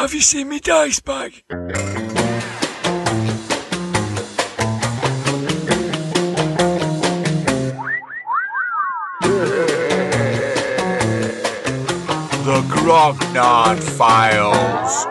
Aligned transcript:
Have 0.00 0.14
you 0.14 0.22
seen 0.22 0.48
me 0.48 0.60
dice 0.60 0.98
bag? 0.98 1.42
The 1.50 1.58
Grognard 12.70 13.82
Files. 13.82 15.06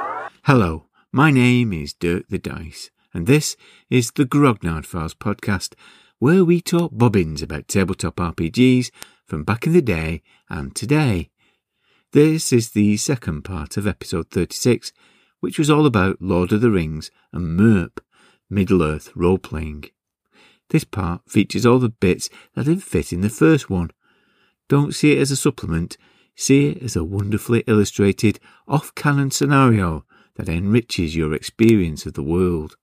Hello, 0.46 0.88
my 1.12 1.30
name 1.30 1.72
is 1.72 1.94
Dirk 1.94 2.28
the 2.28 2.40
Dice, 2.40 2.90
and 3.14 3.28
this 3.28 3.56
is 3.92 4.10
the 4.10 4.26
Grognard 4.26 4.88
Files 4.88 5.14
podcast, 5.14 5.76
where 6.18 6.44
we 6.44 6.62
talk 6.62 6.90
bobbins 6.92 7.44
about 7.44 7.68
tabletop 7.68 8.16
RPGs 8.16 8.90
from 9.28 9.44
back 9.44 9.68
in 9.68 9.74
the 9.74 9.84
day 9.84 10.24
and 10.50 10.76
today. 10.76 11.30
This 12.12 12.52
is 12.52 12.72
the 12.72 12.98
second 12.98 13.44
part 13.44 13.78
of 13.78 13.86
episode 13.86 14.32
36, 14.32 14.92
which 15.42 15.60
was 15.60 15.70
all 15.70 15.86
about 15.86 16.20
Lord 16.20 16.52
of 16.52 16.60
the 16.60 16.72
Rings 16.72 17.12
and 17.32 17.56
MERP, 17.56 18.02
Middle 18.50 18.82
Earth 18.82 19.12
role 19.16 19.38
playing. 19.38 19.86
This 20.72 20.84
part 20.84 21.22
features 21.30 21.68
all 21.68 21.78
the 21.78 21.90
bits 21.90 22.28
that 22.56 22.66
didn't 22.66 22.82
fit 22.82 23.14
in 23.14 23.22
the 23.22 23.30
first 23.30 23.70
one. 23.70 23.92
Don't 24.68 24.96
see 24.96 25.12
it 25.12 25.20
as 25.20 25.30
a 25.30 25.36
supplement, 25.36 25.98
see 26.36 26.70
it 26.70 26.82
as 26.82 26.96
a 26.96 27.04
wonderfully 27.04 27.64
illustrated 27.68 28.40
off 28.68 28.96
canon 28.96 29.30
scenario 29.30 30.04
that 30.34 30.50
enriches 30.50 31.16
your 31.16 31.36
experience 31.36 32.08
of 32.08 32.14
the 32.14 32.24
world. 32.24 32.76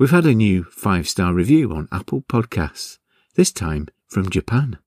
We've 0.00 0.10
had 0.10 0.26
a 0.26 0.34
new 0.34 0.64
five 0.64 1.08
star 1.08 1.32
review 1.32 1.72
on 1.72 1.86
Apple 1.92 2.22
Podcasts, 2.22 2.98
this 3.36 3.52
time 3.52 3.86
from 4.08 4.30
Japan. 4.30 4.78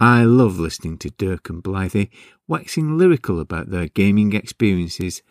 I 0.00 0.22
love 0.22 0.60
listening 0.60 0.96
to 0.98 1.10
Dirk 1.10 1.50
and 1.50 1.60
Blythe 1.60 2.06
waxing 2.46 2.96
lyrical 2.96 3.40
about 3.40 3.70
their 3.70 3.88
gaming 3.88 4.32
experiences 4.32 5.22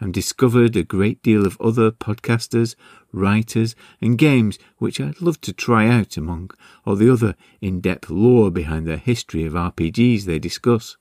and 0.00 0.14
discovered 0.14 0.74
a 0.76 0.82
great 0.82 1.22
deal 1.22 1.46
of 1.46 1.60
other 1.60 1.90
podcasters, 1.90 2.74
writers, 3.12 3.76
and 4.00 4.16
games 4.16 4.58
which 4.78 4.98
I'd 4.98 5.20
love 5.20 5.42
to 5.42 5.52
try 5.52 5.88
out 5.88 6.16
among 6.16 6.52
all 6.86 6.96
the 6.96 7.12
other 7.12 7.34
in 7.60 7.82
depth 7.82 8.08
lore 8.08 8.50
behind 8.50 8.86
the 8.86 8.96
history 8.96 9.44
of 9.44 9.52
RPGs 9.52 10.24
they 10.24 10.38
discuss. 10.38 10.96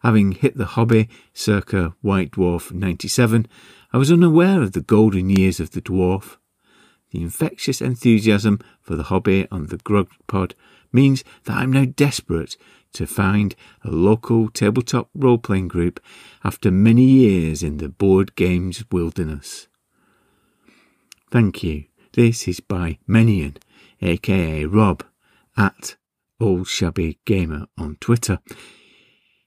Having 0.00 0.32
hit 0.32 0.56
the 0.56 0.64
hobby 0.64 1.10
circa 1.34 1.92
White 2.00 2.30
Dwarf 2.30 2.72
97, 2.72 3.46
I 3.92 3.98
was 3.98 4.10
unaware 4.10 4.62
of 4.62 4.72
the 4.72 4.80
golden 4.80 5.28
years 5.28 5.60
of 5.60 5.72
the 5.72 5.82
dwarf. 5.82 6.38
The 7.10 7.20
infectious 7.20 7.82
enthusiasm 7.82 8.58
for 8.80 8.96
the 8.96 9.04
hobby 9.04 9.46
on 9.50 9.66
the 9.66 9.76
Grog 9.76 10.08
Pod 10.26 10.54
means 10.96 11.22
that 11.44 11.58
I'm 11.58 11.72
now 11.72 11.84
desperate 11.84 12.56
to 12.94 13.06
find 13.06 13.54
a 13.84 13.90
local 13.90 14.48
tabletop 14.48 15.10
role 15.14 15.38
playing 15.38 15.68
group 15.68 16.00
after 16.42 16.70
many 16.70 17.04
years 17.04 17.62
in 17.62 17.76
the 17.76 17.90
board 17.90 18.34
games 18.34 18.82
wilderness. 18.90 19.68
Thank 21.30 21.62
you. 21.62 21.84
This 22.14 22.48
is 22.48 22.60
by 22.60 22.98
Menion, 23.06 23.58
aka 24.00 24.64
Rob, 24.64 25.04
at 25.56 25.96
Old 26.40 26.66
Shabby 26.66 27.18
Gamer 27.26 27.66
on 27.76 27.98
Twitter. 28.00 28.38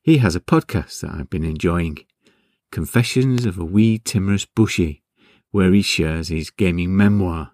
He 0.03 0.17
has 0.17 0.35
a 0.35 0.39
podcast 0.39 1.01
that 1.01 1.11
I've 1.11 1.29
been 1.31 1.43
enjoying, 1.43 1.97
Confessions 2.71 3.47
of 3.47 3.57
a 3.57 3.65
Wee 3.65 3.97
Timorous 3.97 4.45
Beastie, 4.45 5.01
where 5.49 5.73
he 5.73 5.81
shares 5.81 6.27
his 6.27 6.51
gaming 6.51 6.95
memoir, 6.95 7.53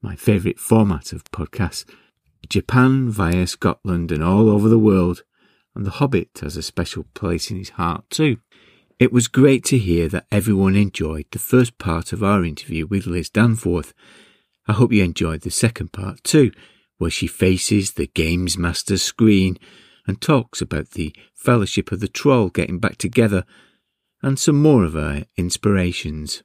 my 0.00 0.16
favourite 0.16 0.58
format 0.58 1.12
of 1.12 1.24
podcasts 1.24 1.84
Japan 2.48 3.10
via 3.10 3.46
Scotland 3.46 4.12
and 4.12 4.22
all 4.22 4.48
over 4.48 4.68
the 4.68 4.78
world, 4.78 5.24
and 5.74 5.84
The 5.84 5.92
Hobbit 5.92 6.38
has 6.40 6.56
a 6.56 6.62
special 6.62 7.04
place 7.14 7.50
in 7.50 7.56
his 7.56 7.70
heart 7.70 8.08
too. 8.10 8.38
It 8.98 9.12
was 9.12 9.26
great 9.28 9.64
to 9.64 9.78
hear 9.78 10.08
that 10.08 10.26
everyone 10.30 10.76
enjoyed 10.76 11.26
the 11.30 11.38
first 11.38 11.78
part 11.78 12.12
of 12.12 12.22
our 12.22 12.44
interview 12.44 12.86
with 12.86 13.06
Liz 13.06 13.28
Danforth. 13.28 13.92
I 14.68 14.72
hope 14.72 14.92
you 14.92 15.02
enjoyed 15.02 15.40
the 15.42 15.50
second 15.50 15.92
part 15.92 16.22
too, 16.22 16.52
where 16.98 17.10
she 17.10 17.26
faces 17.26 17.92
the 17.92 18.06
Games 18.06 18.56
Master's 18.56 19.02
screen 19.02 19.58
and 20.06 20.20
talks 20.20 20.60
about 20.60 20.90
the 20.90 21.14
Fellowship 21.34 21.90
of 21.90 22.00
the 22.00 22.08
Troll 22.08 22.50
getting 22.50 22.78
back 22.78 22.96
together 22.96 23.44
and 24.22 24.38
some 24.38 24.62
more 24.62 24.84
of 24.84 24.94
her 24.94 25.24
inspirations. 25.36 26.42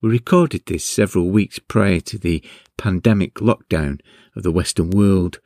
We 0.00 0.10
recorded 0.10 0.66
this 0.66 0.84
several 0.84 1.28
weeks 1.28 1.58
prior 1.58 1.98
to 2.00 2.18
the 2.18 2.44
pandemic 2.76 3.34
lockdown 3.34 4.00
of 4.36 4.44
the 4.44 4.52
Western 4.52 4.90
world, 4.90 5.40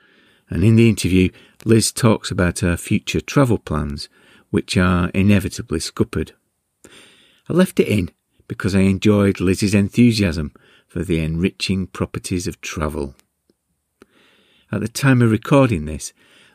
and 0.51 0.63
in 0.63 0.77
the 0.77 0.91
interview, 0.91 1.31
Liz 1.65 1.91
talks 1.91 2.31
about 2.31 2.59
her 2.59 2.77
future 2.77 3.23
travel 3.23 3.57
plans, 3.57 4.11
which 4.51 4.77
are 4.77 5.09
inevitably 5.15 5.81
scuppered. 5.81 6.33
I 7.49 7.55
left 7.55 7.81
it 7.81 7.89
in 7.89 8.11
because 8.47 8.75
I 8.75 8.81
enjoyed 8.81 9.41
Liz's 9.41 9.75
enthusiasm 9.75 10.53
for 10.87 11.03
the 11.03 11.21
enriching 11.21 11.87
properties 11.87 12.47
of 12.47 12.61
travel. 12.61 13.15
At 14.71 14.83
the 14.83 14.89
time 14.89 15.23
of 15.23 15.31
recording 15.31 15.87
this, 15.87 16.13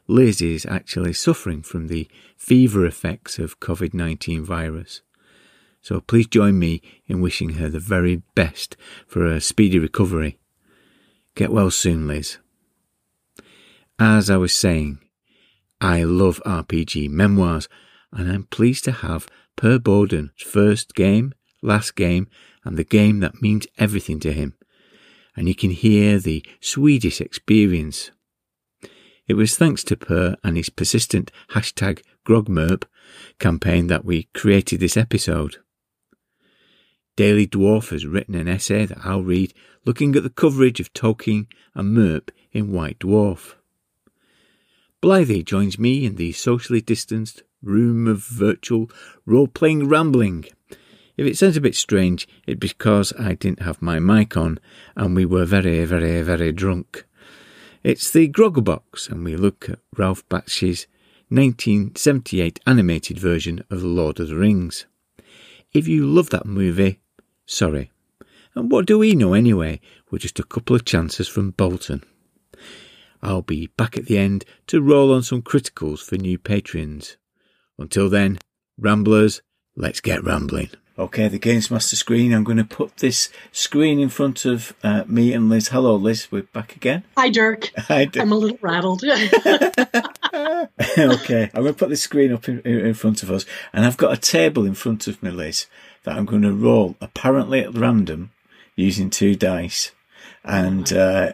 Liz 0.07 0.39
is 0.39 0.67
actually 0.67 1.13
suffering 1.13 1.63
from 1.63 1.87
the 1.87 2.07
fever 2.35 2.85
effects 2.85 3.39
of 3.39 3.59
COVID 3.59 3.95
19 3.95 4.45
virus. 4.45 5.01
So 5.87 6.01
please 6.01 6.27
join 6.27 6.59
me 6.59 6.81
in 7.05 7.21
wishing 7.21 7.51
her 7.51 7.69
the 7.69 7.79
very 7.79 8.21
best 8.35 8.75
for 9.07 9.25
a 9.25 9.39
speedy 9.39 9.79
recovery. 9.79 10.37
Get 11.33 11.49
well 11.49 11.71
soon, 11.71 12.09
Liz. 12.09 12.39
As 13.97 14.29
I 14.29 14.35
was 14.35 14.51
saying, 14.51 14.99
I 15.79 16.03
love 16.03 16.41
RPG 16.45 17.09
memoirs, 17.09 17.69
and 18.11 18.29
I'm 18.29 18.43
pleased 18.43 18.83
to 18.83 18.91
have 18.91 19.29
Per 19.55 19.79
Broden's 19.79 20.43
first 20.43 20.93
game, 20.93 21.33
last 21.61 21.95
game, 21.95 22.27
and 22.65 22.75
the 22.75 22.83
game 22.83 23.21
that 23.21 23.41
means 23.41 23.65
everything 23.77 24.19
to 24.19 24.33
him. 24.33 24.55
And 25.37 25.47
you 25.47 25.55
can 25.55 25.71
hear 25.71 26.19
the 26.19 26.45
Swedish 26.59 27.21
experience. 27.21 28.11
It 29.25 29.35
was 29.35 29.55
thanks 29.55 29.85
to 29.85 29.95
Per 29.95 30.35
and 30.43 30.57
his 30.57 30.69
persistent 30.69 31.31
hashtag 31.51 32.01
GrogMerp 32.25 32.83
campaign 33.39 33.87
that 33.87 34.03
we 34.03 34.23
created 34.33 34.81
this 34.81 34.97
episode. 34.97 35.59
Daily 37.17 37.47
Dwarf 37.47 37.89
has 37.89 38.05
written 38.05 38.35
an 38.35 38.47
essay 38.47 38.85
that 38.85 39.03
I'll 39.03 39.23
read 39.23 39.51
looking 39.85 40.15
at 40.15 40.21
the 40.21 40.29
coverage 40.29 40.79
of 40.79 40.93
Tolkien 40.93 41.47
and 41.73 41.97
Merp 41.97 42.29
in 42.51 42.71
White 42.71 42.99
Dwarf. 42.99 43.55
Blythe 45.01 45.43
joins 45.43 45.79
me 45.79 46.05
in 46.05 46.17
the 46.17 46.31
socially 46.31 46.79
distanced 46.79 47.41
room 47.63 48.07
of 48.07 48.23
virtual 48.23 48.91
role 49.25 49.47
playing 49.47 49.89
rambling. 49.89 50.45
If 51.17 51.25
it 51.25 51.35
sounds 51.35 51.57
a 51.57 51.61
bit 51.61 51.75
strange, 51.75 52.27
it's 52.45 52.59
because 52.59 53.11
I 53.17 53.33
didn't 53.33 53.63
have 53.63 53.81
my 53.81 53.97
mic 53.97 54.37
on 54.37 54.59
and 54.95 55.15
we 55.15 55.25
were 55.25 55.45
very, 55.45 55.85
very, 55.85 56.21
very 56.21 56.51
drunk. 56.51 57.03
It's 57.83 58.11
the 58.11 58.29
Grogglebox, 58.29 59.09
and 59.09 59.23
we 59.23 59.35
look 59.35 59.69
at 59.69 59.79
Ralph 59.97 60.27
Bakshi's 60.29 60.85
1978 61.29 62.59
animated 62.67 63.17
version 63.17 63.63
of 63.71 63.81
The 63.81 63.87
Lord 63.87 64.19
of 64.19 64.27
the 64.27 64.35
Rings. 64.35 64.85
If 65.73 65.87
you 65.87 66.05
love 66.05 66.29
that 66.29 66.45
movie, 66.45 66.99
Sorry. 67.47 67.91
And 68.53 68.69
what 68.69 68.85
do 68.85 68.99
we 68.99 69.15
know 69.15 69.33
anyway? 69.33 69.79
We're 70.11 70.19
just 70.19 70.39
a 70.39 70.43
couple 70.43 70.75
of 70.75 70.85
chances 70.85 71.27
from 71.27 71.51
Bolton. 71.51 72.03
I'll 73.23 73.41
be 73.41 73.67
back 73.77 73.97
at 73.97 74.05
the 74.05 74.17
end 74.17 74.45
to 74.67 74.81
roll 74.81 75.13
on 75.13 75.23
some 75.23 75.41
criticals 75.41 75.99
for 76.03 76.17
new 76.17 76.37
patrons. 76.37 77.17
Until 77.79 78.09
then, 78.09 78.37
Ramblers, 78.77 79.41
let's 79.75 80.01
get 80.01 80.23
rambling. 80.23 80.69
Okay, 80.99 81.27
the 81.27 81.37
Games 81.37 81.69
Master 81.69 81.95
screen. 81.95 82.33
I'm 82.33 82.43
going 82.43 82.57
to 82.57 82.65
put 82.65 82.97
this 82.97 83.29
screen 83.51 83.99
in 83.99 84.09
front 84.09 84.45
of 84.45 84.73
uh, 84.83 85.03
me 85.07 85.31
and 85.31 85.47
Liz. 85.47 85.67
Hello, 85.67 85.95
Liz. 85.95 86.27
We're 86.31 86.41
back 86.41 86.75
again. 86.75 87.03
Hi, 87.15 87.29
Dirk. 87.29 87.71
Hi, 87.77 88.05
Dirk. 88.05 88.23
I'm 88.23 88.31
a 88.31 88.35
little 88.35 88.57
rattled. 88.61 89.03
okay, 90.97 91.51
I'm 91.53 91.61
going 91.61 91.73
to 91.73 91.73
put 91.73 91.89
this 91.89 92.01
screen 92.01 92.33
up 92.33 92.49
in, 92.49 92.61
in 92.61 92.95
front 92.95 93.21
of 93.21 93.29
us, 93.29 93.45
and 93.73 93.85
I've 93.85 93.97
got 93.97 94.11
a 94.11 94.17
table 94.17 94.65
in 94.65 94.73
front 94.73 95.07
of 95.07 95.21
me, 95.21 95.29
Liz, 95.29 95.67
that 96.03 96.17
I'm 96.17 96.25
going 96.25 96.41
to 96.43 96.53
roll 96.53 96.95
apparently 97.01 97.61
at 97.61 97.77
random 97.77 98.31
using 98.75 99.09
two 99.09 99.35
dice. 99.35 99.91
And 100.43 100.91
uh, 100.93 101.33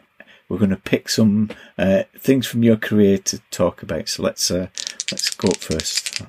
we're 0.49 0.57
going 0.57 0.69
to 0.71 0.77
pick 0.77 1.09
some 1.09 1.49
uh, 1.77 2.03
things 2.17 2.47
from 2.47 2.63
your 2.63 2.77
career 2.77 3.17
to 3.19 3.39
talk 3.51 3.83
about. 3.83 4.09
So 4.09 4.23
let's 4.23 4.49
uh, 4.49 4.67
let's 5.11 5.29
go 5.29 5.49
up 5.49 5.57
first. 5.57 6.21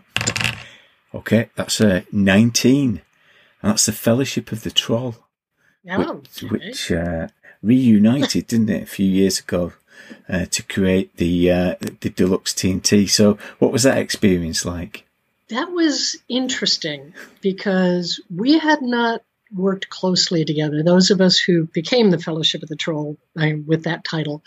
Okay, 1.15 1.49
that's 1.55 1.81
a 1.81 1.99
uh, 1.99 2.01
19. 2.13 3.03
And 3.63 3.71
that's 3.71 3.87
the 3.87 3.93
Fellowship 3.93 4.53
of 4.53 4.63
the 4.63 4.71
Troll. 4.71 5.17
Oh, 5.91 6.23
which, 6.51 6.51
which 6.51 6.93
uh, 6.93 7.29
reunited, 7.63 8.47
didn't 8.47 8.71
it, 8.71 8.83
a 8.83 8.87
few 8.87 9.07
years 9.07 9.39
ago 9.39 9.73
uh, 10.29 10.47
to 10.47 10.63
create 10.63 11.17
the 11.17 11.51
uh, 11.51 11.75
the 12.01 12.11
deluxe 12.11 12.53
TNT. 12.53 13.09
So, 13.09 13.39
what 13.59 13.73
was 13.73 13.83
that 13.85 13.99
experience 13.99 14.65
like? 14.65 15.07
That 15.49 15.71
was 15.71 16.17
interesting 16.29 17.15
because 17.41 18.21
we 18.35 18.59
had 18.59 18.83
not 18.83 19.23
worked 19.53 19.89
closely 19.89 20.45
together. 20.45 20.83
Those 20.83 21.11
of 21.11 21.21
us 21.21 21.39
who 21.39 21.67
became 21.67 22.11
the 22.11 22.19
Fellowship 22.19 22.63
of 22.63 22.69
the 22.69 22.77
Troll 22.77 23.19
with 23.67 23.85
that 23.85 24.05
title 24.05 24.43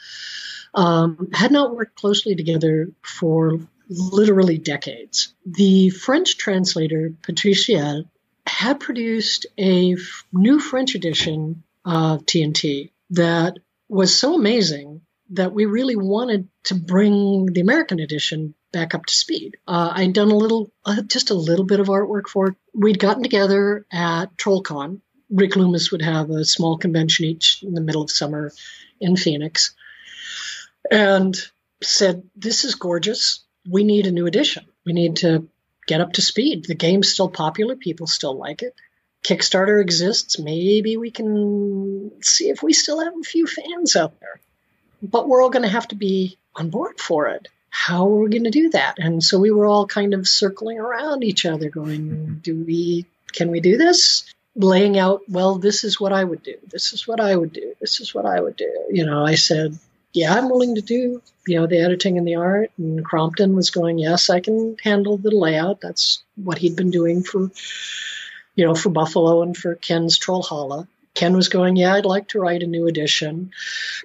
um, 0.73 1.29
had 1.33 1.51
not 1.51 1.75
worked 1.75 1.95
closely 1.95 2.35
together 2.35 2.89
for 3.01 3.59
literally 3.89 4.57
decades. 4.57 5.33
The 5.45 5.89
French 5.89 6.37
translator, 6.37 7.13
Patricia, 7.21 8.03
had 8.45 8.79
produced 8.79 9.45
a 9.57 9.93
f- 9.93 10.25
new 10.33 10.59
French 10.59 10.95
edition 10.95 11.63
of 11.85 12.25
TNT 12.25 12.91
that 13.11 13.57
was 13.87 14.17
so 14.17 14.35
amazing 14.35 15.01
that 15.31 15.53
we 15.53 15.65
really 15.65 15.95
wanted 15.95 16.47
to 16.65 16.75
bring 16.75 17.47
the 17.47 17.61
American 17.61 17.99
edition 17.99 18.53
back 18.71 18.93
up 18.93 19.05
to 19.05 19.13
speed. 19.13 19.57
Uh, 19.67 19.91
I'd 19.93 20.13
done 20.13 20.31
a 20.31 20.37
little, 20.37 20.71
uh, 20.85 21.01
just 21.03 21.29
a 21.29 21.35
little 21.35 21.65
bit 21.65 21.79
of 21.79 21.87
artwork 21.87 22.27
for 22.27 22.49
it. 22.49 22.55
We'd 22.73 22.99
gotten 22.99 23.23
together 23.23 23.85
at 23.91 24.37
TrollCon. 24.37 25.01
Rick 25.29 25.55
Loomis 25.55 25.91
would 25.91 26.01
have 26.01 26.29
a 26.29 26.45
small 26.45 26.77
convention 26.77 27.25
each 27.25 27.63
in 27.63 27.73
the 27.73 27.81
middle 27.81 28.01
of 28.01 28.11
summer 28.11 28.51
in 28.99 29.17
Phoenix 29.17 29.75
and 30.89 31.35
said, 31.81 32.23
This 32.35 32.63
is 32.63 32.75
gorgeous. 32.75 33.43
We 33.69 33.83
need 33.83 34.07
a 34.07 34.11
new 34.11 34.27
edition. 34.27 34.65
We 34.85 34.93
need 34.93 35.17
to 35.17 35.49
get 35.85 36.01
up 36.01 36.13
to 36.13 36.21
speed. 36.21 36.65
The 36.65 36.75
game's 36.75 37.11
still 37.11 37.29
popular, 37.29 37.75
people 37.75 38.07
still 38.07 38.37
like 38.37 38.61
it. 38.61 38.73
Kickstarter 39.25 39.81
exists. 39.81 40.39
Maybe 40.39 40.95
we 40.95 41.11
can 41.11 42.11
see 42.21 42.49
if 42.49 42.63
we 42.63 42.73
still 42.73 43.03
have 43.03 43.13
a 43.19 43.23
few 43.23 43.47
fans 43.47 43.95
out 43.95 44.19
there. 44.19 44.39
But 45.01 45.27
we're 45.27 45.41
all 45.41 45.49
going 45.49 45.63
to 45.63 45.69
have 45.69 45.87
to 45.89 45.95
be 45.95 46.37
on 46.55 46.69
board 46.69 46.99
for 46.99 47.27
it. 47.27 47.47
How 47.69 48.07
are 48.07 48.19
we 48.19 48.29
going 48.29 48.45
to 48.45 48.49
do 48.49 48.69
that? 48.69 48.95
And 48.97 49.23
so 49.23 49.39
we 49.39 49.51
were 49.51 49.67
all 49.67 49.85
kind 49.85 50.13
of 50.13 50.27
circling 50.27 50.79
around 50.79 51.23
each 51.23 51.45
other, 51.45 51.69
going, 51.69 52.39
"Do 52.43 52.63
we? 52.63 53.05
Can 53.33 53.51
we 53.51 53.59
do 53.59 53.77
this?" 53.77 54.25
Laying 54.55 54.97
out, 54.97 55.21
well, 55.29 55.59
this 55.59 55.83
is 55.83 55.99
what 55.99 56.11
I 56.11 56.23
would 56.23 56.41
do. 56.41 56.55
This 56.67 56.91
is 56.91 57.07
what 57.07 57.19
I 57.19 57.35
would 57.35 57.53
do. 57.53 57.75
This 57.79 57.99
is 57.99 58.15
what 58.15 58.25
I 58.25 58.41
would 58.41 58.55
do. 58.55 58.73
You 58.89 59.05
know, 59.05 59.23
I 59.23 59.35
said, 59.35 59.77
yeah, 60.13 60.33
I'm 60.33 60.49
willing 60.49 60.73
to 60.75 60.81
do, 60.81 61.21
you 61.45 61.59
know, 61.59 61.67
the 61.67 61.79
editing 61.79 62.17
and 62.17 62.27
the 62.27 62.37
art. 62.37 62.71
And 62.79 63.05
Crompton 63.05 63.55
was 63.55 63.69
going, 63.69 63.99
yes, 63.99 64.31
I 64.31 64.39
can 64.39 64.75
handle 64.83 65.17
the 65.17 65.29
layout. 65.29 65.79
That's 65.79 66.23
what 66.35 66.57
he'd 66.57 66.75
been 66.75 66.89
doing 66.89 67.21
for, 67.21 67.51
you 68.55 68.65
know, 68.65 68.73
for 68.73 68.89
Buffalo 68.89 69.43
and 69.43 69.55
for 69.55 69.75
Ken's 69.75 70.17
Trollhalla. 70.17 70.87
Ken 71.17 71.35
was 71.35 71.49
going, 71.49 71.75
yeah, 71.75 71.95
I'd 71.95 72.05
like 72.05 72.27
to 72.29 72.39
write 72.39 72.61
a 72.61 72.67
new 72.67 72.85
edition. 72.85 73.49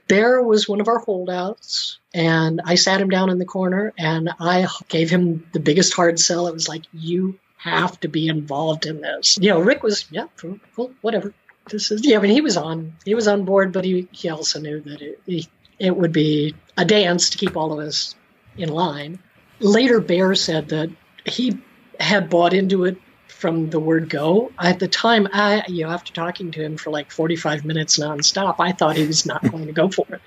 Bear 0.09 0.43
was 0.43 0.67
one 0.67 0.81
of 0.81 0.89
our 0.89 0.99
holdouts. 0.99 1.99
And 2.15 2.63
I 2.65 2.77
sat 2.77 3.03
him 3.03 3.11
down 3.11 3.29
in 3.29 3.39
the 3.39 3.45
corner 3.45 3.93
and 3.99 4.31
I 4.41 4.67
gave 4.89 5.11
him 5.11 5.47
the 5.53 5.61
biggest 5.61 5.93
hard 5.93 6.19
sell. 6.19 6.47
It 6.47 6.55
was 6.55 6.71
like, 6.71 6.85
you 6.91 7.39
have 7.59 8.01
to 8.01 8.09
be 8.09 8.29
involved 8.29 8.87
in 8.87 9.03
this. 9.03 9.39
You 9.39 9.51
know, 9.51 9.61
Rick 9.61 9.83
was, 9.83 10.07
yeah, 10.11 10.27
cool, 10.75 10.91
whatever. 11.03 11.35
This 11.71 11.91
is, 11.91 12.05
yeah, 12.05 12.17
I 12.17 12.21
mean, 12.23 12.33
he 12.33 12.41
was 12.41 12.57
on, 12.57 12.95
he 13.05 13.15
was 13.15 13.29
on 13.29 13.45
board, 13.45 13.73
but 13.73 13.85
he, 13.85 14.09
he 14.11 14.31
also 14.31 14.59
knew 14.59 14.81
that 14.81 15.03
it, 15.03 15.21
he, 15.27 15.47
it 15.79 15.95
would 15.95 16.13
be 16.13 16.55
a 16.79 16.87
dance 16.87 17.29
to 17.31 17.39
keep 17.39 17.59
all 17.59 17.75
of 17.75 17.79
us 17.87 18.15
in 18.57 18.71
line. 18.71 19.19
Later, 19.61 20.01
Bear 20.01 20.35
said 20.35 20.71
that 20.71 20.89
he 21.27 21.61
had 22.01 22.31
bought 22.31 22.55
into 22.55 22.87
it 22.87 22.97
from 23.43 23.71
the 23.71 23.81
word 23.81 24.09
go. 24.09 24.53
At 24.57 24.79
the 24.79 24.87
time, 24.87 25.27
I, 25.33 25.65
you 25.67 25.83
know, 25.83 25.91
after 25.91 26.13
talking 26.13 26.53
to 26.53 26.63
him 26.63 26.77
for 26.77 26.91
like 26.91 27.11
45 27.11 27.65
minutes 27.65 27.99
nonstop, 27.99 28.55
I 28.61 28.71
thought 28.71 28.97
he 28.97 29.05
was 29.05 29.27
not 29.27 29.43
going 29.51 29.67
to 29.67 29.73
go 29.73 29.91
for 29.91 30.07
it. 30.09 30.21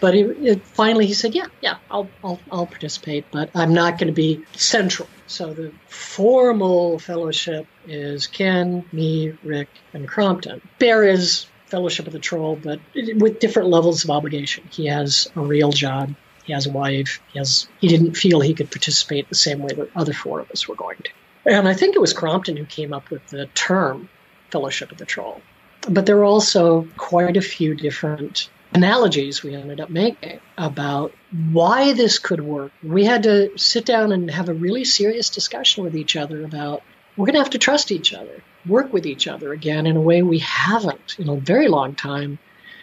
But 0.00 0.16
it, 0.16 0.36
it, 0.40 0.62
finally, 0.64 1.06
he 1.06 1.14
said, 1.14 1.36
"Yeah, 1.36 1.46
yeah, 1.60 1.76
I'll, 1.88 2.10
I'll, 2.24 2.40
I'll 2.50 2.66
participate, 2.66 3.26
but 3.30 3.50
I'm 3.54 3.74
not 3.74 3.98
going 3.98 4.08
to 4.08 4.12
be 4.12 4.44
central." 4.54 5.08
So 5.28 5.54
the 5.54 5.72
formal 5.86 6.98
fellowship 6.98 7.68
is 7.86 8.26
Ken, 8.26 8.84
me, 8.92 9.34
Rick, 9.44 9.68
and 9.92 10.08
Crompton. 10.08 10.60
Bear 10.80 11.04
is 11.04 11.46
Fellowship 11.66 12.08
of 12.08 12.12
the 12.12 12.18
Troll, 12.18 12.56
but 12.56 12.80
with 13.14 13.38
different 13.38 13.68
levels 13.68 14.02
of 14.02 14.10
obligation. 14.10 14.64
He 14.72 14.86
has 14.86 15.30
a 15.36 15.40
real 15.40 15.70
job. 15.70 16.12
He 16.42 16.54
has 16.54 16.66
a 16.66 16.72
wife. 16.72 17.20
He 17.32 17.38
has. 17.38 17.68
He 17.78 17.86
didn't 17.86 18.14
feel 18.14 18.40
he 18.40 18.54
could 18.54 18.72
participate 18.72 19.28
the 19.28 19.36
same 19.36 19.60
way 19.60 19.74
that 19.76 19.90
other 19.94 20.12
four 20.12 20.40
of 20.40 20.50
us 20.50 20.66
were 20.66 20.74
going 20.74 20.96
to. 21.04 21.10
And 21.46 21.66
I 21.66 21.74
think 21.74 21.96
it 21.96 22.00
was 22.00 22.12
Crompton 22.12 22.56
who 22.56 22.64
came 22.64 22.92
up 22.92 23.10
with 23.10 23.26
the 23.28 23.46
term 23.46 24.08
Fellowship 24.50 24.92
of 24.92 24.98
the 24.98 25.06
Troll. 25.06 25.40
But 25.88 26.06
there 26.06 26.16
were 26.16 26.24
also 26.24 26.86
quite 26.96 27.36
a 27.36 27.42
few 27.42 27.74
different 27.74 28.50
analogies 28.72 29.42
we 29.42 29.54
ended 29.54 29.80
up 29.80 29.90
making 29.90 30.40
about 30.58 31.12
why 31.50 31.92
this 31.92 32.18
could 32.18 32.40
work. 32.40 32.72
We 32.82 33.04
had 33.04 33.22
to 33.24 33.56
sit 33.56 33.86
down 33.86 34.12
and 34.12 34.30
have 34.30 34.48
a 34.48 34.54
really 34.54 34.84
serious 34.84 35.30
discussion 35.30 35.82
with 35.82 35.96
each 35.96 36.16
other 36.16 36.44
about 36.44 36.82
we're 37.16 37.26
going 37.26 37.34
to 37.34 37.40
have 37.40 37.50
to 37.50 37.58
trust 37.58 37.90
each 37.90 38.14
other, 38.14 38.42
work 38.66 38.92
with 38.92 39.06
each 39.06 39.26
other 39.26 39.52
again 39.52 39.86
in 39.86 39.96
a 39.96 40.00
way 40.00 40.22
we 40.22 40.38
haven't 40.38 41.16
in 41.18 41.28
a 41.28 41.36
very 41.36 41.68
long 41.68 41.94
time, 41.94 42.38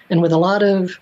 and 0.09 0.21
with 0.21 0.31
a 0.31 0.37
lot 0.37 0.63
of 0.63 0.99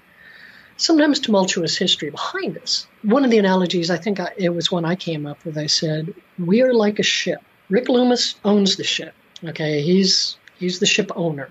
sometimes 0.78 1.20
tumultuous 1.20 1.78
history 1.78 2.10
behind 2.10 2.58
us. 2.58 2.88
One 3.02 3.26
of 3.26 3.32
the 3.32 3.40
analogies, 3.40 3.90
I 3.90 3.98
think 3.98 4.20
I, 4.20 4.32
it 4.38 4.50
was 4.50 4.72
one 4.72 4.86
I 4.86 4.96
came 4.96 5.26
up 5.26 5.44
with, 5.46 5.58
I 5.58 5.68
said, 5.68 6.14
We 6.38 6.62
are 6.62 6.74
like 6.74 7.00
a 7.00 7.04
ship. 7.04 7.42
Rick 7.70 7.90
Loomis 7.90 8.36
owns 8.44 8.76
the 8.76 8.84
ship. 8.84 9.14
Okay, 9.44 9.82
he's 9.82 10.38
he's 10.58 10.80
the 10.80 10.86
ship 10.86 11.12
owner. 11.16 11.50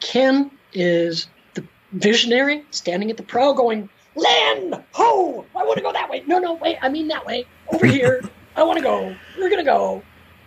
Ken 0.00 0.50
is 0.72 1.26
the 1.54 1.64
visionary 1.92 2.64
standing 2.70 3.10
at 3.10 3.16
the 3.16 3.22
prow 3.22 3.52
going, 3.52 3.88
Land! 4.14 4.82
Ho! 4.92 5.44
I 5.54 5.64
want 5.64 5.76
to 5.76 5.82
go 5.82 5.92
that 5.92 6.10
way. 6.10 6.22
No, 6.26 6.38
no, 6.38 6.54
wait, 6.54 6.78
I 6.82 6.88
mean 6.88 7.08
that 7.08 7.26
way. 7.26 7.46
Over 7.72 7.86
here. 7.86 8.22
I 8.56 8.64
want 8.64 8.78
to 8.78 8.82
go. 8.82 9.14
We're 9.38 9.48
going 9.48 9.64
to 9.64 9.70
go. 9.70 10.02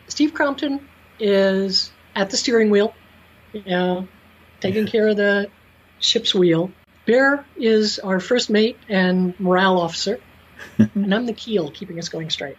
Steve 0.07 0.33
Crompton 0.33 0.87
is 1.19 1.91
at 2.15 2.29
the 2.29 2.37
steering 2.37 2.69
wheel, 2.69 2.93
you 3.53 3.63
know, 3.65 4.07
taking 4.59 4.85
care 4.85 5.07
of 5.07 5.17
the 5.17 5.49
ship's 5.99 6.35
wheel. 6.35 6.71
Bear 7.05 7.45
is 7.57 7.99
our 7.99 8.19
first 8.19 8.49
mate 8.49 8.77
and 8.89 9.37
morale 9.39 9.79
officer, 9.79 10.19
and 10.77 11.15
I'm 11.15 11.25
the 11.25 11.33
keel, 11.33 11.71
keeping 11.71 11.97
us 11.97 12.09
going 12.09 12.29
straight. 12.29 12.57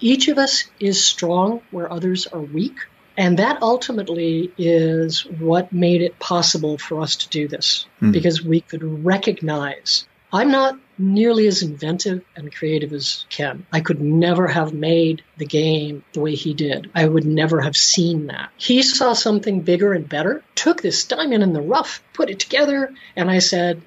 Each 0.00 0.28
of 0.28 0.38
us 0.38 0.64
is 0.80 1.04
strong 1.04 1.62
where 1.70 1.90
others 1.90 2.26
are 2.26 2.40
weak, 2.40 2.76
and 3.16 3.38
that 3.38 3.62
ultimately 3.62 4.52
is 4.58 5.20
what 5.24 5.72
made 5.72 6.02
it 6.02 6.18
possible 6.18 6.78
for 6.78 7.00
us 7.00 7.16
to 7.16 7.28
do 7.28 7.48
this 7.48 7.86
Hmm. 8.00 8.10
because 8.10 8.44
we 8.44 8.60
could 8.60 8.82
recognize 9.04 10.06
I'm 10.32 10.50
not 10.50 10.76
nearly 10.98 11.46
as 11.46 11.62
inventive 11.62 12.22
and 12.34 12.52
creative 12.52 12.92
as 12.92 13.24
Ken. 13.30 13.66
I 13.72 13.80
could 13.80 14.00
never 14.00 14.48
have 14.48 14.74
made 14.74 15.22
the 15.36 15.46
game 15.46 16.02
the 16.12 16.18
way 16.18 16.34
he 16.34 16.54
did. 16.54 16.90
I 16.92 17.06
would 17.06 17.24
never 17.24 17.60
have 17.60 17.76
seen 17.76 18.26
that. 18.26 18.50
He 18.56 18.82
saw 18.82 19.12
something 19.12 19.60
bigger 19.60 19.92
and 19.92 20.08
better, 20.08 20.42
took 20.56 20.82
this 20.82 21.04
diamond 21.04 21.44
in 21.44 21.52
the 21.52 21.62
rough, 21.62 22.02
put 22.14 22.30
it 22.30 22.40
together, 22.40 22.92
and 23.14 23.30
I 23.30 23.38
said, 23.38 23.80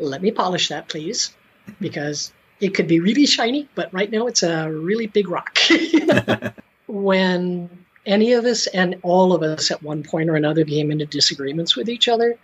let 0.00 0.20
me 0.20 0.32
polish 0.32 0.70
that, 0.70 0.88
please, 0.88 1.32
because 1.80 2.32
it 2.62 2.74
could 2.74 2.86
be 2.86 3.00
really 3.00 3.26
shiny, 3.26 3.68
but 3.74 3.92
right 3.92 4.10
now 4.10 4.28
it's 4.28 4.44
a 4.44 4.70
really 4.70 5.08
big 5.08 5.28
rock. 5.28 5.58
when 6.86 7.68
any 8.06 8.34
of 8.34 8.44
us 8.44 8.68
and 8.68 9.00
all 9.02 9.32
of 9.32 9.42
us 9.42 9.72
at 9.72 9.82
one 9.82 10.04
point 10.04 10.30
or 10.30 10.36
another 10.36 10.64
came 10.64 10.92
into 10.92 11.04
disagreements 11.04 11.74
with 11.74 11.88
each 11.88 12.06
other, 12.06 12.38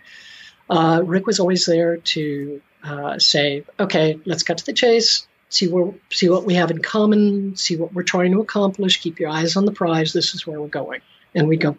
uh, 0.69 1.01
Rick 1.05 1.25
was 1.25 1.39
always 1.39 1.65
there 1.65 1.97
to 1.97 2.61
uh, 2.83 3.17
say, 3.17 3.63
"Okay, 3.79 4.19
let's 4.25 4.43
cut 4.43 4.57
to 4.57 4.65
the 4.65 4.73
chase. 4.73 5.25
See 5.47 5.69
where, 5.69 5.93
see 6.11 6.27
what 6.27 6.43
we 6.43 6.55
have 6.55 6.69
in 6.69 6.81
common. 6.81 7.55
See 7.55 7.77
what 7.77 7.93
we're 7.93 8.03
trying 8.03 8.33
to 8.33 8.41
accomplish. 8.41 9.01
Keep 9.01 9.21
your 9.21 9.29
eyes 9.29 9.55
on 9.55 9.63
the 9.63 9.71
prize. 9.71 10.11
This 10.11 10.35
is 10.35 10.45
where 10.45 10.59
we're 10.59 10.67
going." 10.67 10.99
And 11.33 11.47
we'd 11.47 11.61
go, 11.61 11.77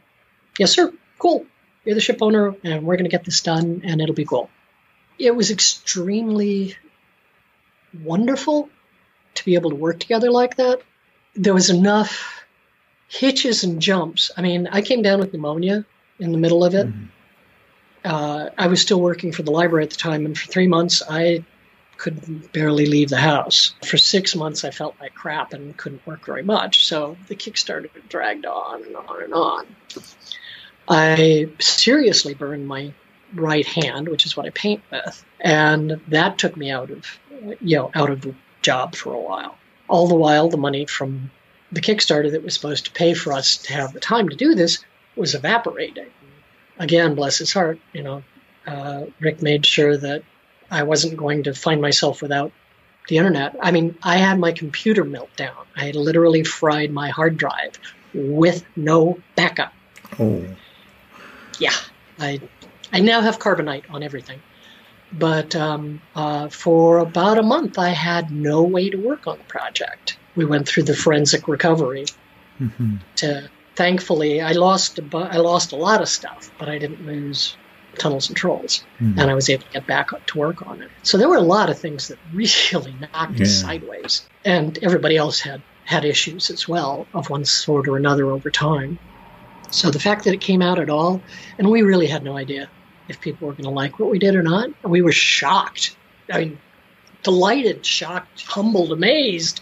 "Yes, 0.58 0.72
sir. 0.72 0.94
Cool. 1.18 1.44
You're 1.84 1.94
the 1.94 2.00
ship 2.00 2.22
owner, 2.22 2.54
and 2.64 2.84
we're 2.86 2.96
going 2.96 3.04
to 3.04 3.10
get 3.10 3.24
this 3.24 3.42
done, 3.42 3.82
and 3.84 4.00
it'll 4.00 4.14
be 4.14 4.24
cool." 4.24 4.48
It 5.18 5.36
was 5.36 5.50
extremely 5.50 6.74
wonderful 8.04 8.68
to 9.34 9.44
be 9.44 9.54
able 9.54 9.70
to 9.70 9.76
work 9.76 10.00
together 10.00 10.30
like 10.30 10.56
that. 10.56 10.80
There 11.34 11.54
was 11.54 11.70
enough 11.70 12.44
hitches 13.08 13.64
and 13.64 13.80
jumps. 13.80 14.30
I 14.36 14.42
mean, 14.42 14.66
I 14.66 14.82
came 14.82 15.02
down 15.02 15.20
with 15.20 15.32
pneumonia 15.32 15.84
in 16.18 16.32
the 16.32 16.38
middle 16.38 16.64
of 16.64 16.74
it. 16.74 16.88
Uh, 18.04 18.50
I 18.56 18.68
was 18.68 18.80
still 18.80 19.00
working 19.00 19.32
for 19.32 19.42
the 19.42 19.50
library 19.50 19.84
at 19.84 19.90
the 19.90 19.96
time, 19.96 20.24
and 20.24 20.36
for 20.36 20.46
three 20.46 20.68
months, 20.68 21.02
I 21.08 21.44
could 21.96 22.50
barely 22.52 22.86
leave 22.86 23.10
the 23.10 23.18
house. 23.18 23.74
For 23.84 23.98
six 23.98 24.34
months, 24.34 24.64
I 24.64 24.70
felt 24.70 24.94
like 25.00 25.14
crap 25.14 25.52
and 25.52 25.76
couldn't 25.76 26.06
work 26.06 26.24
very 26.24 26.42
much. 26.42 26.86
So 26.86 27.18
the 27.28 27.36
Kickstarter 27.36 27.90
dragged 28.08 28.46
on 28.46 28.84
and 28.84 28.96
on 28.96 29.22
and 29.22 29.34
on. 29.34 29.66
I 30.88 31.50
seriously 31.60 32.32
burned 32.34 32.66
my 32.66 32.94
right 33.34 33.66
hand, 33.66 34.08
which 34.08 34.24
is 34.24 34.36
what 34.36 34.46
I 34.46 34.50
paint 34.50 34.82
with, 34.90 35.24
and 35.38 36.00
that 36.08 36.38
took 36.38 36.56
me 36.56 36.70
out 36.70 36.90
of, 36.90 37.18
you 37.60 37.76
know, 37.76 37.90
out 37.94 38.10
of 38.10 38.22
the 38.22 38.34
job 38.62 38.94
for 38.94 39.14
a 39.14 39.20
while. 39.20 39.56
All 39.88 40.08
the 40.08 40.14
while, 40.14 40.48
the 40.48 40.56
money 40.56 40.86
from 40.86 41.30
the 41.72 41.80
Kickstarter 41.80 42.30
that 42.32 42.42
was 42.42 42.54
supposed 42.54 42.86
to 42.86 42.92
pay 42.92 43.14
for 43.14 43.32
us 43.32 43.56
to 43.58 43.72
have 43.72 43.92
the 43.92 44.00
time 44.00 44.28
to 44.28 44.36
do 44.36 44.54
this 44.54 44.78
was 45.16 45.34
evaporating. 45.34 46.06
Again, 46.78 47.14
bless 47.14 47.38
his 47.38 47.52
heart, 47.52 47.78
you 47.92 48.02
know, 48.02 48.22
uh, 48.66 49.06
Rick 49.18 49.42
made 49.42 49.66
sure 49.66 49.96
that 49.96 50.22
I 50.70 50.82
wasn't 50.84 51.16
going 51.16 51.44
to 51.44 51.54
find 51.54 51.80
myself 51.80 52.22
without 52.22 52.52
the 53.08 53.16
internet. 53.16 53.56
I 53.60 53.70
mean, 53.70 53.96
I 54.02 54.18
had 54.18 54.38
my 54.38 54.52
computer 54.52 55.04
melt 55.04 55.34
down. 55.36 55.66
I 55.76 55.86
had 55.86 55.96
literally 55.96 56.44
fried 56.44 56.90
my 56.90 57.08
hard 57.08 57.36
drive 57.36 57.78
with 58.14 58.64
no 58.76 59.18
backup. 59.34 59.72
Oh. 60.18 60.44
Yeah, 61.58 61.74
I 62.18 62.40
I 62.92 63.00
now 63.00 63.20
have 63.20 63.38
carbonite 63.38 63.84
on 63.90 64.02
everything. 64.02 64.40
But 65.12 65.56
um, 65.56 66.00
uh, 66.14 66.48
for 66.48 66.98
about 66.98 67.38
a 67.38 67.42
month, 67.42 67.78
I 67.78 67.88
had 67.90 68.30
no 68.30 68.62
way 68.62 68.90
to 68.90 68.96
work 68.96 69.26
on 69.26 69.38
the 69.38 69.44
project. 69.44 70.16
we 70.36 70.44
went 70.44 70.68
through 70.68 70.84
the 70.84 70.94
forensic 70.94 71.48
recovery. 71.48 72.04
Mm-hmm. 72.60 72.96
To 73.16 73.50
thankfully, 73.74 74.40
I 74.40 74.52
lost 74.52 74.98
a 74.98 75.02
bu- 75.02 75.18
I 75.18 75.38
lost 75.38 75.72
a 75.72 75.76
lot 75.76 76.00
of 76.00 76.08
stuff, 76.08 76.50
but 76.58 76.68
I 76.68 76.78
didn't 76.78 77.04
lose 77.06 77.56
tunnels 77.98 78.28
and 78.28 78.36
trolls, 78.36 78.84
Mm. 79.00 79.18
and 79.18 79.30
I 79.30 79.34
was 79.34 79.48
able 79.50 79.64
to 79.64 79.72
get 79.72 79.86
back 79.86 80.10
to 80.26 80.38
work 80.38 80.64
on 80.66 80.80
it. 80.80 80.90
So 81.02 81.18
there 81.18 81.28
were 81.28 81.36
a 81.36 81.40
lot 81.56 81.68
of 81.70 81.78
things 81.78 82.06
that 82.08 82.18
really 82.32 82.94
knocked 83.00 83.36
Yeah. 83.38 83.42
us 83.46 83.60
sideways, 83.60 84.28
and 84.44 84.78
everybody 84.82 85.16
else 85.16 85.40
had 85.40 85.60
had 85.84 86.04
issues 86.04 86.50
as 86.50 86.68
well 86.68 87.06
of 87.14 87.28
one 87.30 87.44
sort 87.44 87.88
or 87.88 87.96
another 87.96 88.26
over 88.30 88.48
time. 88.50 88.98
So 89.72 89.90
the 89.90 89.98
fact 89.98 90.24
that 90.24 90.32
it 90.34 90.40
came 90.40 90.62
out 90.62 90.78
at 90.78 90.88
all, 90.90 91.20
and 91.58 91.68
we 91.68 91.82
really 91.82 92.06
had 92.06 92.22
no 92.22 92.36
idea 92.36 92.68
if 93.10 93.20
people 93.20 93.48
were 93.48 93.52
going 93.52 93.64
to 93.64 93.70
like 93.70 93.98
what 93.98 94.10
we 94.10 94.18
did 94.18 94.34
or 94.34 94.42
not. 94.42 94.70
We 94.82 95.02
were 95.02 95.12
shocked. 95.12 95.96
I 96.32 96.38
mean, 96.38 96.58
delighted, 97.22 97.84
shocked, 97.84 98.42
humbled, 98.46 98.92
amazed 98.92 99.60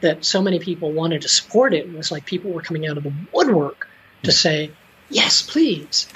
that 0.00 0.24
so 0.24 0.42
many 0.42 0.58
people 0.58 0.92
wanted 0.92 1.22
to 1.22 1.28
support 1.28 1.74
it. 1.74 1.86
It 1.86 1.96
was 1.96 2.10
like 2.10 2.26
people 2.26 2.50
were 2.50 2.60
coming 2.60 2.86
out 2.86 2.98
of 2.98 3.04
the 3.04 3.12
woodwork 3.32 3.88
to 4.24 4.30
hmm. 4.30 4.34
say, 4.34 4.70
yes, 5.08 5.42
please. 5.42 6.08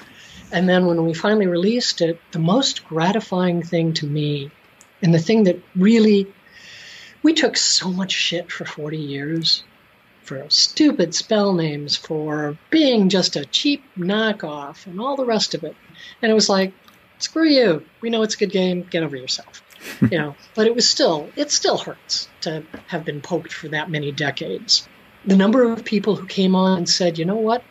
And 0.51 0.69
then 0.69 0.87
when 0.87 1.05
we 1.07 1.15
finally 1.15 1.47
released 1.47 2.03
it, 2.03 2.21
the 2.33 2.39
most 2.39 2.87
gratifying 2.87 3.63
thing 3.63 3.95
to 3.95 4.07
me, 4.07 4.51
and 5.01 5.15
the 5.15 5.19
thing 5.19 5.45
that 5.45 5.61
really, 5.75 6.27
we 7.23 7.33
took 7.33 7.57
so 7.57 7.91
much 7.91 8.13
shit 8.13 8.53
for 8.53 8.65
40 8.65 8.99
years 8.99 9.65
for 10.23 10.49
stupid 10.49 11.15
spell 11.15 11.53
names, 11.53 11.97
for 11.97 12.57
being 12.71 13.09
just 13.09 13.37
a 13.37 13.45
cheap 13.45 13.85
knockoff, 13.97 14.87
and 14.87 15.01
all 15.01 15.17
the 15.17 15.25
rest 15.25 15.55
of 15.55 15.65
it. 15.65 15.77
And 16.21 16.31
it 16.31 16.35
was 16.35 16.49
like, 16.49 16.73
screw 17.19 17.49
you. 17.49 17.85
We 18.01 18.11
know 18.11 18.23
it's 18.23 18.35
a 18.35 18.39
good 18.39 18.53
game. 18.53 18.87
Get 18.91 19.03
over 19.03 19.17
yourself. 19.17 19.63
you 20.01 20.19
know, 20.19 20.37
but 20.55 20.67
it 20.67 20.75
was 20.75 20.89
still, 20.89 21.29
it 21.37 21.51
still 21.51 21.79
hurts 21.79 22.29
to 22.43 22.63
have 22.87 23.05
been 23.05 23.21
poked 23.21 23.53
for 23.53 23.69
that 23.69 23.91
many 23.91 24.13
decades. 24.13 24.89
The 25.25 25.37
number 25.37 25.71
of 25.71 25.85
people 25.85 26.17
who 26.17 26.27
came 26.27 26.55
on 26.55 26.79
and 26.79 26.89
said, 26.89 27.19
you 27.19 27.25
know 27.25 27.37
what? 27.37 27.65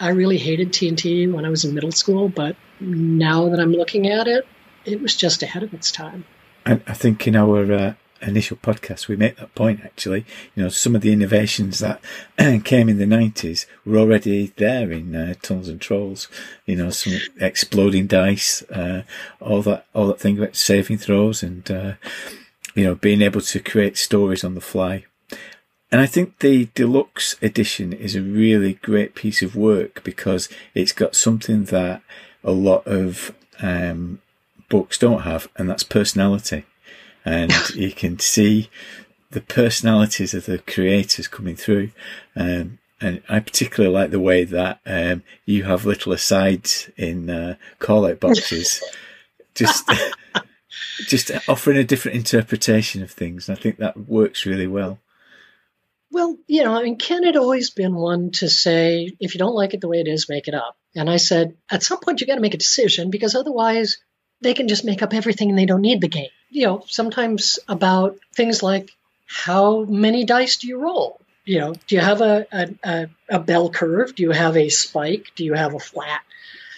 I 0.00 0.08
really 0.10 0.38
hated 0.38 0.72
TNT 0.72 1.32
when 1.32 1.44
I 1.44 1.50
was 1.50 1.64
in 1.64 1.74
middle 1.74 1.92
school, 1.92 2.28
but 2.28 2.56
now 2.80 3.48
that 3.50 3.60
I'm 3.60 3.72
looking 3.72 4.08
at 4.08 4.26
it, 4.26 4.46
it 4.84 5.00
was 5.00 5.16
just 5.16 5.42
ahead 5.42 5.62
of 5.62 5.72
its 5.74 5.92
time. 5.92 6.24
I, 6.66 6.80
I 6.86 6.94
think 6.94 7.26
in 7.26 7.36
our 7.36 7.72
uh, 7.72 7.94
initial 8.22 8.56
podcast 8.56 9.08
we 9.08 9.16
make 9.16 9.36
that 9.36 9.54
point 9.54 9.80
actually. 9.84 10.24
You 10.54 10.64
know, 10.64 10.68
some 10.68 10.94
of 10.94 11.02
the 11.02 11.12
innovations 11.12 11.78
that 11.80 12.00
came 12.64 12.88
in 12.88 12.98
the 12.98 13.06
nineties 13.06 13.66
were 13.84 13.98
already 13.98 14.52
there 14.56 14.90
in 14.90 15.14
uh, 15.14 15.34
Tunnels 15.42 15.68
and 15.68 15.80
Trolls. 15.80 16.28
You 16.66 16.76
know, 16.76 16.90
some 16.90 17.14
exploding 17.40 18.06
dice, 18.06 18.62
uh, 18.70 19.02
all 19.40 19.62
that, 19.62 19.86
all 19.94 20.06
that 20.08 20.20
thing 20.20 20.38
about 20.38 20.56
saving 20.56 20.98
throws, 20.98 21.42
and 21.42 21.70
uh, 21.70 21.94
you 22.74 22.84
know, 22.84 22.94
being 22.94 23.22
able 23.22 23.40
to 23.40 23.60
create 23.60 23.96
stories 23.96 24.44
on 24.44 24.54
the 24.54 24.60
fly. 24.60 25.04
And 25.90 26.00
I 26.00 26.06
think 26.06 26.38
the 26.38 26.70
deluxe 26.74 27.36
edition 27.42 27.92
is 27.92 28.16
a 28.16 28.22
really 28.22 28.74
great 28.74 29.14
piece 29.14 29.42
of 29.42 29.54
work 29.54 30.02
because 30.02 30.48
it's 30.74 30.92
got 30.92 31.14
something 31.14 31.64
that 31.64 32.00
a 32.42 32.50
lot 32.50 32.86
of 32.86 33.34
um, 33.60 34.20
books 34.70 34.96
don't 34.96 35.22
have, 35.22 35.48
and 35.56 35.68
that's 35.68 35.82
personality. 35.82 36.64
And 37.24 37.52
you 37.74 37.92
can 37.92 38.18
see 38.18 38.70
the 39.30 39.40
personalities 39.40 40.34
of 40.34 40.46
the 40.46 40.58
creators 40.58 41.28
coming 41.28 41.56
through. 41.56 41.90
Um, 42.36 42.78
and 43.00 43.22
I 43.28 43.40
particularly 43.40 43.92
like 43.92 44.10
the 44.10 44.20
way 44.20 44.44
that 44.44 44.80
um, 44.86 45.24
you 45.44 45.64
have 45.64 45.84
little 45.84 46.12
asides 46.12 46.88
in 46.96 47.28
uh, 47.28 47.56
call 47.80 48.06
out 48.06 48.20
boxes, 48.20 48.82
just 49.54 49.90
just 51.08 51.30
offering 51.48 51.78
a 51.78 51.84
different 51.84 52.16
interpretation 52.16 53.02
of 53.02 53.10
things. 53.10 53.48
And 53.48 53.58
I 53.58 53.60
think 53.60 53.78
that 53.78 54.08
works 54.08 54.46
really 54.46 54.68
well. 54.68 54.98
Well, 56.12 56.36
you 56.46 56.62
know, 56.62 56.74
I 56.74 56.82
mean, 56.82 56.98
Ken 56.98 57.24
had 57.24 57.36
always 57.36 57.70
been 57.70 57.94
one 57.94 58.32
to 58.32 58.48
say, 58.48 59.16
if 59.18 59.34
you 59.34 59.38
don't 59.38 59.54
like 59.54 59.72
it 59.72 59.80
the 59.80 59.88
way 59.88 60.00
it 60.00 60.08
is, 60.08 60.28
make 60.28 60.46
it 60.46 60.54
up. 60.54 60.76
And 60.94 61.08
I 61.08 61.16
said, 61.16 61.56
at 61.70 61.82
some 61.82 62.00
point, 62.00 62.20
you 62.20 62.26
got 62.26 62.34
to 62.34 62.42
make 62.42 62.54
a 62.54 62.58
decision 62.58 63.10
because 63.10 63.34
otherwise 63.34 63.96
they 64.42 64.54
can 64.54 64.68
just 64.68 64.84
make 64.84 65.02
up 65.02 65.14
everything 65.14 65.50
and 65.50 65.58
they 65.58 65.66
don't 65.66 65.80
need 65.80 66.00
the 66.00 66.08
game. 66.08 66.30
You 66.50 66.66
know, 66.66 66.84
sometimes 66.86 67.58
about 67.68 68.18
things 68.34 68.62
like 68.62 68.90
how 69.26 69.84
many 69.84 70.24
dice 70.24 70.58
do 70.58 70.66
you 70.66 70.80
roll? 70.80 71.20
You 71.44 71.58
know, 71.58 71.74
do 71.86 71.94
you 71.94 72.00
have 72.00 72.20
a, 72.20 72.46
a, 72.52 72.68
a, 72.84 73.08
a 73.30 73.38
bell 73.38 73.70
curve? 73.70 74.14
Do 74.14 74.22
you 74.22 74.30
have 74.30 74.56
a 74.56 74.68
spike? 74.68 75.32
Do 75.34 75.44
you 75.44 75.54
have 75.54 75.74
a 75.74 75.80
flat 75.80 76.20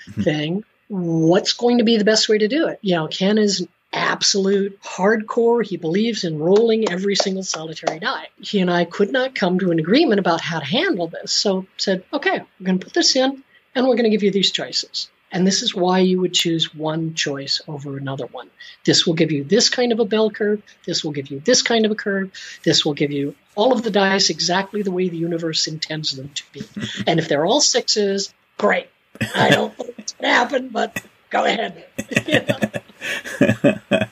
mm-hmm. 0.08 0.22
thing? 0.22 0.64
What's 0.88 1.54
going 1.54 1.78
to 1.78 1.84
be 1.84 1.96
the 1.96 2.04
best 2.04 2.28
way 2.28 2.38
to 2.38 2.48
do 2.48 2.68
it? 2.68 2.78
You 2.80 2.96
know, 2.96 3.08
Ken 3.08 3.38
is 3.38 3.66
absolute 3.92 4.80
hardcore. 4.82 5.64
He 5.64 5.76
believes 5.76 6.24
in 6.24 6.38
rolling 6.38 6.90
every 6.90 7.14
single 7.14 7.42
solitary 7.42 7.98
die. 7.98 8.28
He 8.40 8.60
and 8.60 8.70
I 8.70 8.84
could 8.84 9.12
not 9.12 9.34
come 9.34 9.58
to 9.58 9.70
an 9.70 9.78
agreement 9.78 10.18
about 10.18 10.40
how 10.40 10.60
to 10.60 10.64
handle 10.64 11.08
this. 11.08 11.32
So 11.32 11.66
said, 11.76 12.04
okay, 12.12 12.40
we're 12.60 12.66
going 12.66 12.78
to 12.78 12.84
put 12.84 12.94
this 12.94 13.16
in 13.16 13.42
and 13.74 13.86
we're 13.86 13.96
going 13.96 14.04
to 14.04 14.10
give 14.10 14.22
you 14.22 14.30
these 14.30 14.50
choices. 14.50 15.08
And 15.34 15.44
this 15.44 15.62
is 15.62 15.74
why 15.74 15.98
you 15.98 16.20
would 16.20 16.32
choose 16.32 16.72
one 16.72 17.14
choice 17.14 17.60
over 17.66 17.98
another 17.98 18.26
one. 18.26 18.48
This 18.84 19.04
will 19.04 19.14
give 19.14 19.32
you 19.32 19.42
this 19.42 19.68
kind 19.68 19.90
of 19.90 19.98
a 19.98 20.04
bell 20.04 20.30
curve. 20.30 20.62
This 20.86 21.02
will 21.02 21.10
give 21.10 21.26
you 21.26 21.40
this 21.40 21.60
kind 21.60 21.84
of 21.84 21.90
a 21.90 21.96
curve. 21.96 22.30
This 22.62 22.84
will 22.84 22.94
give 22.94 23.10
you 23.10 23.34
all 23.56 23.72
of 23.72 23.82
the 23.82 23.90
dice 23.90 24.30
exactly 24.30 24.82
the 24.82 24.92
way 24.92 25.08
the 25.08 25.16
universe 25.16 25.66
intends 25.66 26.14
them 26.14 26.30
to 26.34 26.44
be. 26.52 26.62
and 27.08 27.18
if 27.18 27.28
they're 27.28 27.44
all 27.44 27.60
sixes, 27.60 28.32
great. 28.58 28.86
I 29.34 29.50
don't 29.50 29.76
think 29.76 29.94
it's 29.98 30.12
going 30.12 30.30
to 30.30 30.34
happen, 30.34 30.68
but 30.68 31.02
go 31.30 31.44
ahead. 31.44 31.84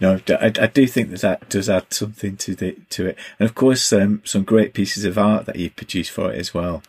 no, 0.00 0.20
I, 0.28 0.46
I, 0.46 0.66
do 0.66 0.86
think 0.88 1.10
that 1.10 1.20
that 1.20 1.48
does 1.48 1.70
add 1.70 1.94
something 1.94 2.36
to 2.38 2.56
the 2.56 2.76
to 2.90 3.06
it, 3.06 3.18
and 3.38 3.48
of 3.48 3.54
course, 3.54 3.92
um, 3.92 4.22
some 4.24 4.42
great 4.44 4.74
pieces 4.74 5.04
of 5.04 5.18
art 5.18 5.46
that 5.46 5.56
you 5.56 5.70
produced 5.70 6.10
for 6.10 6.32
it 6.32 6.38
as 6.38 6.54
well. 6.54 6.82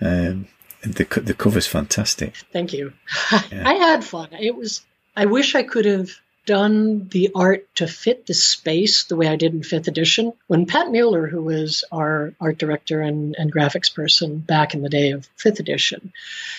Um, 0.00 0.48
the 0.94 1.20
the 1.20 1.34
cover's 1.34 1.66
fantastic. 1.66 2.34
Thank 2.52 2.72
you. 2.72 2.92
Yeah. 3.32 3.62
I 3.68 3.74
had 3.74 4.04
fun. 4.04 4.28
It 4.32 4.54
was. 4.54 4.82
I 5.16 5.26
wish 5.26 5.54
I 5.54 5.62
could 5.62 5.86
have 5.86 6.10
done 6.46 7.08
the 7.08 7.32
art 7.34 7.66
to 7.74 7.88
fit 7.88 8.24
the 8.26 8.34
space 8.34 9.04
the 9.04 9.16
way 9.16 9.26
I 9.26 9.36
did 9.36 9.52
in 9.52 9.64
fifth 9.64 9.88
edition. 9.88 10.32
When 10.46 10.66
Pat 10.66 10.90
Mueller, 10.90 11.26
who 11.26 11.42
was 11.42 11.84
our 11.90 12.34
art 12.40 12.56
director 12.56 13.00
and, 13.00 13.34
and 13.36 13.52
graphics 13.52 13.92
person 13.92 14.38
back 14.38 14.72
in 14.72 14.80
the 14.80 14.88
day 14.88 15.10
of 15.10 15.28
fifth 15.36 15.58
edition, 15.58 16.12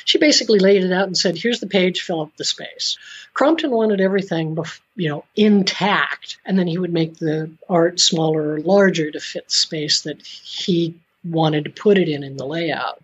she 0.04 0.18
basically 0.18 0.60
laid 0.60 0.84
it 0.84 0.92
out 0.92 1.08
and 1.08 1.18
said, 1.18 1.38
"Here's 1.38 1.62
the 1.62 1.68
page, 1.68 2.02
fill 2.02 2.22
up 2.22 2.36
the 2.36 2.44
space." 2.44 2.98
Crompton 3.34 3.72
wanted 3.72 4.02
everything, 4.02 4.58
you 4.96 5.10
know, 5.10 5.24
intact, 5.36 6.38
and 6.46 6.60
then 6.60 6.68
he 6.68 6.78
would 6.78 6.94
make 6.94 7.18
the 7.18 7.50
art 7.70 8.00
smaller 8.00 8.54
or 8.54 8.60
larger 8.60 9.10
to 9.10 9.20
fit 9.20 9.46
the 9.46 9.54
space 9.54 10.02
that 10.02 10.22
he 10.26 10.96
wanted 11.24 11.66
to 11.66 11.70
put 11.70 11.98
it 11.98 12.10
in 12.10 12.24
in 12.24 12.38
the 12.38 12.46
layout. 12.46 13.02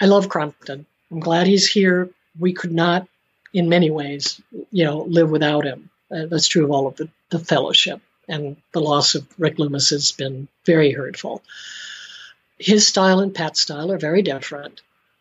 I 0.00 0.06
love 0.06 0.28
Crompton. 0.28 0.86
I'm 1.10 1.20
glad 1.20 1.46
he's 1.46 1.66
here. 1.66 2.10
We 2.38 2.52
could 2.52 2.72
not, 2.72 3.06
in 3.52 3.68
many 3.68 3.90
ways, 3.90 4.40
you 4.72 4.84
know, 4.84 5.02
live 5.02 5.30
without 5.30 5.64
him. 5.64 5.90
Uh, 6.10 6.26
that's 6.26 6.48
true 6.48 6.64
of 6.64 6.70
all 6.70 6.86
of 6.86 6.96
the, 6.96 7.08
the 7.30 7.38
fellowship. 7.38 8.00
And 8.28 8.56
the 8.72 8.80
loss 8.80 9.14
of 9.14 9.26
Rick 9.38 9.58
Loomis 9.58 9.90
has 9.90 10.12
been 10.12 10.48
very 10.64 10.90
hurtful. 10.90 11.42
His 12.58 12.86
style 12.86 13.20
and 13.20 13.34
Pat's 13.34 13.60
style 13.60 13.92
are 13.92 13.98
very 13.98 14.22
different. 14.22 14.80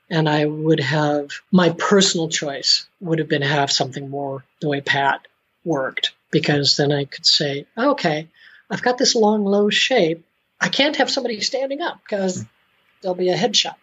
And 0.10 0.28
I 0.28 0.46
would 0.46 0.80
have, 0.80 1.30
my 1.52 1.70
personal 1.70 2.30
choice 2.30 2.88
would 3.00 3.20
have 3.20 3.30
been 3.30 3.42
have 3.42 3.72
something 3.72 4.10
more 4.10 4.44
the 4.62 4.70
way 4.70 4.82
Pat 4.82 5.28
worked, 5.66 6.14
because 6.32 6.78
then 6.78 6.92
I 6.92 7.06
could 7.06 7.26
say, 7.26 7.66
okay, 7.78 8.28
I've 8.70 8.84
got 8.84 8.98
this 8.98 9.16
long, 9.16 9.46
low 9.46 9.70
shape. 9.70 10.26
I 10.60 10.70
can't 10.70 10.98
have 10.98 11.10
somebody 11.10 11.40
standing 11.42 11.82
up 11.82 12.00
because 12.04 12.44
there'll 13.02 13.16
be 13.16 13.30
a 13.30 13.38
headshot 13.38 13.76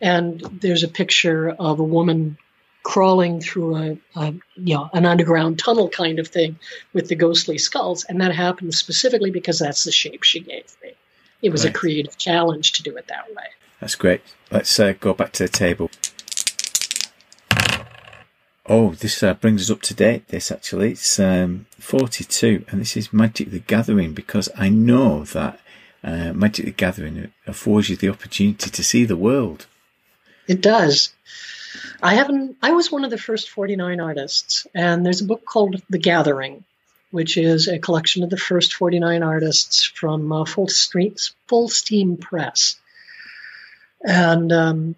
and 0.00 0.40
there's 0.60 0.82
a 0.82 0.88
picture 0.88 1.50
of 1.50 1.80
a 1.80 1.84
woman 1.84 2.36
crawling 2.82 3.40
through 3.40 3.76
a, 3.76 3.98
a, 4.14 4.34
you 4.56 4.74
know 4.74 4.90
an 4.92 5.06
underground 5.06 5.58
tunnel 5.58 5.88
kind 5.88 6.18
of 6.18 6.28
thing 6.28 6.58
with 6.92 7.08
the 7.08 7.14
ghostly 7.14 7.58
skulls. 7.58 8.04
And 8.04 8.20
that 8.20 8.34
happened 8.34 8.74
specifically 8.74 9.30
because 9.30 9.58
that's 9.58 9.84
the 9.84 9.92
shape 9.92 10.22
she 10.22 10.40
gave 10.40 10.76
me. 10.82 10.92
It 11.42 11.50
was 11.50 11.64
right. 11.64 11.74
a 11.74 11.78
creative 11.78 12.16
challenge 12.16 12.72
to 12.72 12.82
do 12.82 12.96
it 12.96 13.08
that 13.08 13.28
way. 13.34 13.46
That's 13.80 13.96
great. 13.96 14.22
Let's 14.50 14.78
uh, 14.78 14.94
go 14.98 15.14
back 15.14 15.32
to 15.32 15.44
the 15.44 15.48
table. 15.48 15.90
Oh 18.66 18.92
this 18.92 19.22
uh, 19.22 19.34
brings 19.34 19.62
us 19.62 19.70
up 19.70 19.82
to 19.82 19.94
date 19.94 20.28
this 20.28 20.50
actually. 20.52 20.92
It's 20.92 21.18
um, 21.18 21.66
42 21.84 22.64
and 22.70 22.80
this 22.80 22.96
is 22.96 23.12
magic 23.12 23.50
the 23.50 23.58
gathering 23.58 24.14
because 24.14 24.48
i 24.56 24.70
know 24.70 25.22
that 25.24 25.60
uh, 26.02 26.32
magic 26.32 26.64
the 26.64 26.70
gathering 26.70 27.30
affords 27.46 27.90
you 27.90 27.96
the 27.96 28.08
opportunity 28.08 28.70
to 28.70 28.82
see 28.82 29.04
the 29.04 29.18
world 29.18 29.66
it 30.46 30.60
does. 30.60 31.12
I 32.02 32.14
haven't. 32.14 32.56
I 32.62 32.72
was 32.72 32.92
one 32.92 33.04
of 33.04 33.10
the 33.10 33.18
first 33.18 33.50
49 33.50 34.00
artists, 34.00 34.66
and 34.74 35.04
there's 35.04 35.22
a 35.22 35.26
book 35.26 35.44
called 35.44 35.82
The 35.88 35.98
Gathering, 35.98 36.64
which 37.10 37.36
is 37.36 37.68
a 37.68 37.78
collection 37.78 38.22
of 38.22 38.30
the 38.30 38.36
first 38.36 38.74
49 38.74 39.22
artists 39.22 39.84
from 39.84 40.30
uh, 40.30 40.44
Full, 40.44 40.68
Street, 40.68 41.30
Full 41.46 41.68
Steam 41.68 42.16
Press. 42.16 42.76
And 44.04 44.52
um, 44.52 44.96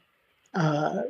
uh, 0.52 1.02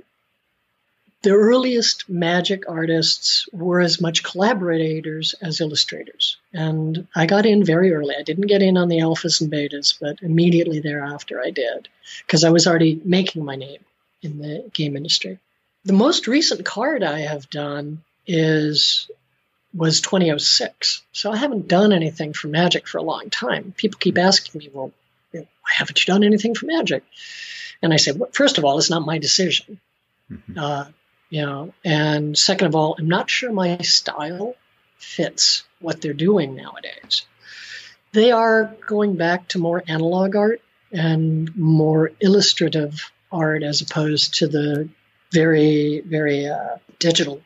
the 1.23 1.31
earliest 1.31 2.09
magic 2.11 2.65
artists 2.69 3.49
were 3.53 3.81
as 3.81 4.01
much 4.01 4.23
collaborators 4.23 5.35
as 5.41 5.63
illustrators. 5.63 6.37
And 6.53 7.09
I 7.17 7.25
got 7.25 7.47
in 7.47 7.65
very 7.65 7.93
early. 7.95 8.15
I 8.17 8.23
didn't 8.23 8.49
get 8.49 8.63
in 8.63 8.77
on 8.77 8.89
the 8.89 8.99
alphas 8.99 9.41
and 9.41 9.51
betas, 9.51 9.97
but 9.99 10.23
immediately 10.23 10.81
thereafter 10.81 11.41
I 11.41 11.51
did 11.51 11.89
because 12.27 12.45
I 12.45 12.51
was 12.51 12.67
already 12.67 13.01
making 13.03 13.45
my 13.45 13.57
name 13.57 13.81
in 14.23 14.39
the 14.39 14.71
game 14.73 14.97
industry. 14.97 15.39
The 15.85 15.93
most 15.93 16.27
recent 16.27 16.65
card 16.65 17.03
I 17.03 17.21
have 17.21 17.49
done 17.49 18.03
is 18.27 19.09
was 19.75 20.01
2006. 20.01 21.03
So 21.13 21.31
I 21.31 21.37
haven't 21.37 21.69
done 21.69 21.93
anything 21.93 22.33
for 22.33 22.49
Magic 22.49 22.89
for 22.89 22.99
a 22.99 23.03
long 23.03 23.31
time. 23.31 23.75
People 23.77 23.99
keep 23.99 24.17
asking 24.19 24.59
me, 24.59 24.71
well, 24.73 24.93
why 25.33 25.45
haven't 25.65 26.01
you 26.01 26.13
done 26.13 26.25
anything 26.25 26.55
for 26.55 26.67
Magic? 26.67 27.05
And 27.83 27.93
I 27.93 27.97
say, 27.97 28.13
well, 28.13 28.31
first 28.33 28.59
of 28.59 28.65
all, 28.65 28.79
it's 28.79 28.91
not 28.91 29.05
my 29.05 29.19
decision. 29.19 29.81
Mm-hmm. 30.31 30.59
Uh, 30.59 30.85
you 31.29 31.43
know, 31.43 31.75
and 31.85 32.39
second 32.39 32.69
of 32.69 32.75
all, 32.75 32.97
I'm 32.99 33.09
not 33.09 33.29
sure 33.29 33.53
my 33.53 33.79
style 33.79 34.55
fits 34.97 35.65
what 35.81 36.01
they're 36.01 36.15
doing 36.15 36.55
nowadays. 36.55 37.27
They 38.13 38.33
are 38.33 38.75
going 38.87 39.17
back 39.17 39.49
to 39.49 39.59
more 39.59 39.83
analog 39.87 40.37
art 40.37 40.63
and 40.91 41.55
more 41.57 42.13
illustrative 42.21 43.11
art 43.37 43.63
as 43.63 43.81
opposed 43.81 44.35
to 44.37 44.49
the 44.49 44.89
very, 45.33 46.01
very 46.01 46.49
uh, 46.49 46.77
digital 46.99 47.43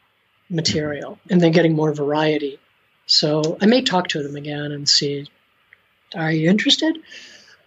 material. 0.48 1.18
And 1.28 1.40
they're 1.40 1.50
getting 1.50 1.74
more 1.74 1.92
variety. 1.92 2.58
So 3.06 3.58
I 3.60 3.66
may 3.66 3.82
talk 3.82 4.08
to 4.08 4.22
them 4.22 4.36
again 4.36 4.72
and 4.72 4.88
see, 4.88 5.28
are 6.14 6.32
you 6.32 6.48
interested? 6.48 6.98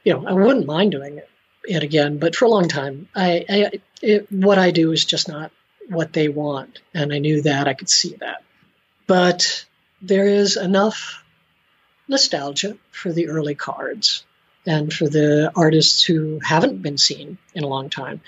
You 0.03 0.13
know, 0.13 0.27
I 0.27 0.34
wouldn't 0.34 0.65
mind 0.65 0.92
doing 0.92 1.18
it, 1.18 1.30
it 1.65 1.84
again, 1.84 2.18
but 2.18 2.36
for 2.36 2.46
a 2.46 2.50
long 2.50 2.68
time, 2.68 3.08
I, 3.15 3.46
I 3.50 3.72
it, 4.01 4.32
what 4.32 4.58
I 4.58 4.72
do 4.72 4.92
is 4.92 5.06
just 5.06 5.27
not 5.27 5.51
what 5.89 6.13
they 6.13 6.30
want. 6.30 6.82
And 6.94 7.13
I 7.13 7.20
knew 7.20 7.42
that, 7.42 7.68
I 7.68 7.74
could 7.74 7.89
see 7.89 8.15
that. 8.20 8.44
But 9.08 9.65
there 10.01 10.27
is 10.27 10.58
enough 10.58 11.24
nostalgia 12.08 12.77
for 12.92 13.12
the 13.12 13.30
early 13.30 13.56
cards 13.56 14.24
and 14.65 14.91
for 14.91 15.08
the 15.08 15.51
artists 15.55 16.03
who 16.03 16.39
haven't 16.39 16.82
been 16.82 16.98
seen 16.98 17.38
in 17.53 17.63
a 17.63 17.67
long 17.67 17.89
time 17.89 18.22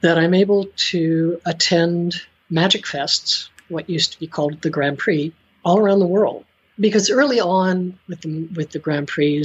that 0.00 0.18
I'm 0.18 0.34
able 0.34 0.66
to 0.76 1.40
attend 1.44 2.14
magic 2.48 2.84
fests, 2.84 3.48
what 3.68 3.90
used 3.90 4.12
to 4.12 4.20
be 4.20 4.26
called 4.26 4.62
the 4.62 4.70
Grand 4.70 4.98
Prix, 4.98 5.32
all 5.64 5.78
around 5.78 5.98
the 5.98 6.06
world. 6.06 6.44
Because 6.78 7.10
early 7.10 7.40
on 7.40 7.98
with 8.06 8.20
the, 8.20 8.48
with 8.54 8.70
the 8.70 8.78
Grand 8.78 9.08
Prix, 9.08 9.44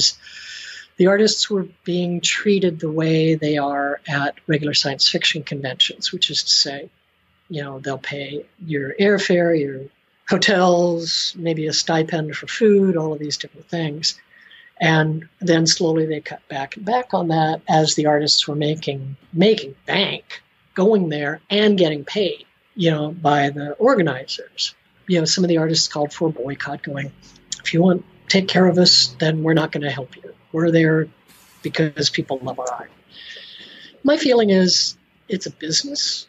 the 0.98 1.08
artists 1.08 1.50
were 1.50 1.68
being 1.84 2.22
treated 2.22 2.80
the 2.80 2.92
way 2.92 3.34
they 3.34 3.58
are 3.58 4.00
at 4.08 4.36
regular 4.46 4.76
science 4.76 5.10
fiction 5.10 5.44
conventions, 5.44 6.12
which 6.12 6.30
is 6.30 6.44
to 6.44 6.52
say, 6.52 6.90
you 7.50 7.64
know, 7.64 7.80
they'll 7.80 7.98
pay 7.98 8.46
your 8.64 8.94
airfare, 9.00 9.60
your 9.60 9.82
hotels, 10.30 11.34
maybe 11.38 11.68
a 11.68 11.74
stipend 11.74 12.36
for 12.36 12.48
food, 12.48 12.96
all 12.96 13.14
of 13.14 13.20
these 13.20 13.38
different 13.38 13.68
things. 13.68 14.20
And 14.84 15.30
then 15.40 15.66
slowly 15.66 16.06
they 16.06 16.20
cut 16.20 16.46
back 16.50 16.76
and 16.76 16.86
back 16.86 17.14
on 17.14 17.30
that 17.30 17.62
as 17.70 17.96
the 17.96 18.08
artists 18.08 18.46
were 18.48 18.56
making 18.56 19.16
making 19.32 19.76
bank 19.86 20.42
going 20.76 21.08
there 21.08 21.40
and 21.50 21.78
getting 21.78 22.04
paid, 22.04 22.46
you 22.76 22.92
know, 22.92 23.12
by 23.12 23.50
the 23.50 23.72
organizers. 23.74 24.76
You 25.08 25.20
know, 25.20 25.26
some 25.26 25.46
of 25.46 25.48
the 25.48 25.58
artists 25.58 25.88
called 25.88 26.12
for 26.12 26.28
a 26.28 26.32
boycott 26.32 26.84
going, 26.84 27.14
if 27.64 27.74
you 27.74 27.82
want 27.82 28.04
to 28.04 28.28
take 28.28 28.50
care 28.50 28.68
of 28.68 28.78
us, 28.78 29.16
then 29.20 29.42
we're 29.42 29.54
not 29.54 29.72
going 29.72 29.84
to 29.84 29.92
help 29.92 30.18
you. 30.18 30.34
We're 30.52 30.72
there 30.72 31.08
because 31.62 32.10
people 32.10 32.40
love 32.42 32.60
our 32.60 32.70
art. 32.70 32.92
My 34.04 34.18
feeling 34.18 34.50
is 34.50 34.98
it's 35.30 35.46
a 35.46 35.52
business 35.52 36.28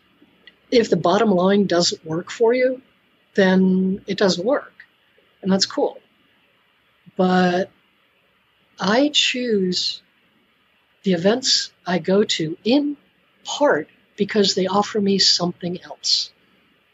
if 0.71 0.91
the 0.91 0.97
bottom 0.97 1.31
line 1.31 1.67
doesn't 1.67 2.05
work 2.05 2.31
for 2.31 2.53
you, 2.53 2.83
then 3.35 4.03
it 4.07 4.19
doesn't 4.19 4.45
work. 4.45 4.73
And 5.43 5.53
that's 5.53 5.67
cool. 5.67 5.99
But 7.17 7.71
I 8.79 9.11
choose 9.13 10.03
the 11.03 11.13
events 11.13 11.73
I 11.87 11.99
go 11.99 12.25
to 12.25 12.57
in 12.65 12.97
part 13.45 13.89
because 14.17 14.55
they 14.55 14.67
offer 14.67 15.01
me 15.01 15.19
something 15.19 15.81
else. 15.83 16.33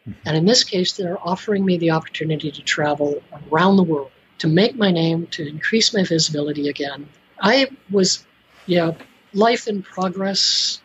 Mm-hmm. 0.08 0.28
And 0.28 0.36
in 0.36 0.44
this 0.46 0.64
case, 0.64 0.92
they're 0.92 1.18
offering 1.20 1.64
me 1.64 1.78
the 1.78 1.92
opportunity 1.92 2.50
to 2.50 2.62
travel 2.62 3.22
around 3.50 3.76
the 3.76 3.82
world, 3.82 4.10
to 4.38 4.48
make 4.48 4.76
my 4.76 4.90
name, 4.90 5.26
to 5.28 5.46
increase 5.46 5.94
my 5.94 6.04
visibility 6.04 6.68
again. 6.68 7.08
I 7.40 7.70
was, 7.90 8.24
yeah, 8.66 8.92
life 9.32 9.68
in 9.68 9.82
progress, 9.82 10.80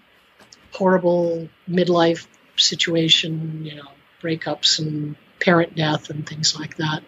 horrible 0.72 1.50
midlife 1.70 2.28
situation, 2.58 3.65
you 3.65 3.76
know, 3.76 3.89
breakups 4.22 4.80
and 4.80 5.15
parent 5.39 5.76
death 5.76 6.10
and 6.10 6.28
things 6.28 6.58
like 6.58 6.78
that. 6.78 7.04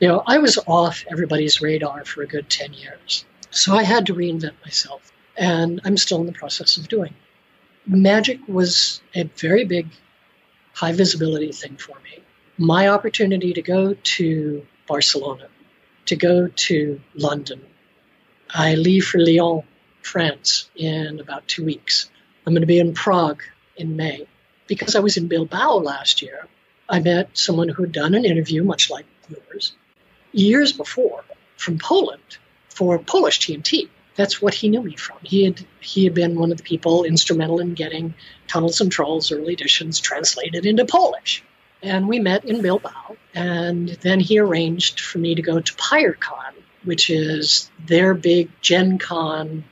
You 0.00 0.08
know, 0.08 0.22
I 0.26 0.38
was 0.38 0.58
off 0.66 1.04
everybody's 1.10 1.60
radar 1.60 2.04
for 2.04 2.22
a 2.22 2.26
good 2.26 2.50
10 2.50 2.72
years. 2.72 3.24
So 3.50 3.74
I 3.74 3.84
had 3.84 4.06
to 4.06 4.14
reinvent 4.14 4.54
myself, 4.64 5.12
and 5.36 5.80
I'm 5.84 5.96
still 5.96 6.20
in 6.20 6.26
the 6.26 6.32
process 6.32 6.76
of 6.76 6.88
doing. 6.88 7.14
Magic 7.86 8.40
was 8.48 9.00
a 9.14 9.24
very 9.24 9.64
big, 9.64 9.88
high 10.72 10.92
visibility 10.92 11.52
thing 11.52 11.76
for 11.76 11.96
me. 12.00 12.22
My 12.58 12.88
opportunity 12.88 13.52
to 13.52 13.62
go 13.62 13.94
to 13.94 14.66
Barcelona, 14.86 15.48
to 16.06 16.16
go 16.16 16.48
to 16.48 17.00
London. 17.14 17.64
I 18.50 18.74
leave 18.74 19.04
for 19.04 19.18
Lyon, 19.18 19.62
France, 20.02 20.68
in 20.74 21.20
about 21.20 21.46
two 21.46 21.64
weeks. 21.64 22.10
I'm 22.46 22.52
going 22.52 22.62
to 22.62 22.66
be 22.66 22.78
in 22.78 22.94
Prague 22.94 23.42
in 23.76 23.96
May 23.96 24.26
because 24.66 24.96
I 24.96 25.00
was 25.00 25.16
in 25.16 25.28
Bilbao 25.28 25.76
last 25.76 26.22
year, 26.22 26.46
I 26.88 27.00
met 27.00 27.36
someone 27.36 27.68
who 27.68 27.82
had 27.84 27.92
done 27.92 28.14
an 28.14 28.24
interview, 28.24 28.64
much 28.64 28.90
like 28.90 29.06
yours, 29.28 29.72
years 30.34 30.72
before 30.72 31.24
from 31.56 31.78
Poland 31.78 32.38
for 32.68 32.98
Polish 32.98 33.40
TNT. 33.40 33.88
That's 34.16 34.40
what 34.40 34.54
he 34.54 34.68
knew 34.68 34.82
me 34.82 34.96
from. 34.96 35.18
He 35.22 35.44
had 35.44 35.64
he 35.80 36.04
had 36.04 36.14
been 36.14 36.38
one 36.38 36.52
of 36.52 36.58
the 36.58 36.62
people 36.62 37.04
instrumental 37.04 37.60
in 37.60 37.74
getting 37.74 38.14
Tunnels 38.46 38.80
and 38.80 38.90
Trolls 38.90 39.32
early 39.32 39.54
editions 39.54 39.98
translated 39.98 40.66
into 40.66 40.84
Polish. 40.84 41.42
And 41.82 42.08
we 42.08 42.18
met 42.18 42.44
in 42.44 42.62
Bilbao, 42.62 43.16
and 43.34 43.88
then 43.88 44.20
he 44.20 44.38
arranged 44.38 45.00
for 45.00 45.18
me 45.18 45.34
to 45.34 45.42
go 45.42 45.60
to 45.60 45.74
Pyrkon, 45.74 46.54
which 46.84 47.10
is 47.10 47.70
their 47.86 48.14
big 48.14 48.50
Gen 48.62 48.98
Con 48.98 49.64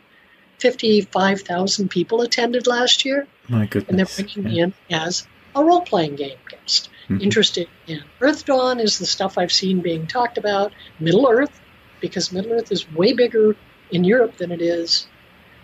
55,000 0.62 1.88
people 1.88 2.20
attended 2.20 2.68
last 2.68 3.04
year. 3.04 3.26
My 3.48 3.66
goodness. 3.66 3.88
And 3.88 3.98
they're 3.98 4.06
bringing 4.24 4.52
yeah. 4.52 4.66
me 4.66 4.74
in 4.88 4.96
as 4.96 5.26
a 5.56 5.64
role 5.64 5.80
playing 5.80 6.14
game 6.14 6.38
guest. 6.48 6.88
Mm-hmm. 7.08 7.20
Interested 7.20 7.68
in 7.86 8.02
Earthdawn 8.20 8.80
is 8.80 8.98
the 8.98 9.06
stuff 9.06 9.38
I've 9.38 9.52
seen 9.52 9.80
being 9.80 10.06
talked 10.06 10.38
about. 10.38 10.72
Middle 11.00 11.28
Earth, 11.28 11.60
because 12.00 12.32
Middle 12.32 12.52
Earth 12.52 12.70
is 12.72 12.90
way 12.92 13.12
bigger 13.12 13.56
in 13.90 14.04
Europe 14.04 14.36
than 14.36 14.52
it 14.52 14.62
is 14.62 15.06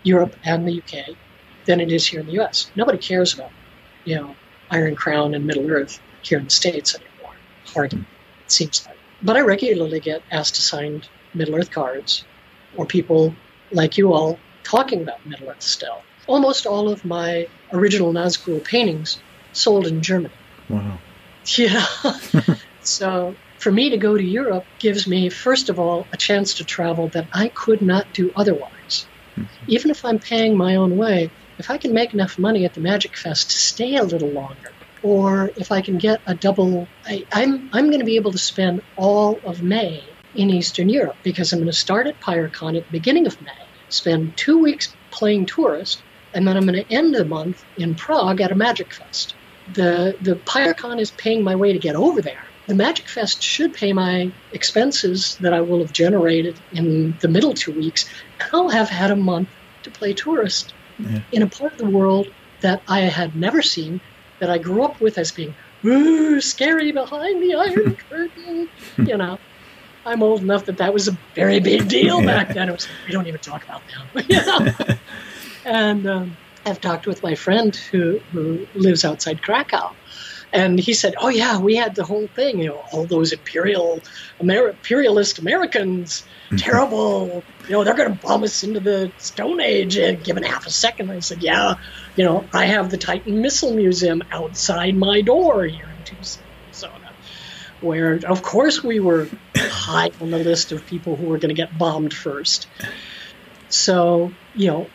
Europe 0.02 0.34
and 0.44 0.66
the 0.66 0.78
UK 0.78 1.16
than 1.66 1.80
it 1.80 1.92
is 1.92 2.06
here 2.06 2.20
in 2.20 2.26
the 2.26 2.40
US. 2.40 2.70
Nobody 2.76 2.98
cares 2.98 3.34
about, 3.34 3.50
you 4.04 4.16
know, 4.16 4.34
Iron 4.70 4.96
Crown 4.96 5.34
and 5.34 5.46
Middle 5.46 5.70
Earth 5.70 6.00
here 6.22 6.38
in 6.38 6.44
the 6.44 6.50
States 6.50 6.94
anymore. 6.94 7.34
Hardly, 7.66 8.00
mm-hmm. 8.00 8.44
it 8.44 8.52
seems 8.52 8.86
like. 8.86 8.96
But 9.22 9.36
I 9.36 9.40
regularly 9.40 10.00
get 10.00 10.22
asked 10.30 10.54
to 10.56 10.62
sign 10.62 11.02
Middle 11.34 11.56
Earth 11.56 11.70
cards, 11.70 12.24
or 12.76 12.86
people 12.86 13.34
like 13.70 13.98
you 13.98 14.12
all 14.12 14.38
talking 14.62 15.02
about 15.02 15.24
Middle 15.26 15.48
Earth 15.48 15.62
still. 15.62 16.02
Almost 16.26 16.66
all 16.66 16.90
of 16.90 17.04
my 17.04 17.48
original 17.72 18.12
Nazgul 18.12 18.62
paintings 18.62 19.18
sold 19.52 19.86
in 19.86 20.02
Germany. 20.02 20.34
Wow. 20.68 20.98
Yeah. 21.56 21.86
so 22.82 23.34
for 23.58 23.72
me 23.72 23.90
to 23.90 23.96
go 23.96 24.16
to 24.16 24.22
Europe 24.22 24.64
gives 24.78 25.06
me, 25.06 25.28
first 25.28 25.68
of 25.70 25.78
all, 25.78 26.06
a 26.12 26.16
chance 26.16 26.54
to 26.54 26.64
travel 26.64 27.08
that 27.08 27.26
I 27.32 27.48
could 27.48 27.82
not 27.82 28.12
do 28.12 28.30
otherwise. 28.36 29.06
Mm-hmm. 29.36 29.64
Even 29.68 29.90
if 29.90 30.04
I'm 30.04 30.18
paying 30.18 30.56
my 30.56 30.76
own 30.76 30.96
way, 30.96 31.30
if 31.58 31.70
I 31.70 31.78
can 31.78 31.92
make 31.92 32.14
enough 32.14 32.38
money 32.38 32.64
at 32.64 32.74
the 32.74 32.80
Magic 32.80 33.16
Fest 33.16 33.50
to 33.50 33.58
stay 33.58 33.96
a 33.96 34.04
little 34.04 34.28
longer, 34.28 34.72
or 35.02 35.50
if 35.56 35.72
I 35.72 35.80
can 35.80 35.98
get 35.98 36.20
a 36.26 36.34
double, 36.34 36.86
I, 37.04 37.24
I'm, 37.32 37.70
I'm 37.72 37.86
going 37.86 38.00
to 38.00 38.04
be 38.04 38.16
able 38.16 38.32
to 38.32 38.38
spend 38.38 38.82
all 38.96 39.40
of 39.44 39.62
May 39.62 40.04
in 40.34 40.50
Eastern 40.50 40.88
Europe 40.88 41.16
because 41.22 41.52
I'm 41.52 41.60
going 41.60 41.66
to 41.66 41.72
start 41.76 42.06
at 42.06 42.20
Pyrkon 42.20 42.76
at 42.76 42.84
the 42.84 42.92
beginning 42.92 43.26
of 43.26 43.40
May 43.42 43.52
spend 43.88 44.36
two 44.36 44.58
weeks 44.58 44.94
playing 45.10 45.46
tourist, 45.46 46.02
and 46.34 46.46
then 46.46 46.56
I'm 46.56 46.66
going 46.66 46.84
to 46.84 46.92
end 46.92 47.14
the 47.14 47.24
month 47.24 47.64
in 47.76 47.94
Prague 47.94 48.40
at 48.40 48.52
a 48.52 48.54
Magic 48.54 48.92
Fest. 48.92 49.34
The 49.74 50.16
the 50.20 50.34
Pyrkon 50.34 51.00
is 51.00 51.10
paying 51.10 51.42
my 51.42 51.54
way 51.54 51.72
to 51.72 51.78
get 51.78 51.96
over 51.96 52.22
there. 52.22 52.44
The 52.66 52.74
Magic 52.74 53.08
Fest 53.08 53.42
should 53.42 53.72
pay 53.72 53.92
my 53.92 54.30
expenses 54.52 55.36
that 55.40 55.54
I 55.54 55.62
will 55.62 55.78
have 55.78 55.92
generated 55.92 56.58
in 56.72 57.16
the 57.20 57.28
middle 57.28 57.54
two 57.54 57.72
weeks. 57.72 58.04
I'll 58.52 58.68
have 58.68 58.90
had 58.90 59.10
a 59.10 59.16
month 59.16 59.48
to 59.84 59.90
play 59.90 60.12
tourist 60.12 60.74
yeah. 60.98 61.20
in 61.32 61.42
a 61.42 61.46
part 61.46 61.72
of 61.72 61.78
the 61.78 61.88
world 61.88 62.28
that 62.60 62.82
I 62.88 63.00
had 63.00 63.36
never 63.36 63.62
seen, 63.62 64.00
that 64.40 64.50
I 64.50 64.58
grew 64.58 64.82
up 64.82 65.00
with 65.00 65.16
as 65.16 65.32
being 65.32 65.54
ooh 65.84 66.40
scary 66.40 66.92
behind 66.92 67.42
the 67.42 67.54
Iron 67.66 67.96
Curtain, 67.96 68.68
you 68.98 69.16
know. 69.16 69.38
I'm 70.04 70.22
old 70.22 70.42
enough 70.42 70.64
that 70.66 70.78
that 70.78 70.94
was 70.94 71.08
a 71.08 71.18
very 71.34 71.60
big 71.60 71.88
deal 71.88 72.22
back 72.22 72.54
then. 72.54 72.68
It 72.68 72.72
was, 72.72 72.88
we 73.06 73.12
don't 73.12 73.26
even 73.26 73.40
talk 73.40 73.64
about 73.64 73.82
that. 74.14 74.98
and 75.64 76.06
um, 76.06 76.36
have 76.68 76.80
talked 76.80 77.06
with 77.06 77.22
my 77.22 77.34
friend 77.34 77.74
who, 77.74 78.20
who 78.32 78.66
lives 78.74 79.04
outside 79.04 79.42
Krakow. 79.42 79.94
And 80.50 80.78
he 80.78 80.94
said, 80.94 81.14
"Oh 81.18 81.28
yeah, 81.28 81.58
we 81.58 81.76
had 81.76 81.94
the 81.94 82.04
whole 82.04 82.26
thing. 82.26 82.60
You 82.60 82.68
know, 82.68 82.82
all 82.90 83.04
those 83.04 83.32
imperial, 83.32 84.00
Amer- 84.40 84.70
imperialist 84.70 85.38
Americans, 85.38 86.24
mm-hmm. 86.46 86.56
terrible. 86.56 87.42
You 87.66 87.72
know, 87.72 87.84
they're 87.84 87.94
going 87.94 88.16
to 88.16 88.26
bomb 88.26 88.44
us 88.44 88.64
into 88.64 88.80
the 88.80 89.12
Stone 89.18 89.60
Age 89.60 89.98
and 89.98 90.24
given 90.24 90.42
half 90.42 90.66
a 90.66 90.70
second." 90.70 91.10
I 91.10 91.20
said, 91.20 91.42
"Yeah, 91.42 91.74
you 92.16 92.24
know, 92.24 92.46
I 92.54 92.64
have 92.64 92.90
the 92.90 92.96
Titan 92.96 93.42
Missile 93.42 93.74
Museum 93.74 94.22
outside 94.32 94.96
my 94.96 95.20
door 95.20 95.66
here 95.66 95.84
in 95.84 96.04
Tucson, 96.04 96.42
Arizona, 96.64 97.12
where, 97.82 98.18
of 98.26 98.42
course, 98.42 98.82
we 98.82 99.00
were 99.00 99.28
high 99.54 100.12
on 100.18 100.30
the 100.30 100.38
list 100.38 100.72
of 100.72 100.86
people 100.86 101.14
who 101.16 101.26
were 101.26 101.36
going 101.36 101.54
to 101.54 101.62
get 101.62 101.76
bombed 101.76 102.14
first. 102.14 102.68
So, 103.68 104.32
you 104.54 104.68
know, 104.68 104.90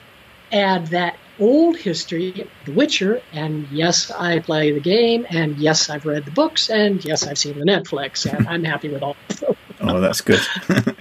add 0.51 0.87
that 0.87 1.15
old 1.39 1.77
history, 1.77 2.47
The 2.65 2.71
Witcher, 2.71 3.21
and 3.31 3.67
yes, 3.71 4.11
I 4.11 4.39
play 4.39 4.71
the 4.71 4.79
game, 4.79 5.25
and 5.29 5.57
yes, 5.57 5.89
I've 5.89 6.05
read 6.05 6.25
the 6.25 6.31
books, 6.31 6.69
and 6.69 7.03
yes, 7.03 7.25
I've 7.25 7.37
seen 7.37 7.59
the 7.59 7.65
Netflix, 7.65 8.31
and 8.31 8.47
I'm 8.49 8.63
happy 8.63 8.89
with 8.89 9.03
all 9.03 9.15
of 9.29 9.39
them. 9.39 9.55
oh, 9.81 9.99
that's 9.99 10.21
good. 10.21 10.41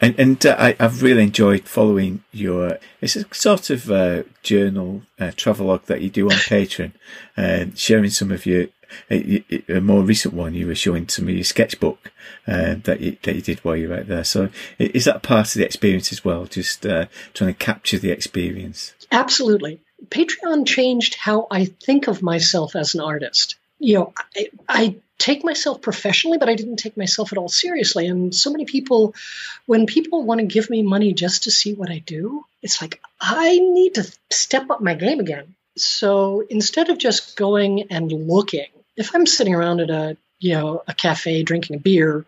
and 0.00 0.18
and 0.18 0.46
uh, 0.46 0.56
I, 0.58 0.76
have 0.80 1.02
really 1.02 1.22
enjoyed 1.22 1.66
following 1.66 2.24
your. 2.32 2.78
It's 3.00 3.16
a 3.16 3.24
sort 3.34 3.70
of 3.70 3.90
uh, 3.90 4.24
journal, 4.42 5.02
uh, 5.18 5.32
travelogue 5.36 5.84
that 5.86 6.02
you 6.02 6.10
do 6.10 6.30
on 6.30 6.36
Patreon, 6.36 6.92
and 7.36 7.78
sharing 7.78 8.10
some 8.10 8.30
of 8.30 8.46
your. 8.46 8.66
A, 9.10 9.44
a, 9.68 9.80
more 9.80 10.04
recent 10.04 10.34
one, 10.34 10.54
you 10.54 10.68
were 10.68 10.74
showing 10.76 11.04
to 11.06 11.22
me 11.22 11.32
your 11.32 11.44
sketchbook 11.44 12.12
uh, 12.46 12.76
that 12.84 13.00
you 13.00 13.16
that 13.22 13.34
you 13.34 13.42
did 13.42 13.58
while 13.64 13.74
you 13.74 13.88
were 13.88 13.96
out 13.96 14.06
there. 14.06 14.22
So, 14.22 14.50
is 14.78 15.06
that 15.06 15.22
part 15.22 15.48
of 15.48 15.54
the 15.54 15.64
experience 15.64 16.12
as 16.12 16.24
well? 16.24 16.44
Just 16.44 16.86
uh, 16.86 17.06
trying 17.32 17.52
to 17.52 17.58
capture 17.58 17.98
the 17.98 18.12
experience. 18.12 18.94
Absolutely. 19.14 19.80
Patreon 20.08 20.66
changed 20.66 21.14
how 21.14 21.46
I 21.50 21.66
think 21.66 22.08
of 22.08 22.22
myself 22.22 22.74
as 22.74 22.94
an 22.94 23.00
artist. 23.00 23.56
You 23.78 23.94
know, 23.94 24.12
I, 24.36 24.48
I, 24.68 24.96
take 25.16 25.44
myself 25.44 25.80
professionally, 25.80 26.38
but 26.38 26.48
I 26.48 26.56
didn't 26.56 26.76
take 26.76 26.96
myself 26.96 27.32
at 27.32 27.38
all 27.38 27.48
seriously. 27.48 28.08
And 28.08 28.34
so 28.34 28.50
many 28.50 28.64
people, 28.64 29.14
when 29.64 29.86
people 29.86 30.24
want 30.24 30.40
to 30.40 30.46
give 30.46 30.68
me 30.68 30.82
money 30.82 31.14
just 31.14 31.44
to 31.44 31.52
see 31.52 31.72
what 31.72 31.88
I 31.88 32.00
do, 32.00 32.44
it's 32.62 32.82
like, 32.82 33.00
I 33.20 33.58
need 33.58 33.94
to 33.94 34.12
step 34.32 34.68
up 34.70 34.80
my 34.80 34.94
game 34.94 35.20
again. 35.20 35.54
So 35.76 36.44
instead 36.50 36.90
of 36.90 36.98
just 36.98 37.36
going 37.36 37.86
and 37.90 38.10
looking, 38.10 38.66
if 38.96 39.14
I'm 39.14 39.24
sitting 39.24 39.54
around 39.54 39.80
at 39.80 39.90
a, 39.90 40.16
you 40.40 40.54
know, 40.54 40.82
a 40.88 40.92
cafe 40.92 41.44
drinking 41.44 41.76
a 41.76 41.80
beer, 41.80 42.26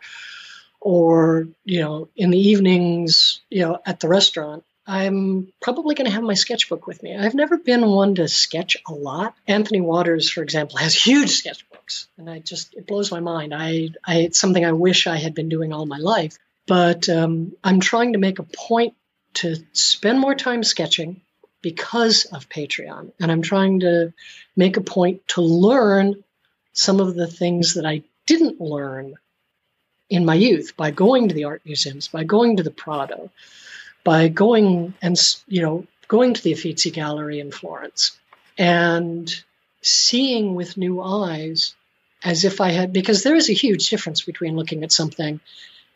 or, 0.80 1.48
you 1.64 1.80
know, 1.80 2.08
in 2.16 2.30
the 2.30 2.38
evenings, 2.38 3.40
you 3.50 3.62
know, 3.62 3.80
at 3.84 3.98
the 3.98 4.08
restaurant, 4.08 4.62
I'm 4.86 5.52
probably 5.60 5.96
going 5.96 6.06
to 6.06 6.12
have 6.12 6.22
my 6.22 6.34
sketchbook 6.34 6.86
with 6.86 7.02
me. 7.02 7.16
I've 7.16 7.34
never 7.34 7.58
been 7.58 7.86
one 7.86 8.14
to 8.16 8.28
sketch 8.28 8.76
a 8.86 8.92
lot. 8.92 9.34
Anthony 9.48 9.80
Waters, 9.80 10.30
for 10.30 10.42
example, 10.42 10.78
has 10.78 10.94
huge 10.94 11.42
sketchbooks, 11.42 12.06
and 12.16 12.30
I 12.30 12.38
just 12.38 12.74
it 12.74 12.86
blows 12.86 13.10
my 13.10 13.18
mind. 13.18 13.52
I, 13.52 13.90
I 14.04 14.18
it's 14.18 14.38
something 14.38 14.64
I 14.64 14.72
wish 14.72 15.08
I 15.08 15.16
had 15.16 15.34
been 15.34 15.48
doing 15.48 15.72
all 15.72 15.86
my 15.86 15.98
life, 15.98 16.38
but 16.66 17.08
um, 17.08 17.56
I'm 17.64 17.80
trying 17.80 18.12
to 18.12 18.20
make 18.20 18.38
a 18.38 18.44
point 18.44 18.94
to 19.34 19.56
spend 19.72 20.20
more 20.20 20.36
time 20.36 20.62
sketching 20.62 21.20
because 21.62 22.26
of 22.26 22.48
Patreon, 22.48 23.10
and 23.18 23.32
I'm 23.32 23.42
trying 23.42 23.80
to 23.80 24.12
make 24.54 24.76
a 24.76 24.82
point 24.82 25.26
to 25.28 25.40
learn 25.40 26.22
some 26.74 27.00
of 27.00 27.16
the 27.16 27.26
things 27.26 27.74
that 27.74 27.86
I 27.86 28.04
didn't 28.24 28.60
learn 28.60 29.16
in 30.08 30.24
my 30.24 30.34
youth 30.34 30.76
by 30.76 30.92
going 30.92 31.28
to 31.28 31.34
the 31.34 31.44
art 31.44 31.62
museums, 31.64 32.06
by 32.06 32.22
going 32.22 32.58
to 32.58 32.62
the 32.62 32.70
Prado 32.70 33.30
by 34.06 34.28
going 34.28 34.94
and 35.02 35.18
you 35.48 35.62
know 35.62 35.84
going 36.06 36.32
to 36.32 36.40
the 36.40 36.52
Uffizi 36.52 36.92
Gallery 36.92 37.40
in 37.40 37.50
Florence 37.50 38.16
and 38.56 39.28
seeing 39.82 40.54
with 40.54 40.76
new 40.76 41.02
eyes 41.02 41.74
as 42.22 42.44
if 42.44 42.60
I 42.60 42.70
had 42.70 42.92
because 42.92 43.24
there 43.24 43.34
is 43.34 43.50
a 43.50 43.60
huge 43.64 43.90
difference 43.90 44.22
between 44.22 44.54
looking 44.54 44.84
at 44.84 44.92
something 44.92 45.40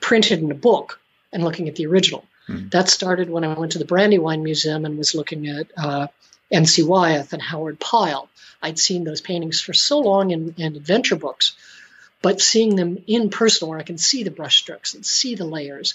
printed 0.00 0.40
in 0.40 0.50
a 0.50 0.56
book 0.56 1.00
and 1.32 1.44
looking 1.44 1.68
at 1.68 1.76
the 1.76 1.86
original. 1.86 2.24
Mm. 2.48 2.72
That 2.72 2.88
started 2.88 3.30
when 3.30 3.44
I 3.44 3.56
went 3.56 3.72
to 3.72 3.78
the 3.78 3.84
Brandywine 3.84 4.42
Museum 4.42 4.84
and 4.84 4.98
was 4.98 5.14
looking 5.14 5.46
at 5.46 5.68
uh, 5.76 6.08
N.C. 6.50 6.82
Wyeth 6.82 7.32
and 7.32 7.40
Howard 7.40 7.78
Pyle. 7.78 8.28
I'd 8.60 8.80
seen 8.80 9.04
those 9.04 9.20
paintings 9.20 9.60
for 9.60 9.72
so 9.72 10.00
long 10.00 10.32
in, 10.32 10.54
in 10.58 10.74
adventure 10.74 11.16
books, 11.16 11.52
but 12.22 12.40
seeing 12.40 12.74
them 12.74 13.04
in 13.06 13.30
person 13.30 13.68
where 13.68 13.78
I 13.78 13.84
can 13.84 13.98
see 13.98 14.24
the 14.24 14.32
brushstrokes 14.32 14.96
and 14.96 15.06
see 15.06 15.36
the 15.36 15.44
layers, 15.44 15.94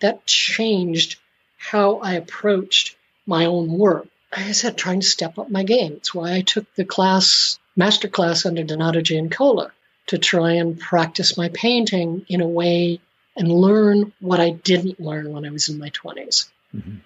that 0.00 0.24
changed 0.24 1.18
how 1.60 1.96
I 1.98 2.14
approached 2.14 2.96
my 3.26 3.44
own 3.44 3.70
work. 3.70 4.08
Like 4.32 4.46
I 4.46 4.52
said, 4.52 4.78
trying 4.78 5.00
to 5.00 5.06
step 5.06 5.38
up 5.38 5.50
my 5.50 5.62
game. 5.62 5.92
It's 5.92 6.14
why 6.14 6.32
I 6.34 6.40
took 6.40 6.64
the 6.74 6.86
class, 6.86 7.58
master 7.76 8.08
class 8.08 8.46
under 8.46 8.64
Donato 8.64 9.02
Giancola 9.02 9.70
to 10.06 10.18
try 10.18 10.52
and 10.52 10.80
practice 10.80 11.36
my 11.36 11.50
painting 11.50 12.24
in 12.28 12.40
a 12.40 12.48
way 12.48 13.00
and 13.36 13.52
learn 13.52 14.12
what 14.20 14.40
I 14.40 14.50
didn't 14.50 14.98
learn 15.00 15.32
when 15.32 15.44
I 15.44 15.50
was 15.50 15.68
in 15.68 15.78
my 15.78 15.90
20s. 15.90 16.48
Mm-hmm. 16.74 16.96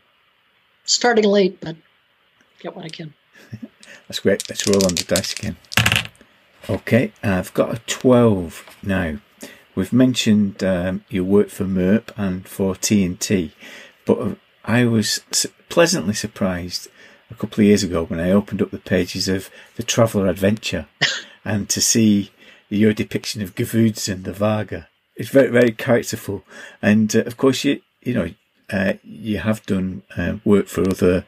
Starting 0.85 1.25
late, 1.25 1.61
but 1.61 1.77
get 2.61 2.77
what 2.77 2.85
I 2.85 2.91
can. 2.91 3.13
That's 4.09 4.21
great. 4.21 4.49
Let's 4.49 4.67
roll 4.69 4.85
on 4.85 4.95
the 4.95 5.05
dice 5.05 5.33
again. 5.33 5.57
Okay, 6.71 7.13
I've 7.23 7.53
got 7.55 7.75
a 7.75 7.79
12 7.87 8.79
now. 8.83 9.19
We've 9.75 9.93
mentioned 9.93 10.63
um, 10.63 11.05
your 11.09 11.25
work 11.25 11.49
for 11.49 11.65
MERP 11.65 12.13
and 12.17 12.47
for 12.49 12.75
TNT, 12.75 13.51
but 14.07 14.39
I 14.65 14.87
was 14.87 15.21
pleasantly 15.69 16.15
surprised 16.15 16.89
a 17.31 17.35
couple 17.35 17.61
of 17.61 17.67
years 17.67 17.83
ago 17.83 18.05
when 18.05 18.21
I 18.21 18.31
opened 18.31 18.63
up 18.63 18.71
the 18.71 18.79
pages 18.79 19.29
of 19.29 19.51
the 19.77 19.83
Traveller 19.83 20.29
Adventure 20.29 20.87
and 21.45 21.69
to 21.69 21.81
see 21.81 22.31
your 22.69 22.93
depiction 22.93 23.43
of 23.43 23.55
Gvoudzon, 23.55 24.25
the 24.25 24.33
Vargr. 24.33 24.87
It's 25.17 25.29
very, 25.29 25.49
very 25.49 25.73
characterful. 25.73 26.45
And 26.81 27.15
uh, 27.15 27.21
of 27.21 27.37
course, 27.37 27.65
you, 27.65 27.81
you 28.03 28.15
know, 28.15 28.31
uh, 28.71 28.95
you 29.03 29.39
have 29.39 29.65
done 29.67 30.03
uh, 30.17 30.37
work 30.45 30.67
for 30.67 30.89
other, 30.89 31.27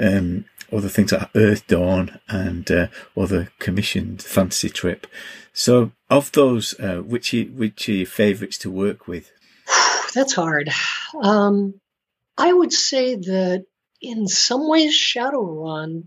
um, 0.00 0.46
other 0.72 0.88
things 0.88 1.12
like 1.12 1.32
Earthdawn 1.34 2.18
and 2.28 2.70
uh, 2.70 2.86
other 3.16 3.52
commissioned 3.58 4.22
fantasy 4.22 4.70
trip. 4.70 5.06
So, 5.52 5.92
of 6.08 6.32
those, 6.32 6.78
uh, 6.80 6.98
which 6.98 7.34
are, 7.34 7.42
which 7.44 7.88
are 7.88 7.92
your 7.92 8.06
favourites 8.06 8.58
to 8.58 8.70
work 8.70 9.06
with? 9.06 9.30
That's 10.14 10.34
hard. 10.34 10.70
Um, 11.22 11.80
I 12.38 12.52
would 12.52 12.72
say 12.72 13.16
that 13.16 13.66
in 14.00 14.28
some 14.28 14.68
ways, 14.68 14.94
Shadowrun 14.94 16.04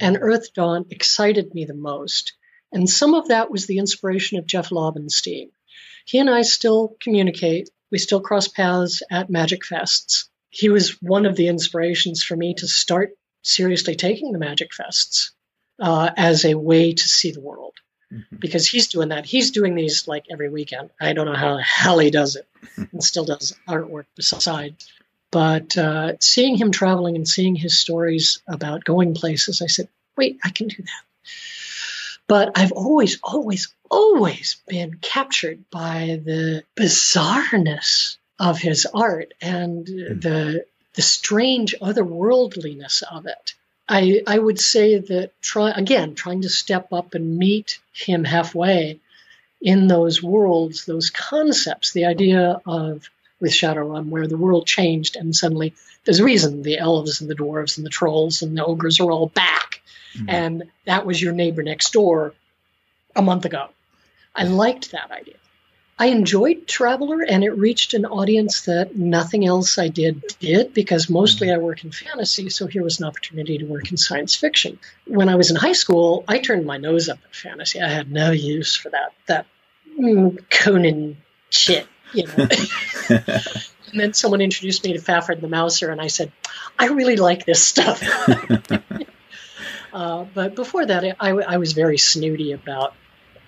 and 0.00 0.16
Earthdawn 0.16 0.86
excited 0.90 1.52
me 1.52 1.64
the 1.64 1.74
most. 1.74 2.34
And 2.70 2.88
some 2.88 3.14
of 3.14 3.28
that 3.28 3.50
was 3.50 3.66
the 3.66 3.78
inspiration 3.78 4.38
of 4.38 4.46
Jeff 4.46 4.70
Laubenstein. 4.70 5.50
He 6.04 6.20
and 6.20 6.30
I 6.30 6.42
still 6.42 6.96
communicate. 7.00 7.70
We 7.90 7.98
still 7.98 8.20
cross 8.20 8.46
paths 8.46 9.02
at 9.10 9.30
Magic 9.30 9.62
Fests. 9.62 10.28
He 10.48 10.68
was 10.68 11.02
one 11.02 11.26
of 11.26 11.34
the 11.34 11.48
inspirations 11.48 12.22
for 12.22 12.36
me 12.36 12.54
to 12.54 12.68
start 12.68 13.16
seriously 13.42 13.96
taking 13.96 14.30
the 14.30 14.38
Magic 14.38 14.70
Fests 14.70 15.30
uh, 15.80 16.10
as 16.16 16.44
a 16.44 16.54
way 16.54 16.92
to 16.92 17.02
see 17.02 17.32
the 17.32 17.40
world. 17.40 17.74
Mm-hmm. 18.12 18.36
Because 18.36 18.68
he's 18.68 18.88
doing 18.88 19.08
that. 19.08 19.26
He's 19.26 19.50
doing 19.50 19.74
these 19.74 20.06
like 20.06 20.26
every 20.30 20.50
weekend. 20.50 20.90
I 21.00 21.14
don't 21.14 21.26
know 21.26 21.34
how 21.34 21.56
the 21.56 21.62
hell 21.62 21.98
he 21.98 22.10
does 22.10 22.36
it 22.36 22.46
and 22.92 23.02
still 23.02 23.24
does 23.24 23.56
artwork 23.68 24.06
beside 24.14 24.76
but 25.32 25.78
uh, 25.78 26.12
seeing 26.20 26.56
him 26.56 26.70
traveling 26.70 27.16
and 27.16 27.26
seeing 27.26 27.56
his 27.56 27.80
stories 27.80 28.40
about 28.46 28.84
going 28.84 29.14
places, 29.14 29.62
I 29.62 29.66
said, 29.66 29.88
wait, 30.16 30.38
I 30.44 30.50
can 30.50 30.68
do 30.68 30.76
that. 30.76 31.30
But 32.28 32.52
I've 32.56 32.72
always, 32.72 33.18
always, 33.22 33.74
always 33.90 34.58
been 34.68 34.98
captured 35.00 35.64
by 35.70 36.20
the 36.22 36.64
bizarreness 36.76 38.18
of 38.38 38.58
his 38.58 38.86
art 38.86 39.34
and 39.40 39.86
mm. 39.86 40.22
the 40.22 40.66
the 40.94 41.02
strange 41.02 41.74
otherworldliness 41.80 43.02
of 43.02 43.26
it. 43.26 43.54
I 43.88 44.22
I 44.26 44.38
would 44.38 44.60
say 44.60 44.98
that 44.98 45.30
try 45.40 45.70
again 45.70 46.14
trying 46.14 46.42
to 46.42 46.48
step 46.48 46.92
up 46.92 47.14
and 47.14 47.38
meet 47.38 47.78
him 47.94 48.24
halfway 48.24 49.00
in 49.60 49.86
those 49.86 50.22
worlds, 50.22 50.84
those 50.84 51.10
concepts, 51.10 51.92
the 51.92 52.04
idea 52.04 52.60
of 52.66 53.08
with 53.42 53.52
Shadowrun, 53.52 54.06
where 54.06 54.28
the 54.28 54.38
world 54.38 54.66
changed 54.66 55.16
and 55.16 55.36
suddenly 55.36 55.74
there's 56.04 56.20
a 56.20 56.24
reason 56.24 56.62
the 56.62 56.78
elves 56.78 57.20
and 57.20 57.28
the 57.28 57.34
dwarves 57.34 57.76
and 57.76 57.84
the 57.84 57.90
trolls 57.90 58.40
and 58.40 58.56
the 58.56 58.64
ogres 58.64 59.00
are 59.00 59.10
all 59.10 59.26
back. 59.26 59.82
Mm-hmm. 60.16 60.30
And 60.30 60.62
that 60.86 61.04
was 61.04 61.20
your 61.20 61.32
neighbor 61.32 61.62
next 61.62 61.92
door 61.92 62.34
a 63.14 63.22
month 63.22 63.44
ago. 63.44 63.68
I 64.34 64.44
liked 64.44 64.92
that 64.92 65.10
idea. 65.10 65.34
I 65.98 66.06
enjoyed 66.06 66.66
Traveller, 66.66 67.22
and 67.22 67.44
it 67.44 67.50
reached 67.50 67.94
an 67.94 68.06
audience 68.06 68.62
that 68.62 68.96
nothing 68.96 69.46
else 69.46 69.78
I 69.78 69.88
did 69.88 70.22
did 70.40 70.72
because 70.72 71.10
mostly 71.10 71.48
mm-hmm. 71.48 71.60
I 71.60 71.64
work 71.64 71.84
in 71.84 71.92
fantasy, 71.92 72.48
so 72.48 72.66
here 72.66 72.82
was 72.82 72.98
an 72.98 73.06
opportunity 73.06 73.58
to 73.58 73.66
work 73.66 73.90
in 73.90 73.96
science 73.96 74.34
fiction. 74.34 74.78
When 75.06 75.28
I 75.28 75.36
was 75.36 75.50
in 75.50 75.56
high 75.56 75.74
school, 75.74 76.24
I 76.26 76.38
turned 76.38 76.66
my 76.66 76.78
nose 76.78 77.08
up 77.08 77.18
at 77.24 77.36
fantasy. 77.36 77.80
I 77.80 77.88
had 77.88 78.10
no 78.10 78.30
use 78.30 78.74
for 78.74 78.90
that 78.90 79.12
that 79.26 79.46
mm, 79.96 80.38
Conan 80.50 81.18
shit 81.50 81.86
you 82.14 82.26
know. 82.26 82.34
and 83.08 84.00
then 84.00 84.14
someone 84.14 84.40
introduced 84.40 84.84
me 84.84 84.92
to 84.94 84.98
Fafhrd 84.98 85.40
the 85.40 85.48
Mouser, 85.48 85.90
and 85.90 86.00
I 86.00 86.08
said, 86.08 86.32
I 86.78 86.86
really 86.88 87.16
like 87.16 87.44
this 87.44 87.64
stuff. 87.64 88.02
Uh, 89.92 90.24
but 90.32 90.54
before 90.54 90.86
that, 90.86 91.04
I, 91.20 91.30
I 91.30 91.58
was 91.58 91.74
very 91.74 91.98
snooty 91.98 92.52
about 92.52 92.94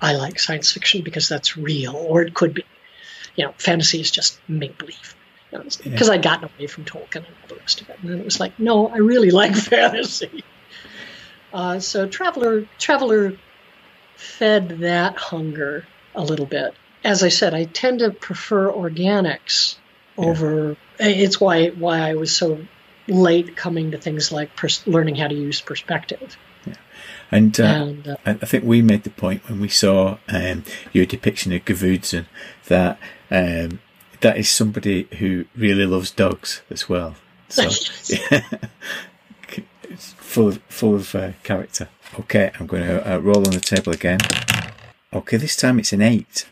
I 0.01 0.15
like 0.15 0.39
science 0.39 0.73
fiction 0.73 1.03
because 1.03 1.29
that's 1.29 1.57
real, 1.57 1.97
or 1.97 2.23
it 2.23 2.35
could 2.35 2.55
be. 2.55 2.65
You 3.37 3.47
know, 3.47 3.55
fantasy 3.57 4.01
is 4.01 4.11
just 4.11 4.39
make 4.47 4.79
believe. 4.79 5.17
Because 5.51 5.85
you 5.85 5.93
know, 5.93 6.07
yeah. 6.07 6.13
I'd 6.13 6.23
gotten 6.23 6.51
away 6.55 6.67
from 6.67 6.85
Tolkien 6.85 7.17
and 7.17 7.27
all 7.27 7.49
the 7.49 7.57
rest 7.57 7.81
of 7.81 7.89
it, 7.89 7.99
and 8.01 8.11
then 8.11 8.19
it 8.19 8.25
was 8.25 8.39
like, 8.39 8.59
no, 8.59 8.89
I 8.89 8.99
really 8.99 9.31
like 9.31 9.55
fantasy. 9.57 10.45
Uh, 11.53 11.79
so 11.79 12.07
Traveller, 12.07 12.67
Traveller 12.79 13.39
fed 14.17 14.69
that 14.81 15.17
hunger 15.17 15.87
a 16.15 16.23
little 16.23 16.47
bit. 16.47 16.75
As 17.05 17.23
I 17.23 17.29
said, 17.29 17.55
I 17.55 17.65
tend 17.65 18.01
to 18.01 18.11
prefer 18.11 18.71
organics 18.73 19.77
yeah. 20.19 20.25
over. 20.25 20.77
It's 20.99 21.41
why 21.41 21.69
why 21.69 22.01
I 22.01 22.15
was 22.15 22.35
so 22.35 22.67
late 23.07 23.57
coming 23.57 23.91
to 23.91 23.99
things 23.99 24.33
like 24.33 24.57
pers- 24.57 24.87
learning 24.87 25.17
how 25.17 25.29
to 25.29 25.35
use 25.35 25.61
perspective. 25.61 26.37
Yeah. 26.67 26.75
And, 27.31 27.61
uh, 27.61 27.65
and 27.65 28.09
uh, 28.09 28.17
I 28.25 28.33
think 28.35 28.65
we 28.65 28.81
made 28.81 29.05
the 29.05 29.11
point 29.11 29.49
when 29.49 29.61
we 29.61 29.69
saw 29.69 30.19
um, 30.29 30.65
your 30.93 31.05
depiction 31.05 31.53
of 31.53 31.65
Gvoudzon 31.65 32.27
that 32.67 32.99
um, 33.31 33.81
that 34.21 34.39
is 34.39 34.49
somebody 34.49 35.07
who 35.19 35.45
really 35.55 35.85
loves 35.85 36.11
dogs 36.11 36.63
as 36.71 36.89
well. 36.89 37.17
So, 37.49 37.69
yeah. 38.09 38.41
full 39.97 40.49
of, 40.49 40.63
full 40.69 40.95
of 40.97 41.15
uh, 41.15 41.33
character. 41.43 41.89
Okay, 42.21 42.51
I'm 42.59 42.67
going 42.67 42.85
to 42.85 43.15
uh, 43.15 43.19
roll 43.19 43.39
on 43.39 43.53
the 43.53 43.61
table 43.61 43.93
again. 43.93 44.19
Okay, 45.13 45.37
this 45.37 45.57
time 45.57 45.79
it's 45.79 45.93
an 45.93 46.03
eight. 46.03 46.47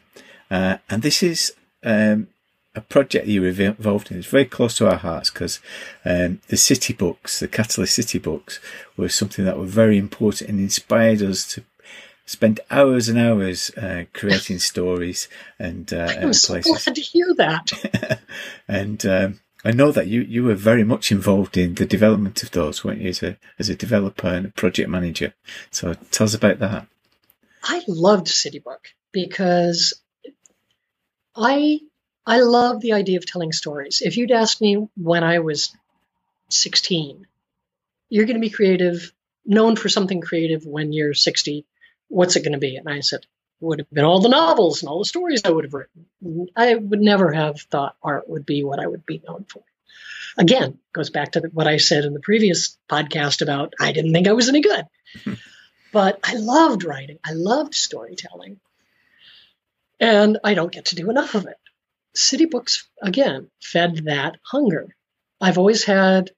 Uh, 0.52 0.76
and 0.90 1.00
this 1.00 1.22
is 1.22 1.54
um, 1.82 2.28
a 2.74 2.82
project 2.82 3.24
that 3.24 3.32
you 3.32 3.40
were 3.40 3.48
involved 3.48 4.10
in. 4.10 4.18
It's 4.18 4.26
very 4.26 4.44
close 4.44 4.76
to 4.76 4.86
our 4.86 4.98
hearts 4.98 5.30
because 5.30 5.60
um, 6.04 6.40
the 6.48 6.58
city 6.58 6.92
books, 6.92 7.40
the 7.40 7.48
Catalyst 7.48 7.94
City 7.94 8.18
books, 8.18 8.60
were 8.94 9.08
something 9.08 9.46
that 9.46 9.58
were 9.58 9.64
very 9.64 9.96
important 9.96 10.50
and 10.50 10.60
inspired 10.60 11.22
us 11.22 11.46
to 11.54 11.64
spend 12.26 12.60
hours 12.70 13.08
and 13.08 13.18
hours 13.18 13.70
uh, 13.78 14.04
creating 14.12 14.58
stories 14.72 15.26
and, 15.58 15.90
uh, 15.90 16.16
I 16.20 16.26
was 16.26 16.44
and 16.44 16.62
places. 16.62 16.84
glad 16.84 16.96
to 16.96 17.00
hear 17.00 17.34
that. 17.38 18.20
and 18.68 19.06
um, 19.06 19.40
I 19.64 19.70
know 19.70 19.90
that 19.90 20.08
you, 20.08 20.20
you 20.20 20.44
were 20.44 20.54
very 20.54 20.84
much 20.84 21.10
involved 21.10 21.56
in 21.56 21.76
the 21.76 21.86
development 21.86 22.42
of 22.42 22.50
those, 22.50 22.84
weren't 22.84 23.00
you, 23.00 23.08
as 23.08 23.22
a, 23.22 23.38
as 23.58 23.70
a 23.70 23.74
developer 23.74 24.28
and 24.28 24.46
a 24.46 24.50
project 24.50 24.90
manager? 24.90 25.32
So 25.70 25.94
tell 26.10 26.26
us 26.26 26.34
about 26.34 26.58
that. 26.58 26.86
I 27.64 27.82
loved 27.88 28.28
City 28.28 28.58
Book 28.58 28.88
because 29.12 30.01
I 31.35 31.81
I 32.27 32.40
love 32.40 32.81
the 32.81 32.92
idea 32.92 33.18
of 33.18 33.27
telling 33.27 33.53
stories. 33.53 34.01
If 34.01 34.16
you'd 34.16 34.31
asked 34.31 34.61
me 34.61 34.88
when 34.97 35.25
I 35.25 35.40
was 35.40 35.75
16, 36.51 37.27
you're 38.09 38.27
going 38.27 38.37
to 38.37 38.40
be 38.40 38.51
creative, 38.51 39.12
known 39.45 39.75
for 39.75 39.88
something 39.88 40.21
creative 40.21 40.64
when 40.64 40.92
you're 40.92 41.14
60. 41.14 41.66
What's 42.09 42.37
it 42.37 42.42
going 42.42 42.53
to 42.53 42.59
be? 42.59 42.77
And 42.77 42.88
I 42.88 43.01
said, 43.01 43.21
it 43.21 43.27
would 43.64 43.81
have 43.81 43.90
been 43.90 44.05
all 44.05 44.21
the 44.21 44.29
novels 44.29 44.83
and 44.83 44.88
all 44.88 45.01
the 45.01 45.05
stories 45.05 45.42
I 45.45 45.51
would 45.51 45.64
have 45.64 45.75
written. 45.75 46.07
I 46.55 46.75
would 46.75 47.01
never 47.01 47.33
have 47.33 47.61
thought 47.61 47.97
art 48.03 48.29
would 48.29 48.47
be 48.47 48.62
what 48.62 48.79
I 48.79 48.87
would 48.87 49.05
be 49.05 49.23
known 49.27 49.45
for. 49.49 49.62
Again, 50.38 50.79
goes 50.92 51.11
back 51.11 51.33
to 51.33 51.51
what 51.53 51.66
I 51.66 51.77
said 51.79 52.05
in 52.05 52.14
the 52.14 52.21
previous 52.21 52.79
podcast 52.88 53.42
about 53.42 53.75
I 53.81 53.92
didn't 53.92 54.12
think 54.12 54.29
I 54.29 54.33
was 54.33 54.49
any 54.49 54.61
good. 54.61 54.85
but 55.92 56.21
I 56.23 56.37
loved 56.37 56.85
writing. 56.85 57.18
I 57.25 57.33
loved 57.33 57.75
storytelling. 57.75 58.61
And 60.00 60.38
I 60.42 60.55
don't 60.55 60.72
get 60.72 60.87
to 60.87 60.96
do 60.96 61.11
enough 61.11 61.35
of 61.35 61.46
it 61.46 61.57
city 62.14 62.46
books, 62.46 62.88
again, 63.00 63.50
fed 63.61 64.05
that 64.05 64.37
hunger. 64.42 64.94
I've 65.40 65.59
always 65.59 65.85
had 65.85 66.31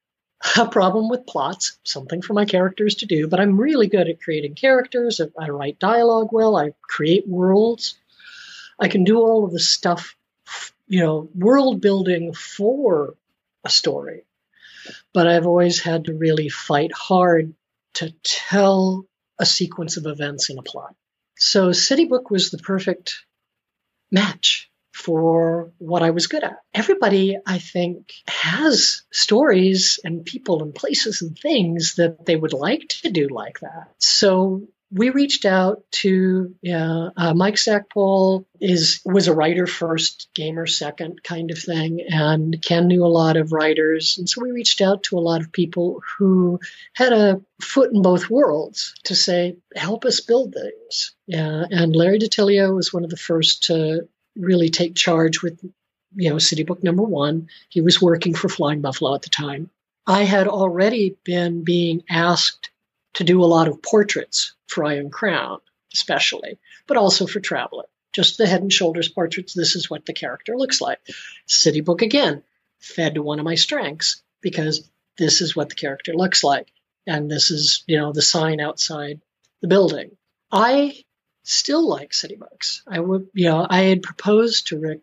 a 0.57 0.69
problem 0.69 1.09
with 1.09 1.27
plots, 1.27 1.79
something 1.85 2.23
for 2.23 2.35
my 2.35 2.45
characters 2.45 2.97
to 2.97 3.07
do, 3.07 3.29
but 3.29 3.41
I'm 3.41 3.61
really 3.61 3.89
good 3.89 4.09
at 4.09 4.21
creating 4.21 4.55
characters. 4.55 5.21
I 5.39 5.49
write 5.49 5.79
dialogue 5.79 6.29
well, 6.33 6.57
I 6.57 6.75
create 6.83 7.27
worlds. 7.27 7.97
I 8.79 8.89
can 8.89 9.05
do 9.05 9.19
all 9.19 9.45
of 9.45 9.53
the 9.53 9.61
stuff, 9.61 10.17
you 10.87 11.01
know, 11.01 11.29
world 11.35 11.81
building 11.81 12.35
for 12.35 13.15
a 13.65 13.71
story. 13.71 14.25
But 15.13 15.27
I've 15.27 15.47
always 15.47 15.81
had 15.81 16.07
to 16.07 16.15
really 16.15 16.49
fight 16.49 16.93
hard 16.93 17.55
to 17.95 18.13
tell 18.23 19.07
a 19.39 19.47
sequence 19.47 19.97
of 19.97 20.07
events 20.07 20.51
in 20.51 20.59
a 20.59 20.63
plot. 20.63 20.95
So 21.37 21.73
City 21.73 22.05
Book 22.05 22.31
was 22.31 22.51
the 22.51 22.59
perfect 22.59 23.25
match 24.11 24.71
for 24.93 25.73
what 25.79 26.03
I 26.03 26.11
was 26.11 26.29
good 26.29 26.45
at. 26.45 26.57
Everybody, 26.73 27.37
I 27.45 27.59
think, 27.59 28.13
has 28.29 29.03
stories 29.11 29.99
and 30.05 30.25
people 30.25 30.63
and 30.63 30.75
places 30.75 31.21
and 31.21 31.37
things 31.37 31.97
that 31.97 32.25
they 32.25 32.37
would 32.37 32.53
like 32.53 32.89
to 33.03 33.11
do 33.11 33.29
like 33.29 33.59
that. 33.61 33.89
So 33.99 34.69
we 34.95 35.11
reached 35.11 35.45
out 35.45 35.83
to 35.91 36.55
uh, 36.73 37.11
uh, 37.17 37.35
Mike 37.35 37.59
Stackpole 37.59 38.47
is 38.61 39.01
was 39.05 39.27
a 39.27 39.35
writer 39.35 39.67
first, 39.67 40.29
gamer 40.35 40.67
second 40.67 41.23
kind 41.25 41.51
of 41.51 41.59
thing, 41.59 42.07
and 42.09 42.63
Ken 42.63 42.87
knew 42.87 43.05
a 43.05 43.09
lot 43.09 43.37
of 43.37 43.53
writers, 43.53 44.19
and 44.19 44.29
so 44.29 44.41
we 44.41 44.53
reached 44.53 44.81
out 44.81 45.03
to 45.05 45.19
a 45.19 45.21
lot 45.21 45.41
of 45.41 45.51
people 45.51 46.01
who 46.17 46.61
had 46.95 47.13
a 47.13 47.41
foot 47.61 47.93
in 47.93 48.03
both 48.03 48.31
worlds 48.31 48.95
to 49.05 49.17
say, 49.17 49.57
help 49.75 50.05
us 50.05 50.21
build 50.21 50.55
things. 50.55 51.17
Yeah, 51.27 51.65
and 51.69 51.97
Larry 51.97 52.21
DiTillio 52.21 52.75
was 52.75 52.93
one 52.93 53.03
of 53.03 53.11
the 53.11 53.17
first 53.17 53.65
to 53.65 54.09
really 54.37 54.71
take 54.71 54.95
charge 54.95 55.43
with, 55.43 55.59
you 56.15 56.31
know, 56.31 56.39
City 56.39 56.63
Book 56.63 56.85
number 56.85 57.03
one. 57.03 57.49
He 57.69 57.81
was 57.81 58.01
working 58.01 58.35
for 58.35 58.49
Flying 58.49 58.81
Buffalo 58.81 59.15
at 59.17 59.23
the 59.23 59.31
time. 59.31 59.71
I 60.07 60.23
had 60.23 60.47
already 60.47 61.17
been 61.25 61.65
being 61.65 62.05
asked 62.09 62.71
to 63.15 63.25
do 63.25 63.43
a 63.43 63.47
lot 63.47 63.69
of 63.69 63.83
portraits 63.83 64.55
for 64.67 64.85
Iron 64.85 65.11
Crown, 65.11 65.59
especially, 65.93 66.59
but 66.87 66.97
also 66.97 67.27
for 67.27 67.41
Traveller. 67.41 67.85
Just 68.13 68.39
the 68.39 68.47
head 68.47 68.63
and 68.63 68.73
shoulders 68.73 69.09
portraits. 69.09 69.55
This 69.55 69.75
is 69.75 69.91
what 69.91 70.07
the 70.07 70.13
character 70.13 70.57
looks 70.57 70.81
like. 70.81 71.01
City 71.47 71.81
Book 71.81 72.03
again 72.03 72.43
fed 72.79 73.15
to 73.15 73.23
one 73.23 73.39
of 73.39 73.45
my 73.45 73.55
strengths 73.55 74.23
because 74.41 74.89
this 75.19 75.41
is 75.41 75.57
what 75.57 75.69
the 75.69 75.75
character 75.75 76.13
looks 76.15 76.45
like. 76.45 76.71
And 77.07 77.31
this 77.31 77.51
is, 77.51 77.83
you 77.87 77.99
know, 77.99 78.13
the 78.13 78.23
sign 78.23 78.61
outside 78.61 79.21
the 79.61 79.69
building. 79.69 80.17
I 80.51 81.05
still 81.43 81.87
like 81.87 82.15
city 82.15 82.37
books. 82.37 82.83
I 82.87 83.01
would, 83.01 83.29
you 83.35 83.49
know, 83.49 83.67
I 83.69 83.83
had 83.83 84.03
proposed 84.03 84.69
to 84.69 84.79
Rick 84.79 85.01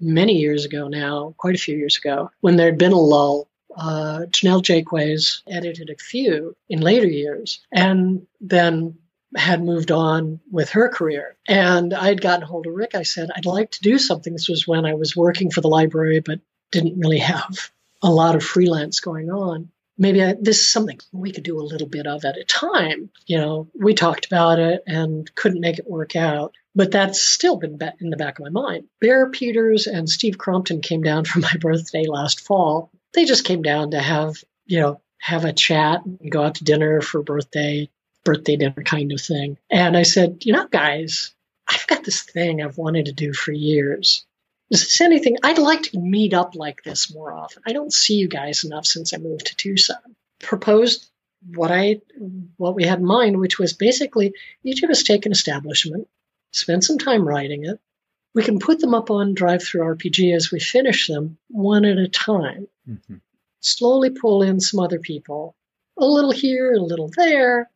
many 0.00 0.34
years 0.38 0.64
ago 0.64 0.88
now, 0.88 1.34
quite 1.36 1.54
a 1.54 1.58
few 1.58 1.76
years 1.76 1.96
ago, 1.96 2.30
when 2.40 2.56
there 2.56 2.66
had 2.66 2.78
been 2.78 2.92
a 2.92 3.00
lull. 3.00 3.48
Uh, 3.76 4.26
Janelle 4.30 4.62
Jaques 4.62 5.42
edited 5.48 5.90
a 5.90 5.96
few 5.96 6.56
in 6.68 6.80
later 6.80 7.06
years, 7.06 7.60
and 7.72 8.26
then 8.40 8.98
had 9.36 9.62
moved 9.62 9.90
on 9.90 10.40
with 10.50 10.70
her 10.70 10.88
career. 10.88 11.36
And 11.48 11.92
I 11.92 12.06
had 12.06 12.20
gotten 12.20 12.46
hold 12.46 12.66
of 12.66 12.74
Rick. 12.74 12.94
I 12.94 13.02
said, 13.02 13.30
I'd 13.34 13.46
like 13.46 13.72
to 13.72 13.82
do 13.82 13.98
something. 13.98 14.32
This 14.32 14.48
was 14.48 14.66
when 14.66 14.86
I 14.86 14.94
was 14.94 15.16
working 15.16 15.50
for 15.50 15.60
the 15.60 15.68
library, 15.68 16.20
but 16.20 16.40
didn't 16.70 16.98
really 16.98 17.18
have 17.18 17.70
a 18.02 18.10
lot 18.10 18.36
of 18.36 18.44
freelance 18.44 19.00
going 19.00 19.30
on 19.30 19.70
maybe 19.98 20.22
I, 20.22 20.34
this 20.40 20.60
is 20.60 20.70
something 20.70 20.98
we 21.12 21.32
could 21.32 21.44
do 21.44 21.60
a 21.60 21.62
little 21.62 21.88
bit 21.88 22.06
of 22.06 22.24
at 22.24 22.36
a 22.36 22.44
time. 22.44 23.10
You 23.26 23.38
know, 23.38 23.68
we 23.74 23.94
talked 23.94 24.26
about 24.26 24.58
it 24.58 24.82
and 24.86 25.32
couldn't 25.34 25.60
make 25.60 25.78
it 25.78 25.88
work 25.88 26.16
out, 26.16 26.54
but 26.74 26.90
that's 26.90 27.20
still 27.20 27.56
been 27.56 27.78
in 28.00 28.10
the 28.10 28.16
back 28.16 28.38
of 28.38 28.44
my 28.44 28.50
mind. 28.50 28.86
Bear 29.00 29.30
Peters 29.30 29.86
and 29.86 30.08
Steve 30.08 30.38
Crompton 30.38 30.80
came 30.80 31.02
down 31.02 31.24
for 31.24 31.40
my 31.40 31.52
birthday 31.60 32.06
last 32.06 32.40
fall. 32.40 32.90
They 33.14 33.24
just 33.24 33.44
came 33.44 33.62
down 33.62 33.92
to 33.92 34.00
have, 34.00 34.36
you 34.66 34.80
know, 34.80 35.00
have 35.18 35.44
a 35.44 35.52
chat 35.52 36.04
and 36.04 36.30
go 36.30 36.42
out 36.42 36.56
to 36.56 36.64
dinner 36.64 37.00
for 37.00 37.22
birthday, 37.22 37.88
birthday 38.24 38.56
dinner 38.56 38.82
kind 38.84 39.12
of 39.12 39.20
thing. 39.20 39.56
And 39.70 39.96
I 39.96 40.02
said, 40.02 40.38
you 40.44 40.52
know, 40.52 40.66
guys, 40.66 41.34
I've 41.66 41.86
got 41.86 42.04
this 42.04 42.22
thing 42.22 42.62
I've 42.62 42.76
wanted 42.76 43.06
to 43.06 43.12
do 43.12 43.32
for 43.32 43.52
years. 43.52 44.26
Is 44.70 44.80
this 44.80 45.00
anything? 45.00 45.36
I'd 45.42 45.58
like 45.58 45.82
to 45.82 45.98
meet 45.98 46.34
up 46.34 46.54
like 46.54 46.82
this 46.82 47.14
more 47.14 47.32
often. 47.32 47.62
I 47.66 47.72
don't 47.72 47.92
see 47.92 48.14
you 48.14 48.28
guys 48.28 48.64
enough 48.64 48.86
since 48.86 49.14
I 49.14 49.18
moved 49.18 49.46
to 49.46 49.56
Tucson. 49.56 50.16
Proposed 50.40 51.08
what 51.54 51.70
I 51.70 52.00
what 52.56 52.74
we 52.74 52.84
had 52.84 52.98
in 52.98 53.04
mind, 53.04 53.38
which 53.38 53.58
was 53.58 53.74
basically 53.74 54.32
each 54.62 54.82
of 54.82 54.90
us 54.90 55.02
take 55.02 55.26
an 55.26 55.32
establishment, 55.32 56.08
spend 56.52 56.82
some 56.82 56.98
time 56.98 57.26
writing 57.26 57.64
it. 57.64 57.78
We 58.34 58.42
can 58.42 58.58
put 58.58 58.80
them 58.80 58.94
up 58.94 59.10
on 59.10 59.34
DriveThruRPG 59.34 60.34
as 60.34 60.50
we 60.50 60.60
finish 60.60 61.06
them 61.06 61.38
one 61.48 61.84
at 61.84 61.98
a 61.98 62.08
time. 62.08 62.66
Mm-hmm. 62.88 63.16
Slowly 63.60 64.10
pull 64.10 64.42
in 64.42 64.60
some 64.60 64.80
other 64.80 64.98
people, 64.98 65.54
a 65.96 66.04
little 66.04 66.32
here, 66.32 66.74
a 66.74 66.80
little 66.80 67.10
there, 67.16 67.70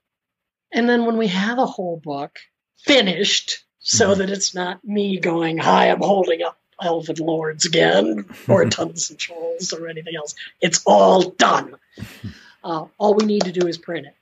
and 0.72 0.88
then 0.88 1.06
when 1.06 1.16
we 1.16 1.28
have 1.28 1.58
a 1.58 1.66
whole 1.66 1.96
book 1.96 2.38
finished, 2.78 3.64
so 3.78 4.10
mm-hmm. 4.10 4.20
that 4.20 4.30
it's 4.30 4.54
not 4.54 4.84
me 4.84 5.18
going, 5.18 5.58
"Hi, 5.58 5.90
I'm 5.90 6.02
holding 6.02 6.42
up 6.42 6.58
Elven 6.82 7.16
Lords 7.16 7.64
again, 7.64 8.26
or 8.46 8.64
Tunnels 8.70 9.10
and 9.10 9.18
Trolls, 9.18 9.72
or 9.72 9.88
anything 9.88 10.14
else. 10.16 10.34
It's 10.60 10.82
all 10.84 11.30
done. 11.30 11.76
Uh, 12.64 12.86
all 12.98 13.14
we 13.14 13.24
need 13.24 13.42
to 13.42 13.52
do 13.52 13.68
is 13.68 13.78
print 13.78 14.08
it. 14.08 14.14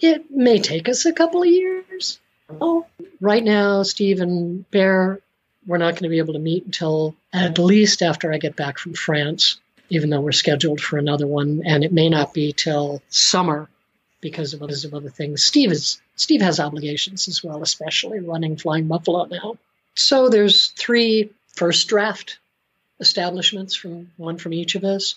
It 0.00 0.30
may 0.30 0.58
take 0.58 0.88
us 0.88 1.04
a 1.04 1.12
couple 1.12 1.42
of 1.42 1.48
years. 1.48 2.18
Oh, 2.48 2.86
right 3.20 3.44
now, 3.44 3.82
Steve 3.82 4.20
and 4.20 4.68
Bear, 4.70 5.20
we're 5.66 5.78
not 5.78 5.92
going 5.92 6.04
to 6.04 6.08
be 6.08 6.18
able 6.18 6.34
to 6.34 6.38
meet 6.38 6.64
until 6.64 7.14
at 7.32 7.58
least 7.58 8.02
after 8.02 8.32
I 8.32 8.38
get 8.38 8.56
back 8.56 8.78
from 8.78 8.94
France, 8.94 9.58
even 9.88 10.10
though 10.10 10.20
we're 10.20 10.32
scheduled 10.32 10.80
for 10.80 10.98
another 10.98 11.26
one, 11.26 11.62
and 11.64 11.84
it 11.84 11.92
may 11.92 12.08
not 12.08 12.34
be 12.34 12.52
till 12.52 13.02
summer 13.08 13.68
because 14.20 14.54
of 14.54 14.62
others 14.62 14.84
of 14.84 14.94
other 14.94 15.10
things. 15.10 15.42
Steve 15.42 15.70
is 15.70 16.00
Steve 16.16 16.40
has 16.40 16.60
obligations 16.60 17.28
as 17.28 17.42
well, 17.42 17.62
especially 17.62 18.20
running 18.20 18.56
Flying 18.56 18.86
Buffalo 18.86 19.24
now. 19.24 19.56
So 19.94 20.28
there's 20.28 20.68
three 20.68 21.30
first 21.54 21.88
draft 21.88 22.38
establishments 23.00 23.74
from 23.74 24.10
one 24.16 24.38
from 24.38 24.52
each 24.52 24.76
of 24.76 24.84
us. 24.84 25.16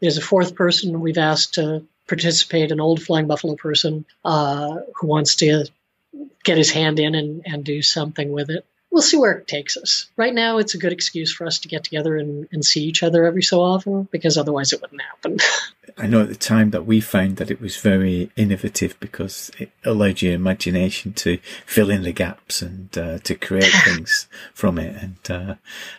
There's 0.00 0.16
a 0.16 0.22
fourth 0.22 0.54
person 0.54 1.00
we've 1.00 1.18
asked 1.18 1.54
to 1.54 1.84
participate, 2.08 2.72
an 2.72 2.80
old 2.80 3.02
Flying 3.02 3.26
Buffalo 3.26 3.56
person 3.56 4.04
uh, 4.24 4.78
who 4.96 5.06
wants 5.06 5.36
to 5.36 5.66
get 6.42 6.56
his 6.56 6.70
hand 6.70 6.98
in 6.98 7.14
and, 7.14 7.42
and 7.44 7.64
do 7.64 7.82
something 7.82 8.32
with 8.32 8.50
it. 8.50 8.64
We'll 8.90 9.02
see 9.02 9.18
where 9.18 9.32
it 9.32 9.46
takes 9.46 9.76
us. 9.76 10.10
Right 10.16 10.34
now, 10.34 10.58
it's 10.58 10.74
a 10.74 10.78
good 10.78 10.92
excuse 10.92 11.32
for 11.32 11.46
us 11.46 11.60
to 11.60 11.68
get 11.68 11.84
together 11.84 12.16
and, 12.16 12.48
and 12.50 12.64
see 12.64 12.84
each 12.84 13.04
other 13.04 13.24
every 13.24 13.42
so 13.42 13.60
often 13.60 14.08
because 14.10 14.36
otherwise 14.36 14.72
it 14.72 14.80
wouldn't 14.80 15.02
happen. 15.02 15.38
I 15.98 16.06
know 16.08 16.22
at 16.22 16.28
the 16.28 16.34
time 16.34 16.70
that 16.70 16.86
we 16.86 17.00
found 17.00 17.36
that 17.36 17.50
it 17.50 17.60
was 17.60 17.76
very 17.76 18.30
innovative 18.36 18.98
because 18.98 19.50
it 19.58 19.70
allowed 19.84 20.22
your 20.22 20.34
imagination 20.34 21.12
to 21.14 21.38
fill 21.66 21.90
in 21.90 22.02
the 22.02 22.12
gaps 22.12 22.62
and 22.62 22.96
uh, 22.98 23.18
to 23.18 23.34
create 23.36 23.72
things 23.84 24.26
from 24.54 24.78
it. 24.78 24.96
And 25.00 25.30
uh, 25.30 25.54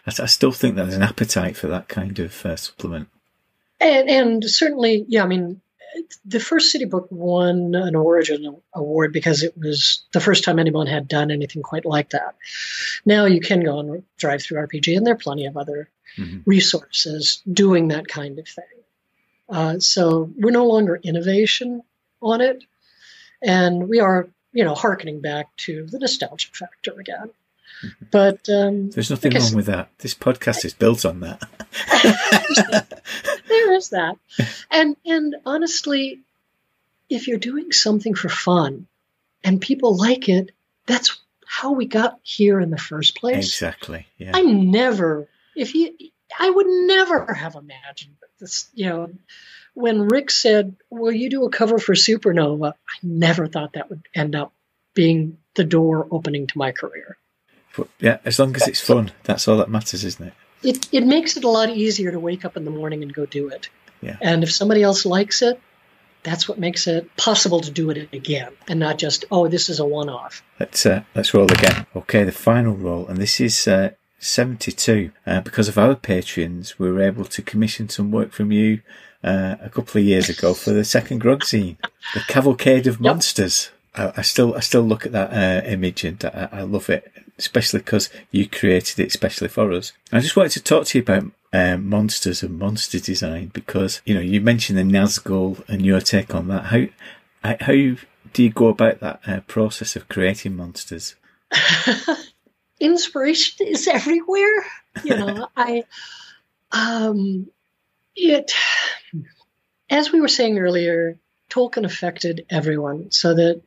I, 0.06 0.24
I, 0.24 0.26
still 0.26 0.52
think 0.52 0.76
that 0.76 0.84
there's 0.84 0.96
an 0.96 1.02
appetite 1.02 1.56
for 1.56 1.68
that 1.68 1.88
kind 1.88 2.20
of 2.20 2.46
uh, 2.46 2.58
supplement. 2.58 3.08
And, 3.80 4.10
and 4.10 4.44
certainly, 4.44 5.06
yeah, 5.08 5.24
I 5.24 5.28
mean, 5.28 5.62
the 6.26 6.40
first 6.40 6.72
city 6.72 6.86
book 6.86 7.08
won 7.10 7.76
an 7.76 7.96
origin 7.96 8.62
award 8.74 9.14
because 9.14 9.44
it 9.44 9.58
was 9.58 10.04
the 10.14 10.20
first 10.20 10.44
time 10.44 10.60
anyone 10.60 10.88
had 10.88 11.08
done 11.08 11.32
anything 11.32 11.62
quite 11.62 11.86
like 11.86 12.12
that 12.12 12.36
now 13.06 13.26
you 13.26 13.42
can 13.42 13.64
go 13.64 13.80
and 13.80 14.04
DriveThruRPG, 14.20 14.98
and 14.98 15.06
there 15.06 15.14
are 15.14 15.18
plenty 15.18 15.46
of 15.46 15.58
other 15.58 15.90
mm-hmm. 16.18 16.40
resources 16.46 17.42
doing 17.52 17.90
that 17.90 18.08
kind 18.08 18.40
of 18.40 18.48
thing 18.48 18.66
uh, 19.50 19.80
so 19.80 20.32
we're 20.38 20.52
no 20.52 20.68
longer 20.68 21.00
innovation 21.04 21.82
on 22.22 22.42
it 22.42 22.64
and 23.42 23.90
we 23.90 24.00
are 24.00 24.30
you 24.54 24.64
know 24.64 24.76
harkening 24.76 25.22
back 25.22 25.56
to 25.58 25.86
the 25.88 26.00
nostalgia 26.00 26.50
factor 26.54 27.00
again 27.00 27.32
mm-hmm. 27.84 28.06
but 28.12 28.48
um, 28.50 28.90
there's 28.92 29.10
nothing 29.10 29.34
wrong 29.34 29.56
with 29.56 29.66
that. 29.66 29.90
This 30.00 30.14
podcast 30.14 30.66
is 30.66 30.74
built 30.74 31.06
on 31.06 31.22
that. 31.22 31.42
there 33.66 33.74
is 33.74 33.90
that. 33.90 34.18
And 34.70 34.96
and 35.06 35.36
honestly, 35.46 36.22
if 37.10 37.28
you're 37.28 37.38
doing 37.38 37.72
something 37.72 38.16
for 38.16 38.30
fun 38.30 38.88
and 39.44 39.62
people 39.62 39.96
like 39.98 40.30
it, 40.30 40.52
that's 40.86 41.20
how 41.46 41.74
we 41.74 41.86
got 41.86 42.20
here 42.24 42.60
in 42.60 42.70
the 42.70 42.78
first 42.78 43.18
place. 43.18 43.48
Exactly. 43.48 44.08
Yeah. 44.18 44.32
I 44.34 44.42
never 44.42 45.28
if 45.56 45.76
you 45.76 45.96
I 46.40 46.50
would 46.50 46.68
never 46.68 47.34
have 47.34 47.56
imagined 47.56 48.16
this, 48.40 48.70
you 48.74 48.90
know, 48.90 49.12
when 49.74 50.08
Rick 50.08 50.32
said, 50.32 50.76
Will 50.90 51.12
you 51.12 51.30
do 51.30 51.46
a 51.46 51.50
cover 51.50 51.78
for 51.78 51.94
Supernova? 51.94 52.74
I 52.74 52.98
never 53.04 53.48
thought 53.48 53.74
that 53.74 53.90
would 53.90 54.08
end 54.14 54.36
up 54.36 54.54
being 54.94 55.38
the 55.56 55.64
door 55.64 56.08
opening 56.12 56.48
to 56.48 56.58
my 56.58 56.72
career. 56.72 57.18
But 57.78 57.88
yeah, 58.00 58.18
as 58.26 58.40
long 58.40 58.56
as 58.56 58.68
it's 58.68 58.82
fun, 58.82 59.12
that's 59.24 59.48
all 59.48 59.58
that 59.58 59.70
matters, 59.70 60.04
isn't 60.04 60.28
it? 60.28 60.34
It, 60.64 60.88
it 60.92 61.06
makes 61.06 61.38
it 61.38 61.44
a 61.44 61.50
lot 61.50 61.70
easier 61.70 62.12
to 62.12 62.20
wake 62.20 62.46
up 62.46 62.58
in 62.58 62.66
the 62.66 62.72
morning 62.72 63.04
and 63.04 63.14
go 63.14 63.26
do 63.26 63.50
it. 63.50 63.70
Yeah. 64.02 64.18
And 64.22 64.44
if 64.44 64.52
somebody 64.52 64.84
else 64.84 65.06
likes 65.06 65.42
it, 65.42 65.60
that's 66.24 66.48
what 66.48 66.60
makes 66.60 66.86
it 66.88 67.16
possible 67.18 67.62
to 67.62 67.72
do 67.72 67.90
it 67.90 68.14
again 68.14 68.52
and 68.68 68.80
not 68.80 69.00
just, 69.00 69.26
oh, 69.32 69.48
this 69.48 69.70
is 69.70 69.80
a 69.80 69.86
one 69.86 70.10
off. 70.10 70.44
Let's, 70.60 70.86
uh, 70.86 71.04
let's 71.16 71.34
roll 71.34 71.52
again. 71.52 71.88
Okay, 71.96 72.24
the 72.24 72.32
final 72.32 72.76
roll, 72.76 73.08
and 73.08 73.18
this 73.18 73.40
is 73.40 73.68
uh, 73.68 73.92
72. 74.20 75.12
Uh, 75.26 75.42
because 75.42 75.68
of 75.68 75.78
our 75.78 75.96
Patreons, 75.96 76.78
we 76.78 76.92
were 76.92 77.02
able 77.02 77.26
to 77.26 77.42
commission 77.42 77.90
some 77.90 78.12
work 78.12 78.32
from 78.32 78.52
you 78.52 78.82
uh, 79.24 79.56
a 79.62 79.70
couple 79.70 80.00
of 80.00 80.06
years 80.06 80.30
ago 80.30 80.54
for 80.54 80.72
the 80.72 80.86
second 80.86 81.22
Grogzine, 81.22 81.78
The 82.14 82.22
Cavalcade 82.28 82.88
of 82.88 83.02
Monsters. 83.02 83.72
I, 83.96 84.14
I, 84.18 84.22
still, 84.22 84.56
I 84.56 84.60
still 84.62 84.84
look 84.84 85.06
at 85.06 85.12
that 85.12 85.34
uh, 85.34 85.68
image 85.68 86.04
and 86.04 86.24
I, 86.26 86.50
I 86.52 86.62
love 86.62 86.90
it 86.90 87.12
especially 87.42 87.80
because 87.80 88.10
you 88.30 88.48
created 88.48 89.00
it 89.00 89.08
especially 89.08 89.48
for 89.48 89.72
us. 89.72 89.94
I 90.12 90.20
just 90.20 90.36
wanted 90.36 90.52
to 90.54 90.64
talk 90.64 90.86
to 90.88 90.98
you 90.98 91.02
about 91.02 91.32
um, 91.54 91.90
monsters 91.90 92.44
and 92.44 92.58
monster 92.58 93.00
design 93.00 93.48
because 93.48 94.02
you 94.06 94.14
know 94.14 94.22
you 94.22 94.40
mentioned 94.40 94.78
the 94.78 94.84
Nazgul 94.84 95.68
and 95.68 95.86
your 95.86 96.00
take 96.00 96.34
on 96.34 96.48
that. 96.48 96.66
How 96.66 96.86
how 97.44 97.74
do 98.34 98.44
you 98.44 98.50
go 98.52 98.68
about 98.68 99.00
that 99.00 99.22
uh, 99.28 99.40
process 99.42 99.96
of 99.96 100.08
creating 100.08 100.56
monsters? 100.56 101.16
Inspiration 102.80 103.68
is 103.68 103.88
everywhere. 103.88 104.66
You 105.04 105.18
know, 105.18 105.48
I 105.58 105.84
um 106.72 107.50
it 108.16 108.54
as 109.90 110.12
we 110.12 110.22
were 110.22 110.30
saying 110.30 110.58
earlier, 110.58 111.18
Tolkien 111.50 111.86
affected 111.86 112.46
everyone 112.50 113.12
so 113.12 113.34
that 113.34 113.62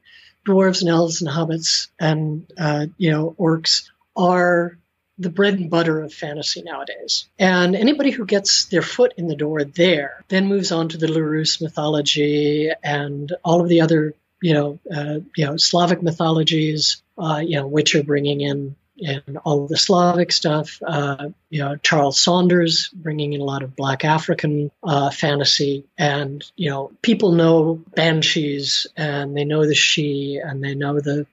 dwarves 0.47 0.81
and 0.81 0.91
elves 0.91 1.23
and 1.23 1.31
hobbits 1.31 1.89
and 1.99 2.51
uh, 2.59 2.87
you 2.99 3.11
know 3.11 3.35
orcs 3.39 3.91
are 4.17 4.79
the 5.19 5.31
bread 5.31 5.55
and 5.55 5.71
butter 5.71 6.03
of 6.03 6.13
fantasy 6.13 6.63
nowadays. 6.63 7.29
And 7.39 7.77
anybody 7.77 8.11
who 8.11 8.27
gets 8.27 8.65
their 8.65 8.83
foot 8.83 9.15
in 9.17 9.29
the 9.29 9.37
door 9.37 9.63
there 9.63 10.25
then 10.29 10.49
moves 10.49 10.73
on 10.73 10.89
to 10.89 10.99
the 10.99 11.07
Larousse 11.07 11.63
mythology 11.63 12.71
and 12.83 13.33
all 13.45 13.61
of 13.61 13.69
the 13.69 13.81
other 13.81 14.15
you 14.43 14.55
know 14.55 14.79
uh, 14.95 15.21
you 15.37 15.47
know 15.47 15.57
Slavic 15.57 16.03
mythologies, 16.03 17.03
uh, 17.17 17.43
you 17.45 17.57
know 17.57 17.67
which 17.67 17.95
are 17.95 18.03
bringing 18.03 18.41
in 18.41 18.77
and 18.99 19.39
all 19.45 19.67
the 19.67 19.77
Slavic 19.77 20.33
stuff. 20.33 20.81
Uh, 20.87 21.29
you 21.51 21.61
know, 21.61 21.77
Charles 21.77 22.21
Saunders 22.21 22.89
bringing 22.93 23.33
in 23.33 23.41
a 23.41 23.45
lot 23.45 23.63
of 23.63 23.77
Black 23.77 24.05
African 24.05 24.71
uh, 24.83 25.11
fantasy, 25.11 25.85
and 25.99 26.45
you 26.57 26.71
know, 26.71 26.93
people 27.03 27.33
know 27.33 27.83
banshees 27.95 28.87
and 28.97 29.37
they 29.37 29.45
know 29.45 29.67
the 29.67 29.75
sidhe 29.75 30.41
and 30.45 30.63
they 30.63 30.75
know 30.75 31.01
the 31.01 31.27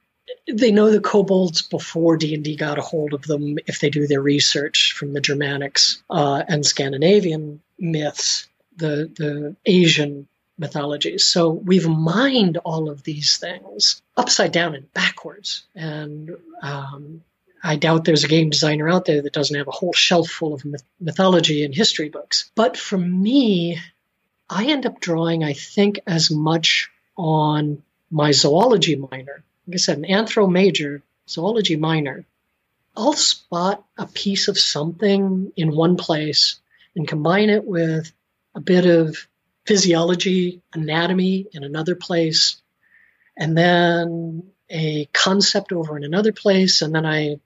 they 0.46 0.72
know 0.72 0.90
the 0.90 1.00
kobolds 1.00 1.62
before 1.62 2.16
D&D 2.16 2.56
got 2.56 2.78
a 2.78 2.82
hold 2.82 3.12
of 3.12 3.22
them 3.22 3.58
if 3.66 3.80
they 3.80 3.90
do 3.90 4.06
their 4.06 4.20
research 4.20 4.92
from 4.92 5.12
the 5.12 5.20
Germanics 5.20 6.02
uh, 6.10 6.42
and 6.46 6.64
Scandinavian 6.64 7.60
myths, 7.78 8.48
the, 8.76 9.10
the 9.16 9.56
Asian 9.66 10.26
mythologies. 10.58 11.24
So 11.24 11.50
we've 11.50 11.88
mined 11.88 12.58
all 12.58 12.88
of 12.88 13.02
these 13.02 13.36
things 13.36 14.02
upside 14.16 14.52
down 14.52 14.74
and 14.74 14.92
backwards. 14.92 15.64
And 15.74 16.36
um, 16.62 17.22
I 17.62 17.76
doubt 17.76 18.04
there's 18.04 18.24
a 18.24 18.28
game 18.28 18.50
designer 18.50 18.88
out 18.88 19.04
there 19.04 19.22
that 19.22 19.32
doesn't 19.32 19.56
have 19.56 19.68
a 19.68 19.72
whole 19.72 19.92
shelf 19.92 20.28
full 20.28 20.52
of 20.52 20.64
mythology 21.00 21.64
and 21.64 21.74
history 21.74 22.08
books. 22.08 22.50
But 22.56 22.76
for 22.76 22.98
me, 22.98 23.78
I 24.50 24.66
end 24.66 24.84
up 24.84 25.00
drawing, 25.00 25.44
I 25.44 25.52
think, 25.52 26.00
as 26.06 26.30
much 26.30 26.90
on 27.16 27.82
my 28.10 28.32
zoology 28.32 28.96
minor. 28.96 29.44
Like 29.66 29.74
I 29.74 29.78
said, 29.78 29.98
an 29.98 30.04
anthro 30.04 30.50
major, 30.50 31.02
zoology 31.28 31.76
minor. 31.76 32.24
I'll 32.96 33.12
spot 33.12 33.84
a 33.96 34.06
piece 34.06 34.48
of 34.48 34.58
something 34.58 35.52
in 35.56 35.74
one 35.74 35.96
place 35.96 36.60
and 36.96 37.06
combine 37.06 37.48
it 37.48 37.64
with 37.64 38.12
a 38.54 38.60
bit 38.60 38.86
of 38.86 39.16
physiology, 39.64 40.60
anatomy 40.74 41.46
in 41.52 41.62
another 41.64 41.94
place, 41.94 42.60
and 43.36 43.56
then 43.56 44.50
a 44.68 45.08
concept 45.12 45.72
over 45.72 45.96
in 45.96 46.04
another 46.04 46.32
place, 46.32 46.82
and 46.82 46.94
then 46.94 47.06
I 47.06 47.38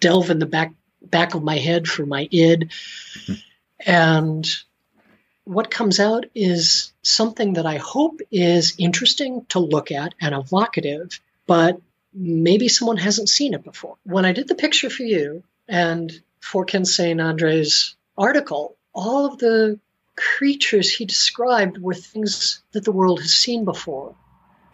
delve 0.00 0.30
in 0.30 0.38
the 0.38 0.46
back 0.46 0.72
back 1.02 1.34
of 1.34 1.42
my 1.42 1.58
head 1.58 1.86
for 1.86 2.06
my 2.06 2.28
id. 2.30 2.70
And 3.84 4.46
what 5.44 5.70
comes 5.70 6.00
out 6.00 6.24
is 6.34 6.92
something 7.02 7.54
that 7.54 7.66
I 7.66 7.76
hope 7.76 8.20
is 8.30 8.74
interesting 8.78 9.44
to 9.50 9.58
look 9.58 9.92
at 9.92 10.14
and 10.20 10.34
evocative, 10.34 11.20
but 11.46 11.80
maybe 12.12 12.68
someone 12.68 12.96
hasn't 12.96 13.28
seen 13.28 13.54
it 13.54 13.64
before. 13.64 13.96
When 14.04 14.24
I 14.24 14.32
did 14.32 14.48
the 14.48 14.54
picture 14.54 14.88
for 14.88 15.02
you 15.02 15.42
and 15.68 16.12
for 16.40 16.64
Ken 16.64 16.84
St. 16.84 17.20
Andre's 17.20 17.96
article, 18.16 18.76
all 18.94 19.26
of 19.26 19.38
the 19.38 19.78
creatures 20.16 20.90
he 20.90 21.04
described 21.04 21.76
were 21.78 21.94
things 21.94 22.62
that 22.72 22.84
the 22.84 22.92
world 22.92 23.20
has 23.20 23.34
seen 23.34 23.64
before 23.64 24.14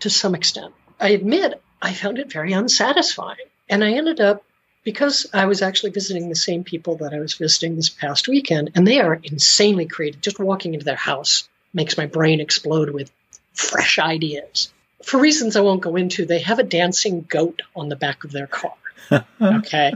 to 0.00 0.10
some 0.10 0.34
extent. 0.34 0.74
I 1.00 1.08
admit 1.10 1.60
I 1.80 1.94
found 1.94 2.18
it 2.18 2.30
very 2.30 2.52
unsatisfying. 2.52 3.38
And 3.68 3.82
I 3.84 3.92
ended 3.92 4.20
up 4.20 4.44
because 4.82 5.26
I 5.32 5.46
was 5.46 5.62
actually 5.62 5.90
visiting 5.90 6.28
the 6.28 6.34
same 6.34 6.64
people 6.64 6.96
that 6.96 7.12
I 7.12 7.20
was 7.20 7.34
visiting 7.34 7.76
this 7.76 7.88
past 7.88 8.28
weekend, 8.28 8.72
and 8.74 8.86
they 8.86 9.00
are 9.00 9.20
insanely 9.22 9.86
creative. 9.86 10.20
Just 10.20 10.38
walking 10.38 10.74
into 10.74 10.84
their 10.84 10.96
house 10.96 11.48
makes 11.72 11.96
my 11.96 12.06
brain 12.06 12.40
explode 12.40 12.90
with 12.90 13.10
fresh 13.52 13.98
ideas. 13.98 14.72
For 15.04 15.20
reasons 15.20 15.56
I 15.56 15.60
won't 15.60 15.82
go 15.82 15.96
into, 15.96 16.26
they 16.26 16.40
have 16.40 16.58
a 16.58 16.64
dancing 16.64 17.22
goat 17.28 17.62
on 17.74 17.88
the 17.88 17.96
back 17.96 18.24
of 18.24 18.32
their 18.32 18.46
car. 18.46 18.74
okay, 19.40 19.94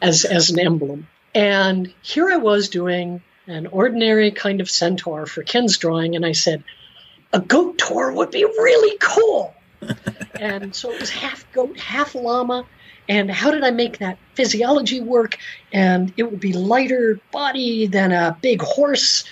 as 0.00 0.24
as 0.24 0.50
an 0.50 0.60
emblem. 0.60 1.08
And 1.34 1.92
here 2.02 2.30
I 2.30 2.36
was 2.36 2.68
doing 2.68 3.22
an 3.46 3.66
ordinary 3.66 4.30
kind 4.30 4.60
of 4.60 4.70
centaur 4.70 5.26
for 5.26 5.42
Ken's 5.42 5.78
drawing, 5.78 6.16
and 6.16 6.24
I 6.24 6.32
said, 6.32 6.64
a 7.32 7.40
goat 7.40 7.78
tour 7.78 8.12
would 8.12 8.30
be 8.30 8.44
really 8.44 8.96
cool. 8.98 9.54
and 10.40 10.74
so 10.74 10.90
it 10.90 11.00
was 11.00 11.10
half 11.10 11.50
goat, 11.52 11.78
half 11.78 12.14
llama, 12.14 12.66
and 13.08 13.30
how 13.30 13.50
did 13.50 13.64
I 13.64 13.70
make 13.70 13.98
that 13.98 14.18
physiology 14.34 15.00
work? 15.00 15.38
And 15.72 16.12
it 16.16 16.24
would 16.24 16.40
be 16.40 16.52
lighter 16.52 17.20
body 17.32 17.86
than 17.86 18.12
a 18.12 18.36
big 18.40 18.62
horse. 18.62 19.24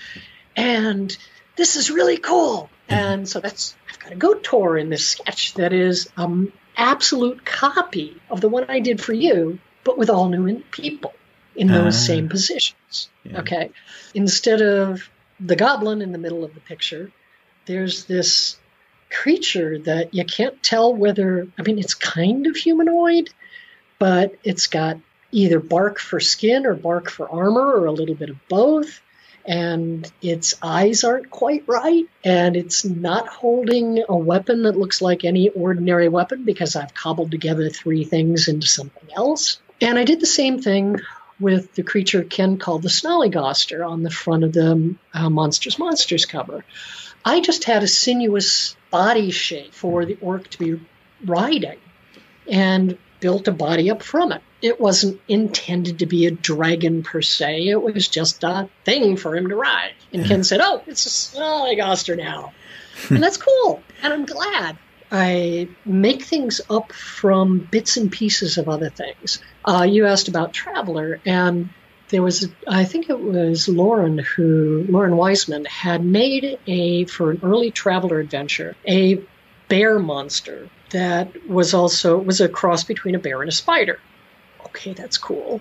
And 0.57 1.17
this 1.57 1.77
is 1.77 1.91
really 1.91 2.19
cool. 2.19 2.71
And 2.89 3.29
so 3.29 3.41
that's, 3.41 3.75
I've 3.91 3.99
got 3.99 4.13
a 4.13 4.17
goat 4.17 4.45
tour 4.45 4.77
in 4.77 4.91
this 4.91 5.07
sketch 5.09 5.55
that 5.55 5.73
is 5.73 6.09
an 6.17 6.53
absolute 6.77 7.45
copy 7.45 8.21
of 8.31 8.41
the 8.41 8.49
one 8.49 8.67
I 8.69 8.81
did 8.81 9.01
for 9.01 9.13
you, 9.13 9.59
but 9.85 9.97
with 9.97 10.11
all 10.11 10.29
new 10.29 10.63
people 10.71 11.15
in 11.57 11.69
those 11.69 11.97
Ah. 11.97 12.07
same 12.07 12.29
positions. 12.29 13.09
Yeah. 13.25 13.41
Okay. 13.41 13.71
Instead 14.15 14.61
of 14.61 15.09
the 15.41 15.57
goblin 15.57 16.03
in 16.03 16.13
the 16.13 16.19
middle 16.19 16.45
of 16.45 16.55
the 16.55 16.61
picture, 16.61 17.11
there's 17.67 18.05
this 18.05 18.57
creature 19.11 19.79
that 19.79 20.13
you 20.13 20.25
can't 20.25 20.63
tell 20.63 20.93
whether, 20.95 21.47
I 21.59 21.63
mean, 21.63 21.79
it's 21.79 21.95
kind 21.95 22.47
of 22.47 22.57
humanoid, 22.57 23.31
but 23.99 24.35
it's 24.45 24.67
got 24.67 24.99
either 25.33 25.61
bark 25.61 25.99
for 25.99 26.21
skin 26.21 26.67
or 26.67 26.75
bark 26.75 27.11
for 27.11 27.29
armor 27.29 27.73
or 27.73 27.87
a 27.87 27.93
little 27.93 28.15
bit 28.15 28.31
of 28.31 28.37
both. 28.49 29.01
And 29.47 30.11
its 30.23 30.55
eyes 30.63 31.05
aren't 31.05 31.31
quite 31.31 31.65
right. 31.67 32.07
And 32.25 32.57
it's 32.57 32.85
not 32.85 33.29
holding 33.29 34.03
a 34.09 34.17
weapon 34.17 34.63
that 34.63 34.77
looks 34.77 35.03
like 35.03 35.25
any 35.25 35.51
ordinary 35.51 36.09
weapon 36.09 36.45
because 36.45 36.77
I've 36.77 36.95
cobbled 36.95 37.31
together 37.31 37.69
three 37.69 38.05
things 38.05 38.49
into 38.49 38.67
something 38.67 39.09
else. 39.15 39.59
And 39.83 39.99
I 39.99 40.05
did 40.05 40.21
the 40.21 40.27
same 40.27 40.63
thing 40.63 40.97
with 41.39 41.75
the 41.75 41.83
creature 41.83 42.25
Ken 42.25 42.57
called 42.57 42.83
the 42.83 42.89
Snollygoster 42.89 43.87
on 43.87 44.03
the 44.03 44.11
front 44.11 44.45
of 44.45 44.53
the 44.53 44.95
uh, 45.13 45.29
Monsters 45.29 45.79
Monsters 45.79 46.25
cover. 46.25 46.65
I 47.25 47.41
just 47.41 47.65
had 47.65 47.83
a 47.83 47.89
sinuous 47.89 48.77
body 48.91 49.31
shape 49.31 49.75
for 49.75 50.07
the 50.07 50.17
orc 50.23 50.49
to 50.51 50.59
be 50.59 50.81
riding 51.25 51.79
and 52.49 52.99
built 53.25 53.49
a 53.49 53.53
body 53.53 53.91
up 53.91 54.03
from 54.03 54.33
it. 54.33 54.43
It 54.61 54.79
wasn't 54.79 55.19
intended 55.29 56.01
to 56.01 56.05
be 56.07 56.27
a 56.27 56.31
dragon 56.31 57.03
per 57.03 57.23
se, 57.23 57.69
it 57.69 57.81
was 57.81 58.07
just 58.07 58.45
a 58.45 58.69
thing 58.85 59.17
for 59.17 59.35
him 59.35 59.49
to 59.49 59.57
ride. 59.57 59.95
And 60.13 60.27
Ken 60.27 60.45
said, 60.45 60.61
Oh, 60.63 60.83
it's 60.87 61.07
a 61.07 61.09
Snollygoster 61.09 62.19
now. 62.19 62.53
and 63.09 63.23
that's 63.23 63.39
cool. 63.39 63.83
And 64.03 64.13
I'm 64.13 64.27
glad. 64.27 64.77
I 65.11 65.69
make 65.87 66.23
things 66.25 66.61
up 66.69 66.93
from 66.93 67.61
bits 67.61 67.97
and 67.97 68.13
pieces 68.13 68.59
of 68.59 68.69
other 68.69 68.91
things. 68.91 69.43
Uh, 69.65 69.87
you 69.89 70.05
asked 70.05 70.29
about 70.29 70.53
Traveller, 70.53 71.19
and 71.25 71.71
there 72.11 72.23
was, 72.23 72.47
I 72.69 72.85
think 72.85 73.09
it 73.09 73.21
was 73.21 73.71
Loren 73.71 74.19
who, 74.19 74.85
Loren 74.87 75.17
Wiseman, 75.17 75.65
had 75.65 76.05
made 76.05 76.59
a, 76.67 77.07
for 77.07 77.31
an 77.31 77.41
early 77.43 77.71
Traveller 77.71 78.21
adventure, 78.21 78.77
a 78.87 79.19
bear 79.69 79.99
monster 79.99 80.69
that 80.95 81.49
was 81.49 81.75
also, 81.75 82.17
was 82.17 82.41
a 82.41 82.49
cross 82.49 82.85
between 82.85 83.17
a 83.17 83.19
bear 83.19 83.41
and 83.43 83.49
a 83.49 83.53
spider. 83.53 84.01
Okay, 84.67 84.93
that's 84.93 85.19
cool. 85.19 85.61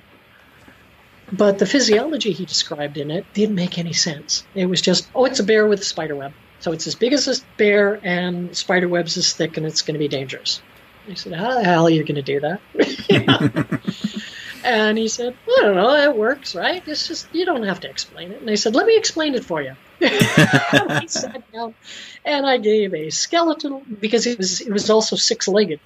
But 1.32 1.58
the 1.58 1.66
physiology 1.66 2.32
he 2.32 2.46
described 2.46 2.98
in 2.98 3.10
it 3.10 3.26
didn't 3.34 3.56
make 3.56 3.80
any 3.80 3.94
sense. 3.94 4.46
It 4.54 4.68
was 4.68 4.80
just, 4.80 5.10
oh, 5.16 5.26
it's 5.26 5.40
a 5.40 5.44
bear 5.44 5.68
with 5.68 5.82
a 5.82 5.86
spider 5.86 6.16
web. 6.16 6.34
So 6.60 6.72
it's 6.72 6.86
as 6.86 6.94
big 6.94 7.14
as 7.14 7.28
a 7.28 7.34
bear 7.58 8.00
and 8.04 8.56
spider 8.56 8.88
webs 8.88 9.18
as 9.18 9.34
thick 9.34 9.58
and 9.58 9.66
it's 9.66 9.82
going 9.82 9.96
to 9.96 10.00
be 10.00 10.08
dangerous. 10.08 10.62
I 11.10 11.16
said, 11.16 11.34
how 11.34 11.56
the 11.56 11.64
hell 11.64 11.88
are 11.88 11.90
you 11.90 12.04
going 12.04 12.16
to 12.16 12.22
do 12.22 12.40
that? 12.42 13.82
And 14.64 14.98
he 14.98 15.08
said, 15.08 15.36
I 15.48 15.62
don't 15.62 15.76
know, 15.76 15.96
it 15.96 16.16
works, 16.16 16.56
right? 16.56 16.82
It's 16.88 17.08
just, 17.08 17.28
you 17.34 17.46
don't 17.46 17.64
have 17.64 17.82
to 17.82 17.90
explain 17.90 18.32
it. 18.32 18.42
And 18.42 18.50
I 18.50 18.56
said, 18.56 18.76
let 18.76 18.86
me 18.86 18.98
explain 18.98 19.36
it 19.36 19.44
for 19.44 19.62
you. 19.62 19.76
and 20.02 20.92
I 20.92 21.06
sat 21.08 21.52
down 21.52 21.74
and 22.26 22.46
I 22.46 22.58
gave 22.58 22.94
a 22.94 23.10
skeleton 23.10 23.98
because 24.02 24.28
it 24.28 24.38
was 24.38 24.60
it 24.60 24.72
was 24.72 24.90
also 24.90 25.16
six 25.16 25.48
legged. 25.48 25.80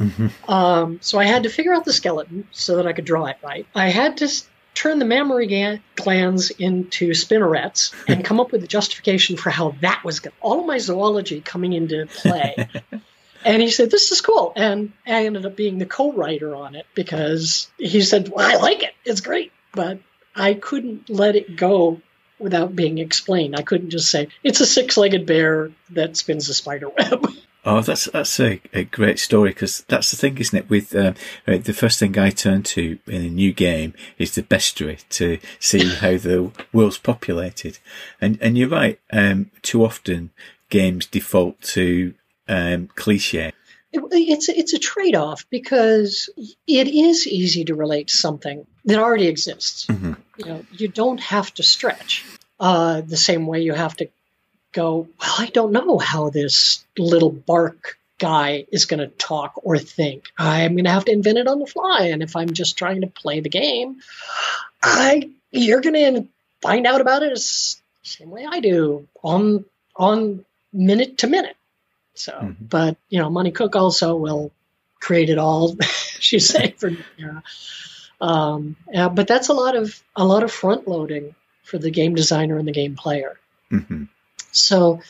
Um, 0.47 0.99
so 1.01 1.19
I 1.19 1.25
had 1.25 1.43
to 1.43 1.49
figure 1.49 1.73
out 1.73 1.85
the 1.85 1.93
skeleton 1.93 2.47
so 2.51 2.77
that 2.77 2.87
I 2.87 2.93
could 2.93 3.05
draw 3.05 3.25
it 3.25 3.37
right. 3.43 3.67
I 3.75 3.89
had 3.89 4.17
to 4.17 4.29
turn 4.73 4.99
the 4.99 5.05
mammary 5.05 5.47
ga- 5.47 5.81
glands 5.95 6.51
into 6.51 7.11
spinnerets 7.11 7.93
and 8.07 8.23
come 8.23 8.39
up 8.39 8.51
with 8.51 8.63
a 8.63 8.67
justification 8.67 9.35
for 9.35 9.49
how 9.49 9.75
that 9.81 10.03
was 10.03 10.19
going. 10.19 10.35
All 10.41 10.59
of 10.59 10.65
my 10.65 10.77
zoology 10.77 11.41
coming 11.41 11.73
into 11.73 12.07
play. 12.07 12.67
And 13.45 13.61
he 13.61 13.69
said, 13.69 13.91
This 13.91 14.11
is 14.11 14.21
cool. 14.21 14.53
And 14.55 14.93
I 15.05 15.25
ended 15.25 15.45
up 15.45 15.55
being 15.55 15.77
the 15.77 15.85
co 15.85 16.11
writer 16.11 16.55
on 16.55 16.75
it 16.75 16.85
because 16.93 17.69
he 17.77 18.01
said, 18.01 18.29
Well, 18.29 18.45
I 18.45 18.59
like 18.59 18.83
it. 18.83 18.93
It's 19.05 19.21
great. 19.21 19.51
But 19.73 19.99
I 20.35 20.53
couldn't 20.53 21.09
let 21.09 21.35
it 21.35 21.55
go 21.55 22.01
without 22.39 22.75
being 22.75 22.97
explained. 22.97 23.55
I 23.55 23.63
couldn't 23.63 23.89
just 23.89 24.09
say, 24.09 24.29
It's 24.43 24.61
a 24.61 24.65
six 24.65 24.97
legged 24.97 25.25
bear 25.25 25.71
that 25.91 26.17
spins 26.17 26.49
a 26.49 26.53
spider 26.53 26.89
web. 26.89 27.27
Oh, 27.69 27.81
that's 27.81 28.05
that's 28.05 28.39
a, 28.39 28.61
a 28.71 28.85
great 28.85 29.19
story 29.19 29.49
because 29.49 29.83
that's 29.89 30.09
the 30.09 30.15
thing, 30.15 30.37
isn't 30.37 30.57
it? 30.57 30.69
With 30.69 30.95
um, 30.95 31.15
right, 31.45 31.61
the 31.61 31.73
first 31.73 31.99
thing 31.99 32.17
I 32.17 32.29
turn 32.29 32.63
to 32.63 32.97
in 33.07 33.25
a 33.25 33.29
new 33.29 33.51
game 33.51 33.93
is 34.17 34.33
the 34.33 34.41
bestiary 34.41 35.03
to 35.09 35.37
see 35.59 35.93
how 35.95 36.15
the 36.15 36.49
world's 36.71 36.97
populated, 36.97 37.79
and 38.21 38.37
and 38.41 38.57
you're 38.57 38.69
right. 38.69 39.01
Um, 39.11 39.51
too 39.63 39.83
often 39.83 40.29
games 40.69 41.07
default 41.07 41.59
to 41.63 42.13
um, 42.47 42.87
cliche. 42.87 43.51
It, 43.91 44.03
it's 44.11 44.49
it's 44.49 44.73
a 44.73 44.79
trade 44.79 45.15
off 45.15 45.45
because 45.49 46.29
it 46.67 46.87
is 46.87 47.25
easy 47.25 47.65
to 47.65 47.75
relate 47.75 48.09
to 48.09 48.17
something 48.17 48.67
that 48.85 48.99
already 48.99 49.27
exists. 49.27 49.85
Mhm. 49.87 50.17
You 50.37 50.45
know, 50.45 50.65
you 50.71 50.87
don't 50.87 51.19
have 51.19 51.53
to 51.55 51.63
stretch 51.63 52.25
uh, 52.59 53.01
the 53.01 53.17
same 53.17 53.47
way 53.47 53.61
you 53.61 53.73
have 53.73 53.95
to 53.97 54.09
go. 54.73 55.07
Well, 55.19 55.35
I 55.37 55.47
don't 55.47 55.71
know 55.71 55.97
how 55.97 56.29
this 56.29 56.83
little 56.97 57.31
bark 57.31 57.97
guy 58.19 58.65
is 58.71 58.85
going 58.85 58.99
to 58.99 59.07
talk 59.07 59.53
or 59.63 59.77
think. 59.77 60.25
I'm 60.37 60.73
going 60.73 60.85
to 60.85 60.91
have 60.91 61.05
to 61.05 61.11
invent 61.11 61.37
it 61.37 61.47
on 61.47 61.59
the 61.59 61.67
fly, 61.67 62.09
and 62.11 62.21
if 62.23 62.35
I'm 62.35 62.51
just 62.51 62.77
trying 62.77 63.01
to 63.01 63.07
play 63.07 63.39
the 63.39 63.49
game, 63.49 64.01
I 64.83 65.29
you're 65.51 65.81
going 65.81 66.15
to 66.15 66.27
find 66.61 66.85
out 66.85 67.01
about 67.01 67.23
it 67.23 67.31
as 67.31 67.81
same 68.03 68.29
way 68.29 68.45
I 68.49 68.59
do 68.59 69.07
on 69.23 69.65
on 69.95 70.45
minute 70.73 71.19
to 71.19 71.27
minute. 71.27 71.56
So, 72.17 72.31
Mhm. 72.33 72.55
but 72.59 72.97
you 73.09 73.19
know, 73.19 73.29
Monte 73.29 73.51
Cook 73.51 73.75
also 73.75 74.15
will 74.15 74.51
create 74.99 75.29
it 75.29 75.37
all. 75.37 75.75
she's 76.19 76.47
saying 76.47 76.73
for 76.77 76.89
yeah. 77.17 77.41
Um, 78.19 78.75
yeah, 78.91 79.09
but 79.09 79.27
that's 79.27 79.49
a 79.49 79.53
lot 79.53 79.75
of 79.75 80.01
a 80.15 80.25
lot 80.25 80.43
of 80.43 80.51
front 80.51 80.87
loading 80.87 81.35
for 81.63 81.77
the 81.77 81.91
game 81.91 82.15
designer 82.15 82.57
and 82.57 82.67
the 82.67 82.71
game 82.71 82.95
player. 82.95 83.37
hmm 83.69 84.05
So, 84.51 85.01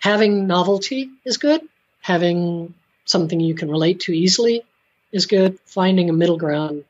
having 0.00 0.46
novelty 0.46 1.10
is 1.24 1.36
good. 1.36 1.60
Having 2.00 2.74
something 3.04 3.38
you 3.40 3.54
can 3.54 3.70
relate 3.70 4.00
to 4.00 4.12
easily 4.12 4.64
is 5.12 5.26
good. 5.26 5.58
Finding 5.66 6.10
a 6.10 6.12
middle 6.12 6.38
ground, 6.38 6.84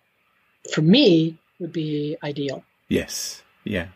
for 0.73 0.83
me, 0.83 1.37
would 1.59 1.73
be 1.73 2.16
ideal. 2.23 2.64
Yes, 2.89 3.43
yeah, 3.64 3.89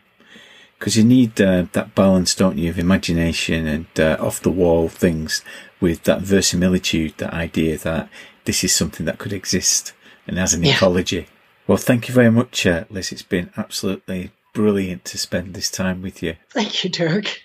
because 0.83 0.97
you 0.97 1.03
need 1.05 1.39
uh, 1.39 1.65
that 1.71 1.95
balance, 1.95 2.35
don't 2.35 2.57
you, 2.57 2.69
of 2.69 2.77
imagination 2.77 3.65
and 3.67 3.85
uh, 3.97 4.17
off 4.19 4.41
the 4.41 4.49
wall 4.51 4.89
things 4.89 5.41
with 5.79 6.03
that 6.03 6.19
verisimilitude, 6.19 7.13
that 7.19 7.33
idea 7.33 7.77
that 7.77 8.09
this 8.43 8.65
is 8.65 8.75
something 8.75 9.05
that 9.05 9.17
could 9.17 9.31
exist 9.31 9.93
and 10.27 10.37
has 10.37 10.53
an 10.53 10.61
Yeah. 10.61 10.75
ecology. 10.75 11.27
Well, 11.67 11.77
thank 11.77 12.09
you 12.09 12.13
very 12.13 12.29
much, 12.31 12.65
uh, 12.65 12.83
Liz. 12.89 13.13
It's 13.13 13.21
been 13.21 13.49
absolutely 13.55 14.31
brilliant 14.53 15.05
to 15.05 15.17
spend 15.17 15.53
this 15.53 15.71
time 15.71 16.01
with 16.01 16.21
you. 16.21 16.35
Thank 16.51 16.83
you, 16.83 16.89
Dirk. 16.89 17.43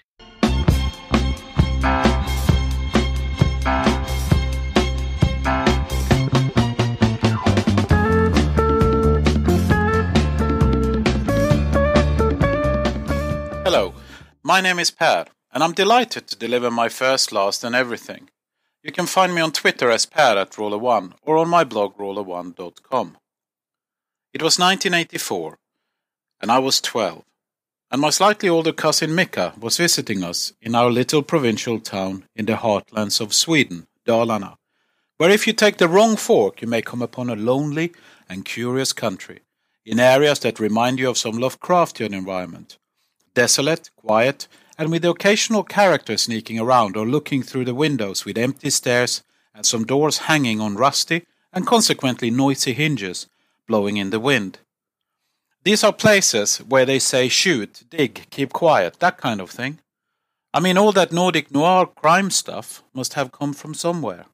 Hello, 13.70 13.92
my 14.42 14.62
name 14.62 14.78
is 14.78 14.90
Per, 14.90 15.26
and 15.52 15.62
I'm 15.62 15.74
delighted 15.74 16.26
to 16.26 16.38
deliver 16.38 16.70
my 16.70 16.88
first, 16.88 17.32
last, 17.32 17.62
and 17.62 17.74
everything. 17.74 18.30
You 18.82 18.90
can 18.92 19.04
find 19.04 19.34
me 19.34 19.42
on 19.42 19.52
Twitter 19.52 19.90
as 19.90 20.06
Per 20.06 20.38
at 20.38 20.52
Roller1 20.52 21.12
or 21.20 21.36
on 21.36 21.50
my 21.50 21.64
blog 21.64 21.98
roller1.com. 21.98 23.18
It 24.32 24.40
was 24.40 24.58
1984, 24.58 25.58
and 26.40 26.50
I 26.50 26.58
was 26.60 26.80
12, 26.80 27.24
and 27.90 28.00
my 28.00 28.08
slightly 28.08 28.48
older 28.48 28.72
cousin 28.72 29.14
Mika 29.14 29.52
was 29.60 29.76
visiting 29.76 30.24
us 30.24 30.54
in 30.62 30.74
our 30.74 30.90
little 30.90 31.22
provincial 31.22 31.78
town 31.78 32.24
in 32.34 32.46
the 32.46 32.54
heartlands 32.54 33.20
of 33.20 33.34
Sweden, 33.34 33.86
Dalarna, 34.06 34.56
where 35.18 35.28
if 35.28 35.46
you 35.46 35.52
take 35.52 35.76
the 35.76 35.88
wrong 35.88 36.16
fork, 36.16 36.62
you 36.62 36.68
may 36.68 36.80
come 36.80 37.02
upon 37.02 37.28
a 37.28 37.36
lonely 37.36 37.92
and 38.30 38.46
curious 38.46 38.94
country 38.94 39.40
in 39.84 40.00
areas 40.00 40.38
that 40.38 40.58
remind 40.58 40.98
you 40.98 41.10
of 41.10 41.18
some 41.18 41.34
Lovecraftian 41.34 42.14
environment 42.14 42.78
desolate, 43.34 43.90
quiet, 43.96 44.48
and 44.78 44.90
with 44.90 45.02
the 45.02 45.10
occasional 45.10 45.64
character 45.64 46.16
sneaking 46.16 46.58
around 46.58 46.96
or 46.96 47.06
looking 47.06 47.42
through 47.42 47.64
the 47.64 47.74
windows 47.74 48.24
with 48.24 48.38
empty 48.38 48.70
stairs 48.70 49.22
and 49.54 49.66
some 49.66 49.84
doors 49.84 50.18
hanging 50.18 50.60
on 50.60 50.76
rusty 50.76 51.26
and 51.52 51.66
consequently 51.66 52.30
noisy 52.30 52.72
hinges 52.72 53.26
blowing 53.66 53.96
in 53.96 54.10
the 54.10 54.20
wind. 54.20 54.58
These 55.64 55.82
are 55.84 55.92
places 55.92 56.58
where 56.58 56.86
they 56.86 56.98
say 56.98 57.28
shoot, 57.28 57.82
dig, 57.90 58.26
keep 58.30 58.52
quiet, 58.52 59.00
that 59.00 59.18
kind 59.18 59.40
of 59.40 59.50
thing. 59.50 59.80
I 60.54 60.60
mean, 60.60 60.78
all 60.78 60.92
that 60.92 61.12
Nordic 61.12 61.50
noir 61.50 61.86
crime 61.86 62.30
stuff 62.30 62.82
must 62.94 63.14
have 63.14 63.32
come 63.32 63.52
from 63.52 63.74
somewhere. 63.74 64.26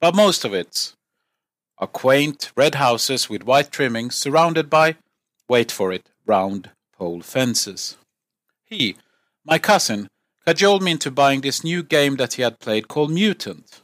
But 0.00 0.16
most 0.16 0.44
of 0.44 0.52
it 0.52 0.94
are 1.78 1.86
quaint 1.86 2.50
red 2.56 2.76
houses 2.76 3.30
with 3.30 3.44
white 3.44 3.70
trimmings 3.70 4.16
surrounded 4.16 4.68
by, 4.68 4.96
wait 5.48 5.70
for 5.70 5.92
it, 5.92 6.08
round 6.26 6.70
pole 7.02 7.20
fences. 7.20 7.96
He, 8.64 8.94
my 9.44 9.58
cousin, 9.58 10.06
cajoled 10.46 10.84
me 10.84 10.92
into 10.92 11.10
buying 11.10 11.40
this 11.40 11.64
new 11.64 11.82
game 11.82 12.14
that 12.14 12.34
he 12.34 12.42
had 12.42 12.60
played 12.60 12.86
called 12.86 13.10
Mutant, 13.10 13.80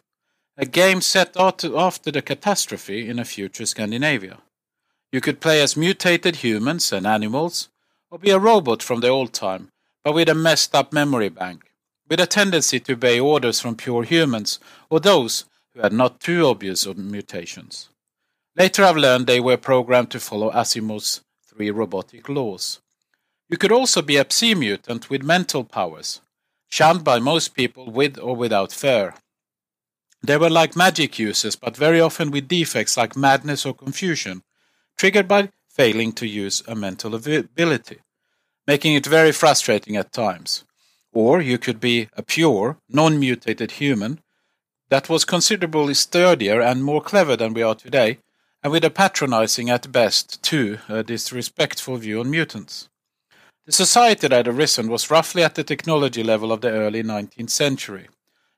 a 0.56 0.64
game 0.64 1.00
set 1.00 1.36
after 1.36 2.12
the 2.12 2.22
catastrophe 2.22 3.10
in 3.10 3.18
a 3.18 3.24
future 3.24 3.66
Scandinavia. 3.66 4.38
You 5.10 5.20
could 5.20 5.40
play 5.40 5.60
as 5.60 5.76
mutated 5.76 6.36
humans 6.36 6.92
and 6.92 7.08
animals, 7.08 7.68
or 8.08 8.20
be 8.20 8.30
a 8.30 8.38
robot 8.38 8.84
from 8.84 9.00
the 9.00 9.08
old 9.08 9.32
time, 9.32 9.70
but 10.04 10.14
with 10.14 10.28
a 10.28 10.34
messed 10.36 10.72
up 10.76 10.92
memory 10.92 11.28
bank, 11.28 11.72
with 12.08 12.20
a 12.20 12.26
tendency 12.26 12.78
to 12.78 12.92
obey 12.92 13.18
orders 13.18 13.58
from 13.60 13.74
pure 13.74 14.04
humans 14.04 14.60
or 14.90 15.00
those 15.00 15.44
who 15.74 15.80
had 15.80 15.92
not 15.92 16.20
too 16.20 16.46
obvious 16.46 16.86
mutations. 16.94 17.88
Later 18.56 18.84
I've 18.84 18.96
learned 18.96 19.26
they 19.26 19.40
were 19.40 19.56
programmed 19.56 20.12
to 20.12 20.20
follow 20.20 20.52
Asimov's 20.52 21.20
three 21.48 21.72
robotic 21.72 22.28
laws. 22.28 22.78
You 23.48 23.56
could 23.56 23.72
also 23.72 24.02
be 24.02 24.16
a 24.16 24.26
psi 24.28 24.54
mutant 24.54 25.08
with 25.08 25.22
mental 25.22 25.64
powers, 25.64 26.20
shunned 26.68 27.02
by 27.02 27.18
most 27.18 27.54
people 27.54 27.90
with 27.90 28.18
or 28.18 28.36
without 28.36 28.72
fur. 28.72 29.14
They 30.22 30.36
were 30.36 30.50
like 30.50 30.76
magic 30.76 31.18
users, 31.18 31.56
but 31.56 31.76
very 31.76 32.00
often 32.00 32.30
with 32.30 32.48
defects 32.48 32.96
like 32.96 33.16
madness 33.16 33.64
or 33.64 33.72
confusion, 33.72 34.42
triggered 34.98 35.28
by 35.28 35.50
failing 35.68 36.12
to 36.12 36.26
use 36.26 36.62
a 36.66 36.74
mental 36.74 37.14
ability, 37.14 37.98
making 38.66 38.94
it 38.94 39.06
very 39.06 39.32
frustrating 39.32 39.96
at 39.96 40.12
times. 40.12 40.64
Or 41.12 41.40
you 41.40 41.56
could 41.56 41.80
be 41.80 42.08
a 42.16 42.22
pure, 42.22 42.78
non 42.88 43.18
mutated 43.18 43.72
human 43.72 44.20
that 44.90 45.08
was 45.08 45.24
considerably 45.24 45.94
sturdier 45.94 46.60
and 46.60 46.82
more 46.82 47.00
clever 47.00 47.36
than 47.36 47.54
we 47.54 47.62
are 47.62 47.74
today, 47.74 48.18
and 48.62 48.72
with 48.72 48.84
a 48.84 48.90
patronizing 48.90 49.70
at 49.70 49.92
best, 49.92 50.42
too, 50.42 50.78
a 50.88 51.02
disrespectful 51.02 51.96
view 51.96 52.20
on 52.20 52.30
mutants. 52.30 52.87
The 53.68 53.72
society 53.72 54.28
that 54.28 54.34
had 54.34 54.48
arisen 54.48 54.88
was 54.88 55.10
roughly 55.10 55.42
at 55.42 55.54
the 55.54 55.62
technology 55.62 56.22
level 56.22 56.52
of 56.52 56.62
the 56.62 56.70
early 56.70 57.02
19th 57.02 57.50
century. 57.50 58.08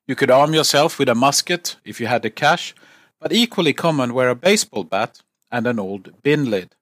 You 0.06 0.14
could 0.14 0.30
arm 0.30 0.54
yourself 0.54 1.00
with 1.00 1.08
a 1.08 1.16
musket 1.16 1.74
if 1.84 2.00
you 2.00 2.06
had 2.06 2.22
the 2.22 2.30
cash, 2.30 2.76
but 3.18 3.32
equally 3.32 3.72
common 3.72 4.14
were 4.14 4.28
a 4.28 4.36
baseball 4.36 4.84
bat 4.84 5.20
and 5.50 5.66
an 5.66 5.80
old 5.80 6.22
bin 6.22 6.48
lid, 6.48 6.76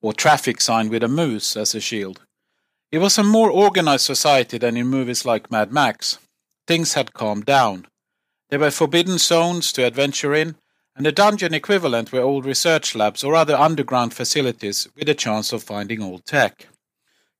or 0.00 0.12
traffic 0.12 0.60
sign 0.60 0.88
with 0.88 1.02
a 1.02 1.08
moose 1.08 1.56
as 1.56 1.74
a 1.74 1.80
shield. 1.80 2.20
It 2.92 2.98
was 2.98 3.18
a 3.18 3.24
more 3.24 3.50
organized 3.50 4.04
society 4.04 4.56
than 4.56 4.76
in 4.76 4.86
movies 4.86 5.24
like 5.24 5.50
Mad 5.50 5.72
Max. 5.72 6.18
Things 6.68 6.94
had 6.94 7.12
calmed 7.12 7.44
down. 7.44 7.88
There 8.50 8.60
were 8.60 8.70
forbidden 8.70 9.18
zones 9.18 9.72
to 9.72 9.84
adventure 9.84 10.32
in, 10.32 10.54
and 10.94 11.04
the 11.04 11.10
dungeon 11.10 11.54
equivalent 11.54 12.12
were 12.12 12.20
old 12.20 12.44
research 12.44 12.94
labs 12.94 13.24
or 13.24 13.34
other 13.34 13.56
underground 13.56 14.14
facilities 14.14 14.86
with 14.94 15.08
a 15.08 15.14
chance 15.14 15.52
of 15.52 15.64
finding 15.64 16.00
old 16.00 16.24
tech. 16.24 16.68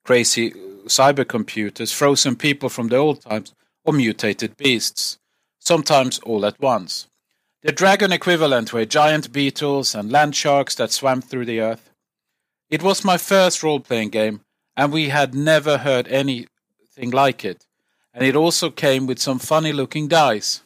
Crazy 0.05 0.51
cybercomputers, 0.87 1.93
frozen 1.93 2.37
people 2.37 2.69
from 2.69 2.89
the 2.89 2.97
old 2.97 3.23
times, 3.23 3.55
or 3.85 3.95
mutated 3.95 4.57
beasts, 4.57 5.19
sometimes 5.59 6.19
all 6.21 6.45
at 6.45 6.61
once. 6.61 7.09
The 7.63 7.73
dragon 7.73 8.13
equivalent 8.13 8.73
were 8.73 8.85
giant 8.85 9.33
beetles 9.33 9.95
and 9.95 10.13
land 10.13 10.37
sharks 10.37 10.75
that 10.75 10.93
swam 10.93 11.23
through 11.23 11.47
the 11.47 11.61
earth. 11.61 11.91
It 12.69 12.83
was 12.83 13.05
my 13.05 13.17
first 13.17 13.63
role 13.63 13.81
playing 13.81 14.11
game, 14.11 14.43
and 14.77 14.93
we 14.93 15.09
had 15.09 15.35
never 15.35 15.79
heard 15.79 16.07
anything 16.09 17.11
like 17.11 17.43
it, 17.43 17.65
and 18.13 18.25
it 18.25 18.37
also 18.37 18.71
came 18.71 19.07
with 19.07 19.19
some 19.19 19.39
funny 19.39 19.73
looking 19.73 20.09
dice. 20.09 20.61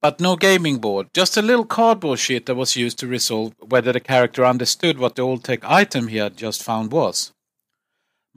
But 0.00 0.20
no 0.20 0.36
gaming 0.36 0.78
board, 0.78 1.08
just 1.12 1.36
a 1.36 1.42
little 1.42 1.64
cardboard 1.64 2.20
sheet 2.20 2.46
that 2.46 2.54
was 2.54 2.76
used 2.76 3.00
to 3.00 3.08
resolve 3.08 3.54
whether 3.58 3.92
the 3.92 3.98
character 3.98 4.46
understood 4.46 4.98
what 4.98 5.16
the 5.16 5.22
old 5.22 5.42
tech 5.42 5.64
item 5.64 6.06
he 6.06 6.18
had 6.18 6.36
just 6.36 6.62
found 6.62 6.92
was. 6.92 7.32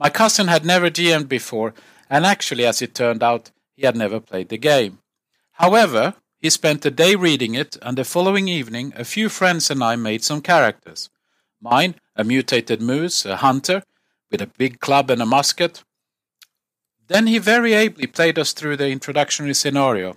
My 0.00 0.08
cousin 0.08 0.48
had 0.48 0.64
never 0.64 0.88
GM'd 0.88 1.28
before, 1.28 1.74
and 2.08 2.24
actually, 2.24 2.64
as 2.64 2.80
it 2.80 2.94
turned 2.94 3.22
out, 3.22 3.50
he 3.76 3.84
had 3.84 3.96
never 3.96 4.18
played 4.18 4.48
the 4.48 4.56
game. 4.56 5.00
However, 5.52 6.14
he 6.38 6.48
spent 6.48 6.80
the 6.80 6.90
day 6.90 7.16
reading 7.16 7.54
it, 7.54 7.76
and 7.82 7.98
the 7.98 8.04
following 8.04 8.48
evening, 8.48 8.94
a 8.96 9.04
few 9.04 9.28
friends 9.28 9.70
and 9.70 9.84
I 9.84 9.96
made 9.96 10.24
some 10.24 10.40
characters. 10.40 11.10
Mine, 11.60 11.96
a 12.16 12.24
mutated 12.24 12.80
moose, 12.80 13.26
a 13.26 13.36
hunter, 13.36 13.82
with 14.30 14.40
a 14.40 14.46
big 14.46 14.80
club 14.80 15.10
and 15.10 15.20
a 15.20 15.26
musket. 15.26 15.84
Then 17.08 17.26
he 17.26 17.36
very 17.36 17.74
ably 17.74 18.06
played 18.06 18.38
us 18.38 18.54
through 18.54 18.78
the 18.78 18.88
introductory 18.88 19.52
scenario, 19.52 20.16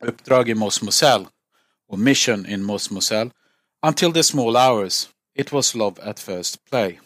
Uppdrag 0.00 0.46
i 0.48 1.26
or 1.88 1.98
Mission 1.98 2.46
in 2.46 2.62
Mosmosel, 2.62 3.32
until 3.82 4.12
the 4.12 4.22
small 4.22 4.56
hours. 4.56 5.08
It 5.34 5.50
was 5.50 5.74
love 5.74 5.98
at 5.98 6.20
first 6.20 6.64
play. 6.64 7.00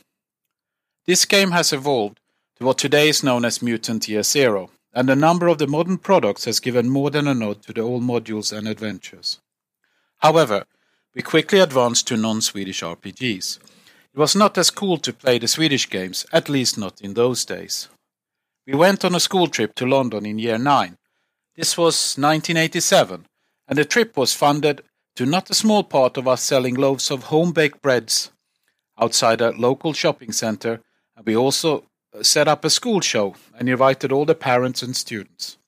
This 1.08 1.24
game 1.24 1.52
has 1.52 1.72
evolved 1.72 2.20
to 2.58 2.66
what 2.66 2.76
today 2.76 3.08
is 3.08 3.22
known 3.22 3.46
as 3.46 3.62
Mutant 3.62 4.08
Year 4.08 4.22
Zero, 4.22 4.70
and 4.92 5.08
a 5.08 5.16
number 5.16 5.48
of 5.48 5.56
the 5.56 5.66
modern 5.66 5.96
products 5.96 6.44
has 6.44 6.60
given 6.60 6.90
more 6.90 7.10
than 7.10 7.26
a 7.26 7.32
nod 7.32 7.62
to 7.62 7.72
the 7.72 7.80
old 7.80 8.02
modules 8.02 8.54
and 8.54 8.68
adventures. 8.68 9.40
However, 10.18 10.66
we 11.14 11.22
quickly 11.22 11.60
advanced 11.60 12.08
to 12.08 12.18
non-Swedish 12.18 12.82
RPGs. 12.82 13.58
It 14.12 14.18
was 14.18 14.36
not 14.36 14.58
as 14.58 14.70
cool 14.70 14.98
to 14.98 15.14
play 15.14 15.38
the 15.38 15.48
Swedish 15.48 15.88
games, 15.88 16.26
at 16.30 16.50
least 16.50 16.76
not 16.76 17.00
in 17.00 17.14
those 17.14 17.46
days. 17.46 17.88
We 18.66 18.74
went 18.74 19.02
on 19.02 19.14
a 19.14 19.20
school 19.20 19.46
trip 19.46 19.74
to 19.76 19.86
London 19.86 20.26
in 20.26 20.38
year 20.38 20.58
9. 20.58 20.98
This 21.56 21.78
was 21.78 22.18
1987, 22.18 23.24
and 23.66 23.78
the 23.78 23.86
trip 23.86 24.14
was 24.14 24.34
funded 24.34 24.82
to 25.16 25.24
not 25.24 25.48
a 25.48 25.54
small 25.54 25.84
part 25.84 26.18
of 26.18 26.28
us 26.28 26.42
selling 26.42 26.74
loaves 26.74 27.10
of 27.10 27.22
home 27.32 27.52
baked 27.52 27.80
breads 27.80 28.30
outside 29.00 29.40
a 29.40 29.52
local 29.52 29.94
shopping 29.94 30.32
centre, 30.32 30.82
we 31.24 31.36
also 31.36 31.84
uh, 32.14 32.22
set 32.22 32.48
up 32.48 32.64
a 32.64 32.70
school 32.70 33.00
show 33.00 33.34
and 33.58 33.68
invited 33.68 34.12
all 34.12 34.24
the 34.24 34.34
parents 34.34 34.82
and 34.82 34.96
students. 34.96 35.58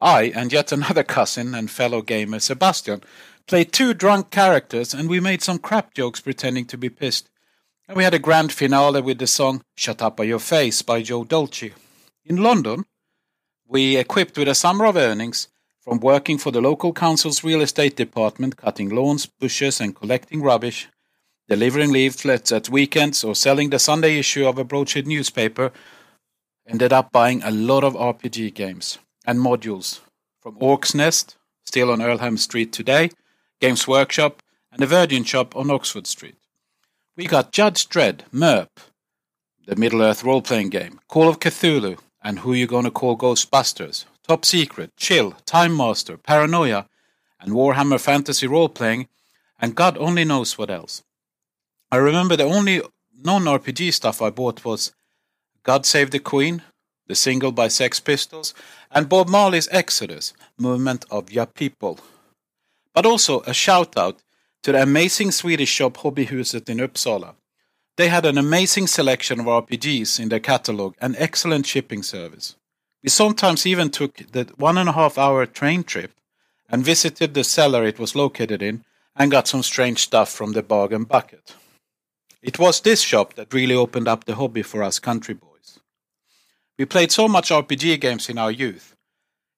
I 0.00 0.32
and 0.34 0.52
yet 0.52 0.72
another 0.72 1.02
cousin 1.16 1.54
and 1.54 1.70
fellow 1.70 2.02
gamer, 2.02 2.40
Sebastian, 2.40 3.02
played 3.46 3.72
two 3.72 3.94
drunk 3.94 4.30
characters 4.30 4.94
and 4.94 5.08
we 5.08 5.20
made 5.20 5.42
some 5.42 5.58
crap 5.58 5.94
jokes 5.94 6.20
pretending 6.20 6.64
to 6.66 6.78
be 6.78 6.88
pissed 6.88 7.28
and 7.86 7.96
we 7.96 8.04
had 8.04 8.14
a 8.14 8.18
grand 8.18 8.52
finale 8.52 9.02
with 9.02 9.18
the 9.18 9.26
song 9.26 9.62
Shut 9.76 10.00
Up 10.00 10.18
Your 10.24 10.38
Face 10.38 10.80
by 10.82 11.02
Joe 11.02 11.24
Dolce. 11.24 11.72
In 12.24 12.36
London, 12.36 12.84
we 13.66 13.96
equipped 13.96 14.38
with 14.38 14.48
a 14.48 14.54
summer 14.54 14.86
of 14.86 14.96
earnings 14.96 15.48
from 15.80 16.00
working 16.00 16.38
for 16.38 16.50
the 16.50 16.62
local 16.62 16.94
council's 16.94 17.44
real 17.44 17.60
estate 17.60 17.94
department, 17.94 18.56
cutting 18.56 18.88
lawns, 18.88 19.26
bushes, 19.26 19.80
and 19.82 19.94
collecting 19.94 20.40
rubbish, 20.40 20.88
delivering 21.48 21.92
leaflets 21.92 22.52
at 22.52 22.68
weekends, 22.68 23.22
or 23.24 23.34
selling 23.34 23.70
the 23.70 23.78
Sunday 23.78 24.18
issue 24.18 24.46
of 24.46 24.58
a 24.58 24.64
broadsheet 24.64 25.06
newspaper, 25.06 25.72
ended 26.66 26.92
up 26.92 27.12
buying 27.12 27.42
a 27.42 27.50
lot 27.50 27.84
of 27.84 27.94
RPG 27.94 28.54
games 28.54 28.98
and 29.26 29.38
modules 29.38 30.00
from 30.40 30.56
Orc's 30.60 30.94
Nest, 30.94 31.36
still 31.64 31.90
on 31.90 32.00
Earlham 32.00 32.38
Street 32.38 32.72
today, 32.72 33.10
Games 33.60 33.88
Workshop, 33.88 34.42
and 34.72 34.80
the 34.80 34.86
Virgin 34.86 35.24
Shop 35.24 35.54
on 35.56 35.70
Oxford 35.70 36.06
Street. 36.06 36.36
We 37.16 37.26
got 37.26 37.52
Judge 37.52 37.88
Dredd, 37.88 38.22
MERP, 38.32 38.80
the 39.66 39.76
Middle 39.76 40.02
Earth 40.02 40.24
role 40.24 40.42
playing 40.42 40.70
game, 40.70 41.00
Call 41.08 41.28
of 41.28 41.38
Cthulhu, 41.38 41.98
and 42.22 42.40
Who 42.40 42.52
You 42.52 42.66
Gonna 42.66 42.90
Call 42.90 43.16
Ghostbusters, 43.16 44.04
Top 44.26 44.44
Secret, 44.44 44.96
Chill, 44.96 45.32
Time 45.46 45.76
Master, 45.76 46.16
Paranoia, 46.16 46.88
and 47.40 47.52
Warhammer 47.52 48.00
Fantasy 48.00 48.46
role 48.46 48.68
playing, 48.68 49.08
and 49.60 49.74
God 49.74 49.96
only 49.98 50.24
knows 50.24 50.58
what 50.58 50.70
else. 50.70 51.02
I 51.94 51.98
remember 51.98 52.34
the 52.34 52.42
only 52.42 52.82
non 53.22 53.44
RPG 53.44 53.92
stuff 53.92 54.20
I 54.20 54.30
bought 54.30 54.64
was 54.64 54.92
God 55.62 55.86
Save 55.86 56.10
the 56.10 56.18
Queen, 56.18 56.62
the 57.06 57.14
single 57.14 57.52
by 57.52 57.68
Sex 57.68 58.00
Pistols, 58.00 58.52
and 58.90 59.08
Bob 59.08 59.28
Marley's 59.28 59.68
Exodus, 59.70 60.32
Movement 60.58 61.04
of 61.08 61.30
Ya 61.30 61.44
People. 61.44 62.00
But 62.94 63.06
also 63.06 63.42
a 63.42 63.54
shout 63.54 63.96
out 63.96 64.24
to 64.64 64.72
the 64.72 64.82
amazing 64.82 65.30
Swedish 65.30 65.68
shop 65.68 65.98
Hobbyhuset 65.98 66.68
in 66.68 66.78
Uppsala. 66.78 67.36
They 67.96 68.08
had 68.08 68.26
an 68.26 68.38
amazing 68.38 68.88
selection 68.88 69.38
of 69.38 69.46
RPGs 69.46 70.18
in 70.18 70.30
their 70.30 70.40
catalog 70.40 70.96
and 71.00 71.14
excellent 71.16 71.64
shipping 71.64 72.02
service. 72.02 72.56
We 73.04 73.08
sometimes 73.08 73.66
even 73.66 73.90
took 73.90 74.16
the 74.32 74.52
one 74.56 74.78
and 74.78 74.88
a 74.88 74.98
half 75.00 75.16
hour 75.16 75.46
train 75.46 75.84
trip 75.84 76.10
and 76.68 76.84
visited 76.84 77.34
the 77.34 77.44
cellar 77.44 77.84
it 77.84 78.00
was 78.00 78.16
located 78.16 78.62
in 78.62 78.84
and 79.14 79.30
got 79.30 79.46
some 79.46 79.62
strange 79.62 80.00
stuff 80.00 80.28
from 80.32 80.54
the 80.54 80.62
bargain 80.64 81.04
bucket. 81.04 81.54
It 82.44 82.58
was 82.58 82.82
this 82.82 83.00
shop 83.00 83.32
that 83.34 83.54
really 83.54 83.74
opened 83.74 84.06
up 84.06 84.24
the 84.24 84.34
hobby 84.34 84.60
for 84.62 84.82
us 84.82 84.98
country 84.98 85.32
boys. 85.32 85.80
We 86.78 86.84
played 86.84 87.10
so 87.10 87.26
much 87.26 87.48
RPG 87.48 87.98
games 88.02 88.28
in 88.28 88.36
our 88.36 88.50
youth, 88.50 88.94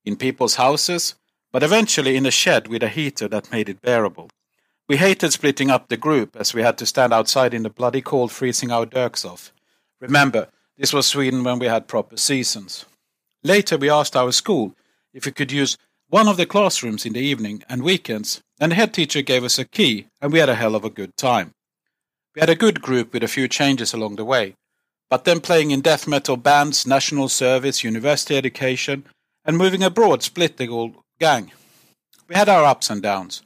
in 0.05 0.15
people's 0.15 0.55
houses, 0.55 1.17
but 1.51 1.65
eventually 1.65 2.15
in 2.15 2.27
a 2.27 2.31
shed 2.31 2.69
with 2.69 2.85
a 2.85 2.89
heater 2.89 3.27
that 3.27 3.51
made 3.51 3.69
it 3.69 3.83
bearable. 3.83 4.31
We 4.89 4.99
hated 4.99 5.33
splitting 5.33 5.69
up 5.69 5.89
the 5.89 5.97
group 5.97 6.37
as 6.37 6.55
we 6.55 6.63
had 6.63 6.79
to 6.79 6.87
stand 6.87 7.13
outside 7.13 7.55
in 7.55 7.65
the 7.65 7.71
bloody 7.71 8.03
cold 8.03 8.31
freezing 8.31 8.71
our 8.71 8.87
dirks 8.87 9.25
off. 9.25 9.53
Remember, 10.01 10.47
this 10.79 10.93
was 10.93 11.09
Sweden 11.09 11.43
when 11.43 11.59
we 11.59 11.67
had 11.67 11.89
proper 11.89 12.17
seasons. 12.17 12.85
Later 13.43 13.79
we 13.79 13.91
asked 13.91 14.15
our 14.15 14.31
school 14.31 14.77
if 15.13 15.27
we 15.27 15.33
could 15.33 15.51
use 15.51 15.77
one 16.09 16.29
of 16.29 16.37
the 16.37 16.47
classrooms 16.47 17.05
in 17.05 17.15
the 17.15 17.21
evening 17.21 17.65
and 17.69 17.83
weekends, 17.83 18.45
and 18.61 18.71
the 18.71 18.77
head 18.77 18.95
teacher 18.95 19.23
gave 19.23 19.43
us 19.43 19.59
a 19.59 19.65
key, 19.65 20.07
and 20.23 20.33
we 20.33 20.39
had 20.39 20.49
a 20.49 20.55
hell 20.55 20.77
of 20.77 20.85
a 20.85 20.91
good 20.91 21.17
time. 21.17 21.53
We 22.37 22.41
had 22.41 22.51
a 22.51 22.55
good 22.55 22.83
group 22.83 23.15
with 23.15 23.23
a 23.23 23.29
few 23.29 23.49
changes 23.49 23.95
along 23.95 24.17
the 24.17 24.25
way, 24.25 24.57
but 25.09 25.25
then 25.25 25.41
playing 25.41 25.71
in 25.71 25.81
death 25.81 26.07
metal 26.07 26.37
bands, 26.37 26.87
national 26.87 27.31
service, 27.31 27.83
university 27.83 28.37
education, 28.37 29.07
and 29.47 29.57
moving 29.57 29.83
abroad 29.83 30.23
split 30.23 30.59
the 30.59 30.67
whole 30.67 31.03
gang. 31.19 31.51
We 32.29 32.35
had 32.35 32.51
our 32.51 32.67
ups 32.67 32.91
and 32.91 33.01
downs, 33.01 33.43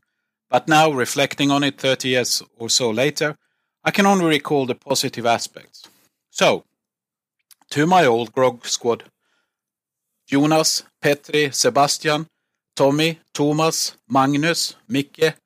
but 0.51 0.67
now, 0.67 0.91
reflecting 0.91 1.53
on 1.53 1.63
it 1.63 1.79
30 1.79 2.09
years 2.09 2.43
or 2.59 2.69
so 2.69 2.91
later, 2.91 3.37
I 3.85 3.93
can 3.93 4.07
only 4.07 4.27
recall 4.27 4.67
the 4.67 4.75
positive 4.75 5.25
aspects. 5.25 5.89
So, 6.31 6.65
to 7.71 7.87
my 7.87 8.05
old 8.05 8.33
grog 8.33 8.67
squad 8.67 9.05
Jonas, 10.27 10.83
Petri, 11.01 11.53
Sebastian, 11.53 12.27
Tommy, 12.75 13.21
Thomas, 13.33 13.97
Magnus, 14.09 14.75
Micke, 14.89 15.37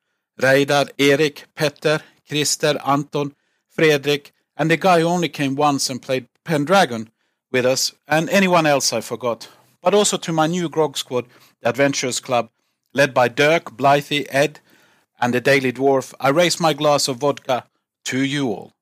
Reidar, 0.41 0.89
Erik, 0.97 1.45
Petter, 1.53 2.01
Christer, 2.29 2.77
Anton, 2.85 3.35
Fredrik, 3.69 4.31
and 4.57 4.71
the 4.71 4.77
guy 4.77 5.01
who 5.01 5.07
only 5.07 5.29
came 5.29 5.55
once 5.55 5.89
and 5.89 6.01
played 6.01 6.27
Pendragon 6.43 7.09
with 7.51 7.65
us, 7.65 7.93
and 8.07 8.29
anyone 8.29 8.65
else 8.65 8.93
I 8.93 9.01
forgot. 9.01 9.49
But 9.81 9.93
also 9.93 10.17
to 10.17 10.33
my 10.33 10.47
new 10.47 10.69
grog 10.69 10.97
squad, 10.97 11.25
the 11.61 11.69
Adventurers 11.69 12.19
Club, 12.19 12.49
led 12.93 13.13
by 13.13 13.27
Dirk, 13.27 13.75
Blythe, 13.75 14.27
Ed, 14.29 14.59
and 15.19 15.33
the 15.33 15.41
Daily 15.41 15.71
Dwarf, 15.71 16.13
I 16.19 16.29
raise 16.29 16.59
my 16.59 16.73
glass 16.73 17.07
of 17.07 17.17
vodka 17.17 17.65
to 18.05 18.19
you 18.19 18.47
all. 18.49 18.73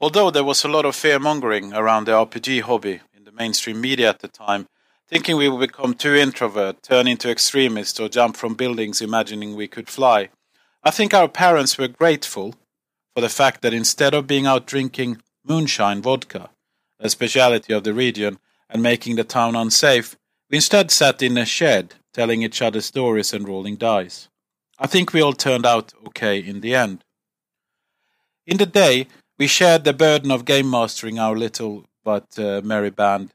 Although 0.00 0.30
there 0.30 0.44
was 0.44 0.64
a 0.64 0.68
lot 0.68 0.84
of 0.84 0.96
fear 0.96 1.18
mongering 1.18 1.72
around 1.72 2.06
the 2.06 2.12
RPG 2.12 2.62
hobby 2.62 3.00
in 3.16 3.24
the 3.24 3.32
mainstream 3.32 3.80
media 3.80 4.10
at 4.10 4.20
the 4.20 4.28
time, 4.28 4.68
thinking 5.08 5.36
we 5.36 5.48
would 5.48 5.60
become 5.60 5.94
too 5.94 6.14
introvert, 6.14 6.82
turn 6.82 7.06
into 7.06 7.30
extremists, 7.30 8.00
or 8.00 8.08
jump 8.08 8.36
from 8.36 8.54
buildings 8.54 9.00
imagining 9.00 9.54
we 9.54 9.68
could 9.68 9.88
fly, 9.88 10.28
I 10.82 10.90
think 10.90 11.14
our 11.14 11.28
parents 11.28 11.78
were 11.78 11.88
grateful 11.88 12.54
for 13.14 13.20
the 13.20 13.28
fact 13.28 13.62
that 13.62 13.72
instead 13.72 14.12
of 14.12 14.26
being 14.26 14.46
out 14.46 14.66
drinking 14.66 15.22
moonshine 15.46 16.02
vodka, 16.02 16.50
a 16.98 17.08
speciality 17.08 17.72
of 17.72 17.84
the 17.84 17.94
region, 17.94 18.38
and 18.68 18.82
making 18.82 19.16
the 19.16 19.24
town 19.24 19.54
unsafe, 19.54 20.16
we 20.50 20.56
instead 20.56 20.90
sat 20.90 21.22
in 21.22 21.38
a 21.38 21.44
shed 21.44 21.94
telling 22.12 22.42
each 22.42 22.60
other 22.60 22.80
stories 22.80 23.32
and 23.32 23.48
rolling 23.48 23.76
dice. 23.76 24.28
I 24.78 24.86
think 24.86 25.12
we 25.12 25.20
all 25.20 25.32
turned 25.32 25.66
out 25.66 25.92
okay 26.08 26.38
in 26.38 26.60
the 26.60 26.74
end. 26.74 27.04
In 28.46 28.56
the 28.56 28.66
day, 28.66 29.06
we 29.38 29.46
shared 29.46 29.84
the 29.84 29.92
burden 29.92 30.30
of 30.30 30.44
game 30.44 30.68
mastering 30.68 31.18
our 31.18 31.36
little 31.36 31.84
but 32.04 32.38
uh, 32.38 32.60
merry 32.64 32.90
band. 32.90 33.32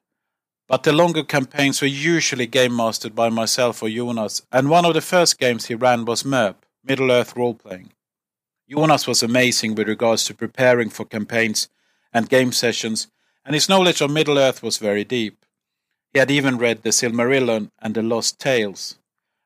But 0.68 0.84
the 0.84 0.92
longer 0.92 1.24
campaigns 1.24 1.82
were 1.82 1.88
usually 1.88 2.46
game 2.46 2.76
mastered 2.76 3.16
by 3.16 3.30
myself 3.30 3.82
or 3.82 3.90
Jonas, 3.90 4.44
and 4.52 4.70
one 4.70 4.86
of 4.86 4.94
the 4.94 5.02
first 5.02 5.40
games 5.40 5.66
he 5.66 5.76
ran 5.76 6.06
was 6.06 6.24
MERP, 6.24 6.64
Middle 6.84 7.12
Earth 7.12 7.36
Role 7.36 7.56
Playing. 7.56 7.92
Jonas 8.70 9.08
was 9.08 9.24
amazing 9.24 9.74
with 9.74 9.88
regards 9.88 10.26
to 10.26 10.36
preparing 10.36 10.92
for 10.92 11.04
campaigns 11.04 11.70
and 12.14 12.30
game 12.30 12.52
sessions, 12.52 13.08
and 13.44 13.56
his 13.56 13.68
knowledge 13.68 14.00
of 14.00 14.12
Middle 14.12 14.38
Earth 14.38 14.62
was 14.62 14.78
very 14.78 15.04
deep. 15.04 15.44
He 16.14 16.20
had 16.20 16.30
even 16.30 16.60
read 16.60 16.84
the 16.84 16.90
Silmarillion 16.90 17.72
and 17.80 17.96
the 17.96 18.04
Lost 18.04 18.40
Tales. 18.40 19.00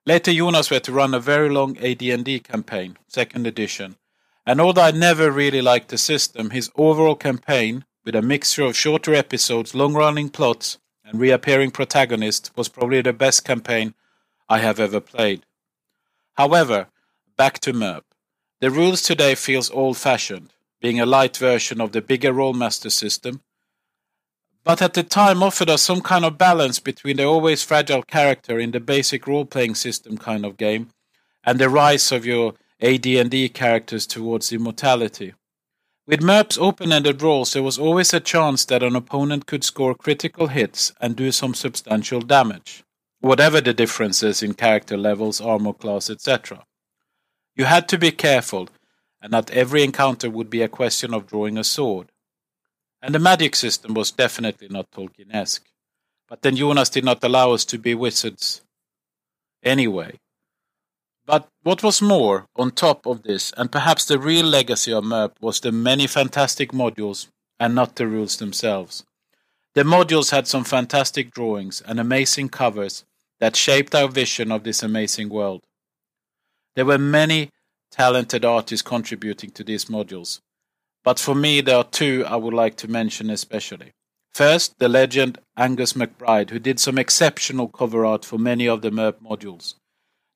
Later, 0.05 0.33
Jonas 0.33 0.69
were 0.69 0.81
to 0.81 0.91
run 0.91 1.13
a 1.13 1.21
very 1.21 1.49
long 1.49 1.77
AD&D 1.77 2.41
campaign, 2.41 2.97
second 3.07 3.47
edition, 3.47 3.95
and 4.45 4.59
although 4.59 4.81
I 4.81 4.91
never 4.91 5.31
really 5.31 5.61
liked 5.61 5.87
the 5.87 5.97
system, 5.97 6.49
his 6.49 6.69
overall 6.75 7.15
campaign, 7.15 7.85
with 8.03 8.15
a 8.15 8.21
mixture 8.21 8.63
of 8.63 8.75
shorter 8.75 9.13
episodes, 9.13 9.73
long-running 9.73 10.31
plots, 10.31 10.79
and 11.05 11.17
reappearing 11.17 11.71
protagonists, 11.71 12.51
was 12.57 12.67
probably 12.67 13.01
the 13.01 13.13
best 13.13 13.45
campaign 13.45 13.93
I 14.49 14.59
have 14.59 14.81
ever 14.81 14.99
played. 14.99 15.45
However, 16.33 16.87
back 17.37 17.59
to 17.59 17.71
MERP. 17.71 18.03
The 18.63 18.71
rules 18.71 19.01
today 19.01 19.35
feels 19.35 19.69
old-fashioned, 19.71 20.53
being 20.79 20.97
a 20.97 21.05
light 21.05 21.35
version 21.35 21.81
of 21.81 21.91
the 21.91 22.01
bigger 22.01 22.31
Rolemaster 22.31 22.89
system, 22.89 23.41
but 24.63 24.81
at 24.81 24.93
the 24.93 25.03
time 25.03 25.43
offered 25.43 25.69
us 25.69 25.81
some 25.81 25.99
kind 25.99 26.23
of 26.23 26.37
balance 26.37 26.79
between 26.79 27.17
the 27.17 27.25
always 27.25 27.61
fragile 27.61 28.03
character 28.03 28.57
in 28.57 28.71
the 28.71 28.79
basic 28.79 29.27
role-playing 29.27 29.75
system 29.75 30.17
kind 30.17 30.45
of 30.45 30.55
game 30.55 30.91
and 31.43 31.59
the 31.59 31.67
rise 31.67 32.09
of 32.13 32.25
your 32.25 32.53
AD&D 32.81 33.49
characters 33.49 34.07
towards 34.07 34.53
immortality. 34.53 35.33
With 36.07 36.21
MERP's 36.21 36.57
open-ended 36.57 37.21
roles, 37.21 37.51
there 37.51 37.63
was 37.63 37.77
always 37.77 38.13
a 38.13 38.21
chance 38.21 38.63
that 38.63 38.81
an 38.81 38.95
opponent 38.95 39.45
could 39.45 39.65
score 39.65 39.93
critical 39.93 40.47
hits 40.47 40.93
and 41.01 41.17
do 41.17 41.33
some 41.33 41.53
substantial 41.53 42.21
damage, 42.21 42.85
whatever 43.19 43.59
the 43.59 43.73
differences 43.73 44.41
in 44.41 44.53
character 44.53 44.95
levels, 44.95 45.41
armor 45.41 45.73
class, 45.73 46.09
etc. 46.09 46.63
You 47.55 47.65
had 47.65 47.87
to 47.89 47.97
be 47.97 48.11
careful, 48.11 48.69
and 49.21 49.31
not 49.31 49.51
every 49.51 49.83
encounter 49.83 50.29
would 50.29 50.49
be 50.49 50.61
a 50.61 50.67
question 50.67 51.13
of 51.13 51.27
drawing 51.27 51.57
a 51.57 51.63
sword. 51.63 52.11
And 53.01 53.13
the 53.13 53.19
magic 53.19 53.55
system 53.55 53.93
was 53.93 54.11
definitely 54.11 54.69
not 54.69 54.91
Tolkien-esque. 54.91 55.65
But 56.27 56.41
then 56.41 56.55
Jonas 56.55 56.89
did 56.89 57.03
not 57.03 57.23
allow 57.23 57.51
us 57.51 57.65
to 57.65 57.77
be 57.77 57.93
wizards 57.93 58.61
anyway. 59.61 60.19
But 61.25 61.47
what 61.61 61.83
was 61.83 62.01
more, 62.01 62.47
on 62.55 62.71
top 62.71 63.05
of 63.05 63.23
this, 63.23 63.53
and 63.55 63.71
perhaps 63.71 64.05
the 64.05 64.19
real 64.19 64.45
legacy 64.45 64.91
of 64.91 65.03
MERP, 65.03 65.37
was 65.41 65.59
the 65.59 65.71
many 65.71 66.07
fantastic 66.07 66.71
modules, 66.71 67.27
and 67.59 67.75
not 67.75 67.95
the 67.95 68.07
rules 68.07 68.37
themselves. 68.37 69.05
The 69.73 69.83
modules 69.83 70.31
had 70.31 70.47
some 70.47 70.63
fantastic 70.63 71.31
drawings 71.31 71.81
and 71.81 71.99
amazing 71.99 72.49
covers 72.49 73.05
that 73.39 73.55
shaped 73.55 73.95
our 73.95 74.07
vision 74.07 74.51
of 74.51 74.63
this 74.63 74.83
amazing 74.83 75.29
world. 75.29 75.63
There 76.75 76.85
were 76.85 76.97
many 76.97 77.49
talented 77.91 78.43
artists 78.43 78.81
contributing 78.81 79.51
to 79.51 79.63
these 79.63 79.85
modules, 79.85 80.39
but 81.03 81.19
for 81.19 81.35
me 81.35 81.61
there 81.61 81.77
are 81.77 81.83
two 81.83 82.25
I 82.27 82.35
would 82.35 82.53
like 82.53 82.75
to 82.77 82.87
mention 82.87 83.29
especially. 83.29 83.91
First, 84.33 84.79
the 84.79 84.89
legend 84.89 85.37
Angus 85.55 85.93
MacBride, 85.93 86.49
who 86.49 86.57
did 86.57 86.79
some 86.79 86.97
exceptional 86.97 87.67
cover 87.67 88.03
art 88.03 88.25
for 88.25 88.39
many 88.39 88.67
of 88.67 88.81
the 88.81 88.89
MERP 88.89 89.21
modules. 89.21 89.75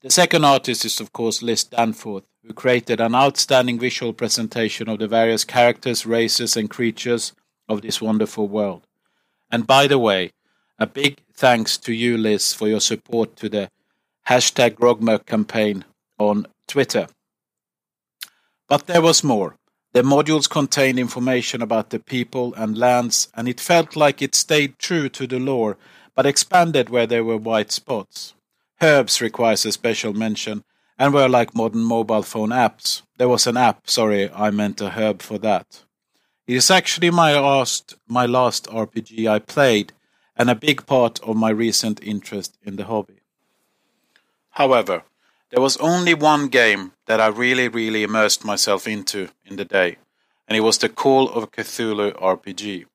The 0.01 0.11
second 0.11 0.45
artist 0.45 0.85
is, 0.85 0.99
of 0.99 1.11
course, 1.11 1.41
Liz 1.41 1.63
Danforth, 1.63 2.23
who 2.45 2.53
created 2.53 3.01
an 3.01 3.15
outstanding 3.15 3.79
visual 3.79 4.13
presentation 4.13 4.87
of 4.87 4.99
the 4.99 5.07
various 5.07 5.43
characters, 5.43 6.05
races, 6.05 6.55
and 6.55 6.69
creatures 6.69 7.33
of 7.67 7.81
this 7.81 7.99
wonderful 7.99 8.47
world. 8.47 8.85
And 9.49 9.65
by 9.65 9.87
the 9.87 9.97
way, 9.97 10.31
a 10.77 10.85
big 10.85 11.17
thanks 11.33 11.77
to 11.79 11.93
you, 11.93 12.17
Liz, 12.17 12.53
for 12.53 12.67
your 12.67 12.79
support 12.79 13.35
to 13.37 13.49
the 13.49 13.71
hashtag 14.27 14.75
Grogmerk 14.75 15.25
campaign 15.25 15.85
on 16.17 16.47
Twitter. 16.67 17.07
But 18.67 18.87
there 18.87 19.01
was 19.01 19.23
more. 19.23 19.55
The 19.93 20.01
modules 20.01 20.49
contained 20.49 20.99
information 20.99 21.61
about 21.61 21.89
the 21.89 21.99
people 21.99 22.53
and 22.55 22.77
lands, 22.77 23.29
and 23.33 23.47
it 23.47 23.59
felt 23.59 23.95
like 23.95 24.21
it 24.21 24.35
stayed 24.35 24.77
true 24.77 25.09
to 25.09 25.25
the 25.25 25.39
lore, 25.39 25.77
but 26.13 26.25
expanded 26.25 26.89
where 26.89 27.07
there 27.07 27.23
were 27.23 27.37
white 27.37 27.71
spots. 27.71 28.33
Herbs 28.81 29.21
requires 29.21 29.65
a 29.65 29.71
special 29.71 30.13
mention, 30.13 30.63
and 30.99 31.13
were 31.13 31.29
like 31.29 31.55
modern 31.55 31.83
mobile 31.83 32.23
phone 32.23 32.49
apps. 32.49 33.03
There 33.17 33.29
was 33.29 33.47
an 33.47 33.57
app, 33.57 33.89
sorry, 33.89 34.29
I 34.31 34.51
meant 34.51 34.81
a 34.81 34.89
herb 34.89 35.21
for 35.21 35.37
that. 35.39 35.83
It 36.45 36.55
is 36.55 36.71
actually 36.71 37.09
my 37.09 37.39
last, 37.39 37.95
my 38.07 38.25
last 38.25 38.67
RPG 38.67 39.29
I 39.29 39.39
played, 39.39 39.93
and 40.35 40.49
a 40.49 40.55
big 40.55 40.85
part 40.85 41.19
of 41.21 41.35
my 41.35 41.49
recent 41.49 42.01
interest 42.03 42.57
in 42.63 42.75
the 42.75 42.85
hobby. 42.85 43.21
However, 44.51 45.03
there 45.49 45.61
was 45.61 45.77
only 45.77 46.13
one 46.13 46.47
game 46.47 46.91
that 47.05 47.21
I 47.21 47.27
really, 47.27 47.67
really 47.67 48.03
immersed 48.03 48.43
myself 48.43 48.87
into 48.87 49.29
in 49.45 49.55
the 49.55 49.65
day, 49.65 49.97
and 50.47 50.57
it 50.57 50.61
was 50.61 50.77
the 50.77 50.89
Call 50.89 51.29
of 51.29 51.51
Cthulhu 51.51 52.13
RPG. 52.19 52.85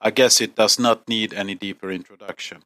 I 0.00 0.10
guess 0.10 0.40
it 0.40 0.54
does 0.54 0.78
not 0.78 1.08
need 1.08 1.34
any 1.34 1.54
deeper 1.54 1.90
introduction. 1.90 2.62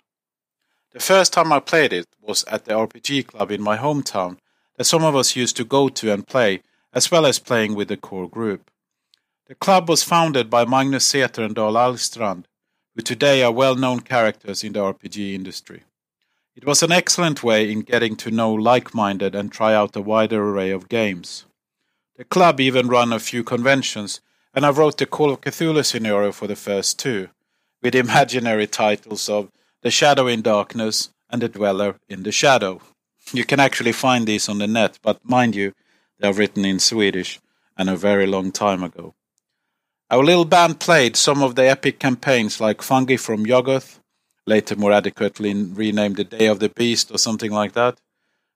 The 0.92 1.00
first 1.00 1.32
time 1.32 1.52
I 1.52 1.60
played 1.60 1.92
it 1.92 2.06
was 2.20 2.44
at 2.44 2.66
the 2.66 2.74
RPG 2.74 3.26
club 3.26 3.50
in 3.50 3.62
my 3.62 3.76
hometown 3.76 4.38
that 4.76 4.84
some 4.84 5.04
of 5.04 5.16
us 5.16 5.36
used 5.36 5.56
to 5.56 5.64
go 5.64 5.88
to 5.88 6.12
and 6.12 6.26
play, 6.26 6.60
as 6.92 7.10
well 7.10 7.26
as 7.26 7.38
playing 7.38 7.74
with 7.74 7.88
the 7.88 7.96
core 7.96 8.28
group. 8.28 8.70
The 9.46 9.54
club 9.54 9.88
was 9.88 10.04
founded 10.04 10.48
by 10.48 10.64
Magnus 10.64 11.10
Seter 11.10 11.44
and 11.44 11.54
Dahl 11.54 11.74
Alstrand, 11.74 12.44
who 12.94 13.02
today 13.02 13.42
are 13.42 13.52
well 13.52 13.74
known 13.74 14.00
characters 14.00 14.62
in 14.62 14.72
the 14.72 14.80
RPG 14.80 15.34
industry. 15.34 15.82
It 16.56 16.64
was 16.64 16.84
an 16.84 16.92
excellent 16.92 17.42
way 17.42 17.70
in 17.70 17.80
getting 17.80 18.14
to 18.16 18.30
know 18.30 18.52
like 18.52 18.94
minded 18.94 19.34
and 19.34 19.50
try 19.50 19.74
out 19.74 19.96
a 19.96 20.00
wider 20.00 20.40
array 20.40 20.70
of 20.70 20.88
games. 20.88 21.46
The 22.16 22.24
club 22.24 22.60
even 22.60 22.86
ran 22.86 23.12
a 23.12 23.18
few 23.18 23.42
conventions, 23.42 24.20
and 24.54 24.64
I 24.64 24.70
wrote 24.70 24.98
the 24.98 25.06
Call 25.06 25.30
of 25.30 25.40
Cthulhu 25.40 25.84
scenario 25.84 26.30
for 26.30 26.46
the 26.46 26.54
first 26.54 26.96
two, 26.96 27.28
with 27.82 27.96
imaginary 27.96 28.68
titles 28.68 29.28
of 29.28 29.50
The 29.82 29.90
Shadow 29.90 30.28
in 30.28 30.42
Darkness 30.42 31.10
and 31.28 31.42
The 31.42 31.48
Dweller 31.48 31.96
in 32.08 32.22
the 32.22 32.30
Shadow. 32.30 32.80
You 33.32 33.44
can 33.44 33.58
actually 33.58 33.92
find 33.92 34.24
these 34.24 34.48
on 34.48 34.58
the 34.58 34.68
net, 34.68 35.00
but 35.02 35.28
mind 35.28 35.56
you, 35.56 35.72
they 36.20 36.28
are 36.28 36.32
written 36.32 36.64
in 36.64 36.78
Swedish 36.78 37.40
and 37.76 37.90
a 37.90 37.96
very 37.96 38.28
long 38.28 38.52
time 38.52 38.84
ago. 38.84 39.14
Our 40.08 40.22
little 40.22 40.44
band 40.44 40.78
played 40.78 41.16
some 41.16 41.42
of 41.42 41.56
the 41.56 41.68
epic 41.68 41.98
campaigns 41.98 42.60
like 42.60 42.80
Fungi 42.80 43.16
from 43.16 43.44
Yuggoth, 43.44 43.98
later 44.46 44.76
more 44.76 44.92
adequately 44.92 45.54
renamed 45.54 46.16
The 46.16 46.24
Day 46.24 46.46
of 46.46 46.60
the 46.60 46.68
Beast 46.68 47.10
or 47.10 47.18
something 47.18 47.50
like 47.50 47.72
that, 47.72 47.98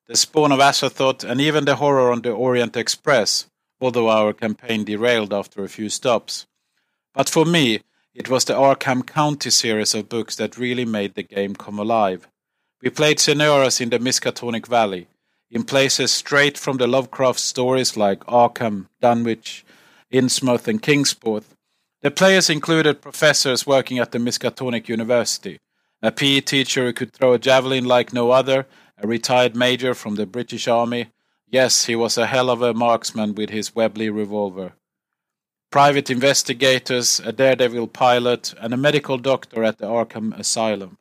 The 0.07 0.17
Spawn 0.17 0.53
of 0.53 0.61
Azathoth, 0.61 1.25
and 1.25 1.41
even 1.41 1.65
the 1.65 1.77
horror 1.77 2.11
on 2.13 2.23
the 2.23 2.33
Orient 2.33 2.77
Express, 2.77 3.47
although 3.81 4.09
our 4.09 4.33
campaign 4.33 4.85
derailed 4.85 5.33
after 5.33 5.65
a 5.65 5.69
few 5.69 5.89
stops. 5.89 6.47
But 7.15 7.29
for 7.29 7.45
me, 7.45 7.81
it 8.15 8.29
was 8.29 8.45
the 8.45 8.55
Arkham 8.55 9.07
County 9.07 9.51
series 9.51 9.95
of 9.95 10.09
books 10.09 10.37
that 10.37 10.59
really 10.59 10.85
made 10.85 11.15
the 11.15 11.23
game 11.23 11.55
come 11.55 11.79
alive. 11.79 12.29
We 12.83 12.91
played 12.91 13.21
scenarios 13.21 13.81
in 13.81 13.91
the 13.91 13.99
Miskatonic 13.99 14.67
Valley, 14.67 15.09
in 15.51 15.65
places 15.65 16.13
straight 16.13 16.59
from 16.59 16.77
the 16.77 16.87
Lovecraft 16.87 17.41
stories 17.41 17.97
like 17.97 18.21
Arkham, 18.27 18.87
Dunwich, 19.01 19.65
Innsmouth, 20.13 20.69
and 20.69 20.83
Kingsport. 20.83 21.45
The 22.03 22.11
players 22.11 22.51
included 22.51 23.03
professors 23.03 23.67
working 23.67 23.99
at 23.99 24.13
the 24.13 24.19
Miskatonic 24.19 24.89
University, 24.89 25.59
a 26.03 26.13
PE 26.13 26.41
teacher 26.41 26.85
who 26.85 26.93
could 26.93 27.13
throw 27.13 27.33
a 27.33 27.39
javelin 27.39 27.85
like 27.85 28.13
no 28.13 28.31
other, 28.31 28.67
a 28.99 29.07
retired 29.07 29.57
major 29.57 29.95
from 29.95 30.15
the 30.15 30.27
British 30.27 30.69
Army. 30.69 31.09
Yes, 31.51 31.87
he 31.87 31.97
was 31.97 32.19
a 32.19 32.27
hell 32.27 32.51
of 32.51 32.63
a 32.63 32.75
marksman 32.75 33.35
with 33.35 33.51
his 33.51 33.75
Webley 33.75 34.11
revolver. 34.11 34.75
Private 35.71 36.11
investigators, 36.11 37.21
a 37.21 37.33
daredevil 37.33 37.89
pilot, 37.89 38.55
and 38.61 38.73
a 38.73 38.77
medical 38.77 39.19
doctor 39.19 39.65
at 39.65 39.79
the 39.79 39.87
Arkham 39.87 40.39
Asylum. 40.39 40.99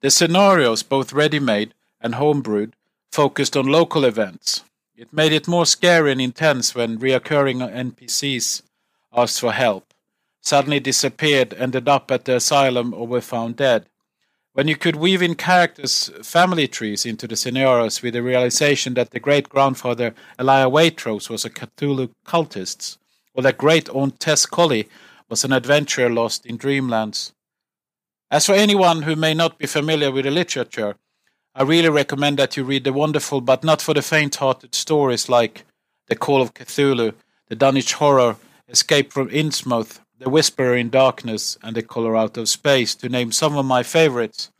The 0.00 0.10
scenarios, 0.10 0.82
both 0.82 1.12
ready 1.12 1.38
made 1.38 1.74
and 2.00 2.14
homebrewed, 2.14 2.72
focused 3.12 3.56
on 3.56 3.66
local 3.66 4.04
events. 4.04 4.64
It 4.96 5.12
made 5.12 5.32
it 5.32 5.46
more 5.46 5.66
scary 5.66 6.12
and 6.12 6.20
intense 6.20 6.74
when 6.74 6.98
reoccurring 6.98 7.60
NPCs 7.72 8.62
asked 9.14 9.40
for 9.40 9.52
help, 9.52 9.91
suddenly 10.42 10.80
disappeared, 10.80 11.54
ended 11.54 11.88
up 11.88 12.10
at 12.10 12.26
the 12.26 12.36
asylum, 12.36 12.92
or 12.92 13.06
were 13.06 13.20
found 13.20 13.56
dead. 13.56 13.86
When 14.52 14.68
you 14.68 14.76
could 14.76 14.96
weave 14.96 15.22
in 15.22 15.34
characters' 15.34 16.10
family 16.22 16.68
trees 16.68 17.06
into 17.06 17.26
the 17.26 17.36
scenarios 17.36 18.02
with 18.02 18.12
the 18.12 18.22
realization 18.22 18.92
that 18.94 19.12
the 19.12 19.20
great 19.20 19.48
grandfather 19.48 20.14
Elia 20.38 20.68
Waitrose 20.68 21.30
was 21.30 21.46
a 21.46 21.50
Cthulhu 21.50 22.10
cultist, 22.26 22.98
or 23.32 23.42
that 23.44 23.56
great 23.56 23.88
aunt 23.88 24.20
Tess 24.20 24.44
Colley 24.44 24.90
was 25.30 25.44
an 25.44 25.52
adventurer 25.52 26.10
lost 26.10 26.44
in 26.44 26.58
dreamlands. 26.58 27.32
As 28.30 28.44
for 28.44 28.52
anyone 28.52 29.02
who 29.02 29.16
may 29.16 29.32
not 29.32 29.58
be 29.58 29.66
familiar 29.66 30.10
with 30.10 30.24
the 30.24 30.30
literature, 30.30 30.96
I 31.54 31.62
really 31.62 31.88
recommend 31.88 32.38
that 32.38 32.56
you 32.56 32.64
read 32.64 32.84
the 32.84 32.92
wonderful 32.92 33.40
but 33.40 33.64
not 33.64 33.80
for 33.80 33.94
the 33.94 34.02
faint 34.02 34.36
hearted 34.36 34.74
stories 34.74 35.28
like 35.28 35.64
The 36.08 36.16
Call 36.16 36.42
of 36.42 36.52
Cthulhu, 36.52 37.14
The 37.48 37.56
Dunwich 37.56 37.94
Horror, 37.94 38.36
Escape 38.68 39.12
from 39.12 39.28
Innsmouth, 39.28 40.00
The 40.22 40.30
Whisperer 40.30 40.76
in 40.76 40.88
Darkness, 40.88 41.58
and 41.64 41.74
The 41.74 41.82
Color 41.82 42.16
Out 42.16 42.36
of 42.36 42.48
Space, 42.48 42.94
to 42.94 43.08
name 43.08 43.32
some 43.32 43.58
of 43.58 43.66
my 43.66 43.82
favorites. 43.82 44.52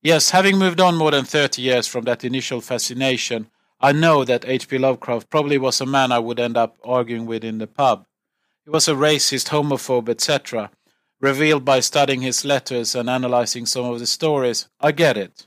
Yes, 0.00 0.30
having 0.30 0.56
moved 0.56 0.80
on 0.80 0.96
more 0.96 1.10
than 1.10 1.26
30 1.26 1.60
years 1.60 1.86
from 1.86 2.04
that 2.04 2.24
initial 2.24 2.62
fascination, 2.62 3.50
I 3.82 3.92
know 3.92 4.24
that 4.24 4.48
H.P. 4.48 4.78
Lovecraft 4.78 5.28
probably 5.28 5.58
was 5.58 5.82
a 5.82 5.86
man 5.86 6.10
I 6.10 6.20
would 6.20 6.40
end 6.40 6.56
up 6.56 6.78
arguing 6.82 7.26
with 7.26 7.44
in 7.44 7.58
the 7.58 7.66
pub. 7.66 8.06
He 8.64 8.70
was 8.70 8.88
a 8.88 8.94
racist, 8.94 9.48
homophobe, 9.48 10.08
etc., 10.08 10.70
revealed 11.20 11.66
by 11.66 11.80
studying 11.80 12.22
his 12.22 12.46
letters 12.46 12.94
and 12.94 13.10
analyzing 13.10 13.66
some 13.66 13.84
of 13.84 13.98
the 13.98 14.06
stories. 14.06 14.68
I 14.80 14.92
get 14.92 15.18
it. 15.18 15.46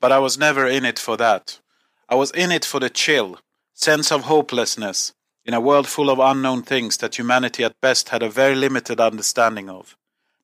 But 0.00 0.10
I 0.10 0.20
was 0.20 0.38
never 0.38 0.66
in 0.66 0.86
it 0.86 0.98
for 0.98 1.18
that. 1.18 1.60
I 2.08 2.14
was 2.14 2.30
in 2.30 2.50
it 2.50 2.64
for 2.64 2.80
the 2.80 2.88
chill, 2.88 3.40
sense 3.74 4.10
of 4.10 4.22
hopelessness, 4.22 5.12
in 5.44 5.54
a 5.54 5.60
world 5.60 5.86
full 5.86 6.10
of 6.10 6.18
unknown 6.18 6.62
things 6.62 6.96
that 6.98 7.18
humanity 7.18 7.64
at 7.64 7.80
best 7.80 8.08
had 8.08 8.22
a 8.22 8.30
very 8.30 8.54
limited 8.54 9.00
understanding 9.00 9.68
of. 9.68 9.96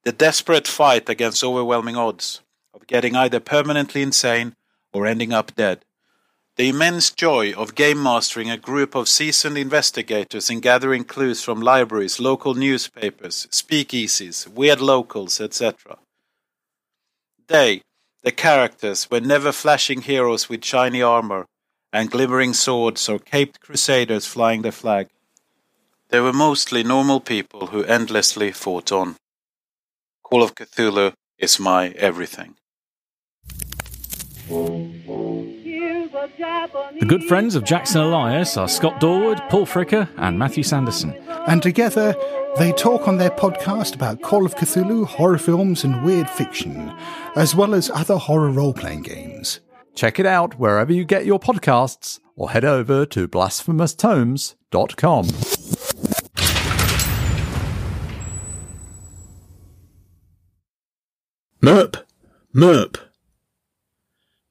The 0.05 0.13
desperate 0.13 0.69
fight 0.69 1.09
against 1.09 1.45
overwhelming 1.45 1.97
odds, 1.97 2.41
of 2.75 2.87
getting 2.87 3.17
either 3.17 3.41
permanently 3.41 4.03
insane 4.03 4.57
or 4.93 5.07
ending 5.07 5.33
up 5.33 5.55
dead. 5.55 5.85
The 6.57 6.69
immense 6.69 7.11
joy 7.11 7.55
of 7.55 7.75
game 7.75 8.03
mastering 8.03 8.51
a 8.51 8.59
group 8.59 8.95
of 8.95 9.09
seasoned 9.09 9.57
investigators 9.57 10.51
and 10.51 10.61
gathering 10.61 11.05
clues 11.05 11.43
from 11.43 11.63
libraries, 11.63 12.21
local 12.21 12.55
newspapers, 12.55 13.47
speakeasies, 13.51 14.47
weird 14.47 14.81
locals, 14.81 15.41
etc. 15.41 15.99
They, 17.47 17.83
the 18.23 18.33
characters, 18.33 19.11
were 19.11 19.21
never 19.21 19.53
flashing 19.53 20.03
heroes 20.03 20.49
with 20.49 20.65
shiny 20.65 21.01
armor 21.01 21.47
and 21.93 22.11
glimmering 22.11 22.55
swords 22.55 23.09
or 23.09 23.19
caped 23.19 23.61
crusaders 23.61 24.27
flying 24.27 24.63
the 24.63 24.73
flag. 24.73 25.09
They 26.09 26.21
were 26.21 26.33
mostly 26.33 26.83
normal 26.83 27.21
people 27.21 27.69
who 27.69 27.85
endlessly 27.85 28.53
fought 28.53 28.91
on. 28.93 29.17
Call 30.23 30.43
of 30.43 30.55
Cthulhu 30.55 31.13
is 31.39 31.59
my 31.61 31.89
everything. 31.91 32.55
The 36.99 37.07
good 37.07 37.25
friends 37.25 37.55
of 37.55 37.65
Jackson 37.65 38.01
Elias 38.03 38.57
are 38.57 38.69
Scott 38.69 39.01
Dorward, 39.01 39.49
Paul 39.49 39.67
Fricker, 39.67 40.09
and 40.17 40.39
Matthew 40.39 40.63
Sanderson. 40.63 41.15
And 41.47 41.63
together, 41.63 42.15
they 42.59 42.73
talk 42.73 43.07
on 43.09 43.17
their 43.17 43.31
podcast 43.31 43.95
about 43.95 44.21
Call 44.21 44.45
of 44.45 44.55
Cthulhu, 44.57 45.07
horror 45.07 45.39
films, 45.39 45.85
and 45.85 46.05
weird 46.05 46.29
fiction, 46.29 46.93
as 47.37 47.55
well 47.55 47.75
as 47.75 47.91
other 47.91 48.17
horror 48.17 48.51
role 48.51 48.75
playing 48.75 49.03
games. 49.03 49.61
Check 49.95 50.19
it 50.19 50.27
out 50.27 50.59
wherever 50.59 50.93
you 50.93 51.05
get 51.05 51.27
your 51.27 51.39
podcasts 51.39 52.21
or 52.37 52.51
head 52.51 52.65
over 52.65 53.05
to 53.07 53.29
blasphemoustomes.com. 53.29 55.27
Merp! 61.63 62.03
Merp! 62.55 62.97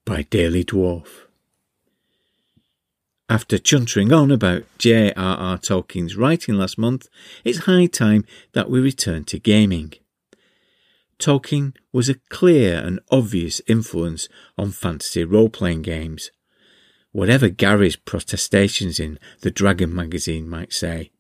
by 0.06 0.24
Daily 0.24 0.64
Dwarf. 0.64 1.26
After 3.30 3.60
chuntering 3.60 4.12
on 4.12 4.32
about 4.32 4.64
J.R.R. 4.80 5.58
Tolkien's 5.60 6.16
writing 6.16 6.56
last 6.56 6.80
month, 6.80 7.08
it's 7.44 7.60
high 7.60 7.86
time 7.86 8.26
that 8.54 8.72
we 8.72 8.80
return 8.80 9.24
to 9.26 9.38
gaming. 9.38 9.94
Tolkien 11.20 11.76
was 11.92 12.08
a 12.08 12.20
clear 12.30 12.78
and 12.78 13.00
obvious 13.12 13.62
influence 13.68 14.30
on 14.58 14.72
fantasy 14.72 15.24
role 15.26 15.50
playing 15.50 15.82
games, 15.82 16.32
whatever 17.12 17.50
Gary's 17.50 17.98
protestations 17.98 19.00
in 19.00 19.20
the 19.42 19.52
Dragon 19.52 19.94
magazine 19.94 20.50
might 20.50 20.72
say. 20.72 21.12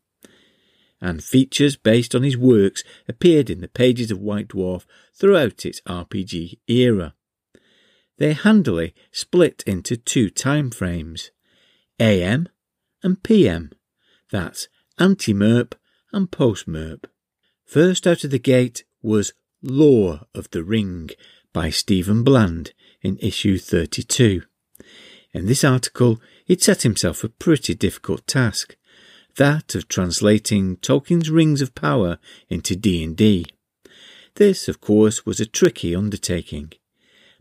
And 1.01 1.23
features 1.23 1.75
based 1.75 2.15
on 2.15 2.23
his 2.23 2.37
works 2.37 2.83
appeared 3.07 3.49
in 3.49 3.61
the 3.61 3.67
pages 3.67 4.09
of 4.11 4.19
White 4.19 4.49
Dwarf 4.49 4.85
throughout 5.13 5.65
its 5.65 5.81
RPG 5.81 6.59
era. 6.67 7.13
They 8.17 8.33
handily 8.33 8.93
split 9.11 9.63
into 9.65 9.95
two 9.95 10.29
time 10.29 10.71
frames 10.71 11.31
AM 11.99 12.49
and 13.01 13.21
PM. 13.23 13.71
That's 14.31 14.67
anti 14.97 15.33
MERP 15.33 15.75
and 16.11 16.29
post 16.29 16.67
MERP. 16.67 17.07
First 17.65 18.05
out 18.05 18.23
of 18.23 18.31
the 18.31 18.39
gate 18.39 18.83
was 19.01 19.33
Lore 19.61 20.21
of 20.33 20.49
the 20.51 20.63
Ring 20.63 21.09
by 21.51 21.69
Stephen 21.69 22.23
Bland 22.23 22.71
in 23.01 23.17
issue 23.17 23.57
32. 23.57 24.43
In 25.33 25.45
this 25.47 25.63
article, 25.63 26.21
he'd 26.45 26.61
set 26.61 26.83
himself 26.83 27.23
a 27.23 27.29
pretty 27.29 27.75
difficult 27.75 28.25
task, 28.25 28.77
that 29.35 29.75
of 29.75 29.87
translating 29.87 30.77
Tolkien's 30.77 31.29
Rings 31.29 31.61
of 31.61 31.75
Power 31.75 32.19
into 32.47 32.75
D&D. 32.75 33.45
This, 34.35 34.69
of 34.69 34.79
course, 34.79 35.25
was 35.25 35.41
a 35.41 35.45
tricky 35.45 35.93
undertaking. 35.93 36.71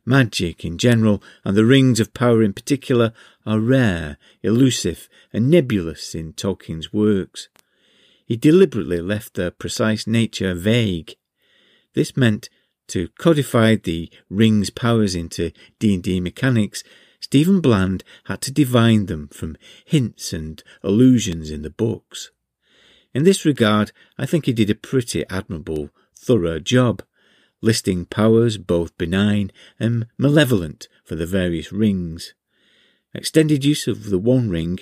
Magic 0.05 0.65
in 0.65 0.77
general, 0.77 1.23
and 1.45 1.57
the 1.57 1.65
rings 1.65 2.01
of 2.01 2.15
power 2.15 2.43
in 2.43 2.53
particular, 2.53 3.13
are 3.47 3.61
rare, 3.61 4.17
elusive, 4.43 5.09
and 5.33 5.51
nebulous 5.51 6.15
in 6.15 6.33
Tolkien's 6.33 6.93
works. 6.93 7.49
He 8.27 8.37
deliberately 8.37 9.01
left 9.01 9.35
their 9.35 9.51
precise 9.51 10.07
nature 10.07 10.55
vague. 10.55 11.15
This 11.99 12.17
meant 12.17 12.49
to 12.87 13.09
codify 13.19 13.75
the 13.75 14.09
ring's 14.31 14.71
powers 14.71 15.17
into 15.17 15.51
D&D 15.81 16.21
mechanics, 16.21 16.85
Stephen 17.19 17.61
Bland 17.61 18.05
had 18.27 18.41
to 18.43 18.53
divine 18.53 19.07
them 19.07 19.27
from 19.33 19.57
hints 19.85 20.33
and 20.33 20.63
allusions 20.85 21.51
in 21.51 21.63
the 21.63 21.71
books. 21.71 22.31
In 23.13 23.25
this 23.25 23.45
regard, 23.45 23.91
I 24.17 24.27
think 24.27 24.47
he 24.47 24.53
did 24.53 24.71
a 24.71 24.77
pretty 24.77 25.25
admirable, 25.29 25.91
thorough 26.17 26.61
job 26.61 27.03
listing 27.61 28.05
powers 28.05 28.59
both 28.59 28.97
benign 28.97 29.51
and 29.81 30.07
malevolent 30.17 30.87
for 31.05 31.17
the 31.17 31.27
various 31.27 31.73
rings. 31.73 32.33
Extended 33.13 33.65
use 33.65 33.89
of 33.89 34.11
the 34.11 34.21
One 34.21 34.51
Ring 34.51 34.79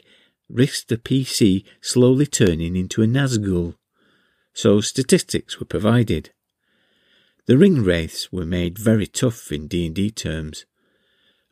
risks 0.50 0.84
the 0.84 0.98
PC 0.98 1.64
slowly 1.80 2.26
turning 2.26 2.76
into 2.76 3.02
a 3.02 3.06
Nazgul, 3.06 3.76
so 4.52 4.82
statistics 4.82 5.58
were 5.58 5.64
provided. 5.64 6.32
The 7.46 7.56
ring 7.56 7.84
wraiths 7.84 8.32
were 8.32 8.44
made 8.44 8.78
very 8.78 9.06
tough 9.06 9.52
in 9.52 9.68
D&D 9.68 10.10
terms. 10.10 10.66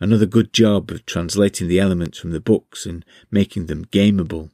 Another 0.01 0.27
good 0.27 0.53
job 0.53 0.91
of 0.91 1.07
translating 1.07 1.69
the 1.69 1.79
elements 1.79 2.19
from 2.19 2.33
the 2.33 2.41
books 2.41 2.85
and 2.85 3.05
making 3.31 3.67
them 3.67 3.85
gameable. 3.87 4.51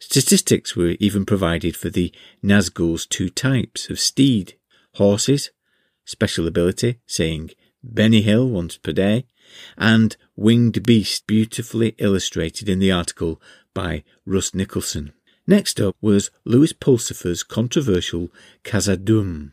Statistics 0.00 0.74
were 0.74 0.96
even 0.98 1.24
provided 1.24 1.76
for 1.76 1.90
the 1.90 2.12
Nazgul's 2.42 3.06
two 3.06 3.28
types 3.28 3.88
of 3.88 4.00
steed, 4.00 4.54
horses 4.94 5.50
special 6.04 6.46
ability, 6.46 6.98
saying 7.06 7.50
Benny 7.82 8.22
Hill 8.22 8.48
once 8.48 8.76
per 8.76 8.92
day, 8.92 9.26
and 9.76 10.16
Winged 10.36 10.82
Beast 10.82 11.26
beautifully 11.26 11.94
illustrated 11.98 12.68
in 12.68 12.78
the 12.78 12.92
article 12.92 13.40
by 13.74 14.02
Russ 14.26 14.54
Nicholson. 14.54 15.12
Next 15.46 15.80
up 15.80 15.96
was 16.00 16.30
Lewis 16.44 16.72
Pulsipher's 16.72 17.42
controversial 17.42 18.30
Khazad-dûm, 18.64 19.52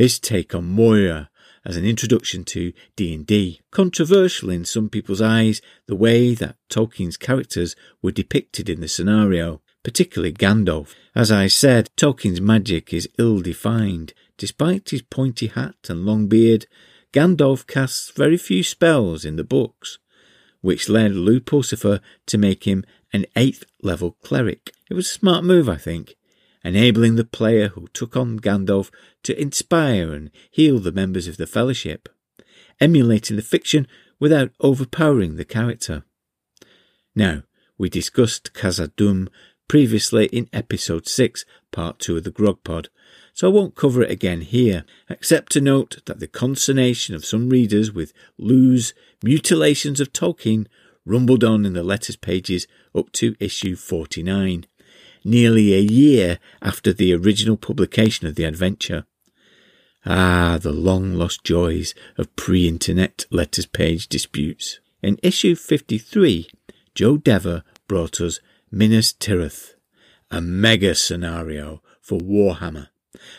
his 0.00 0.18
take 0.18 0.54
on 0.54 0.64
Moria, 0.64 1.28
as 1.62 1.76
an 1.76 1.84
introduction 1.84 2.42
to 2.42 2.72
D&D. 2.96 3.60
Controversial 3.70 4.48
in 4.48 4.64
some 4.64 4.88
people's 4.88 5.20
eyes, 5.20 5.60
the 5.86 5.94
way 5.94 6.34
that 6.34 6.56
Tolkien's 6.70 7.18
characters 7.18 7.76
were 8.00 8.10
depicted 8.10 8.70
in 8.70 8.80
the 8.80 8.88
scenario, 8.88 9.60
particularly 9.82 10.32
Gandalf. 10.32 10.94
As 11.14 11.30
I 11.30 11.48
said, 11.48 11.90
Tolkien's 11.98 12.40
magic 12.40 12.94
is 12.94 13.10
ill-defined. 13.18 14.14
Despite 14.38 14.88
his 14.88 15.02
pointy 15.02 15.48
hat 15.48 15.76
and 15.90 16.06
long 16.06 16.28
beard, 16.28 16.64
Gandalf 17.12 17.66
casts 17.66 18.10
very 18.10 18.38
few 18.38 18.62
spells 18.62 19.26
in 19.26 19.36
the 19.36 19.44
books, 19.44 19.98
which 20.62 20.88
led 20.88 21.14
Lew 21.14 21.40
Pulsipher 21.40 22.00
to 22.24 22.38
make 22.38 22.64
him 22.64 22.84
an 23.12 23.26
8th 23.36 23.64
level 23.82 24.12
cleric. 24.22 24.72
It 24.88 24.94
was 24.94 25.08
a 25.10 25.18
smart 25.18 25.44
move, 25.44 25.68
I 25.68 25.76
think, 25.76 26.14
enabling 26.62 27.16
the 27.16 27.24
player 27.24 27.68
who 27.68 27.88
took 27.92 28.16
on 28.16 28.38
Gandalf 28.38 28.90
to 29.22 29.40
inspire 29.40 30.12
and 30.12 30.30
heal 30.50 30.78
the 30.78 30.92
members 30.92 31.26
of 31.26 31.36
the 31.36 31.46
Fellowship, 31.46 32.08
emulating 32.80 33.36
the 33.36 33.42
fiction 33.42 33.86
without 34.18 34.50
overpowering 34.60 35.36
the 35.36 35.44
character. 35.44 36.04
Now, 37.14 37.42
we 37.78 37.88
discussed 37.88 38.52
Khazad-dûm 38.52 39.28
previously 39.68 40.26
in 40.26 40.48
episode 40.52 41.08
6, 41.08 41.44
part 41.72 41.98
2 42.00 42.18
of 42.18 42.24
the 42.24 42.30
Grog 42.30 42.62
Pod, 42.64 42.88
so 43.32 43.48
I 43.48 43.52
won't 43.52 43.76
cover 43.76 44.02
it 44.02 44.10
again 44.10 44.42
here, 44.42 44.84
except 45.08 45.52
to 45.52 45.60
note 45.60 46.02
that 46.06 46.20
the 46.20 46.26
consternation 46.26 47.14
of 47.14 47.24
some 47.24 47.48
readers 47.48 47.92
with 47.92 48.12
Lew's 48.36 48.92
mutilations 49.22 50.00
of 50.00 50.12
Tolkien 50.12 50.66
rumbled 51.06 51.44
on 51.44 51.64
in 51.64 51.72
the 51.72 51.82
letters 51.82 52.16
pages 52.16 52.66
up 52.94 53.12
to 53.12 53.34
issue 53.40 53.76
49, 53.76 54.66
nearly 55.24 55.74
a 55.74 55.80
year 55.80 56.38
after 56.62 56.92
the 56.92 57.14
original 57.14 57.56
publication 57.56 58.26
of 58.26 58.34
the 58.34 58.44
adventure. 58.44 59.04
Ah, 60.06 60.58
the 60.60 60.72
long 60.72 61.14
lost 61.14 61.44
joys 61.44 61.94
of 62.16 62.34
pre 62.36 62.66
internet 62.66 63.26
letters 63.30 63.66
page 63.66 64.08
disputes. 64.08 64.80
In 65.02 65.18
issue 65.22 65.54
53, 65.54 66.48
Joe 66.94 67.16
Dever 67.16 67.62
brought 67.86 68.20
us 68.20 68.40
Minas 68.70 69.12
Tirith, 69.12 69.74
a 70.30 70.40
mega 70.40 70.94
scenario 70.94 71.82
for 72.00 72.18
Warhammer, 72.18 72.88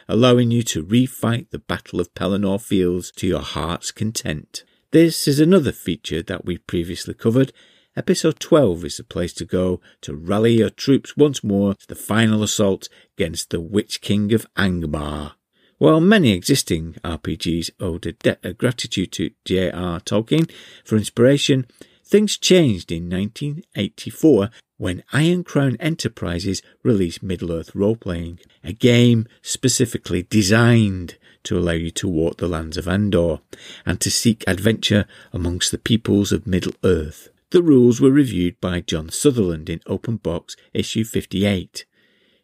allowing 0.08 0.52
you 0.52 0.64
to 0.64 0.84
refight 0.84 1.50
the 1.50 1.60
Battle 1.60 2.00
of 2.00 2.14
Pelennor 2.14 2.62
Fields 2.62 3.12
to 3.14 3.28
your 3.28 3.42
heart's 3.42 3.92
content. 3.92 4.64
This 4.92 5.28
is 5.28 5.40
another 5.40 5.72
feature 5.72 6.22
that 6.24 6.46
we 6.46 6.58
previously 6.58 7.14
covered. 7.14 7.54
Episode 7.94 8.39
12 8.39 8.86
is 8.86 8.98
the 8.98 9.04
place 9.04 9.34
to 9.34 9.44
go 9.44 9.82
to 10.00 10.16
rally 10.16 10.60
your 10.60 10.70
troops 10.70 11.18
once 11.18 11.44
more 11.44 11.74
to 11.74 11.86
the 11.88 11.96
final 11.96 12.42
assault 12.42 12.88
against 13.18 13.50
the 13.50 13.60
Witch 13.60 14.00
King 14.00 14.32
of 14.32 14.48
Angmar. 14.56 15.34
While 15.78 16.00
many 16.00 16.32
existing 16.32 16.94
RPGs 17.04 17.72
owed 17.82 18.06
a 18.06 18.14
debt 18.14 18.39
of 18.46 18.58
gratitude 18.58 19.12
to 19.14 19.32
J.R. 19.44 20.00
Tolkien 20.00 20.50
for 20.86 20.96
inspiration, 20.96 21.66
things 22.06 22.38
changed 22.38 22.94
in 22.94 23.10
1984 23.10 24.52
when 24.78 25.04
Iron 25.12 25.44
Crown 25.44 25.76
Enterprises 25.82 26.62
released 26.84 27.22
Middle-earth 27.22 27.76
Role-Playing, 27.76 28.39
a 28.64 28.72
game 28.72 29.28
specifically 29.42 30.24
designed 30.24 31.18
to 31.44 31.58
allow 31.58 31.74
you 31.74 31.92
to 31.92 32.08
walk 32.08 32.38
the 32.38 32.48
lands 32.48 32.78
of 32.78 32.88
Andor 32.88 33.42
and 33.86 34.00
to 34.00 34.10
seek 34.10 34.46
adventure 34.48 35.06
amongst 35.34 35.72
the 35.72 35.78
peoples 35.78 36.32
of 36.32 36.48
Middle-earth. 36.48 37.28
The 37.52 37.62
rules 37.62 37.99
were 37.99 38.12
reviewed 38.12 38.62
by 38.62 38.80
John 38.80 39.10
Sutherland 39.10 39.70
in 39.70 39.82
Open 39.86 40.16
Box 40.16 40.56
issue 40.74 41.04
58. 41.04 41.86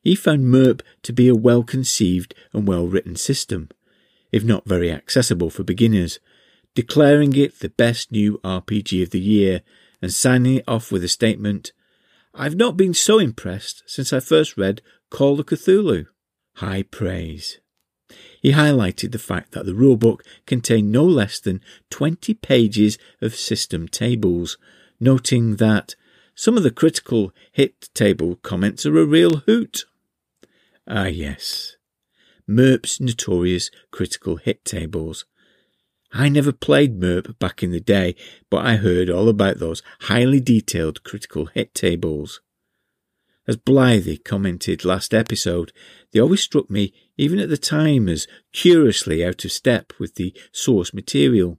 He 0.02 0.16
found 0.16 0.46
MERP 0.46 0.84
to 1.04 1.14
be 1.14 1.30
a 1.30 1.36
well 1.36 1.64
conceived 1.64 2.36
and 2.52 2.68
well 2.68 2.88
written 2.88 3.16
system, 3.16 3.70
if 4.34 4.44
not 4.44 4.68
very 4.68 4.92
accessible 4.92 5.50
for 5.50 5.64
beginners, 5.64 6.20
declaring 6.76 7.34
it 7.38 7.60
the 7.60 7.70
best 7.70 8.12
new 8.12 8.40
RPG 8.40 9.02
of 9.02 9.12
the 9.12 9.20
year 9.22 9.62
and 10.02 10.14
signing 10.14 10.56
it 10.56 10.66
off 10.68 10.92
with 10.92 11.06
a 11.06 11.08
statement 11.08 11.72
I've 12.34 12.58
not 12.58 12.76
been 12.76 12.94
so 12.94 13.18
impressed 13.18 13.84
since 13.88 14.12
I 14.12 14.20
first 14.20 14.58
read 14.58 14.82
Call 15.10 15.40
of 15.40 15.46
Cthulhu. 15.46 16.08
High 16.56 16.84
praise. 16.84 17.60
He 18.42 18.52
highlighted 18.52 19.14
the 19.14 19.20
fact 19.20 19.54
that 19.54 19.66
the 19.66 19.74
rulebook 19.74 20.20
contained 20.46 20.92
no 20.92 21.06
less 21.06 21.40
than 21.40 21.62
20 21.92 22.34
pages 22.36 22.98
of 23.22 23.36
system 23.36 23.88
tables, 23.88 24.58
noting 25.00 25.58
that 25.58 25.96
some 26.36 26.58
of 26.58 26.64
the 26.64 26.72
critical 26.72 27.32
hit 27.52 27.90
table 27.94 28.36
comments 28.38 28.86
are 28.86 28.98
a 28.98 29.06
real 29.06 29.38
hoot. 29.46 29.86
Ah, 30.88 31.06
yes. 31.06 31.78
MERP's 32.48 33.02
notorious 33.02 33.70
critical 33.92 34.38
hit 34.38 34.64
tables. 34.64 35.26
I 36.14 36.30
never 36.30 36.52
played 36.52 37.00
MERP 37.00 37.38
back 37.40 37.62
in 37.62 37.72
the 37.72 37.82
day, 37.82 38.16
but 38.50 38.66
I 38.66 38.78
heard 38.78 39.10
all 39.10 39.28
about 39.28 39.60
those 39.60 39.84
highly 40.02 40.40
detailed 40.40 41.04
critical 41.04 41.48
hit 41.48 41.74
tables. 41.74 42.40
As 43.48 43.58
Blythe 43.58 44.24
commented 44.26 44.86
last 44.86 45.14
episode, 45.14 45.72
they 46.12 46.20
always 46.20 46.42
struck 46.42 46.70
me, 46.70 46.94
even 47.18 47.40
at 47.40 47.50
the 47.50 47.58
time, 47.58 48.10
as 48.10 48.28
curiously 48.52 49.26
out 49.26 49.44
of 49.46 49.52
step 49.52 49.94
with 50.00 50.16
the 50.16 50.36
source 50.52 50.94
material. 50.94 51.58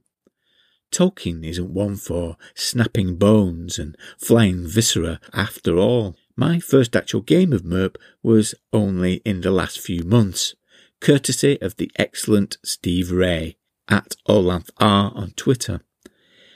Tolkien 0.91 1.43
isn't 1.45 1.73
one 1.73 1.95
for 1.95 2.37
snapping 2.55 3.15
bones 3.15 3.77
and 3.77 3.95
flying 4.17 4.67
viscera 4.67 5.19
after 5.33 5.77
all. 5.77 6.15
My 6.35 6.59
first 6.59 6.95
actual 6.95 7.21
game 7.21 7.53
of 7.53 7.63
MERP 7.63 7.97
was 8.23 8.55
only 8.73 9.15
in 9.25 9.41
the 9.41 9.51
last 9.51 9.79
few 9.79 10.03
months, 10.03 10.55
courtesy 10.99 11.61
of 11.61 11.77
the 11.77 11.91
excellent 11.97 12.57
Steve 12.63 13.11
Ray 13.11 13.57
at 13.87 14.15
Olanth 14.27 14.69
R 14.79 15.11
on 15.13 15.31
Twitter. 15.31 15.81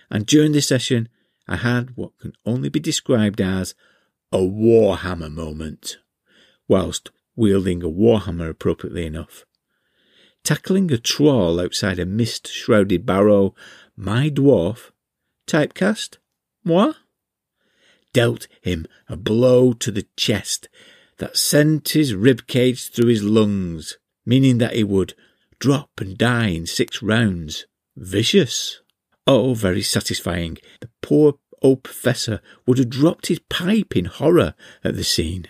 And 0.10 0.26
during 0.26 0.52
this 0.52 0.68
session, 0.68 1.10
I 1.48 1.58
had 1.58 1.96
what 1.96 2.18
can 2.20 2.34
only 2.46 2.70
be 2.70 2.80
described 2.80 3.42
as 3.42 3.76
a 4.32 4.38
warhammer 4.38 5.32
moment, 5.32 5.98
whilst 6.68 7.12
wielding 7.36 7.84
a 7.84 7.88
warhammer 7.88 8.50
appropriately 8.50 9.06
enough. 9.06 9.46
Tackling 10.44 10.92
a 10.92 10.98
troll 10.98 11.60
outside 11.60 12.00
a 12.00 12.06
mist 12.06 12.48
shrouded 12.48 13.06
barrow, 13.06 13.56
my 13.96 14.30
dwarf, 14.30 14.92
typecast, 15.48 16.18
moi, 16.64 16.94
dealt 18.14 18.48
him 18.62 18.86
a 19.10 19.18
blow 19.18 19.74
to 19.74 19.92
the 19.92 20.06
chest 20.16 20.70
that 21.18 21.38
sent 21.38 21.90
his 21.90 22.16
rib 22.16 22.48
cage 22.48 22.90
through 22.90 23.08
his 23.08 23.24
lungs, 23.24 23.98
meaning 24.26 24.58
that 24.58 24.76
he 24.76 24.84
would 24.84 25.14
drop 25.60 25.92
and 26.00 26.18
die 26.18 26.48
in 26.48 26.66
six 26.66 27.02
rounds. 27.02 27.66
Vicious. 27.96 28.82
Oh, 29.26 29.54
very 29.54 29.82
satisfying. 29.82 30.58
The 30.82 30.90
poor 31.02 31.36
old 31.62 31.84
professor 31.84 32.42
would 32.66 32.78
have 32.78 32.90
dropped 32.90 33.28
his 33.28 33.40
pipe 33.50 33.96
in 33.96 34.06
horror 34.06 34.54
at 34.84 34.96
the 34.96 35.04
scene. 35.04 35.46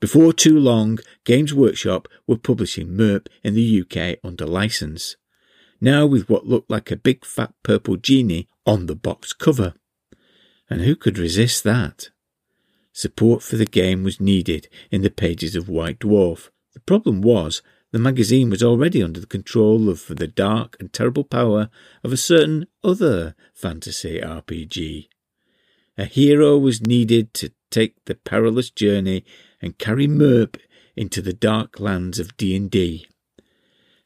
Before 0.00 0.32
too 0.32 0.58
long, 0.58 0.98
Games 1.24 1.54
Workshop 1.54 2.08
were 2.26 2.36
publishing 2.36 2.96
MERP 2.96 3.28
in 3.42 3.54
the 3.54 3.82
UK 3.82 4.18
under 4.24 4.44
license. 4.44 5.16
Now 5.84 6.06
with 6.06 6.30
what 6.30 6.46
looked 6.46 6.70
like 6.70 6.92
a 6.92 6.96
big 6.96 7.24
fat 7.24 7.54
purple 7.64 7.96
genie 7.96 8.46
on 8.64 8.86
the 8.86 8.94
box 8.94 9.32
cover. 9.32 9.74
And 10.70 10.82
who 10.82 10.94
could 10.94 11.18
resist 11.18 11.64
that? 11.64 12.10
Support 12.92 13.42
for 13.42 13.56
the 13.56 13.66
game 13.66 14.04
was 14.04 14.20
needed 14.20 14.68
in 14.92 15.02
the 15.02 15.10
pages 15.10 15.56
of 15.56 15.68
White 15.68 15.98
Dwarf. 15.98 16.50
The 16.74 16.80
problem 16.80 17.20
was 17.20 17.62
the 17.90 17.98
magazine 17.98 18.48
was 18.48 18.62
already 18.62 19.02
under 19.02 19.18
the 19.18 19.26
control 19.26 19.88
of 19.88 20.06
the 20.06 20.28
dark 20.28 20.76
and 20.78 20.92
terrible 20.92 21.24
power 21.24 21.68
of 22.04 22.12
a 22.12 22.16
certain 22.16 22.68
other 22.84 23.34
fantasy 23.52 24.20
RPG. 24.20 25.08
A 25.98 26.04
hero 26.04 26.58
was 26.58 26.86
needed 26.86 27.34
to 27.34 27.50
take 27.72 28.04
the 28.04 28.14
perilous 28.14 28.70
journey 28.70 29.24
and 29.60 29.78
carry 29.78 30.06
MERP 30.06 30.58
into 30.94 31.20
the 31.20 31.32
dark 31.32 31.80
lands 31.80 32.20
of 32.20 32.36
D&D. 32.36 33.04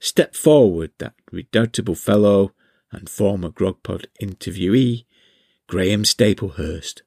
Step 0.00 0.34
forward 0.34 0.92
that 0.98 1.14
redoubtable 1.32 1.94
fellow 1.94 2.52
and 2.92 3.08
former 3.10 3.50
Grogpod 3.50 4.06
interviewee, 4.20 5.04
Graham 5.66 6.04
Staplehurst. 6.04 7.02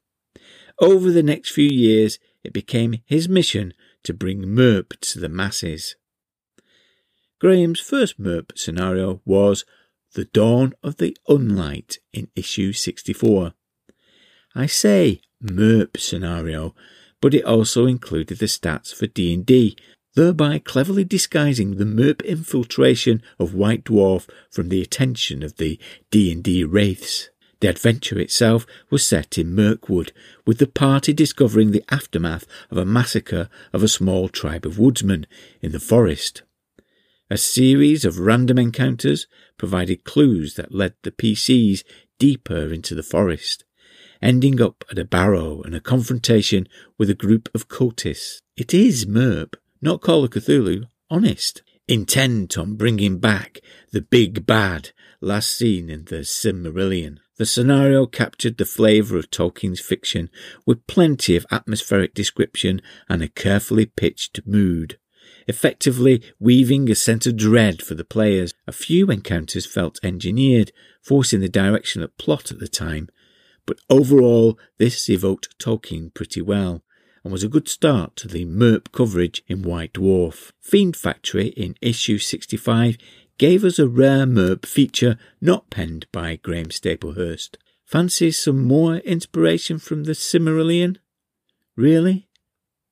Over 0.78 1.10
the 1.10 1.22
next 1.22 1.50
few 1.50 1.68
years, 1.68 2.18
it 2.42 2.52
became 2.52 3.02
his 3.04 3.28
mission 3.28 3.74
to 4.04 4.14
bring 4.14 4.42
MERP 4.54 4.98
to 5.00 5.20
the 5.20 5.28
masses. 5.28 5.96
Graham's 7.38 7.80
first 7.80 8.18
MERP 8.18 8.52
scenario 8.56 9.20
was 9.24 9.64
The 10.14 10.26
Dawn 10.26 10.74
of 10.82 10.96
the 10.96 11.16
Unlight 11.28 11.98
in 12.12 12.28
issue 12.34 12.72
64. 12.72 13.54
I 14.54 14.66
say 14.66 15.20
MERP 15.40 15.96
scenario, 15.98 16.74
but 17.20 17.34
it 17.34 17.44
also 17.44 17.86
included 17.86 18.38
the 18.38 18.46
stats 18.46 18.94
for 18.94 19.06
D&D, 19.06 19.76
thereby 20.14 20.58
cleverly 20.58 21.04
disguising 21.04 21.76
the 21.76 21.84
MERP 21.84 22.22
infiltration 22.22 23.22
of 23.38 23.54
White 23.54 23.84
Dwarf 23.84 24.28
from 24.50 24.68
the 24.68 24.82
attention 24.82 25.42
of 25.42 25.56
the 25.56 25.78
D&D 26.10 26.64
wraiths. 26.64 27.30
The 27.60 27.68
adventure 27.68 28.18
itself 28.18 28.66
was 28.88 29.06
set 29.06 29.36
in 29.36 29.54
Mirkwood, 29.54 30.12
with 30.46 30.58
the 30.58 30.66
party 30.66 31.12
discovering 31.12 31.70
the 31.70 31.84
aftermath 31.90 32.46
of 32.70 32.78
a 32.78 32.86
massacre 32.86 33.48
of 33.72 33.82
a 33.82 33.88
small 33.88 34.28
tribe 34.28 34.64
of 34.64 34.78
woodsmen 34.78 35.26
in 35.60 35.72
the 35.72 35.80
forest. 35.80 36.42
A 37.28 37.36
series 37.36 38.04
of 38.04 38.18
random 38.18 38.58
encounters 38.58 39.26
provided 39.58 40.04
clues 40.04 40.54
that 40.54 40.74
led 40.74 40.94
the 41.02 41.12
PCs 41.12 41.84
deeper 42.18 42.72
into 42.72 42.94
the 42.94 43.02
forest, 43.02 43.64
ending 44.22 44.60
up 44.60 44.84
at 44.90 44.98
a 44.98 45.04
barrow 45.04 45.62
and 45.62 45.74
a 45.74 45.80
confrontation 45.80 46.66
with 46.98 47.10
a 47.10 47.14
group 47.14 47.48
of 47.54 47.68
cultists. 47.68 48.40
It 48.56 48.74
is 48.74 49.06
MERP, 49.06 49.54
not 49.82 50.02
Call 50.02 50.24
of 50.24 50.30
Cthulhu, 50.30 50.84
honest, 51.08 51.62
intent 51.88 52.58
on 52.58 52.76
bringing 52.76 53.18
back 53.18 53.60
the 53.92 54.02
big 54.02 54.44
bad 54.44 54.90
last 55.20 55.56
seen 55.56 55.88
in 55.88 56.04
the 56.04 56.16
Silmarillion. 56.16 57.18
The 57.38 57.46
scenario 57.46 58.04
captured 58.04 58.58
the 58.58 58.66
flavour 58.66 59.16
of 59.16 59.30
Tolkien's 59.30 59.80
fiction 59.80 60.28
with 60.66 60.86
plenty 60.86 61.34
of 61.36 61.46
atmospheric 61.50 62.12
description 62.12 62.82
and 63.08 63.22
a 63.22 63.28
carefully 63.28 63.86
pitched 63.86 64.40
mood, 64.46 64.98
effectively 65.48 66.22
weaving 66.38 66.90
a 66.90 66.94
sense 66.94 67.26
of 67.26 67.38
dread 67.38 67.80
for 67.80 67.94
the 67.94 68.04
players. 68.04 68.52
A 68.66 68.72
few 68.72 69.10
encounters 69.10 69.64
felt 69.64 69.98
engineered, 70.02 70.72
forcing 71.02 71.40
the 71.40 71.48
direction 71.48 72.02
of 72.02 72.16
plot 72.18 72.50
at 72.52 72.58
the 72.58 72.68
time, 72.68 73.08
but 73.64 73.78
overall 73.88 74.58
this 74.78 75.08
evoked 75.08 75.58
Tolkien 75.58 76.12
pretty 76.12 76.42
well 76.42 76.82
and 77.22 77.32
was 77.32 77.42
a 77.42 77.48
good 77.48 77.68
start 77.68 78.16
to 78.16 78.28
the 78.28 78.44
MERP 78.44 78.92
coverage 78.92 79.42
in 79.48 79.62
White 79.62 79.92
Dwarf. 79.92 80.52
Fiend 80.60 80.96
Factory 80.96 81.48
in 81.48 81.76
issue 81.80 82.18
65 82.18 82.96
gave 83.38 83.64
us 83.64 83.78
a 83.78 83.88
rare 83.88 84.26
MERP 84.26 84.66
feature 84.66 85.18
not 85.40 85.70
penned 85.70 86.06
by 86.12 86.36
Graham 86.36 86.66
Staplehurst. 86.66 87.56
Fancy 87.84 88.30
some 88.30 88.64
more 88.64 88.96
inspiration 88.98 89.78
from 89.78 90.04
the 90.04 90.12
Silmarillion? 90.12 90.98
Really? 91.76 92.28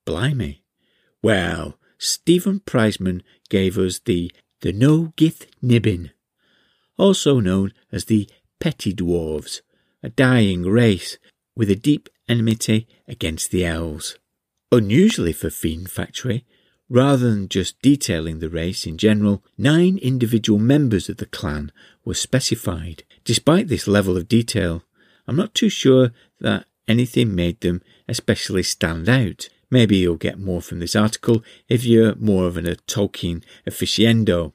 Blimey. 0.05 0.62
Well, 1.22 1.79
Stephen 1.99 2.61
Priseman 2.61 3.22
gave 3.49 3.76
us 3.79 3.99
the 3.99 4.33
the 4.61 4.72
No 4.72 5.12
Gith 5.16 5.47
Nibbin, 5.62 6.11
also 6.97 7.39
known 7.39 7.72
as 7.93 8.07
the 8.07 8.29
Petty 8.59 8.93
Dwarves, 8.93 9.61
a 10.03 10.09
dying 10.09 10.62
race 10.62 11.18
with 11.55 11.70
a 11.70 11.76
deep 11.76 12.09
enmity 12.29 12.87
against 13.07 13.51
the 13.51 13.64
elves. 13.64 14.18
Unusually 14.70 15.33
for 15.33 15.51
Fiend 15.51 15.91
Factory, 15.91 16.45
Rather 16.91 17.31
than 17.31 17.49
just 17.49 17.81
detailing 17.83 18.39
the 18.39 18.49
race 18.49 18.87
in 18.87 18.97
general, 18.97 19.43
nine 19.59 19.99
individual 19.99 20.59
members 20.59 21.09
of 21.09 21.18
the 21.18 21.26
clan 21.26 21.70
were 22.05 22.14
specified. 22.14 23.03
Despite 23.24 23.68
this 23.68 23.87
level 23.87 24.16
of 24.16 24.29
detail, 24.29 24.83
I'm 25.26 25.37
not 25.37 25.55
too 25.55 25.68
sure 25.68 26.12
that 26.41 26.64
anything 26.87 27.35
made 27.35 27.61
them 27.61 27.83
especially 28.09 28.62
stand 28.62 29.07
out. 29.07 29.51
Maybe 29.70 29.99
you'll 29.99 30.16
get 30.16 30.39
more 30.39 30.62
from 30.62 30.79
this 30.79 30.97
article 30.97 31.45
if 31.68 31.85
you're 31.85 32.14
more 32.14 32.47
of 32.47 32.57
an, 32.57 32.66
a 32.66 32.76
Tolkien 32.76 33.45
aficionado, 33.66 34.55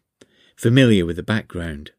familiar 0.56 1.06
with 1.06 1.18
the 1.18 1.24
background. 1.24 1.92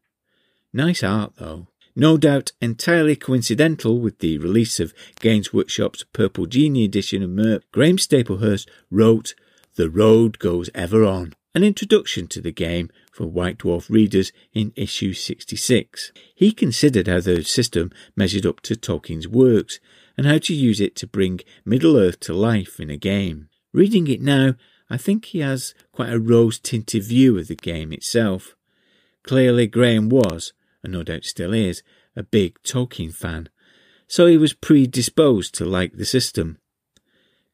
Nice 0.73 1.01
art 1.01 1.35
though. 1.37 1.67
No 1.97 2.17
doubt 2.17 2.51
entirely 2.59 3.15
coincidental 3.15 3.99
with 3.99 4.19
the 4.19 4.37
release 4.37 4.81
of 4.81 4.93
Games 5.21 5.53
Workshop's 5.53 6.03
Purple 6.11 6.45
Genie 6.45 6.83
edition 6.83 7.23
of 7.23 7.29
Merp, 7.29 7.61
Graham 7.71 7.95
Staplehurst 7.95 8.67
wrote 8.91 9.33
the 9.75 9.89
Road 9.89 10.37
Goes 10.37 10.69
Ever 10.75 11.05
On, 11.05 11.33
an 11.53 11.63
introduction 11.63 12.27
to 12.27 12.41
the 12.41 12.51
game 12.51 12.89
for 13.13 13.27
White 13.27 13.59
Dwarf 13.59 13.89
readers 13.89 14.33
in 14.53 14.73
issue 14.75 15.13
66. 15.13 16.11
He 16.35 16.51
considered 16.51 17.07
how 17.07 17.21
the 17.21 17.43
system 17.45 17.91
measured 18.13 18.45
up 18.45 18.59
to 18.61 18.75
Tolkien's 18.75 19.27
works 19.27 19.79
and 20.17 20.27
how 20.27 20.39
to 20.39 20.53
use 20.53 20.81
it 20.81 20.97
to 20.97 21.07
bring 21.07 21.39
Middle 21.63 21.95
Earth 21.95 22.19
to 22.21 22.33
life 22.33 22.77
in 22.77 22.89
a 22.89 22.97
game. 22.97 23.47
Reading 23.71 24.07
it 24.07 24.21
now, 24.21 24.55
I 24.89 24.97
think 24.97 25.25
he 25.25 25.39
has 25.39 25.73
quite 25.93 26.11
a 26.11 26.19
rose 26.19 26.59
tinted 26.59 27.03
view 27.03 27.37
of 27.37 27.47
the 27.47 27.55
game 27.55 27.93
itself. 27.93 28.53
Clearly, 29.23 29.67
Graham 29.67 30.09
was, 30.09 30.51
and 30.85 30.93
no 30.93 31.03
doubt 31.03 31.25
still 31.25 31.53
is, 31.53 31.83
a 32.15 32.23
big 32.23 32.61
Tolkien 32.63 33.13
fan, 33.13 33.49
so 34.07 34.27
he 34.27 34.37
was 34.37 34.53
predisposed 34.53 35.53
to 35.55 35.65
like 35.65 35.93
the 35.93 36.05
system. 36.05 36.57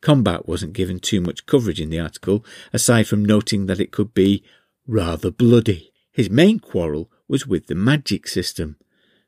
Combat 0.02 0.48
wasn't 0.48 0.74
given 0.74 1.00
too 1.00 1.22
much 1.22 1.46
coverage 1.46 1.80
in 1.80 1.90
the 1.90 2.00
article, 2.00 2.46
aside 2.74 3.08
from 3.08 3.24
noting 3.24 3.66
that 3.66 3.80
it 3.80 3.92
could 3.92 4.14
be 4.14 4.44
rather 4.88 5.32
bloody. 5.32 5.92
His 6.12 6.30
main 6.30 6.60
quarrel 6.60 7.10
was 7.28 7.48
with 7.48 7.68
the 7.68 7.76
magic 7.76 8.28
system, 8.28 8.78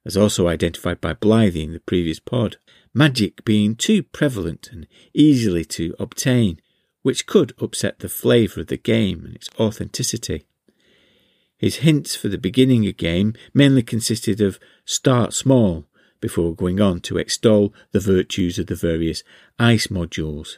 as 0.05 0.17
also 0.17 0.47
identified 0.47 0.99
by 0.99 1.13
Blythe 1.13 1.55
in 1.55 1.73
the 1.73 1.79
previous 1.79 2.19
pod. 2.19 2.57
Magic 2.93 3.45
being 3.45 3.75
too 3.75 4.03
prevalent 4.03 4.69
and 4.71 4.87
easily 5.13 5.63
to 5.65 5.95
obtain, 5.99 6.59
which 7.01 7.25
could 7.25 7.53
upset 7.59 7.99
the 7.99 8.09
flavour 8.09 8.61
of 8.61 8.67
the 8.67 8.77
game 8.77 9.25
and 9.25 9.35
its 9.35 9.49
authenticity. 9.59 10.45
His 11.63 11.77
hints 11.77 12.13
for 12.13 12.27
the 12.27 12.37
beginning 12.37 12.83
of 12.83 12.89
a 12.89 12.91
game 12.91 13.35
mainly 13.53 13.83
consisted 13.83 14.41
of 14.41 14.59
start 14.83 15.33
small 15.33 15.85
before 16.19 16.53
going 16.53 16.81
on 16.81 16.99
to 17.03 17.17
extol 17.17 17.73
the 17.93 18.01
virtues 18.01 18.59
of 18.59 18.67
the 18.67 18.75
various 18.75 19.23
ICE 19.57 19.87
modules. 19.87 20.57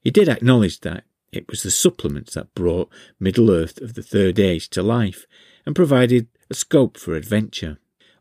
He 0.00 0.10
did 0.10 0.30
acknowledge 0.30 0.80
that 0.80 1.04
it 1.30 1.50
was 1.50 1.62
the 1.62 1.70
supplements 1.70 2.32
that 2.32 2.54
brought 2.54 2.88
Middle 3.20 3.50
Earth 3.50 3.82
of 3.82 3.92
the 3.92 4.02
Third 4.02 4.38
Age 4.38 4.70
to 4.70 4.82
life 4.82 5.26
and 5.66 5.76
provided 5.76 6.26
a 6.48 6.54
scope 6.54 6.96
for 6.96 7.14
adventure. 7.14 7.76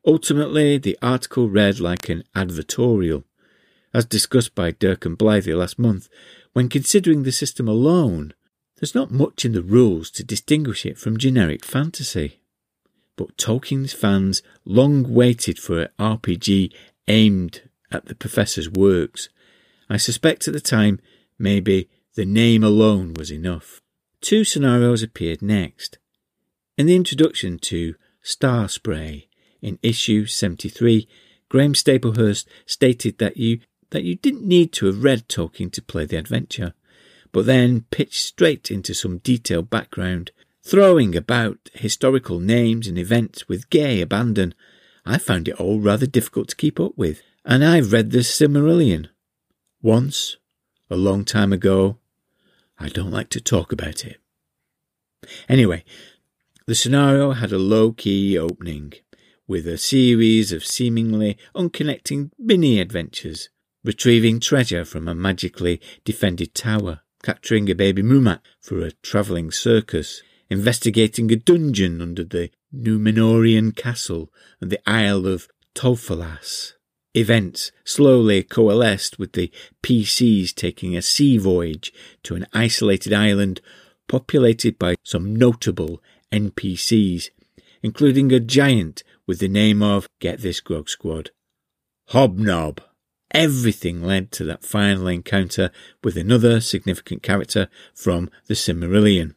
Ultimately, 0.05 0.77
the 0.77 0.99
article 1.01 1.47
read 1.47 1.79
like 1.79 2.09
an 2.09 2.25
advertorial. 2.35 3.23
As 3.93 4.03
discussed 4.03 4.53
by 4.53 4.71
Dirk 4.71 5.05
and 5.05 5.17
Blythe 5.17 5.47
last 5.47 5.79
month, 5.79 6.09
when 6.51 6.67
considering 6.67 7.23
the 7.23 7.31
system 7.31 7.69
alone, 7.69 8.33
there's 8.77 8.95
not 8.95 9.11
much 9.11 9.45
in 9.45 9.53
the 9.53 9.61
rules 9.61 10.11
to 10.11 10.23
distinguish 10.23 10.85
it 10.85 10.97
from 10.97 11.17
generic 11.17 11.63
fantasy. 11.63 12.41
But 13.15 13.37
Tolkien's 13.37 13.93
fans 13.93 14.43
long 14.65 15.13
waited 15.13 15.57
for 15.57 15.83
an 15.83 15.89
RPG 15.97 16.73
aimed 17.07 17.61
at 17.91 18.07
the 18.07 18.15
Professor's 18.15 18.69
works. 18.69 19.29
I 19.89 19.97
suspect 19.97 20.47
at 20.47 20.53
the 20.53 20.59
time 20.59 20.99
Maybe 21.37 21.89
the 22.15 22.25
name 22.25 22.63
alone 22.63 23.13
was 23.13 23.31
enough. 23.31 23.81
Two 24.21 24.43
scenarios 24.43 25.03
appeared 25.03 25.41
next. 25.41 25.97
In 26.77 26.85
the 26.85 26.95
introduction 26.95 27.59
to 27.59 27.95
Starspray 28.23 29.27
in 29.61 29.79
issue 29.81 30.25
73, 30.25 31.07
Graham 31.49 31.73
Staplehurst 31.73 32.45
stated 32.65 33.17
that 33.19 33.37
you 33.37 33.59
that 33.91 34.03
you 34.03 34.15
didn't 34.15 34.45
need 34.45 34.73
to 34.73 34.87
have 34.87 35.03
read 35.03 35.29
Tolkien 35.29 35.71
to 35.71 35.81
play 35.81 36.05
the 36.05 36.17
adventure, 36.17 36.73
but 37.31 37.45
then 37.45 37.85
pitched 37.91 38.25
straight 38.25 38.71
into 38.71 38.93
some 38.93 39.19
detailed 39.19 39.69
background, 39.69 40.31
throwing 40.63 41.15
about 41.15 41.69
historical 41.73 42.39
names 42.39 42.87
and 42.87 42.97
events 42.97 43.47
with 43.47 43.69
gay 43.69 44.01
abandon. 44.01 44.53
I 45.05 45.17
found 45.17 45.47
it 45.47 45.59
all 45.59 45.79
rather 45.79 46.05
difficult 46.05 46.49
to 46.49 46.55
keep 46.55 46.79
up 46.79 46.97
with, 46.97 47.21
and 47.43 47.63
I've 47.63 47.93
read 47.93 48.11
the 48.11 48.19
Silmarillion 48.19 49.09
once 49.81 50.37
a 50.89 50.95
long 50.95 51.25
time 51.25 51.53
ago. 51.53 51.97
I 52.79 52.89
don't 52.89 53.11
like 53.11 53.29
to 53.29 53.41
talk 53.41 53.71
about 53.71 54.05
it. 54.05 54.19
Anyway, 55.47 55.83
the 56.67 56.75
scenario 56.75 57.31
had 57.31 57.51
a 57.51 57.59
low 57.59 57.91
key 57.91 58.37
opening 58.37 58.93
with 59.47 59.67
a 59.67 59.77
series 59.77 60.51
of 60.51 60.65
seemingly 60.65 61.37
unconnecting 61.55 62.31
mini 62.39 62.79
adventures, 62.79 63.49
retrieving 63.83 64.39
treasure 64.39 64.83
from 64.83 65.07
a 65.07 65.13
magically 65.13 65.79
defended 66.03 66.55
tower, 66.55 67.01
capturing 67.25 67.69
a 67.71 67.73
baby 67.73 68.03
Mumak 68.03 68.39
for 68.61 68.79
a 68.79 68.91
travelling 68.91 69.51
circus, 69.51 70.21
investigating 70.47 71.31
a 71.31 71.35
dungeon 71.35 71.99
under 71.99 72.23
the 72.23 72.51
Numenorean 72.73 73.75
castle 73.75 74.31
and 74.61 74.71
the 74.71 74.79
Isle 74.87 75.25
of 75.25 75.47
Tolfalas, 75.73 76.73
events 77.15 77.71
slowly 77.83 78.43
coalesced 78.43 79.17
with 79.17 79.33
the 79.33 79.51
PCs 79.81 80.53
taking 80.53 80.95
a 80.95 81.01
sea 81.01 81.39
voyage 81.39 81.91
to 82.21 82.35
an 82.35 82.45
isolated 82.53 83.11
island 83.11 83.59
populated 84.07 84.77
by 84.77 84.93
some 85.03 85.35
notable 85.35 86.03
NPCs, 86.31 87.29
including 87.81 88.31
a 88.31 88.39
giant 88.39 89.03
with 89.25 89.39
the 89.39 89.47
name 89.47 89.81
of, 89.81 90.07
get 90.19 90.41
this 90.41 90.59
Grog 90.59 90.89
Squad, 90.89 91.31
Hobnob. 92.09 92.81
Everything 93.31 94.03
led 94.03 94.31
to 94.33 94.43
that 94.45 94.63
final 94.63 95.07
encounter 95.07 95.71
with 96.03 96.15
another 96.15 96.61
significant 96.61 97.23
character 97.23 97.67
from 97.93 98.29
the 98.47 98.53
Silmarillion. 98.53 99.35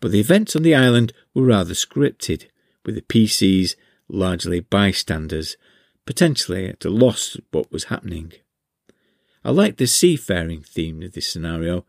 But 0.00 0.10
the 0.10 0.20
events 0.20 0.56
on 0.56 0.62
the 0.62 0.74
island 0.74 1.12
were 1.34 1.44
rather 1.44 1.74
scripted, 1.74 2.46
with 2.84 2.94
the 2.94 3.02
PCs 3.02 3.76
largely 4.08 4.60
bystanders 4.60 5.56
potentially 6.06 6.66
at 6.66 6.84
a 6.84 6.90
loss 6.90 7.36
at 7.36 7.44
what 7.52 7.70
was 7.70 7.84
happening. 7.84 8.32
I 9.44 9.50
like 9.50 9.76
the 9.76 9.86
seafaring 9.86 10.62
theme 10.62 11.02
of 11.02 11.12
this 11.12 11.30
scenario, 11.30 11.84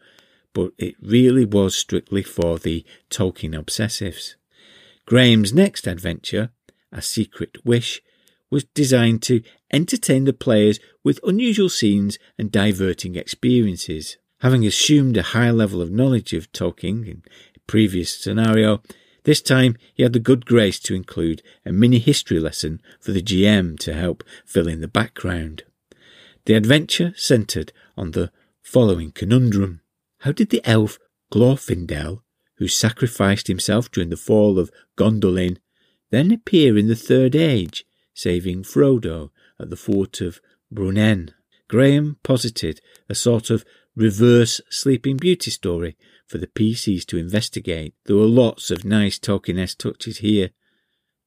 but 0.54 0.74
it 0.78 0.96
really 1.02 1.46
was 1.46 1.76
strictly 1.76 2.22
for 2.22 2.60
the 2.60 2.86
Tolkien 3.10 3.60
obsessives. 3.60 4.36
Graham's 5.06 5.54
next 5.54 5.88
adventure, 5.88 6.52
A 6.92 7.02
Secret 7.02 7.58
Wish, 7.66 8.02
was 8.52 8.66
designed 8.76 9.24
to 9.24 9.42
entertain 9.74 10.26
the 10.26 10.34
players 10.34 10.80
with 11.04 11.20
unusual 11.24 11.70
scenes 11.70 12.20
and 12.38 12.52
diverting 12.52 13.16
experiences. 13.16 14.18
Having 14.42 14.66
assumed 14.68 15.18
a 15.18 15.24
high 15.24 15.52
level 15.52 15.82
of 15.82 15.92
knowledge 15.92 16.34
of 16.34 16.52
Tolkien 16.52 17.08
in 17.08 17.24
a 17.56 17.60
previous 17.62 18.14
scenario, 18.14 18.82
This 19.24 19.42
time 19.42 19.78
he 19.94 20.04
had 20.04 20.14
the 20.14 20.20
good 20.20 20.46
grace 20.46 20.80
to 20.80 20.96
include 20.96 21.44
a 21.66 21.72
mini 21.72 22.00
history 22.00 22.40
lesson 22.40 22.82
for 23.00 23.12
the 23.12 23.22
GM 23.22 23.78
to 23.80 23.94
help 23.94 24.24
fill 24.46 24.68
in 24.68 24.82
the 24.82 24.88
background. 24.88 25.64
The 26.46 26.56
adventure 26.56 27.14
centred 27.16 27.72
on 27.96 28.12
the 28.12 28.32
following 28.64 29.12
conundrum. 29.12 29.82
How 30.20 30.32
did 30.32 30.50
the 30.50 30.62
elf 30.68 30.98
Glorfindel, 31.32 32.22
who 32.56 32.68
sacrificed 32.68 33.48
himself 33.48 33.92
during 33.92 34.10
the 34.10 34.18
fall 34.18 34.58
of 34.58 34.72
Gondolin, 34.98 35.58
then 36.10 36.32
appear 36.32 36.78
in 36.78 36.88
the 36.88 36.96
Third 36.96 37.36
Age, 37.36 37.86
saving 38.14 38.64
Frodo 38.64 39.30
at 39.60 39.70
the 39.70 39.76
fort 39.76 40.22
of 40.22 40.40
Bruinen? 40.74 41.30
Graham 41.68 42.18
posited 42.24 42.82
a 43.08 43.16
sort 43.16 43.50
of 43.50 43.64
reverse 43.96 44.60
Sleeping 44.70 45.18
Beauty 45.18 45.52
story 45.52 45.96
for 46.28 46.38
the 46.38 46.48
PCs 46.48 47.06
to 47.06 47.18
investigate. 47.18 47.94
There 48.06 48.16
were 48.16 48.26
lots 48.26 48.72
of 48.72 48.86
nice 48.86 49.20
Tolkien-esque 49.20 49.78
touches 49.78 50.18
here. 50.18 50.52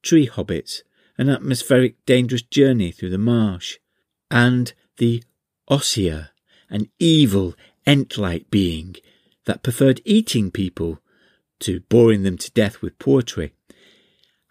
Tree 0.03 0.27
hobbits, 0.27 0.81
an 1.17 1.29
atmospheric 1.29 2.03
dangerous 2.05 2.43
journey 2.43 2.91
through 2.91 3.09
the 3.09 3.17
marsh, 3.17 3.77
and 4.29 4.73
the 4.97 5.23
Ossier, 5.67 6.29
an 6.69 6.89
evil 6.99 7.55
ent-like 7.85 8.51
being 8.51 8.95
that 9.45 9.63
preferred 9.63 10.01
eating 10.05 10.51
people 10.51 10.99
to 11.59 11.79
boring 11.81 12.23
them 12.23 12.37
to 12.37 12.51
death 12.51 12.81
with 12.81 12.99
poetry. 12.99 13.53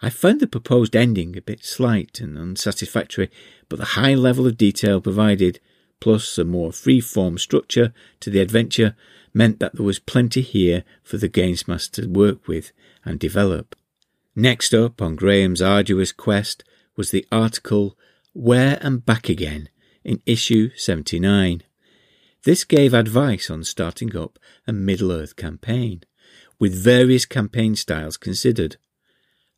I 0.04 0.10
found 0.10 0.40
the 0.40 0.46
proposed 0.46 0.94
ending 0.94 1.34
a 1.34 1.40
bit 1.40 1.64
slight 1.64 2.20
and 2.20 2.36
unsatisfactory, 2.36 3.30
but 3.70 3.78
the 3.78 3.96
high 3.96 4.14
level 4.14 4.46
of 4.46 4.58
detail 4.58 5.00
provided, 5.00 5.60
plus 5.98 6.36
a 6.36 6.44
more 6.44 6.74
free-form 6.74 7.38
structure 7.38 7.94
to 8.20 8.28
the 8.28 8.40
adventure, 8.40 8.96
meant 9.32 9.60
that 9.60 9.76
there 9.76 9.86
was 9.86 9.98
plenty 9.98 10.42
here 10.42 10.84
for 11.02 11.16
the 11.16 11.26
games 11.26 11.66
master 11.66 12.02
to 12.02 12.08
work 12.08 12.46
with 12.46 12.70
and 13.02 13.18
develop. 13.18 13.74
Next 14.36 14.74
up 14.74 15.00
on 15.00 15.16
Graham's 15.16 15.62
arduous 15.62 16.12
quest 16.12 16.64
was 16.96 17.10
the 17.10 17.26
article 17.32 17.96
Where 18.34 18.78
and 18.82 19.06
Back 19.06 19.30
Again 19.30 19.70
in 20.04 20.20
issue 20.26 20.68
79. 20.76 21.62
This 22.42 22.64
gave 22.64 22.92
advice 22.92 23.48
on 23.48 23.64
starting 23.64 24.14
up 24.14 24.38
a 24.66 24.72
Middle 24.74 25.10
Earth 25.10 25.34
campaign, 25.34 26.02
with 26.58 26.74
various 26.74 27.24
campaign 27.24 27.74
styles 27.74 28.18
considered. 28.18 28.76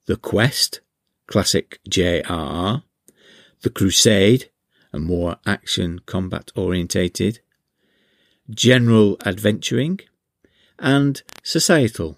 The 0.06 0.16
Quest, 0.16 0.82
classic 1.26 1.80
JRR, 1.90 2.84
The 3.62 3.70
Crusade, 3.70 4.50
a 4.92 5.00
more 5.00 5.38
action 5.44 5.98
combat 6.06 6.52
orientated, 6.54 7.40
General 8.48 9.16
Adventuring, 9.26 9.98
and 10.78 11.20
Societal, 11.42 12.16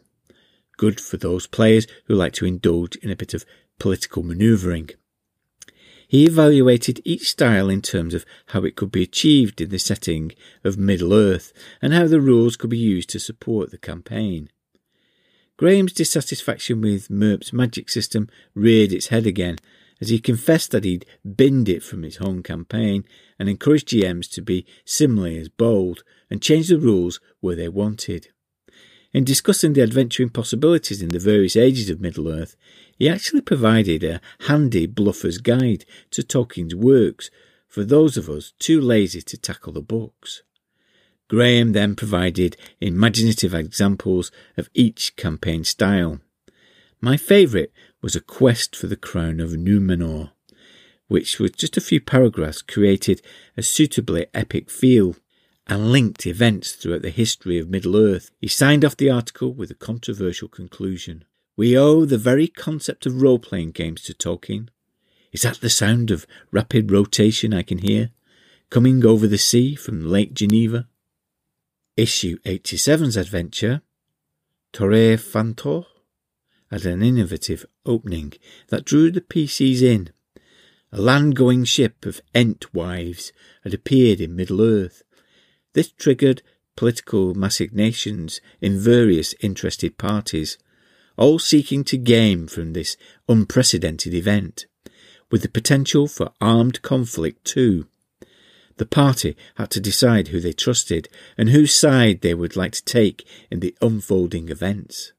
good 0.76 1.01
for 1.01 1.16
those 1.16 1.47
players 1.47 1.86
who 2.05 2.14
like 2.14 2.34
to 2.34 2.45
indulge 2.45 2.97
in 2.97 3.11
a 3.11 3.16
bit 3.16 3.32
of 3.32 3.47
political 3.78 4.22
manoeuvring. 4.22 4.91
He 6.07 6.26
evaluated 6.26 7.01
each 7.07 7.30
style 7.30 7.70
in 7.70 7.80
terms 7.80 8.12
of 8.12 8.26
how 8.49 8.64
it 8.64 8.76
could 8.76 8.93
be 8.93 9.03
achieved 9.03 9.62
in 9.62 9.70
the 9.70 9.78
setting 9.78 10.32
of 10.62 10.76
Middle 10.76 11.14
Earth 11.14 11.55
and 11.80 11.95
how 11.95 12.07
the 12.07 12.20
rules 12.20 12.59
could 12.59 12.68
be 12.68 12.76
used 12.76 13.09
to 13.11 13.18
support 13.18 13.70
the 13.70 13.78
campaign. 13.78 14.51
Graham's 15.59 15.92
dissatisfaction 15.92 16.80
with 16.80 17.11
MERP's 17.11 17.52
magic 17.52 17.90
system 17.90 18.28
reared 18.54 18.92
its 18.92 19.09
head 19.09 19.26
again 19.26 19.56
as 20.00 20.09
he 20.09 20.20
confessed 20.20 20.70
that 20.70 20.84
he'd 20.84 21.04
binned 21.34 21.68
it 21.68 21.82
from 21.82 22.04
his 22.04 22.18
home 22.18 22.44
campaign 22.44 23.04
and 23.40 23.48
encouraged 23.48 23.88
GMs 23.88 24.30
to 24.30 24.40
be 24.40 24.64
similarly 24.84 25.36
as 25.36 25.48
bold 25.48 26.04
and 26.30 26.40
change 26.40 26.68
the 26.68 26.78
rules 26.78 27.18
where 27.40 27.56
they 27.56 27.68
wanted. 27.68 28.28
In 29.12 29.24
discussing 29.24 29.72
the 29.72 29.82
adventuring 29.82 30.28
possibilities 30.28 31.02
in 31.02 31.09
the 31.09 31.18
various 31.18 31.56
ages 31.56 31.90
of 31.90 32.00
Middle 32.00 32.28
Earth, 32.28 32.54
he 32.96 33.09
actually 33.09 33.40
provided 33.40 34.04
a 34.04 34.20
handy 34.42 34.86
bluffer's 34.86 35.38
guide 35.38 35.84
to 36.12 36.22
Tolkien's 36.22 36.76
works 36.76 37.32
for 37.66 37.82
those 37.82 38.16
of 38.16 38.30
us 38.30 38.52
too 38.61 38.80
lazy 38.80 39.22
to 39.22 39.36
tackle 39.36 39.72
the 39.72 39.82
books. 39.82 40.42
Graham 41.29 41.72
then 41.72 41.95
provided 41.95 42.57
imaginative 42.81 43.53
examples 43.53 44.33
of 44.57 44.70
each 44.72 45.14
campaign 45.16 45.62
style. 45.62 46.20
My 47.01 47.16
favourite 47.16 47.70
was 48.01 48.16
A 48.16 48.20
Quest 48.20 48.74
for 48.74 48.87
the 48.87 48.97
Crown 48.97 49.39
of 49.39 49.51
Numenor, 49.51 50.31
which 51.07 51.39
with 51.39 51.57
just 51.57 51.76
a 51.76 51.83
few 51.83 52.01
paragraphs 52.01 52.62
created 52.62 53.20
a 53.57 53.62
suitably 53.62 54.26
epic 54.33 54.70
feel 54.70 55.16
and 55.66 55.93
linked 55.93 56.26
events 56.26 56.72
throughout 56.72 57.03
the 57.03 57.11
history 57.11 57.59
of 57.59 57.68
Middle 57.68 57.97
Earth. 57.97 58.31
He 58.41 58.49
signed 58.49 58.85
off 58.85 58.97
the 58.97 59.11
article 59.11 59.53
with 59.53 59.70
a 59.70 59.74
controversial 59.74 60.49
conclusion. 60.49 61.24
We 61.57 61.76
owe 61.76 62.05
the 62.05 62.18
very 62.18 62.49
concept 62.49 63.05
of 63.05 63.20
role 63.20 63.39
playing 63.39 63.72
games 63.72 64.03
to 64.05 64.14
Tolkien. 64.14 64.68
Is 65.31 65.43
that 65.43 65.61
the 65.61 65.68
sound 65.68 66.11
of 66.11 66.26
rapid 66.51 66.91
rotation 66.91 67.53
I 67.53 67.62
can 67.62 67.79
hear, 67.79 68.11
coming 68.70 69.05
over 69.05 69.26
the 69.26 69.37
sea 69.39 69.74
from 69.74 70.09
Lake 70.09 70.33
Geneva? 70.33 70.89
Issue 71.99 72.38
87's 72.46 73.16
adventure, 73.16 73.82
Torre 74.72 75.16
Fantor, 75.16 75.82
had 76.70 76.86
an 76.86 77.03
innovative 77.03 77.66
opening 77.84 78.34
that 78.68 78.84
drew 78.84 79.11
the 79.11 79.20
PCs 79.20 79.82
in. 79.82 80.11
A 80.92 81.01
land 81.01 81.34
going 81.34 81.64
ship 81.64 82.07
of 82.07 82.20
Ent 82.32 82.72
wives 82.72 83.32
had 83.64 83.74
appeared 83.74 84.20
in 84.20 84.36
Middle 84.36 84.62
Earth, 84.62 85.03
this 85.72 85.90
triggered 85.90 86.40
political 86.76 87.34
machinations 87.34 88.40
in 88.61 88.78
various 88.78 89.34
interested 89.40 89.99
parties, 89.99 90.57
all 91.16 91.40
seeking 91.40 91.82
to 91.82 91.99
gain 91.99 92.46
from 92.46 92.74
this 92.74 92.96
unprecedented 93.28 94.14
event, 94.14 94.66
with 95.32 95.42
the 95.42 95.49
potential 95.49 96.07
for 96.07 96.30
armed 96.40 96.80
conflict 96.80 97.44
too. 97.44 97.88
The 98.79 98.87
party 98.87 99.37
had 99.57 99.70
to 99.72 99.81
decide 99.81 100.29
who 100.29 100.41
they 100.41 100.53
trusted 100.53 101.09
and 101.37 101.51
whose 101.51 101.74
side 101.74 102.20
they 102.20 102.33
would 102.33 102.57
like 102.57 102.72
to 102.72 102.85
take 102.85 103.26
in 103.51 103.61
the 103.61 103.76
unfolding 103.83 104.49
events. 104.49 105.12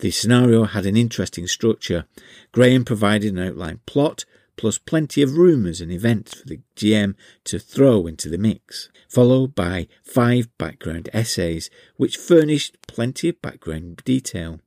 The 0.00 0.10
scenario 0.10 0.64
had 0.64 0.84
an 0.84 0.96
interesting 0.96 1.46
structure. 1.46 2.06
Graham 2.50 2.84
provided 2.84 3.32
an 3.32 3.38
outline 3.38 3.78
plot 3.86 4.24
plus 4.56 4.76
plenty 4.76 5.22
of 5.22 5.36
rumours 5.36 5.80
and 5.80 5.92
events 5.92 6.34
for 6.34 6.46
the 6.46 6.60
GM 6.74 7.14
to 7.44 7.60
throw 7.60 8.08
into 8.08 8.28
the 8.28 8.38
mix, 8.38 8.90
followed 9.08 9.54
by 9.54 9.86
five 10.02 10.48
background 10.58 11.08
essays 11.12 11.70
which 11.96 12.16
furnished 12.16 12.76
plenty 12.88 13.28
of 13.28 13.40
background 13.40 14.02
detail. 14.04 14.58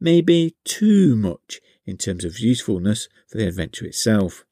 Maybe 0.00 0.56
too 0.64 1.14
much 1.14 1.60
in 1.84 1.98
terms 1.98 2.24
of 2.24 2.40
usefulness 2.40 3.08
for 3.28 3.36
the 3.36 3.46
adventure 3.46 3.84
itself. 3.84 4.46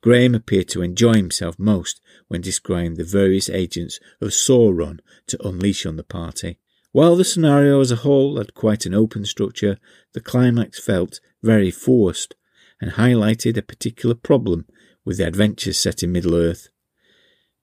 Graham 0.00 0.34
appeared 0.34 0.68
to 0.68 0.82
enjoy 0.82 1.14
himself 1.14 1.58
most 1.58 2.00
when 2.28 2.40
describing 2.40 2.94
the 2.94 3.04
various 3.04 3.50
agents 3.50 3.98
of 4.20 4.28
Sauron 4.28 5.00
to 5.26 5.46
unleash 5.46 5.84
on 5.84 5.96
the 5.96 6.04
party. 6.04 6.58
While 6.92 7.16
the 7.16 7.24
scenario 7.24 7.80
as 7.80 7.90
a 7.90 7.96
whole 7.96 8.38
had 8.38 8.54
quite 8.54 8.86
an 8.86 8.94
open 8.94 9.24
structure, 9.24 9.78
the 10.14 10.20
climax 10.20 10.80
felt 10.80 11.20
very 11.42 11.70
forced 11.70 12.34
and 12.80 12.92
highlighted 12.92 13.56
a 13.56 13.62
particular 13.62 14.14
problem 14.14 14.66
with 15.04 15.18
the 15.18 15.26
adventures 15.26 15.78
set 15.78 16.02
in 16.02 16.12
Middle 16.12 16.34
Earth. 16.34 16.68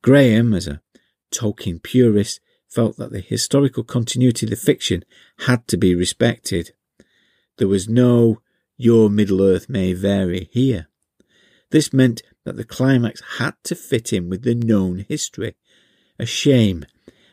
Graham, 0.02 0.54
as 0.54 0.68
a 0.68 0.82
Tolkien 1.32 1.82
purist, 1.82 2.40
felt 2.68 2.98
that 2.98 3.12
the 3.12 3.22
historical 3.22 3.84
continuity 3.84 4.46
of 4.46 4.50
the 4.50 4.56
fiction 4.56 5.04
had 5.40 5.68
to 5.68 5.78
be 5.78 5.96
respected. 5.96 6.72
There 7.58 7.68
was 7.68 7.88
no 7.88 8.42
your 8.78 9.10
Middle 9.10 9.42
Earth 9.42 9.70
may 9.70 9.94
vary 9.94 10.50
here. 10.52 10.90
This 11.76 11.92
meant 11.92 12.24
that 12.46 12.56
the 12.56 12.64
climax 12.64 13.22
had 13.38 13.56
to 13.66 13.76
fit 13.76 14.14
in 14.14 14.30
with 14.30 14.44
the 14.44 14.56
known 14.56 15.06
history. 15.10 15.58
A 16.18 16.26
shame, 16.26 16.86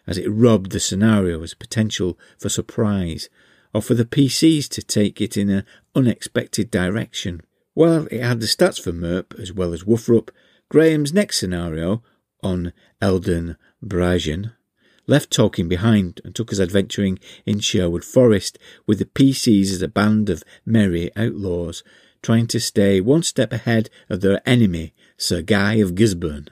as 0.05 0.19
it 0.19 0.27
robbed 0.29 0.73
the 0.73 0.81
scenario 0.81 1.41
as 1.45 1.55
potential 1.55 2.19
for 2.41 2.49
surprise, 2.49 3.29
or 3.73 3.81
for 3.81 3.95
the 3.95 4.05
PCs 4.05 4.69
to 4.71 4.83
take 4.83 5.21
it 5.21 5.37
in 5.37 5.49
an 5.49 5.65
unexpected 5.95 6.73
direction. 6.73 7.43
While 7.75 8.09
it 8.11 8.21
had 8.21 8.41
the 8.41 8.47
stats 8.47 8.83
for 8.83 8.93
MERP 8.93 9.33
as 9.39 9.53
well 9.53 9.73
as 9.73 9.85
Woofrup, 9.85 10.31
Graham's 10.69 11.13
next 11.13 11.39
scenario 11.39 12.03
on 12.43 12.73
Eldon 13.01 13.57
Brajan 13.81 14.55
left 15.07 15.31
Tolkien 15.31 15.69
behind 15.69 16.21
and 16.25 16.35
took 16.35 16.53
us 16.53 16.59
adventuring 16.59 17.21
in 17.47 17.61
Sherwood 17.61 18.05
Forest 18.05 18.59
with 18.89 18.99
the 18.99 19.05
PCs 19.05 19.71
as 19.71 19.83
a 19.83 19.87
band 19.89 20.29
of 20.29 20.43
merry 20.67 21.13
outlaws 21.15 21.85
trying 22.23 22.47
to 22.47 22.61
stay 22.61 23.01
one 23.01 23.23
step 23.23 23.53
ahead 23.53 23.91
of 24.09 24.21
their 24.21 24.41
enemy, 24.49 24.95
Sir 25.17 25.43
Guy 25.43 25.75
of 25.75 25.95
Gisborne. 25.95 26.49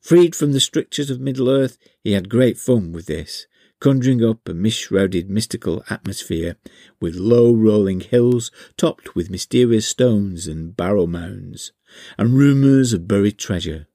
Freed 0.00 0.34
from 0.34 0.52
the 0.52 0.60
strictures 0.60 1.10
of 1.10 1.20
Middle 1.20 1.50
Earth, 1.50 1.76
he 2.02 2.12
had 2.12 2.28
great 2.28 2.56
fun 2.56 2.92
with 2.92 3.06
this, 3.06 3.46
conjuring 3.80 4.24
up 4.24 4.48
a 4.48 4.54
mist-shrouded 4.54 5.28
mystical 5.28 5.84
atmosphere 5.90 6.56
with 7.00 7.14
low 7.16 7.52
rolling 7.52 8.00
hills 8.00 8.50
topped 8.76 9.14
with 9.14 9.30
mysterious 9.30 9.86
stones 9.86 10.46
and 10.46 10.76
barrow 10.76 11.06
mounds, 11.06 11.72
and 12.16 12.34
rumours 12.34 12.92
of 12.92 13.08
buried 13.08 13.38
treasure. 13.38 13.86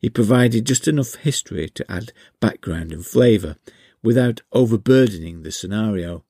He 0.00 0.10
provided 0.10 0.66
just 0.66 0.86
enough 0.86 1.16
history 1.16 1.68
to 1.70 1.90
add 1.90 2.12
background 2.40 2.92
and 2.92 3.04
flavour 3.04 3.56
without 4.02 4.42
overburdening 4.52 5.42
the 5.42 5.52
scenario. 5.52 6.24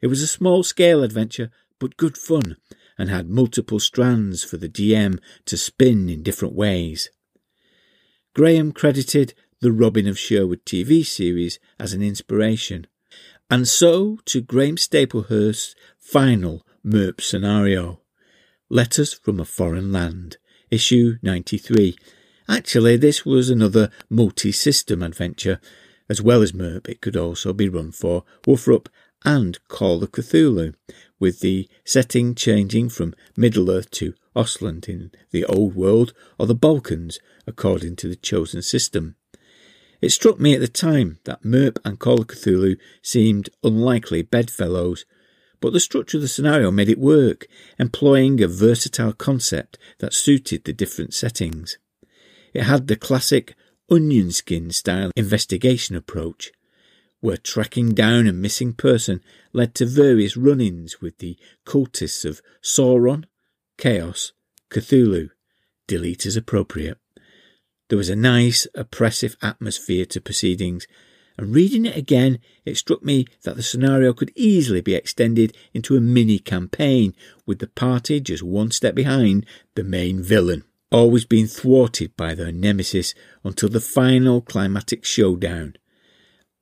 It 0.00 0.08
was 0.08 0.22
a 0.22 0.26
small 0.26 0.62
scale 0.62 1.02
adventure, 1.02 1.50
but 1.78 1.96
good 1.96 2.18
fun, 2.18 2.56
and 3.00 3.08
had 3.08 3.30
multiple 3.30 3.80
strands 3.80 4.44
for 4.44 4.58
the 4.58 4.68
DM 4.68 5.18
to 5.46 5.56
spin 5.56 6.10
in 6.10 6.22
different 6.22 6.52
ways. 6.54 7.08
Graham 8.34 8.72
credited 8.72 9.32
the 9.62 9.72
Robin 9.72 10.06
of 10.06 10.18
Sherwood 10.18 10.66
TV 10.66 11.04
series 11.04 11.58
as 11.78 11.94
an 11.94 12.02
inspiration, 12.02 12.86
and 13.50 13.66
so 13.66 14.18
to 14.26 14.42
Graham 14.42 14.76
Staplehurst's 14.76 15.74
final 15.98 16.62
MERP 16.84 17.22
scenario, 17.22 18.02
Letters 18.68 19.14
from 19.14 19.40
a 19.40 19.46
Foreign 19.46 19.90
Land, 19.90 20.36
issue 20.70 21.16
93. 21.22 21.96
Actually, 22.50 22.98
this 22.98 23.24
was 23.24 23.48
another 23.48 23.90
multi 24.10 24.52
system 24.52 25.02
adventure. 25.02 25.58
As 26.10 26.20
well 26.20 26.42
as 26.42 26.52
MERP, 26.52 26.86
it 26.86 27.00
could 27.00 27.16
also 27.16 27.54
be 27.54 27.70
run 27.70 27.92
for 27.92 28.24
Wolfrup 28.46 28.88
and 29.24 29.58
Call 29.68 30.02
of 30.02 30.12
Cthulhu, 30.12 30.74
with 31.20 31.40
the 31.40 31.68
setting 31.84 32.34
changing 32.34 32.88
from 32.88 33.14
Middle 33.36 33.70
Earth 33.70 33.90
to 33.92 34.14
Ostland 34.34 34.88
in 34.88 35.12
the 35.30 35.44
Old 35.44 35.76
World 35.76 36.12
or 36.38 36.46
the 36.46 36.54
Balkans, 36.54 37.20
according 37.46 37.94
to 37.96 38.08
the 38.08 38.16
chosen 38.16 38.62
system. 38.62 39.14
It 40.00 40.10
struck 40.10 40.40
me 40.40 40.54
at 40.54 40.60
the 40.60 40.68
time 40.68 41.18
that 41.24 41.44
MERP 41.44 41.78
and 41.84 41.98
Call 41.98 42.22
of 42.22 42.28
Cthulhu 42.28 42.76
seemed 43.02 43.50
unlikely 43.62 44.22
bedfellows, 44.22 45.04
but 45.60 45.74
the 45.74 45.80
structure 45.80 46.16
of 46.16 46.22
the 46.22 46.28
scenario 46.28 46.70
made 46.70 46.88
it 46.88 46.98
work, 46.98 47.46
employing 47.78 48.42
a 48.42 48.48
versatile 48.48 49.12
concept 49.12 49.78
that 49.98 50.14
suited 50.14 50.64
the 50.64 50.72
different 50.72 51.12
settings. 51.12 51.76
It 52.54 52.62
had 52.62 52.86
the 52.86 52.96
classic 52.96 53.54
onion 53.90 54.32
skin 54.32 54.70
style 54.70 55.10
investigation 55.16 55.96
approach, 55.96 56.50
where 57.20 57.36
tracking 57.36 57.94
down 57.94 58.26
a 58.26 58.32
missing 58.32 58.72
person 58.72 59.22
led 59.52 59.74
to 59.74 59.86
various 59.86 60.36
run 60.36 60.60
ins 60.60 61.00
with 61.00 61.18
the 61.18 61.36
cultists 61.66 62.24
of 62.24 62.40
Sauron, 62.62 63.24
Chaos, 63.76 64.32
Cthulhu, 64.70 65.30
delete 65.86 66.26
as 66.26 66.36
appropriate. 66.36 66.98
There 67.88 67.98
was 67.98 68.08
a 68.08 68.16
nice, 68.16 68.66
oppressive 68.74 69.36
atmosphere 69.42 70.06
to 70.06 70.20
proceedings, 70.20 70.86
and 71.36 71.54
reading 71.54 71.86
it 71.86 71.96
again, 71.96 72.38
it 72.64 72.76
struck 72.76 73.02
me 73.02 73.26
that 73.42 73.56
the 73.56 73.62
scenario 73.62 74.12
could 74.12 74.30
easily 74.36 74.80
be 74.80 74.94
extended 74.94 75.56
into 75.74 75.96
a 75.96 76.00
mini 76.00 76.38
campaign, 76.38 77.14
with 77.46 77.58
the 77.58 77.66
party 77.66 78.20
just 78.20 78.42
one 78.42 78.70
step 78.70 78.94
behind 78.94 79.46
the 79.74 79.82
main 79.82 80.22
villain, 80.22 80.64
always 80.92 81.24
being 81.24 81.46
thwarted 81.46 82.16
by 82.16 82.34
their 82.34 82.52
nemesis 82.52 83.14
until 83.42 83.68
the 83.68 83.80
final 83.80 84.40
climatic 84.40 85.04
showdown. 85.04 85.74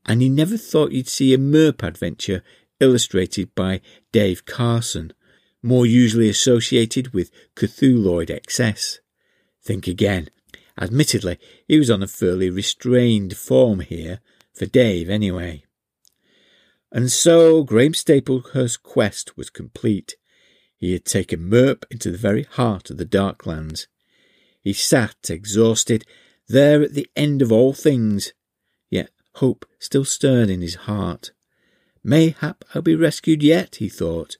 And 0.09 0.23
you 0.23 0.31
never 0.31 0.57
thought 0.57 0.93
you'd 0.93 1.07
see 1.07 1.35
a 1.35 1.39
MERP 1.39 1.83
adventure 1.83 2.43
illustrated 2.81 3.55
by 3.55 3.83
Dave 4.11 4.47
Carson, 4.47 5.13
more 5.63 5.85
usually 5.85 6.31
associated 6.31 7.13
with 7.13 7.31
Cthulhuoid 7.55 8.31
excess. 8.31 9.01
Think 9.63 9.87
again. 9.87 10.31
Admittedly, 10.81 11.39
he 11.67 11.79
was 11.79 11.91
on 11.91 12.03
a 12.03 12.09
fairly 12.09 12.49
restrained 12.49 13.37
form 13.37 13.81
here, 13.81 14.21
for 14.55 14.65
Dave 14.65 15.11
anyway. 15.11 15.65
And 16.91 17.13
so 17.13 17.63
Graham 17.63 17.93
Staplehurst's 17.93 18.79
quest 18.79 19.37
was 19.37 19.51
complete. 19.51 20.17
He 20.79 20.95
had 20.95 21.05
taken 21.05 21.51
MERP 21.51 21.85
into 21.91 22.11
the 22.11 22.17
very 22.17 22.45
heart 22.45 22.89
of 22.89 22.97
the 22.97 23.05
Darklands. 23.05 23.89
He 24.63 24.73
sat, 24.73 25.29
exhausted, 25.29 26.07
there 26.49 26.83
at 26.83 26.95
the 26.95 27.11
end 27.15 27.43
of 27.43 27.53
all 27.53 27.75
things, 27.75 28.33
hope 29.39 29.65
still 29.79 30.05
stirred 30.05 30.51
in 30.51 30.61
his 30.61 30.75
heart. 30.87 31.33
Mayhap 32.03 32.65
I'll 32.75 32.83
be 32.83 32.95
rescued 32.95 33.43
yet, 33.43 33.77
he 33.77 33.89
thought. 33.89 34.37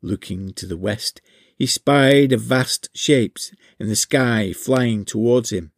Looking 0.00 0.52
to 0.54 0.66
the 0.66 0.76
west, 0.76 1.20
he 1.56 1.66
spied 1.66 2.32
a 2.32 2.36
vast 2.36 2.88
shapes 2.94 3.52
in 3.78 3.88
the 3.88 3.96
sky 3.96 4.52
flying 4.52 5.04
towards 5.04 5.50
him. 5.50 5.72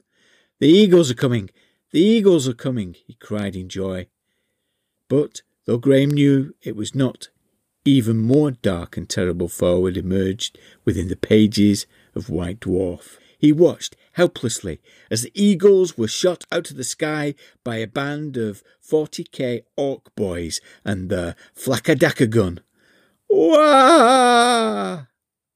The 0.59 0.68
eagles 0.68 1.10
are 1.10 1.14
coming! 1.14 1.51
The 1.90 2.01
eagles 2.01 2.47
are 2.47 2.55
coming! 2.55 2.94
he 3.06 3.14
cried 3.14 3.56
in 3.56 3.68
joy. 3.68 4.06
But 5.09 5.42
though 5.64 5.78
Graham 5.78 6.10
knew 6.10 6.55
it 6.62 6.76
was 6.76 6.94
not, 6.94 7.30
even 7.84 8.18
more 8.18 8.51
dark 8.51 8.97
and 8.97 9.09
terrible 9.09 9.48
foe 9.48 9.86
had 9.86 9.97
emerged 9.97 10.59
within 10.84 11.09
the 11.09 11.16
pages 11.16 11.86
of 12.14 12.28
White 12.28 12.60
Dwarf. 12.60 13.16
He 13.38 13.52
watched 13.52 13.97
helplessly 14.12 14.81
as 15.11 15.23
the 15.23 15.32
eagles 15.35 15.97
were 15.97 16.09
shot 16.09 16.45
out 16.51 16.70
of 16.70 16.77
the 16.77 16.85
sky 16.85 17.35
by 17.65 17.77
a 17.77 17.87
band 17.87 18.37
of 18.37 18.62
40k 18.87 19.62
orc 19.77 20.15
boys 20.15 20.61
and 20.85 21.09
the 21.09 21.37
flakadaka 21.57 22.28
gun. 22.28 22.61
Wah! 23.28 25.07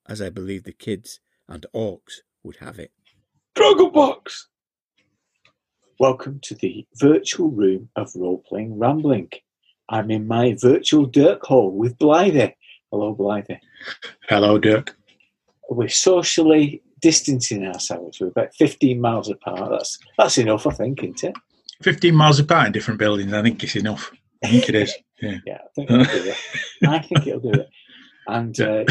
As 0.06 0.20
I 0.22 0.30
believe 0.30 0.64
the 0.64 0.72
kids 0.72 1.20
and 1.48 1.66
orcs 1.74 2.20
would 2.42 2.56
have 2.56 2.78
it. 2.78 2.92
Box. 3.92 4.48
Welcome 6.00 6.40
to 6.42 6.54
the 6.56 6.86
virtual 6.96 7.50
room 7.50 7.88
of 7.94 8.10
role 8.16 8.42
playing 8.48 8.78
rambling. 8.78 9.30
I'm 9.88 10.10
in 10.10 10.26
my 10.26 10.56
virtual 10.60 11.06
Dirk 11.06 11.44
hall 11.44 11.70
with 11.70 11.98
Blythe. 11.98 12.50
Hello, 12.90 13.14
Blythe. 13.14 13.58
Hello, 14.28 14.58
Dirk. 14.58 14.96
We're 15.70 15.88
socially 15.88 16.82
distancing 17.04 17.66
ourselves. 17.66 18.18
We're 18.18 18.28
about 18.28 18.54
15 18.54 18.98
miles 18.98 19.28
apart. 19.28 19.68
That's 19.70 19.98
that's 20.16 20.38
enough, 20.38 20.66
I 20.66 20.70
think, 20.70 21.04
isn't 21.04 21.22
it? 21.22 21.34
15 21.82 22.14
miles 22.14 22.40
apart 22.40 22.68
in 22.68 22.72
different 22.72 22.98
buildings, 22.98 23.30
I 23.34 23.42
think 23.42 23.62
it's 23.62 23.76
enough. 23.76 24.10
I 24.42 24.48
think 24.48 24.68
it 24.70 24.74
is. 24.74 24.94
Yeah. 25.22 25.38
Yeah, 25.46 25.58
I 25.66 25.70
think 25.74 25.90
it'll 25.90 26.04
do 26.04 26.28
it. 26.28 26.36
I 26.88 26.98
think 26.98 27.26
it'll 27.26 27.52
do 27.52 27.60
it. 27.60 27.68
And 28.26 28.60
uh, 28.60 28.84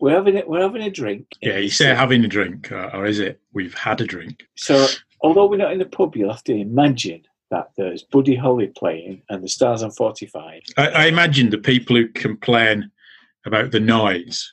we're 0.00 0.16
having 0.16 0.38
a, 0.38 0.42
we're 0.44 0.62
having 0.62 0.82
a 0.82 0.90
drink. 0.90 1.26
Yeah, 1.42 1.58
you 1.58 1.70
say 1.70 1.94
having 1.94 2.24
a 2.24 2.28
drink, 2.28 2.72
or, 2.72 2.92
or 2.96 3.06
is 3.06 3.20
it 3.20 3.40
we've 3.52 3.74
had 3.74 4.00
a 4.00 4.06
drink? 4.06 4.42
So, 4.56 4.88
although 5.20 5.46
we're 5.46 5.58
not 5.58 5.72
in 5.72 5.78
the 5.78 5.84
pub, 5.84 6.16
you'll 6.16 6.32
have 6.32 6.42
to 6.44 6.56
imagine 6.56 7.22
that 7.50 7.70
there's 7.76 8.02
Buddy 8.02 8.34
Holly 8.34 8.68
playing 8.68 9.22
and 9.28 9.44
the 9.44 9.48
Stars 9.48 9.82
on 9.82 9.92
45. 9.92 10.62
I, 10.76 10.88
I 10.88 11.06
imagine 11.06 11.50
the 11.50 11.58
people 11.58 11.94
who 11.94 12.08
complain 12.08 12.90
about 13.44 13.70
the 13.70 13.80
noise 13.80 14.52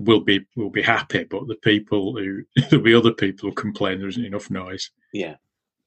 will 0.00 0.20
be 0.20 0.46
will 0.56 0.70
be 0.70 0.82
happy, 0.82 1.24
but 1.24 1.46
the 1.48 1.56
people 1.56 2.16
who 2.16 2.42
there'll 2.70 2.84
be 2.84 2.94
other 2.94 3.12
people 3.12 3.48
who 3.48 3.54
complain 3.54 3.98
there 3.98 4.08
isn't 4.08 4.24
enough 4.24 4.50
noise. 4.50 4.90
Yeah. 5.12 5.36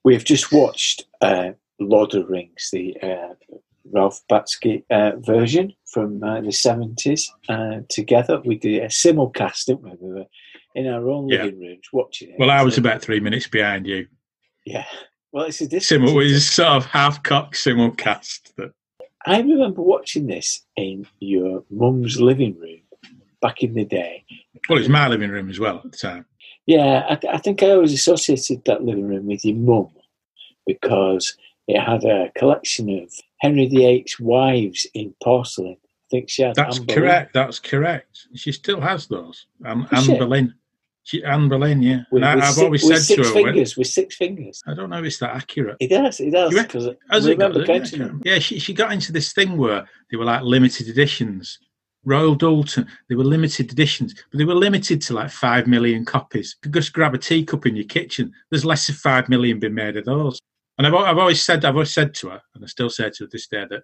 We've 0.03 0.23
just 0.25 0.51
watched 0.51 1.05
uh, 1.21 1.51
Lord 1.79 2.13
of 2.15 2.25
the 2.27 2.31
Rings, 2.33 2.69
the 2.73 2.97
uh, 3.03 3.33
Ralph 3.91 4.21
Bakshi 4.31 4.83
uh, 4.89 5.11
version 5.19 5.73
from 5.85 6.23
uh, 6.23 6.41
the 6.41 6.47
70s 6.47 7.23
uh, 7.49 7.81
together. 7.89 8.41
We 8.43 8.55
did 8.57 8.81
a 8.83 8.87
simulcast, 8.87 9.65
didn't 9.65 9.83
we? 9.83 9.91
We 9.99 10.13
were 10.13 10.25
in 10.73 10.87
our 10.87 11.07
own 11.09 11.29
Yeah. 11.29 11.43
living 11.43 11.59
rooms 11.59 11.87
watching 11.93 12.29
it. 12.31 12.35
Well, 12.39 12.49
I 12.49 12.63
was 12.63 12.75
So- 12.75 12.81
about 12.81 13.01
three 13.01 13.19
minutes 13.19 13.47
behind 13.47 13.85
you. 13.85 14.07
Yeah. 14.65 14.85
Well, 15.31 15.45
it's 15.45 15.61
a. 15.61 15.79
Simul 15.79 16.19
is 16.19 16.49
sort 16.49 16.69
of 16.69 16.85
half 16.85 17.21
cock 17.23 17.53
simulcast. 17.55 18.53
That 18.57 18.73
I 19.25 19.39
remember 19.39 19.81
watching 19.81 20.27
this 20.27 20.65
in 20.75 21.05
your 21.19 21.63
mum's 21.69 22.19
living 22.19 22.57
room 22.59 22.80
back 23.41 23.63
in 23.63 23.73
the 23.73 23.85
day. 23.85 24.23
well, 24.69 24.79
it's 24.79 24.87
my 24.87 25.07
living 25.07 25.31
room 25.31 25.49
as 25.49 25.59
well 25.59 25.81
at 25.83 25.91
the 25.91 25.97
time. 25.97 26.25
Yeah, 26.65 27.05
I, 27.09 27.19
I 27.33 27.37
think 27.39 27.63
I 27.63 27.71
always 27.71 27.93
associated 27.93 28.63
that 28.65 28.83
living 28.83 29.07
room 29.07 29.25
with 29.25 29.43
your 29.43 29.55
mum 29.55 29.89
because 30.65 31.35
it 31.67 31.79
had 31.79 32.03
a 32.03 32.31
collection 32.37 32.89
of 33.01 33.11
Henry 33.39 33.67
VIII's 33.67 34.19
wives 34.19 34.85
in 34.93 35.13
porcelain. 35.23 35.77
I 35.81 36.07
think 36.09 36.29
she 36.29 36.43
had 36.43 36.55
That's 36.55 36.79
Anne 36.79 36.85
Boleyn. 36.85 37.01
correct. 37.01 37.33
That's 37.33 37.59
correct. 37.59 38.27
She 38.35 38.51
still 38.51 38.81
has 38.81 39.07
those. 39.07 39.47
Anne, 39.65 39.87
Anne 39.91 40.03
she? 40.03 40.17
Boleyn. 40.17 40.53
She, 41.03 41.23
Anne 41.23 41.49
Boleyn, 41.49 41.81
yeah. 41.81 42.01
With, 42.11 42.23
I, 42.23 42.39
six, 42.41 42.59
always 42.59 43.07
said 43.07 43.15
to 43.15 43.23
her, 43.23 43.33
fingers, 43.33 43.75
with 43.75 43.87
six 43.87 44.15
fingers. 44.15 44.61
I 44.67 44.75
don't 44.75 44.91
know 44.91 44.99
if 44.99 45.05
it's 45.05 45.17
that 45.17 45.35
accurate. 45.35 45.77
It 45.79 45.87
does, 45.87 46.19
it 46.19 46.31
does. 46.31 46.53
Because 46.53 46.89
Has 47.09 47.27
I 47.27 47.31
it 47.31 47.39
got 47.39 47.55
remember 47.55 47.95
yeah. 48.23 48.33
Yeah, 48.33 48.39
she, 48.39 48.59
she 48.59 48.73
got 48.73 48.91
into 48.91 49.11
this 49.11 49.33
thing 49.33 49.57
where 49.57 49.87
they 50.11 50.17
were 50.17 50.25
like 50.25 50.43
limited 50.43 50.87
editions. 50.87 51.57
Royal 52.03 52.35
Doulton, 52.35 52.87
they 53.09 53.15
were 53.15 53.23
limited 53.23 53.71
editions, 53.71 54.15
but 54.31 54.37
they 54.37 54.45
were 54.45 54.55
limited 54.55 55.01
to 55.03 55.13
like 55.13 55.29
five 55.29 55.67
million 55.67 56.03
copies. 56.03 56.55
You 56.63 56.71
could 56.71 56.81
just 56.81 56.93
grab 56.93 57.13
a 57.13 57.17
teacup 57.17 57.65
in 57.65 57.75
your 57.75 57.85
kitchen. 57.85 58.33
There's 58.49 58.65
less 58.65 58.87
than 58.87 58.95
five 58.95 59.29
million 59.29 59.59
been 59.59 59.75
made 59.75 59.97
of 59.97 60.05
those. 60.05 60.39
And 60.77 60.87
I've, 60.87 60.93
I've 60.93 61.17
always 61.17 61.43
said, 61.43 61.63
I've 61.63 61.75
always 61.75 61.93
said 61.93 62.13
to 62.15 62.29
her, 62.29 62.41
and 62.55 62.63
I 62.63 62.67
still 62.67 62.89
say 62.89 63.09
to 63.09 63.23
her 63.23 63.29
this 63.31 63.47
day 63.47 63.65
that 63.69 63.83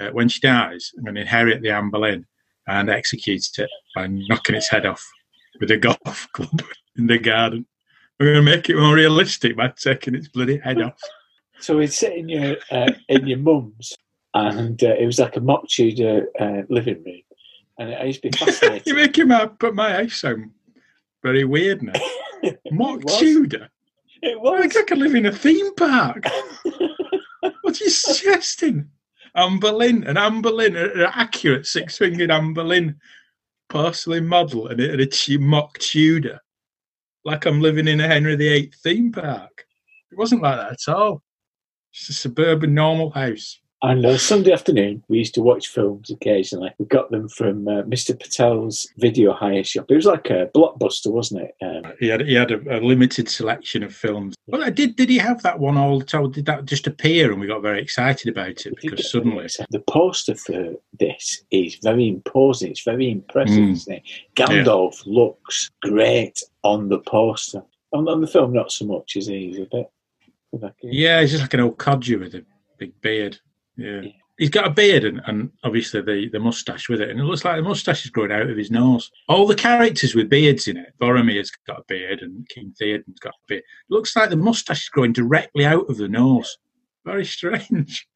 uh, 0.00 0.10
when 0.12 0.28
she 0.28 0.40
dies, 0.40 0.92
I'm 0.96 1.04
going 1.04 1.16
to 1.16 1.20
inherit 1.20 1.62
the 1.62 1.70
Anne 1.70 1.90
Boleyn 1.90 2.24
and 2.66 2.90
execute 2.90 3.46
it 3.58 3.70
by 3.94 4.06
knocking 4.06 4.54
its 4.54 4.68
head 4.68 4.86
off 4.86 5.06
with 5.60 5.70
a 5.70 5.76
golf 5.76 6.28
club 6.32 6.62
in 6.96 7.06
the 7.06 7.18
garden. 7.18 7.66
I'm 8.20 8.26
going 8.26 8.36
to 8.36 8.42
make 8.42 8.68
it 8.68 8.76
more 8.76 8.94
realistic 8.94 9.56
by 9.56 9.68
taking 9.68 10.14
its 10.14 10.28
bloody 10.28 10.58
head 10.58 10.80
off. 10.80 11.00
So 11.60 11.78
we'd 11.78 11.92
sit 11.92 12.12
in 12.12 12.28
your 12.28 12.56
uh, 12.70 12.92
in 13.08 13.26
your 13.26 13.38
mum's, 13.38 13.92
and 14.32 14.80
uh, 14.80 14.94
it 14.96 15.06
was 15.06 15.18
like 15.18 15.34
a 15.34 15.40
mock 15.40 15.66
Tudor 15.66 16.28
uh, 16.38 16.62
living 16.68 17.02
room, 17.04 17.20
and 17.78 17.94
I 17.94 18.04
used 18.04 18.22
to 18.22 18.30
be 18.30 18.38
You're 18.38 18.46
fascinated. 18.52 18.94
making 18.96 19.28
my 19.28 19.46
put 19.46 19.74
my 19.74 19.92
house 19.92 20.14
sound 20.16 20.50
very 21.22 21.44
weird 21.44 21.82
now. 21.82 21.92
Mock 22.70 23.00
It. 23.02 23.18
Tudor. 23.18 23.68
it 24.22 24.34
I 24.34 24.36
was. 24.36 24.60
think 24.60 24.76
I 24.76 24.82
could 24.82 24.98
live 24.98 25.14
in 25.14 25.26
a 25.26 25.32
theme 25.32 25.74
park. 25.74 26.24
what 27.62 27.80
are 27.80 27.84
you 27.84 27.90
suggesting? 27.90 28.88
Anne 29.34 29.58
Boleyn, 29.60 30.04
an 30.04 30.16
Anne 30.16 30.40
Boleyn, 30.42 30.76
an 30.76 31.00
accurate 31.12 31.66
six-fingered 31.66 32.30
Anne 32.30 32.54
Boleyn 32.54 32.96
porcelain 33.68 34.26
model, 34.26 34.68
and 34.68 34.80
a, 34.80 35.02
a 35.02 35.38
mock 35.38 35.78
Tudor, 35.78 36.40
like 37.24 37.44
I'm 37.44 37.60
living 37.60 37.86
in 37.86 38.00
a 38.00 38.08
Henry 38.08 38.34
VIII 38.36 38.72
theme 38.82 39.12
park. 39.12 39.66
It 40.10 40.16
wasn't 40.18 40.42
like 40.42 40.56
that 40.56 40.72
at 40.72 40.94
all. 40.94 41.22
It's 41.92 42.08
a 42.08 42.14
suburban 42.14 42.74
normal 42.74 43.10
house. 43.10 43.60
And 43.80 44.04
uh, 44.04 44.18
Sunday 44.18 44.52
afternoon, 44.52 45.04
we 45.08 45.18
used 45.18 45.34
to 45.34 45.40
watch 45.40 45.68
films 45.68 46.10
occasionally. 46.10 46.70
We 46.78 46.86
got 46.86 47.12
them 47.12 47.28
from 47.28 47.68
uh, 47.68 47.82
Mr. 47.82 48.18
Patel's 48.18 48.88
video 48.96 49.32
hire 49.32 49.62
shop. 49.62 49.86
It 49.88 49.94
was 49.94 50.04
like 50.04 50.30
a 50.30 50.50
blockbuster, 50.52 51.12
wasn't 51.12 51.42
it? 51.42 51.54
Um, 51.62 51.92
he 52.00 52.08
had 52.08 52.22
he 52.22 52.34
had 52.34 52.50
a, 52.50 52.78
a, 52.78 52.80
limited 52.80 53.28
selection 53.28 53.84
of 53.84 53.94
films. 53.94 54.34
Well, 54.48 54.68
did 54.72 54.96
did 54.96 55.08
he 55.08 55.18
have 55.18 55.42
that 55.42 55.60
one 55.60 55.76
all 55.76 56.00
the 56.00 56.04
time? 56.04 56.32
Did 56.32 56.46
that 56.46 56.64
just 56.64 56.88
appear 56.88 57.30
and 57.30 57.40
we 57.40 57.46
got 57.46 57.62
very 57.62 57.80
excited 57.80 58.28
about 58.28 58.66
it 58.66 58.74
because 58.82 59.12
suddenly 59.12 59.46
the 59.70 59.80
poster 59.80 60.34
for 60.34 60.74
this 60.98 61.44
is 61.52 61.76
very 61.76 62.08
imposing. 62.08 62.72
It's 62.72 62.82
very 62.82 63.10
impressive, 63.12 63.58
mm. 63.58 63.72
isn't 63.72 63.94
it? 63.94 64.02
Gandalf 64.34 65.06
yeah. 65.06 65.12
looks 65.14 65.70
great 65.82 66.42
on 66.64 66.88
the 66.88 66.98
poster. 66.98 67.62
On, 67.92 68.06
on, 68.08 68.20
the 68.20 68.26
film, 68.26 68.52
not 68.52 68.70
so 68.70 68.84
much, 68.84 69.16
is 69.16 69.28
he? 69.28 69.48
He's 69.48 69.58
a 69.60 69.68
bit. 69.70 69.90
Like 70.52 70.74
a, 70.84 70.86
yeah, 70.86 71.20
he's 71.20 71.30
just 71.30 71.42
like 71.42 71.54
an 71.54 71.60
old 71.60 71.78
codger 71.78 72.18
with 72.18 72.34
a 72.34 72.44
big 72.76 73.00
beard. 73.00 73.38
Yeah. 73.78 74.02
He's 74.38 74.50
got 74.50 74.66
a 74.66 74.70
beard 74.70 75.04
and, 75.04 75.20
and 75.26 75.50
obviously 75.64 76.00
the, 76.00 76.28
the 76.32 76.38
moustache 76.38 76.88
with 76.88 77.00
it, 77.00 77.10
and 77.10 77.18
it 77.18 77.24
looks 77.24 77.44
like 77.44 77.56
the 77.56 77.62
moustache 77.62 78.04
is 78.04 78.10
growing 78.10 78.30
out 78.30 78.50
of 78.50 78.56
his 78.56 78.70
nose. 78.70 79.10
All 79.28 79.46
the 79.46 79.54
characters 79.54 80.14
with 80.14 80.28
beards 80.28 80.68
in 80.68 80.76
it, 80.76 80.92
Boromir's 81.00 81.50
got 81.66 81.80
a 81.80 81.84
beard 81.88 82.20
and 82.20 82.48
King 82.48 82.74
Theoden's 82.78 83.18
got 83.18 83.34
a 83.34 83.46
beard. 83.48 83.62
It 83.62 83.92
looks 83.94 84.14
like 84.14 84.30
the 84.30 84.36
moustache 84.36 84.82
is 84.82 84.88
growing 84.90 85.12
directly 85.12 85.64
out 85.64 85.88
of 85.88 85.96
the 85.96 86.08
nose. 86.08 86.58
Very 87.04 87.24
strange. 87.24 88.06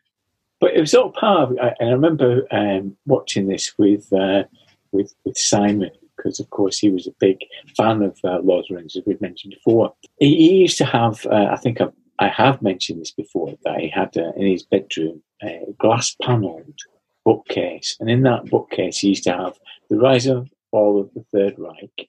But 0.60 0.74
it 0.74 0.80
was 0.80 0.94
all 0.94 1.10
part 1.10 1.50
of, 1.50 1.56
and 1.58 1.88
I 1.88 1.92
remember 1.92 2.46
um, 2.52 2.96
watching 3.06 3.48
this 3.48 3.72
with, 3.78 4.12
uh, 4.12 4.44
with, 4.92 5.12
with 5.24 5.36
Simon, 5.36 5.90
because 6.16 6.38
of 6.38 6.50
course 6.50 6.78
he 6.78 6.88
was 6.88 7.08
a 7.08 7.14
big 7.18 7.38
fan 7.76 8.00
of 8.02 8.16
uh, 8.22 8.38
Lord 8.44 8.60
of 8.60 8.68
the 8.68 8.74
Rings, 8.76 8.94
as 8.94 9.02
we've 9.04 9.20
mentioned 9.20 9.54
before. 9.54 9.92
He, 10.20 10.36
he 10.36 10.54
used 10.58 10.78
to 10.78 10.84
have, 10.84 11.26
uh, 11.26 11.48
I 11.50 11.56
think 11.56 11.80
I've, 11.80 11.92
I 12.22 12.28
have 12.28 12.62
mentioned 12.62 13.00
this 13.00 13.10
before, 13.10 13.54
that 13.64 13.80
he 13.80 13.88
had 13.88 14.16
uh, 14.16 14.32
in 14.36 14.46
his 14.46 14.62
bedroom 14.62 15.22
a 15.42 15.64
glass 15.78 16.14
panelled 16.22 16.78
bookcase, 17.24 17.96
and 17.98 18.08
in 18.08 18.22
that 18.22 18.46
bookcase 18.46 18.98
he 18.98 19.08
used 19.08 19.24
to 19.24 19.32
have 19.32 19.58
the 19.90 19.96
Rise 19.96 20.26
and 20.26 20.48
Fall 20.70 21.00
of 21.00 21.12
the 21.14 21.24
Third 21.32 21.54
Reich. 21.58 22.08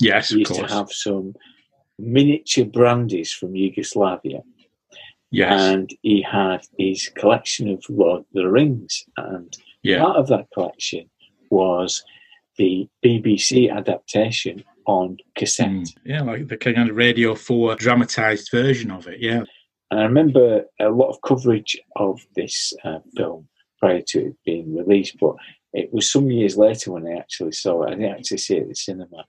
Yes, 0.00 0.30
he 0.30 0.40
used 0.40 0.54
to 0.54 0.66
have 0.66 0.92
some 0.92 1.34
miniature 1.98 2.64
brandies 2.64 3.32
from 3.32 3.56
Yugoslavia. 3.56 4.42
Yes. 5.30 5.60
And 5.60 5.90
he 6.02 6.22
had 6.22 6.60
his 6.78 7.08
collection 7.08 7.68
of 7.68 7.84
Lord 7.88 8.20
of 8.20 8.26
the 8.32 8.48
Rings, 8.48 9.04
and 9.16 9.52
yeah. 9.82 10.00
part 10.00 10.16
of 10.16 10.28
that 10.28 10.46
collection 10.54 11.10
was 11.50 12.04
the 12.56 12.88
BBC 13.04 13.74
adaptation 13.74 14.62
on 14.86 15.18
cassette. 15.36 15.68
Mm, 15.68 15.96
yeah, 16.04 16.22
like 16.22 16.48
the 16.48 16.56
kind 16.56 16.90
of 16.90 16.96
Radio 16.96 17.34
4 17.34 17.76
dramatised 17.76 18.50
version 18.50 18.90
of 18.90 19.06
it, 19.06 19.20
yeah. 19.20 19.44
And 19.90 20.00
I 20.00 20.04
remember 20.04 20.64
a 20.80 20.88
lot 20.88 21.10
of 21.10 21.20
coverage 21.22 21.76
of 21.96 22.20
this 22.34 22.72
uh, 22.84 22.98
film 23.16 23.48
prior 23.78 24.00
to 24.08 24.26
it 24.26 24.36
being 24.44 24.74
released, 24.74 25.18
but 25.20 25.36
it 25.72 25.92
was 25.92 26.10
some 26.10 26.30
years 26.30 26.56
later 26.56 26.92
when 26.92 27.06
I 27.06 27.18
actually 27.18 27.52
saw 27.52 27.82
it. 27.82 27.88
I 27.88 27.90
didn't 27.90 28.14
actually 28.14 28.38
see 28.38 28.56
it 28.56 28.62
at 28.62 28.68
the 28.68 28.74
cinema. 28.74 29.24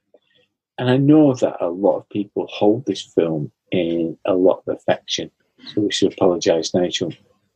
And 0.78 0.90
I 0.90 0.98
know 0.98 1.34
that 1.36 1.58
a 1.62 1.70
lot 1.70 1.98
of 1.98 2.10
people 2.10 2.48
hold 2.50 2.86
this 2.86 3.02
film 3.02 3.52
in 3.72 4.18
a 4.26 4.34
lot 4.34 4.64
of 4.68 4.76
affection. 4.76 5.32
So 5.74 5.82
we 5.82 5.92
should 5.92 6.14
apologise 6.14 6.74
now. 6.74 6.84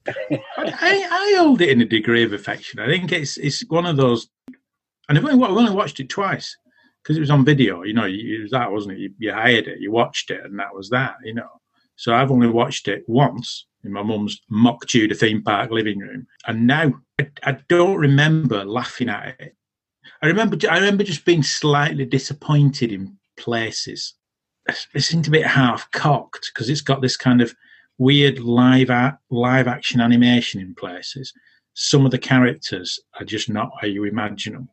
I, 0.07 0.37
I 0.57 1.35
hold 1.37 1.61
it 1.61 1.69
in 1.69 1.81
a 1.81 1.85
degree 1.85 2.23
of 2.23 2.33
affection. 2.33 2.79
I 2.79 2.87
think 2.87 3.11
it's 3.11 3.37
it's 3.37 3.61
one 3.67 3.85
of 3.85 3.97
those, 3.97 4.29
and 5.07 5.17
I've 5.17 5.25
only, 5.25 5.45
I've 5.45 5.51
only 5.51 5.71
watched 5.71 5.99
it 5.99 6.09
twice 6.09 6.57
because 7.09 7.17
it 7.17 7.21
was 7.21 7.31
on 7.31 7.43
video. 7.43 7.81
You 7.81 7.93
know, 7.93 8.05
it 8.05 8.43
was 8.43 8.51
that, 8.51 8.71
wasn't 8.71 8.93
it? 8.93 8.99
You, 8.99 9.13
you, 9.17 9.33
hired 9.33 9.67
it, 9.67 9.79
you 9.79 9.91
watched 9.91 10.29
it, 10.29 10.45
and 10.45 10.59
that 10.59 10.75
was 10.75 10.91
that. 10.91 11.15
You 11.23 11.33
know, 11.33 11.49
so 11.95 12.13
I've 12.13 12.29
only 12.29 12.47
watched 12.47 12.87
it 12.87 13.03
once 13.07 13.65
in 13.83 13.91
my 13.91 14.03
mum's 14.03 14.39
mock 14.47 14.85
Tudor 14.85 15.15
theme 15.15 15.41
park 15.41 15.71
living 15.71 15.97
room, 15.97 16.27
and 16.45 16.67
now 16.67 16.93
I, 17.19 17.31
I 17.41 17.57
don't 17.67 17.97
remember 17.97 18.63
laughing 18.63 19.09
at 19.09 19.35
it. 19.39 19.55
I 20.21 20.27
remember, 20.27 20.55
I 20.69 20.75
remember 20.77 21.03
just 21.03 21.25
being 21.25 21.41
slightly 21.41 22.05
disappointed 22.05 22.91
in 22.91 23.17
places. 23.37 24.13
It 24.93 25.01
seemed 25.01 25.27
a 25.27 25.31
bit 25.31 25.47
half 25.47 25.89
cocked 25.89 26.51
because 26.53 26.69
it's 26.69 26.81
got 26.81 27.01
this 27.01 27.17
kind 27.17 27.41
of 27.41 27.55
weird 27.97 28.37
live 28.37 28.91
live 29.31 29.67
action 29.67 29.99
animation 29.99 30.61
in 30.61 30.75
places. 30.75 31.33
Some 31.73 32.05
of 32.05 32.11
the 32.11 32.19
characters 32.19 32.99
are 33.19 33.25
just 33.25 33.49
not 33.49 33.71
how 33.81 33.87
you 33.87 34.03
imagine 34.03 34.53
them, 34.53 34.69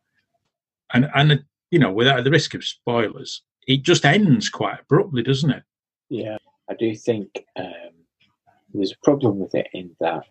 and 0.93 1.09
and 1.15 1.43
you 1.71 1.79
know, 1.79 1.91
without 1.91 2.23
the 2.23 2.31
risk 2.31 2.53
of 2.53 2.63
spoilers, 2.63 3.41
it 3.67 3.83
just 3.83 4.05
ends 4.05 4.49
quite 4.49 4.79
abruptly, 4.81 5.23
doesn't 5.23 5.51
it? 5.51 5.63
Yeah. 6.09 6.37
I 6.69 6.73
do 6.73 6.95
think 6.95 7.45
um, 7.57 7.93
there's 8.73 8.91
a 8.91 9.05
problem 9.05 9.39
with 9.39 9.55
it 9.55 9.67
in 9.73 9.95
that 9.99 10.23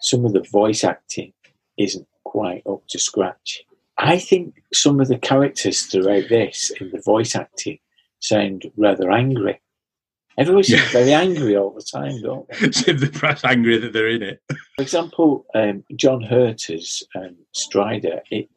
some 0.00 0.24
of 0.24 0.32
the 0.32 0.46
voice 0.52 0.84
acting 0.84 1.32
isn't 1.78 2.06
quite 2.24 2.62
up 2.68 2.82
to 2.88 2.98
scratch. 2.98 3.62
I 3.98 4.18
think 4.18 4.62
some 4.72 5.00
of 5.00 5.08
the 5.08 5.18
characters 5.18 5.82
throughout 5.82 6.28
this 6.28 6.70
in 6.80 6.90
the 6.90 7.02
voice 7.04 7.34
acting 7.36 7.78
sound 8.20 8.70
rather 8.76 9.10
angry. 9.10 9.60
Everyone 10.38 10.62
seems 10.62 10.80
yeah. 10.82 10.88
very 10.92 11.12
angry 11.12 11.56
all 11.56 11.70
the 11.70 11.82
time, 11.82 12.22
don't 12.22 12.48
they? 12.48 12.70
Seem 12.72 12.98
the 12.98 13.08
press 13.08 13.44
angry 13.44 13.78
that 13.78 13.92
they're 13.92 14.08
in 14.08 14.22
it. 14.22 14.40
For 14.48 14.82
example, 14.82 15.44
um, 15.54 15.84
John 15.96 16.22
Hurt 16.22 16.70
as 16.70 17.02
um, 17.14 17.36
Strider, 17.52 18.22
it, 18.30 18.48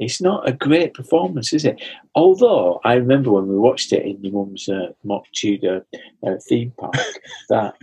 it's 0.00 0.20
not 0.20 0.48
a 0.48 0.52
great 0.52 0.94
performance, 0.94 1.52
is 1.52 1.66
it? 1.66 1.80
Although 2.14 2.80
I 2.84 2.94
remember 2.94 3.30
when 3.30 3.48
we 3.48 3.58
watched 3.58 3.92
it 3.92 4.04
in 4.04 4.24
your 4.24 4.32
mum's 4.32 4.66
uh, 4.66 4.92
mock 5.04 5.26
Tudor 5.32 5.86
uh, 6.26 6.36
theme 6.48 6.72
park, 6.78 6.94
that 7.50 7.74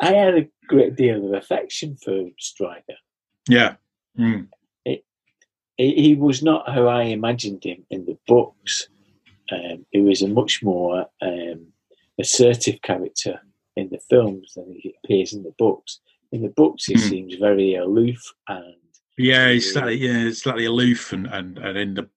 I 0.00 0.12
had 0.12 0.36
a 0.36 0.48
great 0.68 0.94
deal 0.94 1.26
of 1.26 1.34
affection 1.34 1.96
for 1.96 2.28
Strider. 2.38 2.96
Yeah. 3.48 3.74
Mm. 4.16 4.46
It, 4.84 5.04
it, 5.76 5.98
he 5.98 6.14
was 6.14 6.40
not 6.40 6.70
how 6.70 6.86
I 6.86 7.02
imagined 7.02 7.64
him 7.64 7.84
in 7.90 8.06
the 8.06 8.16
books. 8.28 8.88
Um, 9.50 9.84
he 9.90 10.00
was 10.00 10.22
a 10.22 10.28
much 10.28 10.62
more 10.62 11.06
um, 11.20 11.66
assertive 12.20 12.80
character 12.82 13.40
in 13.74 13.88
the 13.88 13.98
films 14.08 14.52
than 14.54 14.72
he 14.78 14.94
appears 15.02 15.32
in 15.32 15.42
the 15.42 15.54
books. 15.58 15.98
In 16.30 16.42
the 16.42 16.48
books, 16.48 16.84
he 16.84 16.94
mm. 16.94 17.00
seems 17.00 17.34
very 17.34 17.74
aloof 17.74 18.22
and 18.46 18.76
yeah, 19.22 19.50
he's 19.50 19.72
slightly 19.72 19.96
yeah, 19.96 20.30
slightly 20.32 20.64
aloof 20.64 21.12
and, 21.12 21.26
and, 21.26 21.58
and 21.58 21.78
in 21.78 21.94
the 21.94 22.08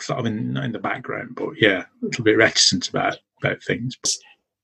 sort 0.00 0.18
of 0.18 0.26
in 0.26 0.56
in 0.56 0.72
the 0.72 0.78
background, 0.78 1.34
but 1.34 1.50
yeah, 1.60 1.84
a 2.02 2.04
little 2.04 2.24
bit 2.24 2.36
reticent 2.36 2.88
about 2.88 3.18
about 3.42 3.62
things. 3.62 3.96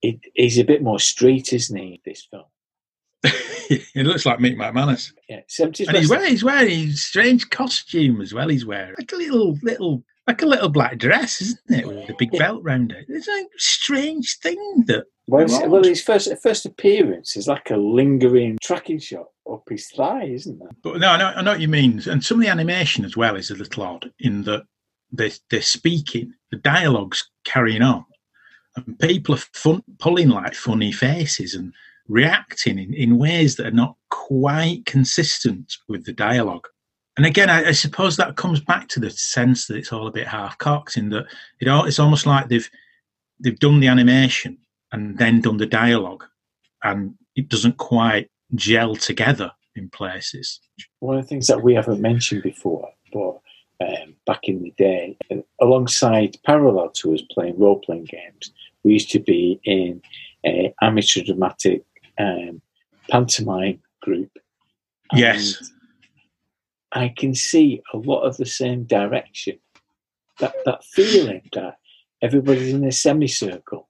It, 0.03 0.19
he's 0.35 0.59
a 0.59 0.65
bit 0.65 0.83
more 0.83 0.99
street, 0.99 1.53
isn't 1.53 1.77
he? 1.77 2.01
This 2.05 2.27
film. 2.31 2.45
it 3.25 4.05
looks 4.05 4.27
like 4.27 4.39
Mick 4.39 4.57
McManus. 4.57 5.13
Yeah, 5.29 5.41
70s 5.49 5.87
and 5.87 5.97
he's 5.97 6.11
wearing 6.11 6.31
he's 6.31 6.45
wearing 6.45 6.91
strange 6.91 7.49
costume 7.51 8.21
as 8.21 8.35
well. 8.35 8.49
He's 8.49 8.67
wearing 8.67 8.95
like 8.99 9.13
a 9.13 9.17
little 9.17 9.57
little 9.63 10.05
like 10.27 10.43
a 10.43 10.47
little 10.47 10.69
black 10.69 10.99
dress, 10.99 11.41
isn't 11.41 11.61
it, 11.69 11.87
with 11.87 12.09
a 12.09 12.15
big 12.19 12.31
belt 12.33 12.63
round 12.63 12.93
it? 12.93 13.07
It's 13.09 13.29
a 13.29 13.45
strange 13.57 14.39
thing 14.39 14.85
that. 14.87 15.07
Well, 15.29 15.47
well, 15.71 15.85
his 15.85 16.03
first 16.03 16.31
first 16.43 16.67
appearance 16.67 17.37
is 17.37 17.47
like 17.47 17.71
a 17.71 17.77
lingering 17.77 18.59
tracking 18.63 18.99
shot 18.99 19.27
up 19.51 19.63
his 19.69 19.89
thigh, 19.91 20.25
isn't 20.25 20.59
there? 20.59 20.71
But 20.83 20.99
no, 20.99 21.09
I 21.09 21.17
know, 21.17 21.33
I 21.37 21.43
know 21.43 21.53
what 21.53 21.61
you 21.61 21.69
mean. 21.69 22.03
And 22.09 22.25
some 22.25 22.39
of 22.39 22.43
the 22.43 22.51
animation 22.51 23.05
as 23.05 23.17
well 23.17 23.37
is 23.37 23.51
a 23.51 23.57
little 23.57 23.85
odd 23.85 24.11
in 24.19 24.43
that 24.45 24.65
they're, 25.13 25.31
they're 25.51 25.63
speaking, 25.63 26.33
the 26.51 26.57
dialogue's 26.59 27.29
carrying 27.45 27.83
on, 27.83 28.05
and 28.77 28.99
people 28.99 29.35
are 29.35 29.45
fun, 29.55 29.83
pulling 29.99 30.29
like 30.29 30.55
funny 30.55 30.93
faces 30.93 31.55
and 31.55 31.73
reacting 32.09 32.79
in, 32.79 32.93
in 32.95 33.19
ways 33.19 33.57
that 33.57 33.67
are 33.67 33.71
not 33.71 33.97
quite 34.11 34.85
consistent 34.87 35.77
with 35.89 36.05
the 36.05 36.13
dialogue. 36.13 36.67
And 37.17 37.27
again, 37.27 37.51
I, 37.51 37.69
I 37.69 37.73
suppose 37.73 38.17
that 38.17 38.37
comes 38.37 38.61
back 38.61 38.89
to 38.89 39.01
the 39.01 39.11
sense 39.11 39.67
that 39.67 39.77
it's 39.77 39.93
all 39.93 40.07
a 40.07 40.13
bit 40.13 40.27
half 40.27 40.57
cocked 40.59 40.97
in 40.97 41.11
that 41.11 41.27
it 41.61 41.69
all, 41.69 41.85
it's 41.85 41.99
almost 41.99 42.27
like 42.27 42.49
they've 42.49 42.69
they've 43.41 43.59
done 43.59 43.81
the 43.81 43.89
animation 43.89 44.57
and 44.93 45.19
then 45.19 45.41
done 45.41 45.57
the 45.59 45.67
dialogue, 45.67 46.25
and 46.83 47.15
it 47.37 47.49
doesn't 47.49 47.77
quite 47.77 48.31
gel 48.55 48.97
together 48.97 49.51
in 49.77 49.89
places. 49.89 50.61
One 51.01 51.19
of 51.19 51.25
the 51.25 51.29
things 51.29 51.47
that 51.47 51.63
we 51.63 51.75
haven't 51.75 52.01
mentioned 52.01 52.43
before, 52.43 52.91
but 53.13 53.39
um, 53.81 54.15
back 54.27 54.45
in 54.45 54.63
the 54.63 54.73
day, 54.77 55.17
alongside 55.61 56.37
parallel 56.45 56.91
to 56.91 57.15
us 57.15 57.23
playing 57.31 57.59
role 57.59 57.81
playing 57.81 58.05
games, 58.05 58.53
we 58.85 58.93
used 58.93 59.11
to 59.11 59.21
be 59.21 59.61
in 59.65 60.01
an 60.45 60.73
amateur 60.81 61.23
dramatic 61.23 61.85
um, 62.19 62.61
pantomime 63.11 63.81
group. 64.01 64.31
Yes. 65.15 65.73
I 66.93 67.13
can 67.17 67.35
see 67.35 67.83
a 67.93 67.97
lot 67.97 68.23
of 68.23 68.37
the 68.37 68.47
same 68.47 68.85
direction. 68.85 69.59
That 70.39 70.55
that 70.65 70.85
feeling 70.85 71.49
that 71.53 71.77
everybody's 72.21 72.73
in 72.73 72.85
a 72.85 72.93
semicircle, 72.93 73.89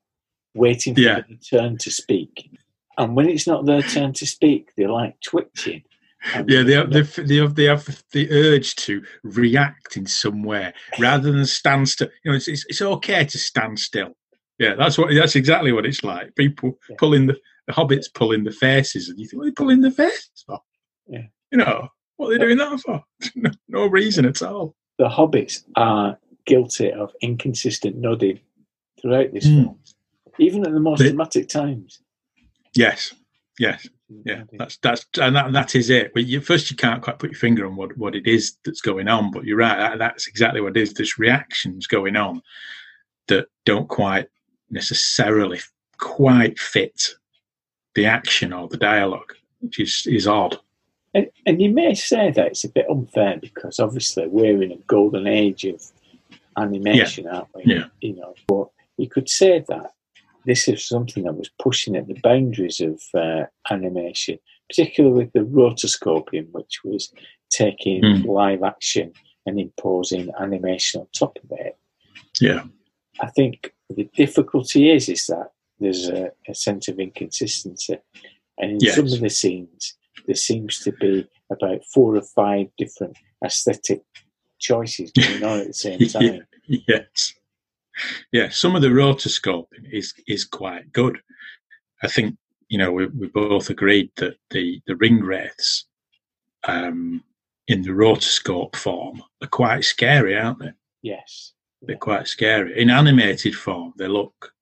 waiting 0.54 0.94
for 0.94 1.00
yeah. 1.00 1.20
their 1.20 1.38
turn 1.50 1.78
to 1.78 1.90
speak. 1.90 2.50
And 2.98 3.16
when 3.16 3.28
it's 3.28 3.46
not 3.46 3.64
their 3.64 3.82
turn 3.82 4.12
to 4.14 4.26
speak, 4.26 4.72
they're 4.76 4.90
like 4.90 5.18
twitching 5.20 5.82
Yeah, 6.46 6.62
they 6.62 6.74
have, 6.74 6.90
they, 6.90 7.36
have 7.36 7.54
they 7.54 7.64
have 7.64 8.04
the 8.12 8.30
urge 8.30 8.76
to 8.76 9.02
react 9.24 9.96
in 9.96 10.06
some 10.06 10.42
way 10.42 10.72
rather 10.98 11.32
than 11.32 11.44
stand 11.46 11.88
still. 11.88 12.08
You 12.24 12.30
know, 12.30 12.36
it's, 12.36 12.48
it's 12.48 12.64
it's 12.68 12.82
okay 12.82 13.24
to 13.24 13.38
stand 13.38 13.78
still. 13.78 14.16
Yeah, 14.58 14.74
that's 14.74 14.98
what 14.98 15.12
that's 15.14 15.34
exactly 15.34 15.72
what 15.72 15.86
it's 15.86 16.04
like. 16.04 16.34
People 16.36 16.78
Yeah. 16.88 16.96
pulling 16.98 17.26
the, 17.26 17.36
the 17.66 17.72
hobbits 17.72 18.12
pulling 18.12 18.44
the 18.44 18.52
faces, 18.52 19.08
and 19.08 19.18
you 19.18 19.26
think, 19.26 19.38
what 19.38 19.46
are 19.46 19.50
they 19.50 19.54
pulling 19.54 19.80
the 19.80 19.90
faces? 19.90 20.44
Yeah. 21.08 21.26
You 21.50 21.58
know, 21.58 21.88
what 22.16 22.28
are 22.28 22.39
they 22.39 22.44
doing 22.44 22.59
that 22.59 22.80
for? 22.80 23.02
no, 23.34 23.51
no 23.68 23.86
reason 23.86 24.24
at 24.24 24.43
all. 24.43 24.74
the 24.98 25.09
hobbits 25.09 25.64
are 25.76 26.18
guilty 26.47 26.93
of 26.93 27.12
inconsistent 27.22 27.97
nodding 27.97 28.39
throughout 29.01 29.32
this 29.32 29.44
Hmm. 29.47 29.62
film, 29.62 29.78
even 30.39 30.66
at 30.66 30.72
the 30.72 30.80
most 30.80 30.98
They- 31.01 31.09
dramatic 31.09 31.48
times. 31.48 32.01
Yes, 32.74 33.14
yes, 33.59 33.86
yeah. 34.24 34.44
That's 34.52 34.76
that's 34.78 35.05
and 35.20 35.36
that, 35.36 35.52
that 35.52 35.74
is 35.74 35.90
it. 35.90 36.12
But 36.14 36.26
you, 36.26 36.40
first, 36.40 36.70
you 36.70 36.76
can't 36.76 37.02
quite 37.02 37.18
put 37.18 37.30
your 37.30 37.39
finger 37.39 37.66
on 37.66 37.76
what 37.76 37.97
what 37.98 38.14
it 38.14 38.26
is 38.26 38.56
that's 38.64 38.80
going 38.80 39.09
on. 39.09 39.30
But 39.30 39.44
you're 39.44 39.59
right. 39.59 39.76
That, 39.76 39.98
that's 39.98 40.26
exactly 40.26 40.60
what 40.62 40.76
it 40.76 40.80
is. 40.80 40.94
There's 40.94 41.18
reactions 41.18 41.86
going 41.86 42.16
on 42.16 42.40
that 43.28 43.47
don't 43.66 43.89
quite 43.89 44.28
necessarily 44.70 45.60
quite 45.98 46.59
fit 46.59 47.14
the 47.94 48.06
action 48.06 48.52
or 48.55 48.68
the 48.68 48.78
dialogue, 48.78 49.34
which 49.60 49.78
is 49.80 50.06
is 50.06 50.26
odd. 50.26 50.59
And, 51.14 51.26
and 51.47 51.60
you 51.60 51.70
may 51.70 51.94
say 51.94 52.30
that 52.30 52.47
it's 52.47 52.64
a 52.64 52.68
bit 52.70 52.86
unfair 52.89 53.39
because 53.40 53.78
obviously 53.78 54.26
we're 54.28 54.62
in 54.62 54.72
a 54.72 54.76
golden 54.86 55.26
age 55.26 55.64
of 55.64 55.82
animation, 56.56 57.26
aren't 57.26 57.48
we? 57.55 57.62
Yeah. 57.66 57.84
You 58.01 58.16
know, 58.16 58.34
but 58.47 58.68
you 58.97 59.09
could 59.09 59.28
say 59.28 59.64
that 59.68 59.93
this 60.47 60.68
is 60.68 60.84
something 60.84 61.24
that 61.24 61.34
was 61.34 61.51
pushing 61.60 61.97
at 61.97 62.06
the 62.09 62.18
boundaries 62.22 62.80
of 62.80 63.01
uh, 63.14 63.44
animation, 63.70 64.39
particularly 64.68 65.24
with 65.24 65.32
the 65.32 65.40
rotoscoping, 65.40 66.51
which 66.52 66.80
was 66.84 67.12
taking 67.51 68.02
Mm. 68.02 68.24
live 68.26 68.62
action 68.62 69.12
and 69.47 69.60
imposing 69.60 70.30
animation 70.40 71.02
on 71.02 71.06
top 71.12 71.36
of 71.44 71.52
it. 71.59 71.76
Yeah, 72.40 72.64
I 73.20 73.26
think 73.28 73.74
the 73.90 74.09
difficulty 74.16 74.90
is 74.90 75.09
is 75.10 75.26
that 75.26 75.51
there's 75.78 76.09
a, 76.09 76.30
a 76.48 76.55
sense 76.55 76.89
of 76.89 76.98
inconsistency, 76.98 77.98
and 78.59 78.70
in 78.72 78.78
Yes. 78.80 78.97
some 78.97 79.05
of 79.06 79.20
the 79.20 79.28
scenes 79.28 79.94
there 80.26 80.36
seems 80.36 80.80
to 80.80 80.93
be 80.93 81.26
about 81.51 81.84
four 81.93 82.16
or 82.16 82.22
five 82.22 82.66
different 82.78 83.16
aesthetic 83.44 84.02
choices 84.59 85.10
going 85.12 85.43
on 85.43 85.60
at 85.60 85.66
the 85.68 85.72
same 85.74 85.98
time. 86.09 86.47
yes, 86.66 87.34
yeah. 88.32 88.48
Some 88.48 88.76
of 88.76 88.82
the 88.82 88.89
rotoscoping 88.89 89.90
is 89.90 90.14
is 90.26 90.44
quite 90.44 90.93
good. 90.93 91.18
I 92.02 92.09
think 92.09 92.36
you 92.68 92.78
know 92.78 92.93
we, 92.93 93.06
we 93.06 93.28
both 93.28 93.70
agreed 93.70 94.10
that 94.16 94.36
the 94.51 94.80
the 94.86 94.97
ring 94.97 95.20
wraiths 95.20 95.86
um, 96.64 97.22
in 97.68 97.82
the 97.82 97.90
rotoscope 97.90 98.76
form 98.76 99.22
are 99.43 99.48
quite 99.48 99.84
scary, 99.84 100.36
aren't 100.36 100.60
they? 100.60 100.72
Yes, 101.02 101.52
They're 101.82 101.97
quite 101.97 102.28
scary. 102.28 102.80
In 102.80 102.89
animated 102.90 103.56
form, 103.56 103.93
they 103.97 104.06
look 104.06 104.52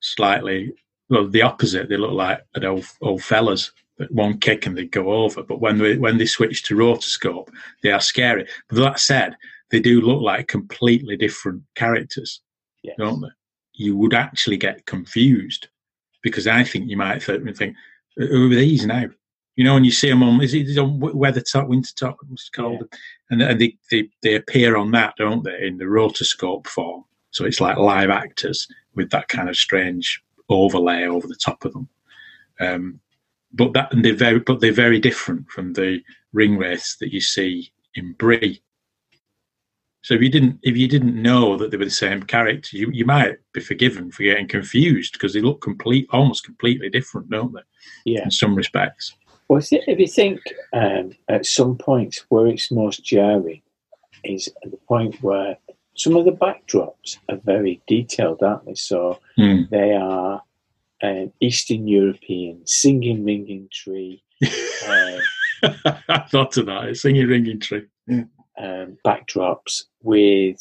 slightly 0.00 0.74
well 1.08 1.28
the 1.28 1.42
opposite. 1.42 1.88
They 1.88 1.96
look 1.96 2.12
like 2.12 2.40
old 2.62 2.84
old 3.00 3.22
fellas. 3.22 3.72
That 3.98 4.10
one 4.10 4.38
kick 4.38 4.66
and 4.66 4.76
they 4.76 4.86
go 4.86 5.12
over. 5.12 5.42
But 5.42 5.60
when 5.60 5.78
they 5.78 5.96
when 5.96 6.18
they 6.18 6.26
switch 6.26 6.64
to 6.64 6.76
rotoscope, 6.76 7.48
they 7.82 7.92
are 7.92 8.00
scary. 8.00 8.46
But 8.68 8.78
that 8.78 8.98
said, 8.98 9.36
they 9.70 9.80
do 9.80 10.00
look 10.00 10.20
like 10.20 10.48
completely 10.48 11.16
different 11.16 11.62
characters, 11.74 12.40
yes. 12.82 12.96
don't 12.98 13.20
they? 13.20 13.28
You 13.72 13.96
would 13.96 14.14
actually 14.14 14.56
get 14.56 14.86
confused 14.86 15.68
because 16.22 16.46
I 16.46 16.64
think 16.64 16.88
you 16.88 16.96
might 16.96 17.22
think, 17.22 17.76
"Who 18.16 18.50
are 18.50 18.54
these 18.54 18.84
now?" 18.84 19.06
You 19.56 19.62
know, 19.62 19.74
when 19.74 19.84
you 19.84 19.92
see 19.92 20.08
them 20.08 20.24
on, 20.24 20.42
is 20.42 20.54
it 20.54 20.76
on 20.78 20.98
Weathertop, 20.98 21.68
winter 21.68 21.92
top, 21.94 22.16
what's 22.26 22.48
it 22.52 22.56
called? 22.56 22.82
And, 23.30 23.40
and 23.40 23.60
they, 23.60 23.76
they 23.90 24.08
they 24.22 24.34
appear 24.34 24.76
on 24.76 24.90
that, 24.92 25.14
don't 25.16 25.44
they, 25.44 25.66
in 25.66 25.78
the 25.78 25.84
rotoscope 25.84 26.66
form? 26.66 27.04
So 27.30 27.44
it's 27.44 27.60
like 27.60 27.76
live 27.76 28.10
actors 28.10 28.66
with 28.94 29.10
that 29.10 29.28
kind 29.28 29.48
of 29.48 29.56
strange 29.56 30.22
overlay 30.48 31.04
over 31.04 31.26
the 31.26 31.36
top 31.36 31.64
of 31.64 31.72
them. 31.72 31.88
Um, 32.60 33.00
but 33.54 33.72
that 33.72 33.92
and 33.92 34.04
they're 34.04 34.14
very, 34.14 34.40
but 34.40 34.60
they're 34.60 34.72
very 34.72 34.98
different 34.98 35.48
from 35.48 35.72
the 35.72 36.00
ring 36.32 36.56
wraiths 36.58 36.96
that 36.96 37.12
you 37.12 37.20
see 37.20 37.72
in 37.94 38.12
Bree. 38.14 38.60
So 40.02 40.14
if 40.14 40.20
you 40.20 40.28
didn't 40.28 40.58
if 40.62 40.76
you 40.76 40.86
didn't 40.88 41.20
know 41.20 41.56
that 41.56 41.70
they 41.70 41.78
were 41.78 41.86
the 41.86 41.90
same 41.90 42.22
character, 42.22 42.76
you, 42.76 42.90
you 42.92 43.06
might 43.06 43.36
be 43.54 43.60
forgiven 43.60 44.10
for 44.10 44.22
getting 44.22 44.48
confused 44.48 45.14
because 45.14 45.32
they 45.32 45.40
look 45.40 45.62
complete, 45.62 46.06
almost 46.10 46.44
completely 46.44 46.90
different, 46.90 47.30
don't 47.30 47.54
they? 47.54 47.60
Yeah. 48.04 48.24
In 48.24 48.30
some 48.30 48.54
respects. 48.54 49.14
Well, 49.48 49.62
if 49.62 49.98
you- 49.98 50.06
think 50.06 50.40
um, 50.72 51.12
at 51.28 51.46
some 51.46 51.76
points 51.76 52.24
where 52.28 52.46
it's 52.46 52.70
most 52.70 53.04
jarring 53.04 53.62
is 54.24 54.48
at 54.64 54.70
the 54.70 54.76
point 54.88 55.22
where 55.22 55.56
some 55.96 56.16
of 56.16 56.24
the 56.24 56.32
backdrops 56.32 57.18
are 57.28 57.36
very 57.44 57.80
detailed, 57.86 58.42
aren't 58.42 58.66
they? 58.66 58.74
So 58.74 59.20
Hmm. 59.36 59.62
they 59.70 59.92
are 59.92 60.42
um, 61.04 61.32
Eastern 61.40 61.86
European 61.86 62.62
singing 62.66 63.24
ringing 63.24 63.68
tree 63.72 64.22
uh, 64.88 65.18
I 66.08 66.26
thought 66.30 66.56
of 66.58 66.66
that. 66.66 66.84
It's 66.88 67.02
singing 67.02 67.26
ringing 67.28 67.60
tree. 67.60 67.86
um, 68.10 68.98
backdrops 69.06 69.82
with 70.02 70.60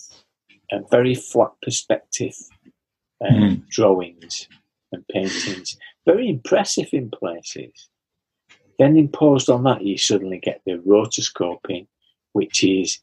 a 0.71 0.79
very 0.89 1.15
flat 1.15 1.51
perspective 1.61 2.35
um, 3.25 3.35
Mm. 3.35 3.67
drawings 3.69 4.47
and 4.91 5.05
paintings. 5.09 5.77
Very 6.05 6.27
impressive 6.29 6.89
in 6.93 7.09
places. 7.09 7.89
Then 8.79 8.97
imposed 8.97 9.49
on 9.49 9.63
that, 9.63 9.83
you 9.83 9.97
suddenly 9.97 10.39
get 10.39 10.61
the 10.65 10.73
rotoscoping, 10.87 11.87
which 12.33 12.63
is 12.63 12.99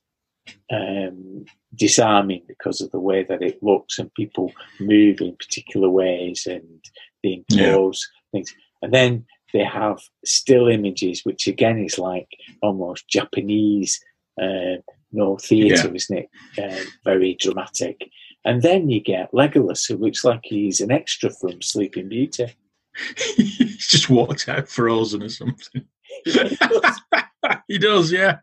um, 0.71 1.45
disarming 1.75 2.43
because 2.49 2.81
of 2.81 2.91
the 2.91 3.01
way 3.01 3.23
that 3.25 3.43
it 3.43 3.63
looks 3.63 3.99
and 3.99 4.13
people 4.15 4.53
move 4.79 5.21
in 5.21 5.37
particular 5.37 5.89
ways 5.89 6.47
and 6.47 6.85
they 7.23 7.45
Yeah. 7.51 7.91
things. 8.33 8.55
And 8.83 8.93
then 8.95 9.27
they 9.53 9.65
have 9.65 10.01
still 10.25 10.69
images, 10.69 11.25
which 11.25 11.47
again 11.47 11.79
is 11.79 11.99
like 11.99 12.29
almost 12.63 13.09
Japanese, 13.09 14.01
uh, 14.41 14.77
Noh 15.13 15.37
theatre, 15.37 15.89
Yeah. 15.89 15.95
isn't 15.95 16.19
it? 16.19 16.29
Uh, 16.59 16.85
very 17.05 17.35
dramatic. 17.35 18.09
And 18.45 18.63
then 18.63 18.89
you 18.89 19.01
get 19.01 19.33
Legolas, 19.33 19.87
who 19.87 19.97
looks 19.97 20.25
like 20.25 20.41
he's 20.45 20.81
an 20.81 20.91
extra 20.91 21.31
from 21.31 21.61
Sleeping 21.61 22.09
Beauty. 22.09 22.47
He's 23.37 23.87
just 23.87 24.11
walked 24.11 24.49
out 24.49 24.69
frozen 24.69 25.23
or 25.23 25.29
something. 25.29 25.85
he 27.69 27.79
does, 27.79 28.11
yeah, 28.11 28.39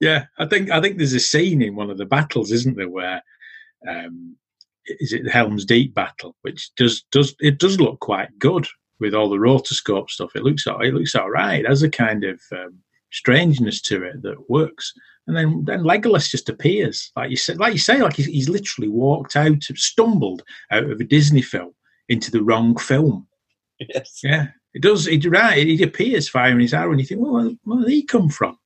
yeah. 0.00 0.26
I 0.38 0.46
think 0.46 0.70
I 0.70 0.80
think 0.80 0.98
there's 0.98 1.12
a 1.14 1.20
scene 1.20 1.62
in 1.62 1.76
one 1.76 1.90
of 1.90 1.98
the 1.98 2.06
battles, 2.06 2.52
isn't 2.52 2.76
there, 2.76 2.88
where 2.88 3.22
um, 3.88 4.36
is 4.86 5.12
it 5.12 5.24
the 5.24 5.30
Helm's 5.30 5.64
Deep 5.64 5.94
battle, 5.94 6.36
which 6.42 6.70
does 6.76 7.04
does 7.12 7.34
it 7.40 7.58
does 7.58 7.80
look 7.80 8.00
quite 8.00 8.38
good 8.38 8.66
with 9.00 9.14
all 9.14 9.28
the 9.28 9.36
rotoscope 9.36 10.08
stuff. 10.10 10.36
It 10.36 10.44
looks 10.44 10.66
all- 10.66 10.80
it 10.80 10.94
looks 10.94 11.14
all 11.14 11.30
right. 11.30 11.60
It 11.64 11.68
has 11.68 11.82
a 11.82 11.90
kind 11.90 12.24
of 12.24 12.40
um, 12.52 12.78
strangeness 13.10 13.80
to 13.82 14.02
it 14.04 14.22
that 14.22 14.48
works. 14.48 14.92
And 15.26 15.36
then, 15.36 15.64
then 15.64 15.84
Legolas 15.84 16.28
just 16.28 16.48
appears, 16.48 17.12
like 17.14 17.30
you 17.30 17.36
said, 17.36 17.58
like 17.58 17.72
you 17.72 17.78
say, 17.78 18.00
like 18.02 18.14
he's, 18.16 18.26
he's 18.26 18.48
literally 18.48 18.88
walked 18.88 19.36
out, 19.36 19.62
stumbled 19.62 20.42
out 20.72 20.90
of 20.90 21.00
a 21.00 21.04
Disney 21.04 21.42
film 21.42 21.72
into 22.08 22.30
the 22.30 22.42
wrong 22.42 22.76
film. 22.76 23.26
Yes. 23.78 24.20
Yeah, 24.22 24.48
it 24.74 24.82
does. 24.82 25.06
It 25.06 25.24
right. 25.26 25.66
It 25.66 25.80
appears 25.82 26.28
firing 26.28 26.60
his 26.60 26.74
arrow, 26.74 26.90
and 26.90 27.00
you 27.00 27.06
think, 27.06 27.20
well, 27.20 27.32
where, 27.34 27.50
where 27.64 27.80
did 27.82 27.90
he 27.90 28.04
come 28.04 28.28
from? 28.28 28.58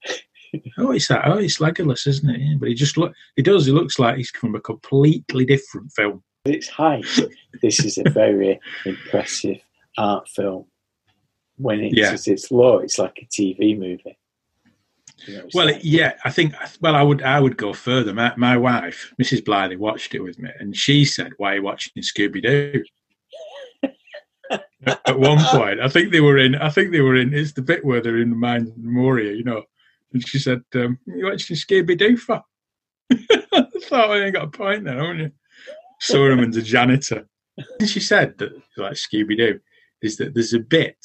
Oh, 0.78 0.92
it's 0.92 1.08
that. 1.08 1.22
Oh, 1.26 1.38
it's 1.38 1.58
Legolas, 1.58 2.06
isn't 2.06 2.28
it? 2.28 2.40
Yeah, 2.40 2.54
but 2.58 2.68
he 2.68 2.74
just 2.74 2.96
look. 2.96 3.12
He 3.36 3.42
does. 3.42 3.66
He 3.66 3.72
looks 3.72 3.98
like 3.98 4.16
he's 4.16 4.30
from 4.30 4.54
a 4.54 4.60
completely 4.60 5.44
different 5.44 5.92
film. 5.92 6.22
Its 6.44 6.68
height, 6.68 7.04
this 7.62 7.84
is 7.84 7.98
a 7.98 8.08
very 8.10 8.60
impressive 8.84 9.58
art 9.98 10.28
film. 10.28 10.66
When 11.56 11.80
it's 11.80 11.96
Yeah. 11.96 12.12
at 12.12 12.28
its 12.28 12.50
low, 12.50 12.78
it's 12.78 12.98
like 12.98 13.18
a 13.20 13.26
TV 13.26 13.76
movie. 13.78 14.16
You 15.26 15.38
know, 15.38 15.48
Well, 15.54 15.66
like- 15.66 15.80
yeah, 15.82 16.12
I 16.24 16.30
think. 16.30 16.52
Well, 16.80 16.94
I 16.94 17.02
would. 17.02 17.22
I 17.22 17.40
would 17.40 17.56
go 17.56 17.72
further. 17.72 18.12
My, 18.12 18.32
my 18.36 18.56
wife, 18.56 19.12
Mrs. 19.20 19.44
Blythe, 19.44 19.76
watched 19.78 20.14
it 20.14 20.20
with 20.20 20.38
me, 20.38 20.50
and 20.60 20.76
she 20.76 21.04
said, 21.04 21.32
"Why 21.38 21.52
are 21.52 21.56
you 21.56 21.62
watching 21.62 22.02
Scooby 22.02 22.42
Doo?" 22.42 22.84
At 24.86 25.18
one 25.18 25.38
point, 25.50 25.80
I 25.80 25.88
think 25.88 26.12
they 26.12 26.20
were 26.20 26.38
in. 26.38 26.54
I 26.54 26.68
think 26.68 26.92
they 26.92 27.00
were 27.00 27.16
in. 27.16 27.34
It's 27.34 27.52
the 27.52 27.62
bit 27.62 27.84
where 27.84 28.00
they're 28.00 28.18
in 28.18 28.30
the 28.30 28.36
mine 28.36 28.72
Moria, 28.76 29.32
you 29.32 29.42
know. 29.42 29.64
And 30.16 30.26
she 30.26 30.38
said, 30.38 30.62
um, 30.74 30.98
"You 31.06 31.26
watching 31.26 31.56
Scooby 31.56 31.98
Doo 31.98 32.16
for?" 32.16 32.42
I 33.12 33.66
thought 33.82 34.10
I 34.10 34.24
ain't 34.24 34.34
got 34.34 34.44
a 34.44 34.48
point 34.48 34.84
there, 34.84 34.98
haven't 34.98 35.18
you? 35.18 35.32
Sauron's 36.02 36.56
a 36.56 36.62
janitor. 36.62 37.28
And 37.78 37.88
she 37.88 38.00
said 38.00 38.38
that, 38.38 38.52
like 38.76 38.94
Scooby 38.94 39.36
Doo, 39.36 39.60
is 40.02 40.16
that 40.16 40.34
there's 40.34 40.54
a 40.54 40.58
bit 40.58 40.96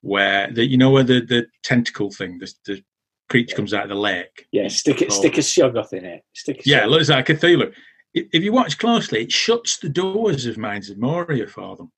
where 0.00 0.50
the 0.52 0.64
you 0.64 0.76
know 0.76 0.90
where 0.90 1.04
the, 1.04 1.20
the 1.20 1.46
tentacle 1.62 2.10
thing, 2.10 2.38
the, 2.38 2.52
the 2.66 2.82
creature 3.28 3.54
comes 3.54 3.72
out 3.72 3.84
of 3.84 3.88
the 3.90 3.94
lake. 3.94 4.46
yeah, 4.50 4.68
stick 4.68 5.00
it, 5.00 5.12
stick 5.12 5.38
a 5.38 5.40
shoggoth 5.40 5.92
in 5.92 6.04
it. 6.04 6.24
Stick 6.34 6.60
a 6.60 6.68
Yeah, 6.68 6.84
it 6.84 6.88
looks 6.88 7.08
like 7.08 7.26
Cthulhu. 7.26 7.72
If 8.14 8.26
if 8.32 8.42
you 8.42 8.52
watch 8.52 8.78
closely, 8.78 9.22
it 9.22 9.32
shuts 9.32 9.78
the 9.78 9.88
doors 9.88 10.46
of 10.46 10.58
Mines 10.58 10.90
of 10.90 10.98
Moria 10.98 11.46
for 11.46 11.76
them. 11.76 11.92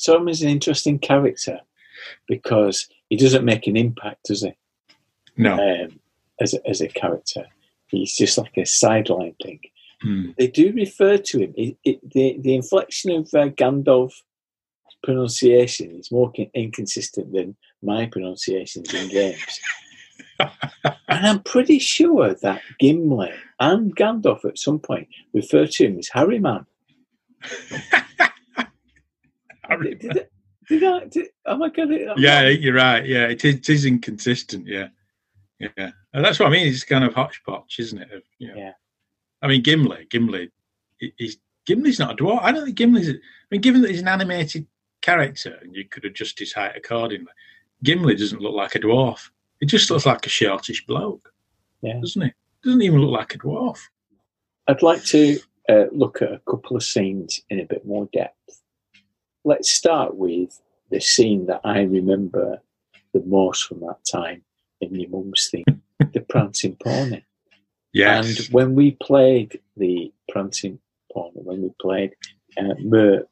Sauron's 0.00 0.40
an 0.42 0.48
interesting 0.48 0.98
character 0.98 1.60
because 2.26 2.88
he 3.08 3.16
doesn't 3.16 3.44
make 3.44 3.66
an 3.66 3.76
impact, 3.76 4.24
does 4.24 4.42
he? 4.42 4.56
No. 5.38 5.54
um, 5.54 6.00
as 6.40 6.54
a, 6.54 6.68
as 6.68 6.80
a 6.80 6.88
character. 6.88 7.46
He's 7.86 8.14
just 8.14 8.36
like 8.36 8.56
a 8.56 8.66
sideline 8.66 9.34
thing. 9.42 9.60
Hmm. 10.02 10.30
They 10.38 10.48
do 10.48 10.72
refer 10.72 11.16
to 11.16 11.38
him. 11.40 11.54
It, 11.56 11.76
it, 11.84 12.10
the 12.10 12.36
the 12.40 12.54
inflection 12.54 13.10
of 13.12 13.22
uh, 13.34 13.48
Gandalf's 13.48 14.22
pronunciation 15.02 15.92
is 15.98 16.12
more 16.12 16.30
con- 16.36 16.50
inconsistent 16.54 17.32
than 17.32 17.56
my 17.82 18.06
pronunciations 18.06 18.92
in 18.92 19.08
games. 19.08 19.60
and 20.40 21.26
I'm 21.26 21.42
pretty 21.42 21.78
sure 21.78 22.34
that 22.34 22.60
Gimli 22.78 23.32
and 23.58 23.96
Gandalf 23.96 24.44
at 24.44 24.58
some 24.58 24.78
point 24.78 25.08
refer 25.32 25.66
to 25.66 25.86
him 25.86 25.98
as 25.98 26.10
Harryman. 26.10 26.66
Did, 29.80 29.98
did, 30.00 30.18
I- 30.18 30.26
did 30.68 30.84
I? 30.84 31.04
Did, 31.06 31.26
am 31.46 31.62
I 31.62 31.68
getting 31.68 32.08
it? 32.08 32.18
yeah, 32.18 32.48
you're 32.48 32.74
right. 32.74 33.04
Yeah, 33.04 33.26
it 33.28 33.44
is, 33.44 33.54
it 33.56 33.68
is 33.68 33.84
inconsistent. 33.84 34.66
Yeah, 34.66 34.88
yeah, 35.58 35.90
and 36.12 36.24
that's 36.24 36.38
what 36.38 36.46
I 36.46 36.50
mean. 36.50 36.66
It's 36.68 36.84
kind 36.84 37.04
of 37.04 37.14
hodgepodge, 37.14 37.76
isn't 37.78 38.00
it? 38.00 38.12
Of, 38.12 38.22
you 38.38 38.48
know, 38.48 38.56
Yeah. 38.56 38.72
I 39.42 39.46
mean, 39.48 39.62
Gimli, 39.62 40.06
Gimli, 40.10 40.50
he- 40.98 41.14
he's 41.16 41.38
Gimli's 41.66 41.98
not 41.98 42.12
a 42.12 42.16
dwarf. 42.24 42.40
I 42.42 42.50
don't 42.52 42.64
think 42.64 42.76
Gimli's. 42.78 43.08
I 43.10 43.14
mean, 43.50 43.60
given 43.60 43.82
that 43.82 43.90
he's 43.90 44.00
an 44.00 44.08
animated 44.08 44.66
character 45.02 45.58
and 45.62 45.74
you 45.76 45.84
could 45.84 46.04
adjust 46.04 46.38
his 46.38 46.52
height 46.52 46.76
accordingly, 46.76 47.30
Gimli 47.82 48.16
doesn't 48.16 48.40
look 48.40 48.54
like 48.54 48.74
a 48.74 48.80
dwarf. 48.80 49.30
He 49.60 49.66
just 49.66 49.90
looks 49.90 50.06
like 50.06 50.24
a 50.26 50.30
shortish 50.30 50.86
bloke, 50.86 51.32
Yeah. 51.82 52.00
doesn't 52.00 52.22
he? 52.22 52.32
Doesn't 52.64 52.82
even 52.82 53.00
look 53.00 53.10
like 53.12 53.34
a 53.34 53.38
dwarf. 53.38 53.78
I'd 54.66 54.82
like 54.82 55.04
to 55.06 55.38
uh, 55.68 55.84
look 55.92 56.22
at 56.22 56.32
a 56.32 56.40
couple 56.48 56.76
of 56.76 56.82
scenes 56.82 57.40
in 57.50 57.60
a 57.60 57.64
bit 57.64 57.84
more 57.86 58.08
depth. 58.12 58.62
Let's 59.44 59.70
start 59.70 60.16
with 60.16 60.60
the 60.90 61.00
scene 61.00 61.46
that 61.46 61.60
I 61.64 61.80
remember 61.82 62.60
the 63.12 63.22
most 63.26 63.64
from 63.64 63.80
that 63.80 63.98
time 64.10 64.42
in 64.80 64.94
your 64.94 65.10
mum's 65.10 65.48
thing, 65.50 65.64
the 66.12 66.20
prancing 66.28 66.76
pony. 66.82 67.22
Yes. 67.92 68.38
And 68.38 68.54
when 68.54 68.74
we 68.74 68.92
played 69.02 69.60
the 69.76 70.12
prancing 70.30 70.78
pony, 71.12 71.40
when 71.42 71.62
we 71.62 71.70
played 71.80 72.14
uh, 72.56 72.74
Merp, 72.84 73.26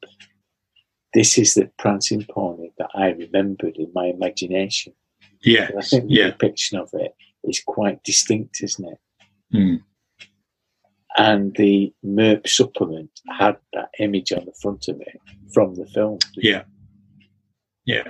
this 1.13 1.37
is 1.37 1.53
the 1.53 1.69
prancing 1.79 2.25
pony 2.29 2.69
that 2.77 2.89
I 2.93 3.09
remembered 3.09 3.77
in 3.77 3.91
my 3.93 4.05
imagination. 4.07 4.93
yes. 5.41 5.69
And 5.69 5.79
I 5.79 5.81
think 5.83 6.07
the 6.07 6.13
Yeah. 6.15 6.25
depiction 6.31 6.77
of 6.79 6.89
it 6.93 7.13
is 7.43 7.61
quite 7.65 8.03
distinct, 8.03 8.61
isn't 8.63 8.85
it? 8.93 8.99
Hmm. 9.51 9.75
and 11.17 11.55
the 11.55 11.91
MERP 12.03 12.47
supplement 12.47 13.09
had 13.39 13.55
that 13.73 13.89
image 13.99 14.31
on 14.33 14.45
the 14.45 14.53
front 14.61 14.87
of 14.89 14.99
it 15.01 15.19
from 15.53 15.73
the 15.75 15.85
film. 15.87 16.19
Yeah. 16.35 16.63
Yeah. 17.85 18.09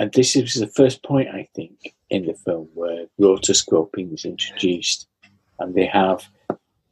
And 0.00 0.10
this 0.14 0.34
is 0.34 0.54
the 0.54 0.66
first 0.66 1.02
point, 1.02 1.28
I 1.28 1.46
think, 1.54 1.94
in 2.08 2.24
the 2.24 2.32
film 2.32 2.70
where 2.72 3.04
rotoscoping 3.20 4.14
is 4.14 4.24
introduced, 4.24 5.06
and 5.58 5.74
they 5.74 5.84
have 5.84 6.26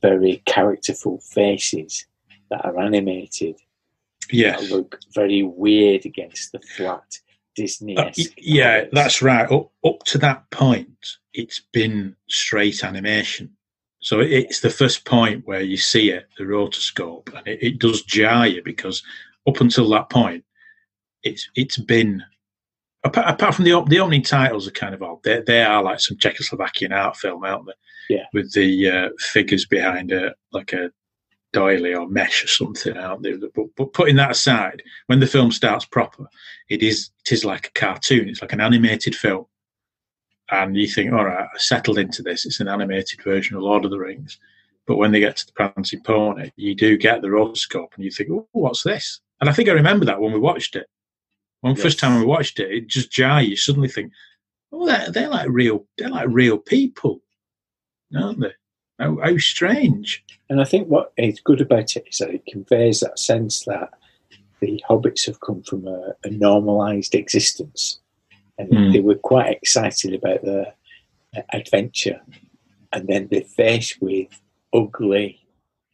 very 0.03 0.43
characterful 0.45 1.19
faces 1.21 2.05
that 2.51 2.63
are 2.67 2.79
animated 2.79 3.55
that 3.55 4.35
Yes. 4.35 4.71
look 4.71 5.01
very 5.15 5.43
weird 5.43 6.05
against 6.05 6.53
the 6.53 6.61
flat 6.61 7.19
Disney. 7.57 7.97
Uh, 7.97 8.13
yeah, 8.37 8.85
that's 8.93 9.23
right. 9.23 9.51
Up, 9.51 9.73
up 9.83 10.03
to 10.05 10.19
that 10.19 10.51
point, 10.51 11.17
it's 11.33 11.63
been 11.73 12.15
straight 12.29 12.85
animation. 12.85 13.57
So 14.01 14.21
it's 14.21 14.61
the 14.61 14.69
first 14.69 15.07
point 15.07 15.47
where 15.47 15.63
you 15.63 15.79
see 15.79 16.11
it, 16.11 16.29
the 16.37 16.45
rotoscope, 16.45 17.35
and 17.35 17.49
it, 17.49 17.63
it 17.63 17.79
does 17.79 18.03
jar 18.03 18.47
you 18.47 18.63
because 18.63 19.03
up 19.47 19.63
until 19.63 19.89
that 19.89 20.11
point, 20.11 20.45
it's 21.23 21.49
it's 21.55 21.79
been 21.79 22.23
apart, 23.09 23.29
apart 23.29 23.55
from 23.55 23.65
the 23.65 23.81
the 23.89 24.01
opening 24.01 24.23
titles 24.23 24.67
are 24.69 24.73
kind 24.73 24.95
of 24.95 25.03
odd. 25.03 25.23
They 25.23 25.43
they 25.47 25.63
are 25.63 25.83
like 25.83 26.01
some 26.01 26.17
Czechoslovakian 26.17 26.93
art 26.93 27.17
film, 27.17 27.45
aren't 27.45 27.67
they? 27.67 28.17
Yeah. 28.17 28.25
With 28.33 28.53
the 28.53 28.91
uh, 28.91 29.09
figures 29.19 29.67
behind 29.67 30.13
a 30.13 30.35
like 30.53 30.73
a 30.73 30.91
doily 31.53 31.95
or 31.95 32.09
mesh 32.09 32.45
or 32.45 32.49
something 32.49 32.97
out 32.97 33.23
there. 33.23 33.37
But, 33.55 33.67
but 33.77 33.93
putting 33.93 34.17
that 34.17 34.33
aside, 34.33 34.83
when 35.07 35.21
the 35.21 35.27
film 35.27 35.51
starts 35.51 35.85
proper, 35.85 36.27
it 36.69 36.83
is 36.83 37.11
it 37.25 37.33
is 37.33 37.45
like 37.45 37.69
a 37.69 37.79
cartoon. 37.79 38.29
It's 38.29 38.43
like 38.43 38.53
an 38.53 38.61
animated 38.61 39.15
film, 39.15 39.47
and 40.51 40.77
you 40.77 40.89
think, 40.89 41.13
all 41.13 41.25
right, 41.25 41.49
I 41.53 41.59
settled 41.59 41.99
into 41.99 42.23
this. 42.23 42.47
It's 42.47 42.61
an 42.61 42.69
animated 42.69 43.23
version 43.23 43.57
of 43.57 43.63
Lord 43.63 43.85
of 43.85 43.91
the 43.91 43.99
Rings. 43.99 44.39
But 44.87 44.97
when 44.97 45.13
they 45.13 45.21
get 45.21 45.37
to 45.37 45.47
the 45.47 45.53
prancing 45.53 46.03
pony, 46.03 46.51
you 46.57 46.75
do 46.75 46.97
get 46.97 47.21
the 47.21 47.29
rotoscope, 47.29 47.95
and 47.95 48.05
you 48.05 48.11
think, 48.11 48.31
oh, 48.31 48.49
what's 48.53 48.83
this? 48.83 49.21
And 49.41 49.49
I 49.49 49.53
think 49.53 49.69
I 49.69 49.73
remember 49.73 50.07
that 50.07 50.21
when 50.21 50.33
we 50.33 50.39
watched 50.39 50.77
it. 50.77 50.89
When 51.61 51.75
the 51.75 51.83
first 51.83 51.99
time 51.99 52.21
I 52.21 52.25
watched 52.25 52.61
it, 52.61 52.71
it 52.71 52.87
just 52.87 53.11
jar 53.11 53.43
you. 53.43 53.57
Suddenly 53.57 53.89
think, 53.89 54.13
oh, 54.73 54.87
they're, 54.87 55.11
they're 55.11 55.29
like 55.29 55.49
real. 55.49 55.87
They're 55.97 56.09
like 56.09 56.29
real 56.29 56.59
people, 56.59 57.21
aren't 58.17 58.41
they? 58.41 58.53
How, 58.99 59.17
how 59.23 59.37
strange. 59.39 60.25
And 60.51 60.61
I 60.61 60.65
think 60.65 60.89
what 60.89 61.13
is 61.17 61.41
good 61.41 61.61
about 61.61 61.97
it 61.97 62.05
is 62.11 62.19
that 62.19 62.31
it 62.31 62.47
conveys 62.47 63.01
that 63.01 63.19
sense 63.19 63.65
that 63.65 63.91
the 64.61 64.83
hobbits 64.89 65.27
have 65.27 65.41
come 65.41 65.63
from 65.63 65.87
a, 65.87 66.15
a 66.25 66.31
normalized 66.31 67.15
existence, 67.15 68.01
and 68.57 68.69
Mm. 68.71 68.93
they 68.93 69.01
were 69.01 69.15
quite 69.15 69.53
excited 69.53 70.15
about 70.15 70.45
their 70.45 70.75
uh, 71.37 71.43
adventure, 71.53 72.21
and 72.93 73.07
then 73.07 73.29
they're 73.31 73.43
faced 73.43 74.01
with 74.01 74.29
ugly. 74.73 75.41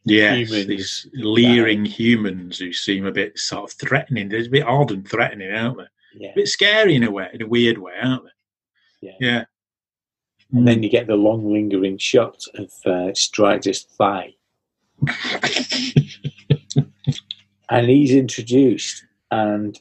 Yes, 0.05 0.49
Humans 0.49 0.67
these 0.67 1.07
leering 1.13 1.83
humans 1.83 2.59
who 2.59 2.71
seem 2.71 3.05
a 3.05 3.11
bit 3.11 3.37
sort 3.39 3.71
of 3.71 3.77
threatening. 3.77 4.29
They're 4.29 4.45
a 4.45 4.49
bit 4.49 4.65
odd 4.65 4.91
and 4.91 5.07
threatening, 5.07 5.51
aren't 5.51 5.77
they? 5.77 5.85
Yeah, 6.15 6.29
A 6.29 6.35
bit 6.35 6.47
scary 6.47 6.95
in 6.95 7.03
a 7.03 7.11
way, 7.11 7.27
in 7.33 7.41
a 7.41 7.47
weird 7.47 7.79
way, 7.79 7.93
aren't 8.01 8.23
they? 8.23 8.29
Yeah. 9.01 9.13
Yeah. 9.19 9.45
and 10.53 10.67
then 10.67 10.83
you 10.83 10.89
get 10.89 11.07
the 11.07 11.15
long 11.15 11.51
lingering 11.51 11.97
shot 11.97 12.43
of 12.55 12.71
uh, 12.85 13.13
Strider's 13.13 13.83
thigh, 13.83 14.35
and 17.69 17.87
he's 17.87 18.11
introduced, 18.11 19.05
and 19.31 19.79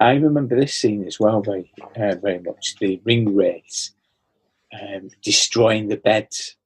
I 0.00 0.14
remember 0.14 0.58
this 0.58 0.74
scene 0.74 1.06
as 1.06 1.20
well 1.20 1.40
very, 1.42 1.70
uh, 1.96 2.16
very 2.16 2.40
much. 2.40 2.76
The 2.80 3.00
ring 3.04 3.34
race, 3.36 3.92
um, 4.72 5.10
destroying 5.22 5.88
the 5.88 5.96
beds, 5.96 6.56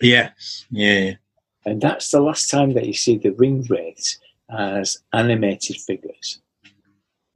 yes. 0.00 0.66
Yeah. 0.70 1.14
And 1.66 1.80
that's 1.80 2.10
the 2.10 2.20
last 2.20 2.48
time 2.50 2.72
that 2.74 2.86
you 2.86 2.94
see 2.94 3.16
the 3.18 3.30
ring 3.32 3.62
race 3.68 4.18
as 4.50 4.98
animated 5.12 5.76
figures, 5.76 6.40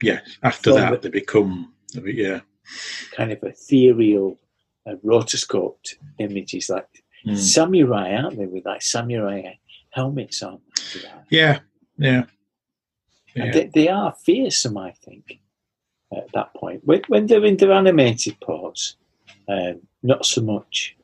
Yes. 0.03 0.37
After 0.43 0.71
From 0.71 0.79
that, 0.81 1.01
the- 1.01 1.09
they 1.09 1.19
become. 1.19 1.73
Yeah. 2.03 2.41
kind 3.11 3.31
of 3.31 3.41
ethereal, 3.43 4.37
uh, 4.85 4.95
rotoscoped 5.05 5.95
images 6.19 6.69
like 6.69 6.87
Mm. 7.25 7.37
samurai, 7.37 8.13
aren't 8.15 8.37
they, 8.37 8.45
with 8.45 8.65
like 8.65 8.81
samurai 8.81 9.53
helmets 9.91 10.43
on? 10.43 10.59
Yeah. 11.29 11.59
Yeah. 11.97 12.25
Yeah. 13.35 13.51
they, 13.51 13.65
they 13.73 13.87
are 13.87 14.13
fearsome, 14.25 14.77
I 14.77 14.91
think, 14.91 15.39
at 16.15 16.27
that 16.33 16.53
point. 16.53 16.81
When, 16.85 17.01
when 17.07 17.25
they're 17.27 17.45
in 17.45 17.57
their 17.57 17.71
animated 17.71 18.39
pose, 18.41 18.97
um, 19.47 19.81
not 20.03 20.25
so 20.25 20.41
much. 20.41 20.94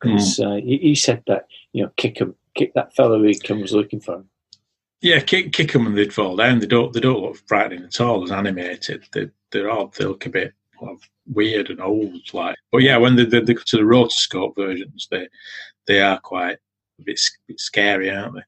Because 0.00 0.38
Hmm. 0.38 0.44
uh, 0.44 0.56
you 0.56 0.94
said 0.94 1.22
that, 1.26 1.46
you 1.72 1.82
know, 1.82 1.90
kick 1.96 2.18
him, 2.18 2.34
kick 2.54 2.72
that 2.74 2.94
fellow 2.94 3.22
who 3.22 3.34
comes 3.38 3.72
looking 3.72 4.00
for 4.00 4.16
him. 4.16 4.28
Yeah, 5.02 5.20
kick, 5.20 5.52
kick 5.52 5.72
them 5.72 5.86
and 5.86 5.96
they'd 5.96 6.12
fall 6.12 6.36
down. 6.36 6.58
They 6.58 6.66
don't. 6.66 6.92
They 6.92 7.00
don't 7.00 7.22
look 7.22 7.38
frightening 7.46 7.84
at 7.84 8.00
all 8.00 8.22
as 8.22 8.30
animated. 8.30 9.04
They, 9.12 9.30
they're 9.50 9.70
odd. 9.70 9.94
They 9.94 10.04
look 10.04 10.26
a 10.26 10.30
bit 10.30 10.52
of 10.82 11.00
weird 11.26 11.70
and 11.70 11.80
old, 11.80 12.34
like. 12.34 12.56
But 12.70 12.82
yeah, 12.82 12.98
when 12.98 13.16
they, 13.16 13.24
they, 13.24 13.40
they 13.40 13.54
go 13.54 13.62
to 13.64 13.76
the 13.76 13.82
rotoscope 13.82 14.56
versions, 14.56 15.08
they 15.10 15.28
they 15.86 16.02
are 16.02 16.20
quite 16.20 16.58
a 16.98 17.02
bit, 17.02 17.18
bit 17.48 17.58
scary, 17.60 18.10
aren't 18.10 18.34
they? 18.34 18.42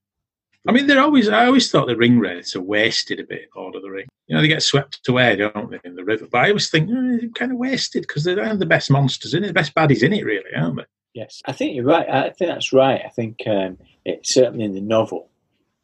I 0.68 0.72
mean, 0.72 0.86
they're 0.86 1.00
always. 1.00 1.28
I 1.28 1.46
always 1.46 1.70
thought 1.70 1.86
the 1.86 1.96
ring 1.96 2.18
wraiths 2.18 2.54
are 2.54 2.60
wasted 2.62 3.18
a 3.18 3.24
bit. 3.24 3.48
Lord 3.56 3.74
of 3.74 3.82
the 3.82 3.90
Ring. 3.90 4.06
You 4.26 4.36
know, 4.36 4.42
they 4.42 4.48
get 4.48 4.62
swept 4.62 5.08
away, 5.08 5.36
don't 5.36 5.70
they, 5.70 5.80
in 5.84 5.96
the 5.96 6.04
river? 6.04 6.26
But 6.30 6.38
I 6.44 6.48
always 6.48 6.70
think 6.70 6.90
eh, 6.90 7.16
they're 7.18 7.28
kind 7.30 7.52
of 7.52 7.58
wasted 7.58 8.02
because 8.02 8.24
they're 8.24 8.56
the 8.56 8.66
best 8.66 8.90
monsters 8.90 9.34
in 9.34 9.42
it, 9.42 9.48
the 9.48 9.52
best 9.54 9.74
baddies 9.74 10.02
in 10.02 10.12
it, 10.12 10.24
really, 10.24 10.54
aren't 10.54 10.76
they? 10.76 10.84
Yes, 11.14 11.42
I 11.44 11.52
think 11.52 11.74
you're 11.74 11.84
right. 11.84 12.08
I 12.08 12.30
think 12.30 12.50
that's 12.50 12.72
right. 12.72 13.02
I 13.04 13.08
think 13.10 13.42
um, 13.46 13.78
it 14.04 14.26
certainly 14.26 14.64
in 14.64 14.72
the 14.74 14.80
novel, 14.80 15.28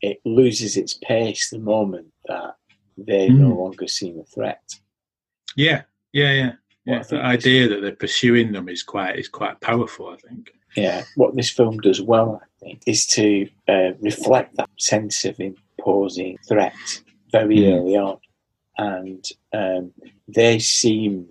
it 0.01 0.21
loses 0.25 0.77
its 0.77 0.95
pace 0.95 1.51
the 1.51 1.59
moment 1.59 2.07
that 2.27 2.57
they 2.97 3.29
no 3.29 3.51
Mm. 3.51 3.59
longer 3.59 3.87
seem 3.89 4.19
a 4.19 4.25
threat. 4.25 4.63
Yeah, 5.57 5.83
yeah, 6.13 6.33
yeah. 6.33 6.53
Yeah, 6.87 7.03
the 7.03 7.21
idea 7.21 7.69
that 7.69 7.83
they're 7.83 7.95
pursuing 7.95 8.53
them 8.53 8.69
is 8.71 8.83
quite 8.83 9.19
is 9.19 9.29
quite 9.29 9.61
powerful. 9.61 10.09
I 10.09 10.17
think. 10.17 10.51
Yeah, 10.77 11.05
what 11.17 11.37
this 11.37 11.51
film 11.51 11.79
does 11.79 12.01
well, 12.01 12.41
I 12.43 12.47
think, 12.65 12.83
is 12.87 13.07
to 13.09 13.47
uh, 13.69 13.93
reflect 14.01 14.57
that 14.57 14.71
sense 14.79 15.25
of 15.27 15.39
imposing 15.39 16.39
threat 16.49 16.75
very 17.31 17.57
Mm. 17.59 17.75
early 17.79 17.97
on, 17.97 18.19
and 18.79 19.25
um, 19.53 19.93
they 20.29 20.59
seem 20.59 21.27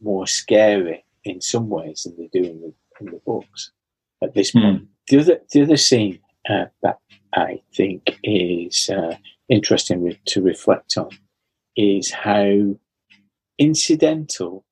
more 0.00 0.26
scary 0.26 1.04
in 1.24 1.40
some 1.42 1.68
ways 1.68 2.04
than 2.04 2.16
they 2.16 2.28
do 2.32 2.48
in 2.48 2.60
the 2.62 2.74
in 3.06 3.12
the 3.12 3.20
books 3.26 3.72
at 4.22 4.34
this 4.34 4.52
Mm. 4.52 4.62
point. 4.62 4.88
The 5.08 5.18
other 5.20 5.40
the 5.52 5.62
other 5.62 5.76
scene 5.76 6.18
uh, 6.48 6.66
that 6.82 6.98
I 7.34 7.60
think 7.74 8.18
is 8.22 8.88
uh, 8.90 9.16
interesting 9.48 10.02
re- 10.02 10.20
to 10.26 10.42
reflect 10.42 10.96
on 10.96 11.10
is 11.76 12.10
how 12.10 12.76
incidental 13.58 14.64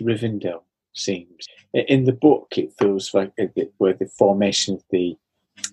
Rivendell 0.00 0.62
seems. 0.94 1.46
In 1.74 2.04
the 2.04 2.12
book, 2.12 2.54
it 2.56 2.72
feels 2.78 3.12
like 3.14 3.32
uh, 3.40 3.46
the- 3.54 3.70
where 3.78 3.94
the 3.94 4.06
formation 4.06 4.74
of 4.74 4.82
the 4.90 5.16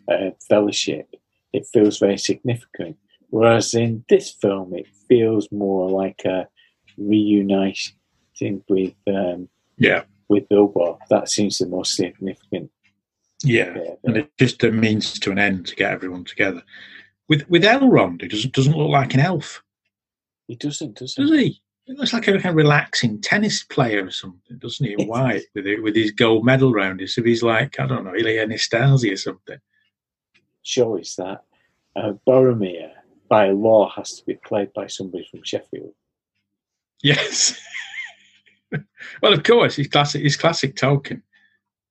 uh, 0.09 0.31
fellowship, 0.49 1.07
it 1.53 1.65
feels 1.71 1.99
very 1.99 2.17
significant. 2.17 2.97
Whereas 3.29 3.73
in 3.73 4.03
this 4.09 4.31
film, 4.31 4.73
it 4.75 4.87
feels 5.07 5.51
more 5.51 5.89
like 5.89 6.21
a 6.25 6.47
reuniting 6.97 8.63
with 8.69 8.93
um, 9.07 9.49
Yeah, 9.77 10.03
with 10.29 10.47
Bilbo. 10.49 10.99
That 11.09 11.29
seems 11.29 11.57
the 11.57 11.67
most 11.67 11.95
significant. 11.95 12.71
yeah. 13.43 13.75
And 14.03 14.17
it. 14.17 14.25
it's 14.25 14.53
just 14.53 14.63
a 14.63 14.71
means 14.71 15.19
to 15.19 15.31
an 15.31 15.39
end 15.39 15.67
to 15.67 15.75
get 15.75 15.91
everyone 15.91 16.23
together. 16.25 16.63
With 17.27 17.47
with 17.49 17.63
Elrond, 17.63 18.21
he 18.21 18.27
doesn't 18.27 18.53
doesn't 18.53 18.77
look 18.77 18.89
like 18.89 19.13
an 19.13 19.19
elf, 19.19 19.63
He 20.47 20.55
doesn't, 20.55 20.97
does 20.97 21.15
does 21.15 21.31
he? 21.31 21.37
he? 21.37 21.61
He 21.85 21.93
looks 21.93 22.13
like 22.13 22.27
a 22.27 22.31
kind 22.33 22.45
of 22.45 22.55
relaxing 22.55 23.21
tennis 23.21 23.63
player 23.63 24.05
or 24.05 24.11
something, 24.11 24.57
doesn't 24.57 24.85
he? 24.85 24.95
White 25.05 25.43
with 25.53 25.67
it, 25.67 25.83
with 25.83 25.95
his 25.95 26.11
gold 26.11 26.43
medal 26.45 26.71
round 26.73 26.99
his. 26.99 27.17
If 27.17 27.25
he's 27.25 27.43
like 27.43 27.79
I 27.79 27.87
don't 27.87 28.03
know, 28.05 28.11
Ilie 28.11 28.37
Nastase 28.47 29.11
or 29.13 29.17
something. 29.17 29.59
Sure, 30.63 30.99
is 30.99 31.15
that 31.17 31.43
uh, 31.95 32.13
Boromir, 32.27 32.91
by 33.29 33.49
law, 33.51 33.89
has 33.95 34.13
to 34.19 34.25
be 34.25 34.35
played 34.35 34.73
by 34.73 34.87
somebody 34.87 35.27
from 35.29 35.43
Sheffield. 35.43 35.93
Yes. 37.03 37.59
well, 39.21 39.33
of 39.33 39.43
course, 39.43 39.75
he's 39.75 39.87
classic. 39.87 40.21
He's 40.21 40.37
classic 40.37 40.75
Tolkien. 40.75 41.21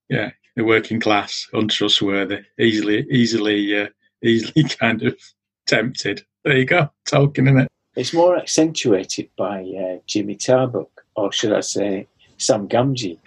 Yeah, 0.08 0.30
the 0.56 0.64
working 0.64 1.00
class, 1.00 1.48
untrustworthy, 1.52 2.42
easily, 2.58 3.06
easily, 3.10 3.80
uh, 3.80 3.88
easily 4.22 4.64
kind 4.64 5.02
of 5.02 5.18
tempted. 5.66 6.24
There 6.44 6.56
you 6.56 6.64
go, 6.64 6.90
Tolkien, 7.08 7.46
isn't 7.46 7.60
it? 7.60 7.68
It's 7.96 8.12
more 8.12 8.36
accentuated 8.36 9.30
by 9.36 9.60
uh, 9.62 9.98
Jimmy 10.06 10.34
Tarbuck, 10.34 10.90
or 11.14 11.30
should 11.32 11.52
I 11.52 11.60
say, 11.60 12.08
Sam 12.38 12.68
Gamgee. 12.68 13.18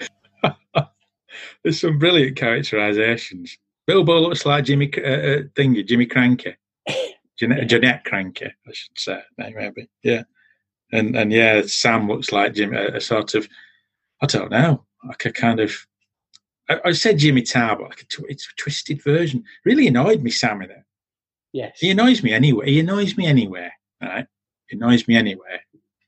There's 1.63 1.79
some 1.81 1.99
brilliant 1.99 2.35
characterizations. 2.35 3.57
Bilbo 3.85 4.19
looks 4.19 4.45
like 4.45 4.65
Jimmy 4.65 4.91
uh, 4.97 5.09
uh, 5.09 5.41
thingy, 5.55 5.87
Jimmy 5.87 6.05
Krankie, 6.05 6.55
Jeanette, 7.39 7.67
Janette 7.67 8.03
Krankie, 8.05 8.51
I 8.67 8.71
should 8.73 8.99
say, 8.99 9.21
maybe. 9.37 9.87
Yeah, 10.03 10.23
and 10.91 11.15
and 11.15 11.31
yeah, 11.31 11.61
Sam 11.65 12.07
looks 12.07 12.31
like 12.33 12.53
Jimmy, 12.53 12.77
a, 12.77 12.97
a 12.97 13.01
sort 13.01 13.35
of, 13.35 13.47
I 14.21 14.25
don't 14.25 14.51
know, 14.51 14.85
like 15.07 15.25
a 15.25 15.31
kind 15.31 15.59
of. 15.59 15.75
I, 16.69 16.79
I 16.85 16.91
said 16.91 17.19
Jimmy 17.19 17.43
Tarr, 17.43 17.77
but 17.77 17.89
like 17.89 18.01
a 18.01 18.05
tw- 18.05 18.29
it's 18.29 18.47
a 18.47 18.61
twisted 18.61 19.03
version. 19.03 19.43
Really 19.65 19.87
annoyed 19.87 20.23
me, 20.23 20.31
Sam, 20.31 20.61
in 20.61 20.71
it. 20.71 20.83
Yes. 21.53 21.77
He 21.79 21.89
annoys 21.89 22.23
me 22.23 22.33
anyway. 22.33 22.71
He 22.71 22.79
annoys 22.79 23.17
me 23.17 23.25
anywhere, 23.25 23.71
right? 24.01 24.27
He 24.67 24.75
annoys 24.75 25.07
me 25.07 25.15
anywhere, 25.15 25.61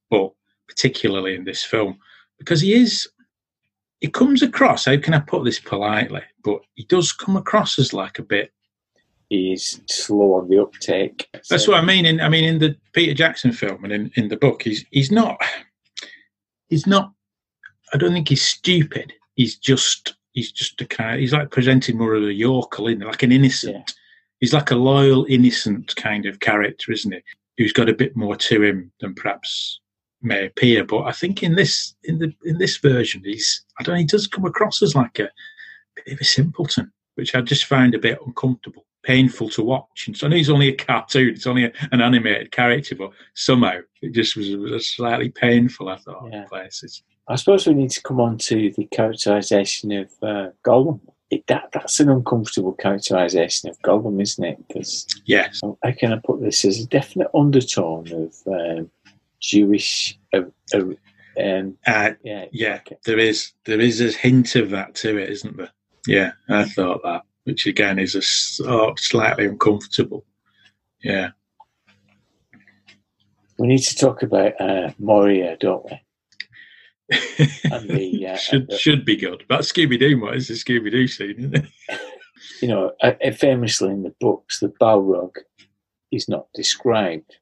but 0.09 0.31
particularly 0.67 1.35
in 1.35 1.45
this 1.45 1.63
film 1.63 1.99
because 2.39 2.61
he 2.61 2.73
is. 2.73 3.07
He 4.01 4.07
comes 4.07 4.41
across. 4.41 4.85
How 4.85 4.97
can 4.97 5.13
I 5.13 5.19
put 5.19 5.43
this 5.43 5.59
politely? 5.59 6.21
But 6.43 6.61
he 6.75 6.85
does 6.85 7.11
come 7.11 7.35
across 7.35 7.77
as 7.77 7.93
like 7.93 8.17
a 8.17 8.23
bit. 8.23 8.53
He's 9.27 9.81
slow 9.87 10.35
on 10.35 10.49
the 10.49 10.61
uptake. 10.61 11.29
That's 11.49 11.67
what 11.67 11.77
I 11.77 11.85
mean. 11.85 12.05
In 12.05 12.19
I 12.21 12.29
mean 12.29 12.45
in 12.45 12.59
the 12.59 12.75
Peter 12.93 13.13
Jackson 13.13 13.51
film 13.51 13.83
and 13.83 13.93
in, 13.93 14.11
in 14.15 14.29
the 14.29 14.37
book, 14.37 14.63
he's 14.63 14.85
he's 14.91 15.11
not. 15.11 15.39
He's 16.69 16.87
not. 16.87 17.11
I 17.93 17.97
don't 17.97 18.13
think 18.13 18.29
he's 18.29 18.41
stupid. 18.45 19.13
He's 19.35 19.55
just. 19.57 20.15
He's 20.33 20.51
just 20.51 20.79
a 20.79 20.85
kind. 20.85 21.19
He's 21.19 21.33
like 21.33 21.49
presenting 21.49 21.97
more 21.97 22.13
of 22.13 22.23
a 22.23 22.31
yokel, 22.31 22.87
in 22.87 22.99
like 22.99 23.23
an 23.23 23.31
innocent. 23.31 23.75
Yeah. 23.75 23.93
He's 24.39 24.53
like 24.53 24.69
a 24.71 24.75
loyal, 24.75 25.25
innocent 25.27 25.93
kind 25.95 26.27
of 26.27 26.39
character, 26.39 26.91
isn't 26.91 27.11
he? 27.11 27.19
Who's 27.57 27.73
got 27.73 27.89
a 27.89 27.93
bit 27.93 28.15
more 28.15 28.35
to 28.35 28.63
him 28.63 28.91
than 29.01 29.15
perhaps 29.15 29.81
may 30.21 30.45
appear. 30.45 30.83
But 30.85 31.01
I 31.05 31.11
think 31.13 31.41
in 31.43 31.55
this 31.55 31.95
in 32.03 32.19
the 32.19 32.31
in 32.45 32.59
this 32.59 32.77
version, 32.77 33.21
he's 33.25 33.65
I 33.79 33.83
don't 33.83 33.95
know, 33.95 33.99
he 33.99 34.05
does 34.05 34.27
come 34.27 34.45
across 34.45 34.81
as 34.83 34.95
like 34.95 35.17
a 35.19 35.29
bit 35.95 36.13
of 36.13 36.21
a 36.21 36.23
simpleton, 36.23 36.91
which 37.15 37.33
I 37.35 37.41
just 37.41 37.65
find 37.65 37.95
a 37.95 37.99
bit 37.99 38.19
uncomfortable, 38.25 38.85
painful 39.03 39.49
to 39.49 39.63
watch. 39.63 40.05
And 40.07 40.15
so 40.15 40.27
I 40.27 40.29
know 40.29 40.35
he's 40.37 40.49
only 40.51 40.69
a 40.69 40.75
cartoon, 40.75 41.29
it's 41.33 41.47
only 41.47 41.65
a, 41.65 41.71
an 41.91 42.01
animated 42.01 42.51
character, 42.51 42.95
but 42.95 43.11
somehow 43.33 43.79
it 44.03 44.13
just 44.13 44.37
was, 44.37 44.55
was 44.55 44.87
slightly 44.87 45.29
painful. 45.29 45.89
I 45.89 45.97
thought 45.97 46.29
Yeah. 46.31 46.43
in 46.43 46.47
places. 46.47 47.03
I 47.29 47.35
suppose 47.35 47.67
we 47.67 47.75
need 47.75 47.91
to 47.91 48.01
come 48.01 48.19
on 48.19 48.39
to 48.39 48.71
the 48.75 48.85
characterisation 48.85 49.91
of 49.91 50.11
uh, 50.23 50.49
Gollum. 50.65 50.99
It, 51.29 51.45
that 51.45 51.69
that's 51.71 51.99
an 51.99 52.09
uncomfortable 52.09 52.73
characterisation 52.73 53.69
of 53.69 53.79
Gollum, 53.83 54.19
isn't 54.19 54.43
it? 54.43 54.67
Because 54.67 55.05
Yes, 55.25 55.61
how 55.61 55.91
can 55.91 56.11
I 56.11 56.19
put 56.25 56.41
this? 56.41 56.63
There's 56.63 56.79
a 56.79 56.87
definite 56.87 57.29
undertone 57.35 58.11
of 58.11 58.35
um, 58.47 58.89
Jewish. 59.39 60.17
Uh, 60.33 60.41
uh, 60.73 60.79
um, 61.39 61.77
uh, 61.85 62.11
yeah, 62.23 62.45
yeah, 62.51 62.79
it. 62.89 62.99
there 63.05 63.19
is 63.19 63.51
there 63.65 63.79
is 63.79 64.01
a 64.01 64.11
hint 64.11 64.55
of 64.55 64.71
that 64.71 64.95
to 64.95 65.17
it, 65.17 65.29
isn't 65.29 65.55
there? 65.55 65.69
Yeah, 66.07 66.31
I 66.49 66.65
thought 66.65 67.03
that, 67.03 67.21
which 67.43 67.67
again 67.67 67.99
is 67.99 68.15
a 68.15 68.67
oh, 68.67 68.95
slightly 68.97 69.45
uncomfortable. 69.45 70.25
Yeah, 71.03 71.29
We 73.59 73.67
need 73.67 73.83
to 73.83 73.95
talk 73.95 74.23
about 74.23 74.59
uh, 74.59 74.91
Moria, 74.97 75.57
don't 75.57 75.85
we? 75.85 76.01
And 77.71 77.89
the, 77.89 78.27
uh, 78.27 78.37
should 78.37 78.61
and 78.61 78.69
the- 78.69 78.77
should 78.77 79.05
be 79.05 79.15
good. 79.15 79.43
But 79.47 79.61
Scooby 79.61 79.99
Doo, 79.99 80.19
what 80.19 80.35
is 80.35 80.47
the 80.47 80.53
Scooby 80.55 80.91
Doo 80.91 81.07
scene? 81.07 81.35
Isn't 81.39 81.55
it? 81.55 81.65
You 82.61 82.67
know, 82.69 82.91
uh, 83.01 83.13
uh, 83.23 83.31
famously 83.31 83.89
in 83.89 84.03
the 84.03 84.13
books, 84.19 84.59
the 84.59 84.67
Balrog 84.81 85.31
is 86.11 86.27
not 86.27 86.47
described. 86.53 87.37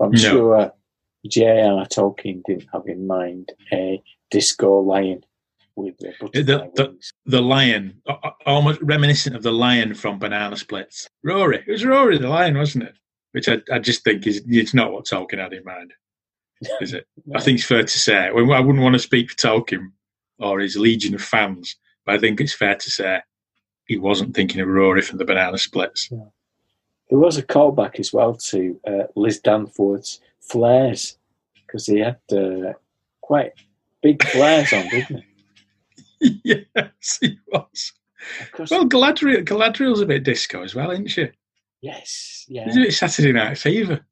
I'm 0.00 0.12
No. 0.12 0.18
sure 0.18 0.72
J.R. 1.28 1.84
Tolkien 1.86 2.42
didn't 2.46 2.68
have 2.72 2.86
in 2.86 3.06
mind 3.06 3.50
a 3.72 4.02
disco 4.30 4.80
lion 4.80 5.24
with 5.76 5.96
the 5.98 6.12
The- 6.32 6.70
the- 6.74 6.96
the 7.26 7.42
lion, 7.42 8.00
almost 8.46 8.80
reminiscent 8.82 9.36
of 9.36 9.42
the 9.42 9.52
lion 9.52 9.94
from 9.94 10.18
Banana 10.18 10.56
Splits. 10.56 11.08
Rory, 11.22 11.58
it 11.66 11.70
was 11.70 11.84
Rory 11.84 12.16
the 12.18 12.28
lion, 12.28 12.56
wasn't 12.56 12.84
it? 12.84 12.94
Which 13.32 13.48
I, 13.48 13.58
I 13.70 13.78
just 13.78 14.04
think 14.04 14.26
is 14.26 14.42
it's 14.46 14.74
not 14.74 14.92
what 14.92 15.04
Tolkien 15.06 15.38
had 15.38 15.52
in 15.52 15.64
mind, 15.64 15.92
is 16.80 16.92
it? 16.92 17.06
I 17.34 17.40
think 17.40 17.58
it's 17.58 17.66
fair 17.66 17.82
to 17.82 17.98
say. 17.98 18.28
I 18.28 18.32
wouldn't 18.32 18.80
want 18.80 18.94
to 18.94 18.98
speak 18.98 19.30
for 19.30 19.36
Tolkien 19.36 19.92
or 20.38 20.60
his 20.60 20.76
legion 20.76 21.14
of 21.14 21.22
fans, 21.22 21.76
but 22.04 22.14
I 22.14 22.18
think 22.18 22.40
it's 22.40 22.54
fair 22.54 22.76
to 22.76 22.90
say 22.90 23.20
he 23.86 23.98
wasn't 23.98 24.34
thinking 24.34 24.60
of 24.60 24.68
Rory 24.68 25.02
from 25.02 25.18
the 25.18 25.24
Banana 25.24 25.58
Splits. 25.58 26.08
There 26.08 27.18
was 27.18 27.38
a 27.38 27.42
callback 27.42 27.98
as 27.98 28.12
well 28.12 28.34
to 28.34 28.80
uh, 28.86 29.04
Liz 29.16 29.40
Danforth's 29.40 30.20
flares 30.40 31.18
because 31.66 31.86
he 31.86 31.98
had 31.98 32.18
uh, 32.32 32.72
quite 33.20 33.52
big 34.02 34.22
flares 34.24 34.72
on, 34.72 34.88
didn't 34.88 35.24
he? 36.20 36.40
yes, 36.44 37.18
he 37.20 37.38
was. 37.48 37.92
Well, 38.70 38.88
Galadriel, 38.88 39.44
Galadriel's 39.44 40.00
a 40.00 40.06
bit 40.06 40.24
disco 40.24 40.62
as 40.62 40.74
well, 40.74 40.90
isn't 40.90 41.08
she? 41.08 41.28
yes, 41.80 42.44
yeah. 42.48 42.70
A 42.70 42.74
bit 42.74 42.94
Saturday 42.94 43.32
Night 43.32 43.58
Fever. 43.58 44.04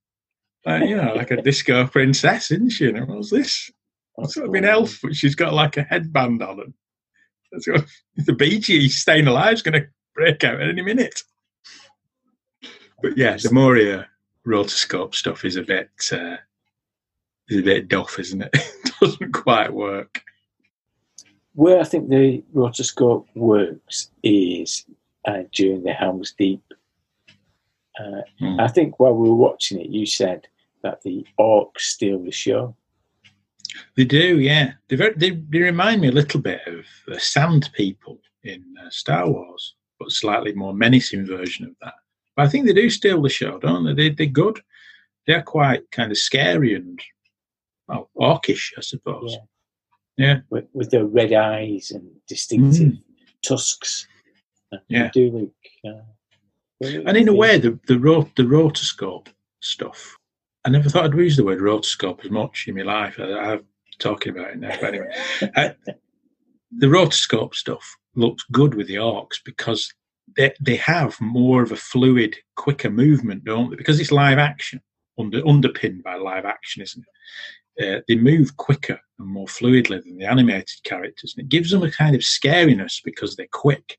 Like, 0.69 0.86
you 0.86 0.97
know, 0.97 1.15
like 1.15 1.31
a 1.31 1.40
disco 1.40 1.86
princess, 1.86 2.51
isn't 2.51 2.70
she? 2.70 2.89
And 2.89 3.09
what's 3.09 3.31
this? 3.31 3.70
It's 4.19 4.35
sort 4.35 4.49
of 4.49 4.55
an 4.55 4.66
elf, 4.66 4.99
but 5.03 5.16
she's 5.16 5.35
got 5.35 5.55
like 5.55 5.78
a 5.78 5.82
headband 5.82 6.43
on. 6.43 6.61
And 6.61 6.74
that's 7.51 7.66
what, 7.66 7.86
the 8.16 8.35
Bee 8.35 8.59
Gees 8.59 9.01
staying 9.01 9.28
alive 9.28 9.55
is 9.55 9.62
going 9.62 9.81
to 9.81 9.89
break 10.15 10.45
out 10.45 10.61
at 10.61 10.69
any 10.69 10.82
minute. 10.82 11.23
But 13.01 13.16
yeah, 13.16 13.39
the 13.39 13.51
Moria 13.51 14.09
rotoscope 14.47 15.15
stuff 15.15 15.45
is 15.47 15.57
a 15.57 15.62
bit 15.62 15.89
uh, 16.12 16.36
is 17.49 17.61
a 17.61 17.62
bit 17.62 17.89
duff, 17.89 18.19
isn't 18.19 18.43
it? 18.43 18.51
it 18.53 18.93
doesn't 19.01 19.32
quite 19.32 19.73
work. 19.73 20.23
Where 21.55 21.81
I 21.81 21.85
think 21.85 22.11
the 22.11 22.45
rotoscope 22.55 23.24
works 23.35 24.11
is 24.23 24.85
uh, 25.27 25.45
during 25.53 25.82
the 25.85 25.93
Helm's 25.93 26.35
Deep. 26.36 26.62
Uh, 27.99 28.20
Hmm. 28.39 28.61
I 28.61 28.69
think 28.69 29.01
while 29.01 29.15
we 29.15 29.28
were 29.28 29.35
watching 29.35 29.81
it, 29.81 29.90
you 29.90 30.07
said 30.07 30.47
that 30.82 31.02
the 31.02 31.26
orcs 31.38 31.80
steal 31.80 32.22
the 32.22 32.30
show. 32.30 32.74
They 33.96 34.05
do, 34.05 34.38
yeah. 34.40 34.72
They, 34.88 34.96
very, 34.96 35.14
they 35.14 35.30
they 35.30 35.60
remind 35.60 36.00
me 36.00 36.09
a 36.09 36.12
little 36.12 36.40
bit 36.40 36.60
of 36.66 36.84
the 37.06 37.20
Sand 37.20 37.70
People 37.74 38.18
in 38.44 38.64
uh, 38.82 38.88
Star 38.90 39.28
Wars, 39.28 39.74
but 39.98 40.10
slightly 40.10 40.52
more 40.52 40.72
menacing 40.74 41.26
version 41.26 41.66
of 41.66 41.72
that. 41.82 41.94
But 42.34 42.46
I 42.46 42.48
think 42.48 42.66
they 42.66 42.72
do 42.72 42.88
steal 42.90 43.20
the 43.22 43.28
show, 43.28 43.59
don't 43.59 43.84
they? 43.84 43.94
they 43.94 44.10
they're 44.14 44.26
good. 44.26 44.60
They're 45.26 45.42
quite 45.42 45.90
kind 45.90 46.10
of 46.10 46.18
scary 46.18 46.74
and 46.74 46.98
well, 47.86 48.09
orcish, 48.16 48.72
I 48.76 48.80
suppose. 48.80 49.32
Yeah. 50.16 50.26
Yeah. 50.26 50.40
With, 50.50 50.64
with 50.72 50.90
their 50.90 51.05
red 51.05 51.32
eyes 51.32 51.92
and 51.92 52.10
distinctive 52.26 52.94
tusks. 53.46 54.09
Uh, 54.72 54.78
they 54.88 54.96
Yeah. 54.96 55.10
do 55.12 55.30
look. 55.30 55.55
Uh, 55.84 56.02
And 57.06 57.16
in 57.16 57.28
a 57.28 57.34
way, 57.34 57.59
the 57.59 57.78
the, 57.86 57.98
rot, 57.98 58.34
the 58.36 58.42
rotoscope 58.44 59.28
stuff. 59.60 60.18
I 60.69 60.70
never 60.70 60.90
thought 60.90 61.05
I'd 61.05 61.15
use 61.15 61.36
the 61.36 61.45
word 61.45 61.61
rotoscope 61.61 62.24
as 62.24 62.31
much 62.31 62.66
in 62.69 62.77
my 62.77 62.82
life. 62.82 63.19
I, 63.19 63.32
I'm 63.53 63.65
talking 63.99 64.32
about 64.32 64.51
it 64.51 64.59
now, 64.59 64.77
but 64.81 64.95
anyway, 64.95 65.15
uh, 65.57 65.70
the 66.77 66.86
rotoscope 66.86 67.55
stuff 67.55 67.97
looks 68.15 68.45
good 68.53 68.74
with 68.74 68.86
the 68.86 68.97
orcs 68.97 69.39
because 69.43 69.93
they 70.36 70.53
they 70.61 70.77
have 70.77 71.19
more 71.20 71.62
of 71.62 71.73
a 71.73 71.77
fluid, 71.77 72.36
quicker 72.57 72.90
movement, 72.90 73.45
don't 73.45 73.70
they? 73.70 73.77
Because 73.77 73.99
it's 73.99 74.12
live 74.12 74.36
action, 74.36 74.82
under, 75.19 75.40
underpinned 75.49 76.05
by 76.05 76.16
live 76.16 76.45
action, 76.45 76.82
isn't 76.82 77.03
it? 77.03 77.15
uh, 77.81 78.01
they 78.09 78.16
move 78.16 78.57
quicker 78.57 79.01
and 79.19 79.28
more 79.28 79.47
fluidly 79.47 80.03
than 80.03 80.19
the 80.19 80.24
animated 80.27 80.82
characters, 80.85 81.35
and 81.36 81.45
it 81.45 81.49
gives 81.49 81.70
them 81.70 81.82
a 81.82 81.90
kind 81.90 82.15
of 82.15 82.23
scariness 82.23 83.01
because 83.03 83.36
they're 83.36 83.47
quick. 83.53 83.99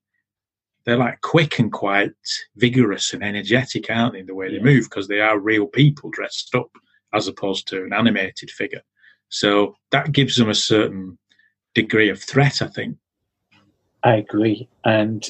They're 0.90 0.98
like 0.98 1.22
quick 1.22 1.60
and 1.60 1.72
quite 1.72 2.14
vigorous 2.56 3.14
and 3.14 3.24
energetic, 3.24 3.92
aren't 3.92 4.14
they, 4.14 4.22
in 4.22 4.26
the 4.26 4.34
way 4.34 4.52
they 4.52 4.58
move 4.58 4.86
because 4.86 5.08
they 5.08 5.22
are 5.22 5.38
real 5.38 5.68
people 5.68 6.10
dressed 6.10 6.56
up 6.56 6.72
as 7.14 7.28
opposed 7.28 7.68
to 7.68 7.84
an 7.84 7.94
animated 7.94 8.50
figure. 8.50 8.82
So 9.30 9.76
that 9.92 10.14
gives 10.14 10.36
them 10.36 10.50
a 10.50 10.56
certain 10.56 11.20
degree 11.76 12.10
of 12.10 12.20
threat, 12.20 12.64
I 12.64 12.70
think. 12.70 12.98
I 14.04 14.16
agree. 14.16 14.68
And 14.84 15.30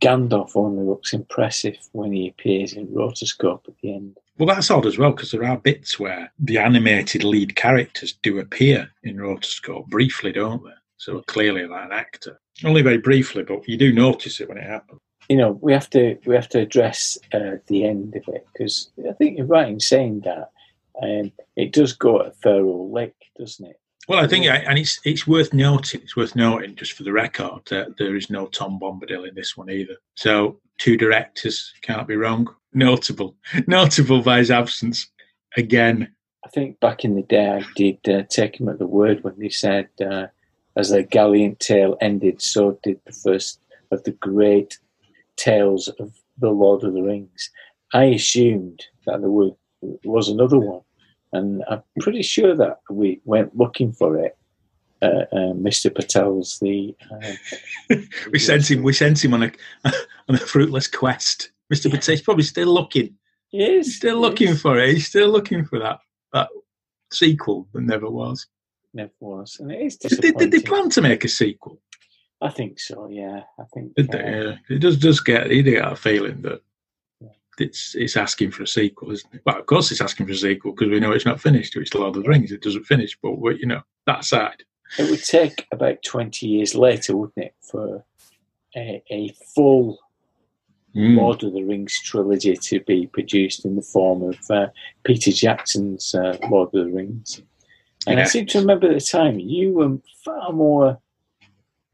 Gandalf 0.00 0.52
only 0.54 0.84
looks 0.84 1.12
impressive 1.12 1.78
when 1.90 2.12
he 2.12 2.28
appears 2.28 2.74
in 2.74 2.86
rotoscope 2.86 3.66
at 3.66 3.74
the 3.82 3.94
end. 3.94 4.18
Well, 4.38 4.54
that's 4.54 4.70
odd 4.70 4.86
as 4.86 4.98
well 4.98 5.10
because 5.10 5.32
there 5.32 5.44
are 5.44 5.58
bits 5.58 5.98
where 5.98 6.32
the 6.38 6.58
animated 6.58 7.24
lead 7.24 7.56
characters 7.56 8.12
do 8.22 8.38
appear 8.38 8.88
in 9.02 9.16
rotoscope 9.16 9.88
briefly, 9.88 10.30
don't 10.30 10.62
they? 10.62 10.70
So 11.02 11.20
clearly, 11.26 11.66
like 11.66 11.86
an 11.86 11.92
actor, 11.92 12.40
only 12.64 12.80
very 12.80 12.98
briefly, 12.98 13.42
but 13.42 13.66
you 13.66 13.76
do 13.76 13.92
notice 13.92 14.40
it 14.40 14.48
when 14.48 14.56
it 14.56 14.62
happens. 14.62 15.00
You 15.28 15.36
know, 15.36 15.58
we 15.60 15.72
have 15.72 15.90
to 15.90 16.16
we 16.26 16.36
have 16.36 16.48
to 16.50 16.60
address 16.60 17.18
uh, 17.34 17.56
the 17.66 17.84
end 17.84 18.14
of 18.14 18.22
it 18.32 18.46
because 18.52 18.92
I 19.08 19.12
think 19.14 19.36
you're 19.36 19.46
right 19.46 19.68
in 19.68 19.80
saying 19.80 20.20
that. 20.20 20.50
Um, 21.02 21.32
it 21.56 21.72
does 21.72 21.94
go 21.94 22.20
at 22.20 22.28
a 22.28 22.32
fair 22.32 22.62
old 22.62 22.92
lick, 22.92 23.16
doesn't 23.36 23.66
it? 23.66 23.80
Well, 24.08 24.22
I 24.22 24.28
think, 24.28 24.46
and 24.46 24.78
it's 24.78 25.00
it's 25.04 25.26
worth 25.26 25.52
noting. 25.52 26.02
It's 26.02 26.16
worth 26.16 26.36
noting, 26.36 26.76
just 26.76 26.92
for 26.92 27.02
the 27.02 27.12
record, 27.12 27.62
that 27.70 27.96
there 27.98 28.14
is 28.14 28.30
no 28.30 28.46
Tom 28.46 28.78
Bombadil 28.80 29.26
in 29.26 29.34
this 29.34 29.56
one 29.56 29.70
either. 29.70 29.96
So 30.14 30.60
two 30.78 30.96
directors 30.96 31.72
can't 31.82 32.06
be 32.06 32.14
wrong. 32.14 32.46
Notable, 32.74 33.34
notable 33.66 34.22
by 34.22 34.38
his 34.38 34.52
absence 34.52 35.08
again. 35.56 36.14
I 36.44 36.48
think 36.48 36.78
back 36.78 37.04
in 37.04 37.16
the 37.16 37.22
day, 37.22 37.48
I 37.48 37.64
did 37.74 37.98
uh, 38.08 38.22
take 38.28 38.60
him 38.60 38.68
at 38.68 38.78
the 38.78 38.86
word 38.86 39.24
when 39.24 39.38
they 39.38 39.48
said, 39.48 39.88
uh, 40.00 40.26
"As 40.76 40.90
the 40.90 41.02
gallant 41.02 41.60
tale 41.60 41.96
ended, 42.00 42.40
so 42.40 42.78
did 42.82 43.00
the 43.04 43.12
first 43.12 43.60
of 43.90 44.02
the 44.04 44.12
great 44.12 44.78
tales 45.36 45.88
of 45.88 46.12
the 46.38 46.50
Lord 46.50 46.84
of 46.84 46.94
the 46.94 47.02
Rings." 47.02 47.50
I 47.92 48.04
assumed 48.04 48.82
that 49.06 49.20
there 49.20 49.30
were, 49.30 49.50
was 50.04 50.28
another 50.28 50.58
one, 50.58 50.80
and 51.32 51.62
I'm 51.68 51.82
pretty 52.00 52.22
sure 52.22 52.54
that 52.56 52.80
we 52.90 53.20
went 53.24 53.56
looking 53.56 53.92
for 53.92 54.18
it. 54.18 54.36
Uh, 55.02 55.24
uh, 55.32 55.52
Mr. 55.54 55.94
Patel's 55.94 56.58
the. 56.60 56.94
Uh, 57.10 57.96
we 58.30 58.38
sent 58.38 58.70
him. 58.70 58.82
We 58.82 58.92
sent 58.92 59.22
him 59.22 59.34
on 59.34 59.42
a 59.42 59.52
on 60.28 60.36
a 60.36 60.38
fruitless 60.38 60.86
quest. 60.86 61.50
Mr. 61.72 61.86
Yeah. 61.86 61.92
Patel's 61.92 62.22
probably 62.22 62.44
still 62.44 62.72
looking. 62.72 63.14
He 63.48 63.62
is 63.62 63.86
He's 63.86 63.96
still 63.96 64.20
looking 64.20 64.50
is. 64.50 64.62
for 64.62 64.78
it. 64.78 64.94
He's 64.94 65.08
still 65.08 65.28
looking 65.28 65.64
for 65.64 65.78
that 65.80 65.98
that 66.32 66.48
sequel 67.12 67.66
that 67.72 67.82
never 67.82 68.08
was. 68.08 68.46
Never 68.94 69.12
was, 69.20 69.56
and 69.58 69.72
it 69.72 69.80
is 69.80 69.96
did, 69.96 70.36
did, 70.36 70.50
they 70.50 70.60
plan 70.60 70.90
to 70.90 71.00
make 71.00 71.24
a 71.24 71.28
sequel? 71.28 71.80
I 72.42 72.50
think 72.50 72.78
so. 72.78 73.08
Yeah, 73.08 73.42
I 73.58 73.64
think. 73.72 73.94
Did 73.94 74.10
they, 74.10 74.18
yeah. 74.18 74.54
It 74.68 74.80
does 74.80 74.98
does 74.98 75.20
get. 75.20 75.50
You 75.50 75.62
get 75.62 75.90
a 75.90 75.96
feeling 75.96 76.42
that 76.42 76.60
it's 77.58 77.94
it's 77.94 78.16
asking 78.16 78.50
for 78.50 78.62
a 78.62 78.66
sequel, 78.66 79.10
isn't 79.10 79.34
it? 79.34 79.42
Well, 79.44 79.58
of 79.58 79.66
course, 79.66 79.90
it's 79.90 80.00
asking 80.00 80.26
for 80.26 80.32
a 80.32 80.36
sequel 80.36 80.72
because 80.72 80.90
we 80.90 81.00
know 81.00 81.12
it's 81.12 81.26
not 81.26 81.40
finished. 81.40 81.76
It's 81.76 81.94
Lord 81.94 82.16
of 82.16 82.22
the 82.22 82.28
Rings; 82.28 82.52
it 82.52 82.62
doesn't 82.62 82.84
finish. 82.84 83.16
But 83.22 83.58
you 83.58 83.66
know 83.66 83.82
that 84.06 84.24
side. 84.24 84.64
It 84.98 85.10
would 85.10 85.24
take 85.24 85.66
about 85.72 86.02
twenty 86.02 86.46
years 86.48 86.74
later, 86.74 87.16
wouldn't 87.16 87.46
it, 87.46 87.54
for 87.62 88.04
a, 88.76 89.02
a 89.10 89.34
full 89.54 89.98
mm. 90.94 91.16
Lord 91.16 91.42
of 91.44 91.52
the 91.52 91.64
Rings 91.64 91.98
trilogy 92.04 92.56
to 92.56 92.80
be 92.80 93.06
produced 93.06 93.64
in 93.64 93.76
the 93.76 93.82
form 93.82 94.22
of 94.22 94.38
uh, 94.50 94.66
Peter 95.04 95.32
Jackson's 95.32 96.14
uh, 96.14 96.36
Lord 96.50 96.68
of 96.74 96.84
the 96.84 96.90
Rings? 96.90 97.42
And 98.06 98.18
yeah. 98.18 98.24
I 98.24 98.26
seem 98.26 98.46
to 98.46 98.60
remember 98.60 98.88
at 98.88 98.94
the 98.94 99.04
time 99.04 99.38
you 99.38 99.72
were 99.72 99.98
far 100.24 100.52
more 100.52 100.98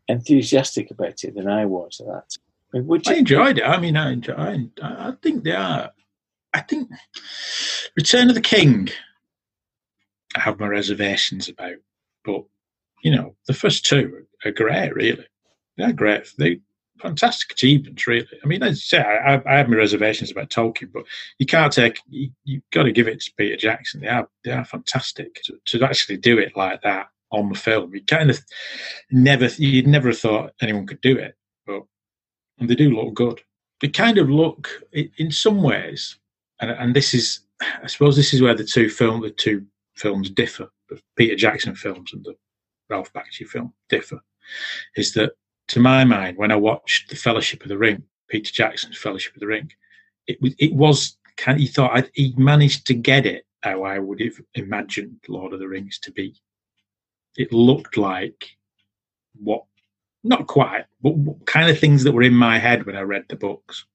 enthusiastic 0.08 0.90
about 0.90 1.24
it 1.24 1.34
than 1.34 1.48
I 1.48 1.66
was 1.66 2.00
at 2.00 2.06
that 2.06 2.30
time. 2.30 3.02
I 3.06 3.14
enjoyed 3.14 3.58
it. 3.58 3.64
I 3.64 3.80
mean, 3.80 3.96
I 3.96 4.12
enjoy. 4.12 4.34
I, 4.34 4.68
I 4.82 5.12
think 5.22 5.44
they 5.44 5.52
are. 5.52 5.90
I 6.52 6.60
think 6.60 6.90
Return 7.96 8.28
of 8.28 8.34
the 8.34 8.40
King. 8.40 8.88
I 10.36 10.40
have 10.40 10.60
my 10.60 10.66
reservations 10.66 11.48
about, 11.48 11.76
but 12.24 12.44
you 13.02 13.10
know, 13.10 13.34
the 13.46 13.54
first 13.54 13.86
two 13.86 14.26
are 14.44 14.50
great. 14.50 14.94
Really, 14.94 15.26
they're 15.76 15.92
great. 15.92 16.30
They 16.38 16.60
fantastic 17.00 17.52
achievements. 17.52 18.06
Really, 18.06 18.26
I 18.42 18.46
mean, 18.46 18.62
as 18.62 18.78
I 18.92 18.96
say 18.96 19.00
I, 19.00 19.42
I 19.46 19.56
have 19.58 19.68
my 19.68 19.76
reservations 19.76 20.30
about 20.30 20.50
Tolkien, 20.50 20.92
but 20.92 21.04
you 21.38 21.46
can't 21.46 21.72
take. 21.72 22.00
You, 22.08 22.30
you've 22.44 22.70
got 22.72 22.84
to 22.84 22.92
give 22.92 23.08
it 23.08 23.20
to 23.20 23.32
Peter 23.36 23.56
Jackson. 23.56 24.00
They 24.00 24.08
are 24.08 24.28
they 24.44 24.52
are 24.52 24.64
fantastic 24.64 25.42
to, 25.44 25.58
to 25.66 25.84
actually 25.84 26.18
do 26.18 26.38
it 26.38 26.56
like 26.56 26.82
that 26.82 27.08
on 27.30 27.48
the 27.48 27.58
film. 27.58 27.94
You 27.94 28.04
kind 28.04 28.30
of 28.30 28.40
never 29.10 29.46
you'd 29.46 29.86
never 29.86 30.08
have 30.08 30.18
thought 30.18 30.54
anyone 30.60 30.86
could 30.86 31.00
do 31.00 31.16
it, 31.16 31.36
but 31.66 31.82
and 32.58 32.68
they 32.68 32.74
do 32.74 32.90
look 32.90 33.14
good. 33.14 33.40
They 33.80 33.88
kind 33.88 34.18
of 34.18 34.28
look, 34.28 34.68
in 34.92 35.30
some 35.30 35.62
ways, 35.62 36.18
and, 36.60 36.70
and 36.70 36.96
this 36.96 37.14
is, 37.14 37.40
I 37.60 37.86
suppose, 37.86 38.16
this 38.16 38.34
is 38.34 38.42
where 38.42 38.54
the 38.54 38.64
two 38.64 38.88
film, 38.88 39.20
the 39.20 39.30
two 39.30 39.66
films 39.94 40.30
differ. 40.30 40.68
The 40.88 41.00
Peter 41.16 41.36
Jackson 41.36 41.76
films 41.76 42.12
and 42.12 42.24
the 42.24 42.34
Ralph 42.90 43.12
Bakshi 43.12 43.46
film 43.46 43.72
differ. 43.88 44.20
Is 44.96 45.12
that, 45.12 45.32
to 45.68 45.80
my 45.80 46.04
mind, 46.04 46.36
when 46.36 46.52
I 46.52 46.56
watched 46.56 47.10
the 47.10 47.16
Fellowship 47.16 47.62
of 47.62 47.68
the 47.68 47.78
Ring, 47.78 48.02
Peter 48.28 48.52
Jackson's 48.52 48.98
Fellowship 48.98 49.34
of 49.34 49.40
the 49.40 49.46
Ring, 49.46 49.70
it 50.26 50.40
was, 50.40 50.54
it 50.58 50.74
was 50.74 51.16
kind. 51.36 51.58
He 51.58 51.66
thought 51.66 51.96
I'd, 51.96 52.10
he 52.14 52.34
managed 52.36 52.86
to 52.86 52.94
get 52.94 53.26
it 53.26 53.44
how 53.62 53.82
I 53.82 53.98
would 53.98 54.20
have 54.20 54.40
imagined 54.54 55.16
Lord 55.28 55.52
of 55.52 55.60
the 55.60 55.68
Rings 55.68 55.98
to 56.00 56.12
be. 56.12 56.34
It 57.36 57.52
looked 57.52 57.96
like 57.96 58.56
what 59.40 59.64
not 60.24 60.46
quite, 60.46 60.84
but 61.00 61.14
kind 61.46 61.70
of 61.70 61.78
things 61.78 62.04
that 62.04 62.12
were 62.12 62.22
in 62.22 62.34
my 62.34 62.58
head 62.58 62.84
when 62.84 62.96
I 62.96 63.02
read 63.02 63.24
the 63.28 63.36
books. 63.36 63.86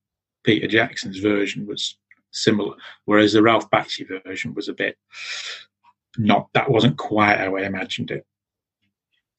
Peter 0.43 0.67
Jackson's 0.67 1.19
version 1.19 1.65
was 1.65 1.97
similar, 2.31 2.75
whereas 3.05 3.33
the 3.33 3.43
Ralph 3.43 3.69
Bakshi 3.69 4.07
version 4.25 4.53
was 4.53 4.67
a 4.67 4.73
bit 4.73 4.97
not. 6.17 6.49
That 6.53 6.69
wasn't 6.69 6.97
quite 6.97 7.37
how 7.37 7.55
I 7.55 7.61
imagined 7.61 8.11
it. 8.11 8.25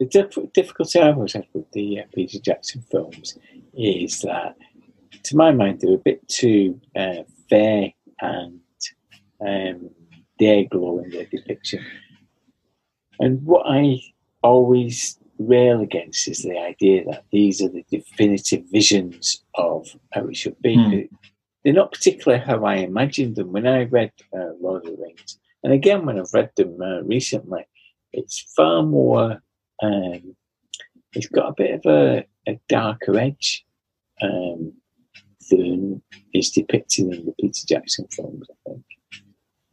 The 0.05 0.23
diff- 0.23 0.53
difficulty 0.53 1.01
I 1.01 1.13
always 1.13 1.33
had 1.33 1.47
with 1.55 1.71
the 1.73 2.01
uh, 2.01 2.03
Peter 2.15 2.39
Jackson 2.39 2.85
films 2.91 3.39
is 3.73 4.21
that, 4.21 4.55
to 5.23 5.37
my 5.37 5.51
mind, 5.51 5.81
they're 5.81 5.95
a 5.95 5.99
bit 5.99 6.29
too 6.29 6.79
uh, 6.95 7.23
fair 7.49 7.91
and 8.21 8.61
um, 9.41 9.91
day 10.39 10.67
glow 10.67 10.99
in 10.99 11.09
their 11.11 11.25
depiction. 11.25 11.83
And 13.19 13.43
what 13.45 13.65
I 13.67 14.01
always 14.43 15.19
rail 15.39 15.81
against 15.81 16.29
is 16.29 16.43
the 16.43 16.59
idea 16.59 17.05
that 17.07 17.25
these 17.33 17.63
are 17.63 17.71
the 17.71 17.85
definitive 17.91 18.65
visions 18.71 19.43
of 19.55 19.89
how 20.13 20.27
it 20.27 20.37
should 20.37 20.61
be. 20.61 20.77
Mm. 20.77 21.09
They're 21.65 21.73
not 21.73 21.93
particularly 21.93 22.45
how 22.45 22.65
I 22.67 22.77
imagined 22.77 23.37
them 23.37 23.53
when 23.53 23.67
I 23.67 23.85
read 23.85 24.13
uh, 24.37 24.51
Lord 24.61 24.85
of 24.85 24.97
the 24.97 25.03
Rings. 25.03 25.39
And 25.63 25.73
again, 25.73 26.05
when 26.05 26.19
I've 26.19 26.35
read 26.35 26.51
them 26.57 26.79
uh, 26.83 27.01
recently, 27.05 27.67
it's 28.13 28.53
far 28.55 28.83
more, 28.83 29.41
um, 29.85 30.37
it's 31.13 31.29
got 31.29 31.51
a 31.51 31.55
bit 31.55 31.75
of 31.75 31.87
a, 31.87 32.25
a 32.49 32.59
darker 32.69 33.19
edge 33.19 33.65
um, 34.23 34.73
than 35.51 36.03
is 36.33 36.51
depicted 36.51 37.13
in 37.13 37.27
the 37.27 37.35
Peter 37.41 37.67
Jackson 37.69 38.07
films, 38.11 38.47
I 38.51 38.71
think. 38.71 38.85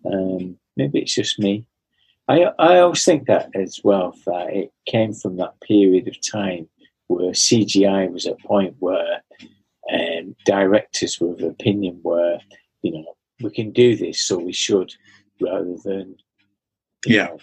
Um, 0.06 0.58
maybe 0.78 1.00
it's 1.00 1.16
just 1.16 1.40
me. 1.40 1.66
I, 2.28 2.44
I 2.60 2.80
always 2.80 3.04
think 3.04 3.28
that 3.28 3.50
as 3.56 3.80
well, 3.84 4.16
that 4.26 4.50
it 4.52 4.72
came 4.86 5.14
from 5.14 5.38
that 5.38 5.60
period 5.62 6.08
of 6.08 6.16
time 6.22 6.68
where 7.08 7.32
CGI 7.32 8.12
was 8.12 8.26
at 8.26 8.34
a 8.34 8.48
point 8.48 8.76
where 8.80 9.22
um, 9.92 10.36
directors 10.46 11.20
were 11.20 11.34
of 11.34 11.42
opinion 11.42 12.00
where, 12.04 12.40
you 12.84 12.92
know, 12.92 13.16
we 13.42 13.52
can 13.52 13.72
do 13.72 13.96
this, 13.96 14.22
so 14.22 14.38
we 14.38 14.54
should, 14.54 14.94
rather 15.42 15.76
than, 15.84 16.16
yeah, 17.06 17.26
know, 17.26 17.40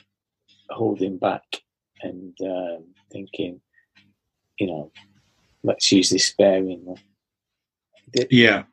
holding 0.71 1.19
back 1.19 1.43
and 2.03 2.37
um, 2.43 2.85
thinking, 3.11 3.61
you 4.59 4.67
know, 4.67 4.93
let's 5.63 5.91
use 5.93 6.11
this 6.11 6.27
sparingly. 6.27 6.97
Yeah. 8.31 8.65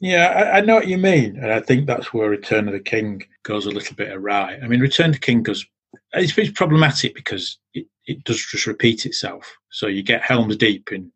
Yeah, 0.00 0.26
I, 0.28 0.58
I, 0.58 0.60
know 0.60 0.76
what 0.76 0.86
you 0.86 0.98
mean, 0.98 1.36
and 1.36 1.50
I 1.50 1.58
think 1.58 1.86
that's 1.86 2.12
where 2.12 2.30
Return 2.30 2.68
of 2.68 2.74
the 2.74 2.80
King 2.80 3.22
goes 3.42 3.66
a 3.66 3.70
little 3.70 3.96
bit 3.96 4.12
awry. 4.12 4.58
I 4.62 4.68
mean, 4.68 4.80
Return 4.80 5.10
of 5.10 5.14
the 5.14 5.20
King 5.20 5.42
goes. 5.42 5.66
It's, 6.12 6.36
it's 6.38 6.52
problematic 6.52 7.14
because 7.14 7.58
it, 7.74 7.86
it 8.06 8.22
does 8.24 8.44
just 8.44 8.66
repeat 8.66 9.06
itself. 9.06 9.50
So 9.70 9.86
you 9.86 10.02
get 10.02 10.22
Helm's 10.22 10.56
Deep 10.56 10.92
in 10.92 11.10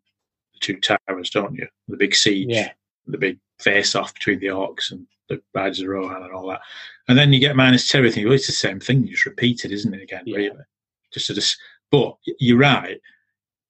the 0.53 0.59
Two 0.59 0.79
Towers, 0.79 1.29
don't 1.29 1.55
you? 1.55 1.67
The 1.87 1.97
big 1.97 2.15
siege, 2.15 2.47
yeah. 2.49 2.71
the 3.05 3.17
big 3.17 3.39
face-off 3.59 4.13
between 4.13 4.39
the 4.39 4.47
orcs 4.47 4.91
and 4.91 5.07
the 5.29 5.41
Riders 5.53 5.81
of 5.81 5.87
Rohan 5.87 6.23
and 6.23 6.33
all 6.33 6.47
that, 6.47 6.61
and 7.07 7.17
then 7.17 7.31
you 7.31 7.39
get 7.39 7.55
Minas 7.55 7.89
Tirith. 7.89 8.07
And 8.07 8.17
you 8.17 8.27
go, 8.27 8.33
it's 8.33 8.47
the 8.47 8.53
same 8.53 8.79
thing, 8.79 9.03
you 9.03 9.11
just 9.11 9.25
repeat 9.25 9.65
it, 9.65 9.71
isn't 9.71 9.93
it? 9.93 10.01
Again, 10.01 10.23
yeah. 10.25 10.37
really, 10.37 10.57
just 11.13 11.27
sort 11.27 11.37
of. 11.37 11.45
But 11.91 12.17
you're 12.39 12.57
right. 12.57 12.99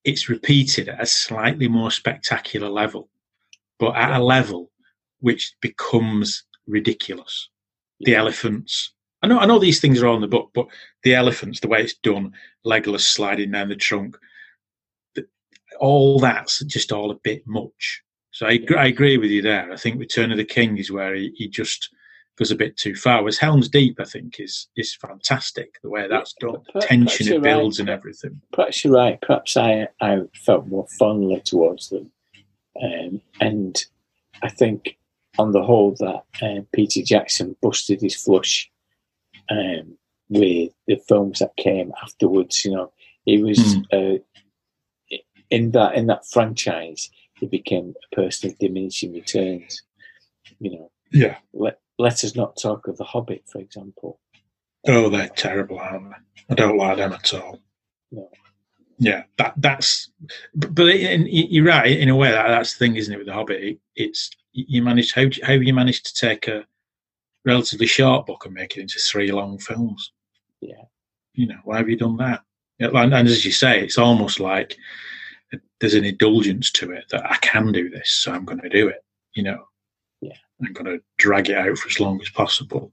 It's 0.03 0.29
repeated 0.29 0.89
at 0.89 1.01
a 1.01 1.05
slightly 1.05 1.67
more 1.67 1.91
spectacular 1.91 2.69
level, 2.69 3.09
but 3.79 3.95
at 3.95 4.19
a 4.19 4.23
level 4.23 4.71
which 5.19 5.55
becomes 5.61 6.43
ridiculous. 6.67 7.49
The 7.99 8.15
elephants, 8.15 8.93
I 9.21 9.27
know, 9.27 9.39
I 9.39 9.45
know 9.45 9.59
these 9.59 9.81
things 9.81 10.01
are 10.01 10.07
all 10.07 10.15
in 10.15 10.21
the 10.21 10.27
book, 10.27 10.51
but 10.53 10.67
the 11.03 11.15
elephants, 11.15 11.59
the 11.59 11.67
way 11.67 11.81
it's 11.81 11.95
done, 11.95 12.33
Legolas 12.65 13.01
sliding 13.01 13.51
down 13.51 13.69
the 13.69 13.75
trunk, 13.75 14.17
all 15.79 16.19
that's 16.19 16.59
just 16.65 16.91
all 16.91 17.11
a 17.11 17.15
bit 17.15 17.45
much. 17.45 18.01
So 18.31 18.45
I, 18.45 18.59
I 18.77 18.87
agree 18.87 19.17
with 19.17 19.31
you 19.31 19.41
there. 19.41 19.71
I 19.71 19.77
think 19.77 19.99
Return 19.99 20.31
of 20.31 20.37
the 20.37 20.45
King 20.45 20.77
is 20.77 20.91
where 20.91 21.15
he, 21.15 21.33
he 21.35 21.47
just 21.47 21.89
goes 22.37 22.51
a 22.51 22.55
bit 22.55 22.77
too 22.77 22.95
far. 22.95 23.21
Whereas 23.21 23.37
Helm's 23.37 23.69
Deep, 23.69 23.99
I 23.99 24.03
think, 24.05 24.39
is 24.39 24.67
is 24.77 24.95
fantastic 24.95 25.75
the 25.81 25.89
way 25.89 26.07
that's 26.07 26.33
done, 26.39 26.57
Per- 26.73 26.81
tension 26.81 27.33
it 27.33 27.41
builds 27.41 27.79
right. 27.79 27.81
and 27.81 27.89
everything. 27.89 28.41
Perhaps 28.53 28.83
you're 28.83 28.93
right. 28.93 29.19
Perhaps 29.21 29.57
I, 29.57 29.87
I 30.01 30.21
felt 30.45 30.67
more 30.67 30.87
fondly 30.99 31.41
towards 31.43 31.89
them. 31.89 32.11
Um, 32.81 33.21
and 33.41 33.83
I 34.43 34.49
think, 34.49 34.97
on 35.39 35.51
the 35.51 35.63
whole, 35.63 35.95
that 35.99 36.23
um, 36.45 36.67
Peter 36.73 37.01
Jackson 37.03 37.55
busted 37.61 38.01
his 38.01 38.15
flush 38.15 38.69
um, 39.49 39.97
with 40.29 40.71
the 40.87 40.97
films 41.07 41.39
that 41.39 41.55
came 41.57 41.91
afterwards. 42.03 42.63
You 42.63 42.71
know, 42.71 42.91
he 43.25 43.41
was 43.41 43.77
uh, 43.91 44.17
in 45.49 45.71
that 45.71 45.95
in 45.95 46.07
that 46.07 46.27
franchise. 46.27 47.09
He 47.39 47.45
became 47.45 47.93
a 48.11 48.15
person 48.15 48.49
of 48.49 48.57
diminishing 48.59 49.13
returns. 49.13 49.83
You 50.59 50.71
know, 50.71 50.91
Yeah. 51.11 51.37
let 51.53 51.79
let 51.97 52.23
us 52.23 52.35
not 52.35 52.57
talk 52.57 52.87
of 52.87 52.97
the 52.97 53.03
Hobbit, 53.03 53.43
for 53.47 53.59
example. 53.59 54.19
Oh, 54.87 55.09
they're 55.09 55.29
terrible, 55.29 55.79
aren't 55.79 56.09
they? 56.09 56.15
I 56.49 56.53
don't 56.53 56.77
like 56.77 56.97
them 56.97 57.13
at 57.13 57.33
all. 57.33 57.59
No. 58.11 58.29
Yeah, 58.99 59.23
that 59.37 59.53
that's. 59.57 60.09
But, 60.55 60.87
in, 60.87 61.27
you're 61.29 61.65
right 61.65 61.85
in 61.85 62.09
a 62.09 62.15
way. 62.15 62.31
That, 62.31 62.47
that's 62.47 62.73
the 62.73 62.79
thing, 62.79 62.95
isn't 62.95 63.13
it? 63.13 63.17
With 63.17 63.27
the 63.27 63.33
Hobbit, 63.33 63.61
it, 63.61 63.79
it's 63.95 64.29
you 64.53 64.81
managed 64.81 65.13
how 65.13 65.25
how 65.43 65.53
you 65.53 65.73
managed 65.73 66.05
to 66.07 66.13
take 66.13 66.47
a 66.47 66.65
relatively 67.45 67.85
short 67.85 68.25
book 68.25 68.45
and 68.45 68.53
make 68.53 68.77
it 68.77 68.81
into 68.81 68.99
three 68.99 69.31
long 69.31 69.59
films. 69.59 70.11
Yeah. 70.61 70.83
You 71.33 71.47
know, 71.47 71.59
why 71.63 71.77
have 71.77 71.89
you 71.89 71.95
done 71.95 72.17
that? 72.17 72.41
And, 72.79 73.13
and 73.13 73.27
as 73.27 73.45
you 73.45 73.51
say, 73.51 73.81
it's 73.81 73.97
almost 73.97 74.39
like 74.39 74.77
uh, 75.53 75.57
there's 75.79 75.93
an 75.93 76.05
indulgence 76.05 76.71
to 76.71 76.91
it 76.91 77.05
that 77.11 77.29
I 77.29 77.35
can 77.37 77.71
do 77.71 77.89
this, 77.89 78.09
so 78.09 78.31
I'm 78.31 78.45
going 78.45 78.61
to 78.61 78.69
do 78.69 78.87
it. 78.87 79.03
You 79.33 79.43
know. 79.43 79.67
I'm 80.61 80.73
going 80.73 80.85
to 80.85 81.03
drag 81.17 81.49
it 81.49 81.57
out 81.57 81.77
for 81.77 81.87
as 81.87 81.99
long 81.99 82.19
as 82.21 82.29
possible. 82.29 82.91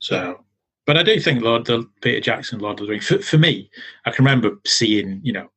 So, 0.00 0.44
but 0.86 0.96
I 0.98 1.02
do 1.02 1.18
think 1.18 1.42
Lord 1.42 1.66
the 1.66 1.88
Peter 2.02 2.20
Jackson 2.20 2.58
Lord 2.58 2.80
of 2.80 2.86
the 2.86 2.92
Rings. 2.92 3.06
For, 3.06 3.18
for 3.20 3.38
me, 3.38 3.70
I 4.04 4.10
can 4.10 4.24
remember 4.24 4.58
seeing 4.66 5.20
you 5.22 5.32
know 5.32 5.50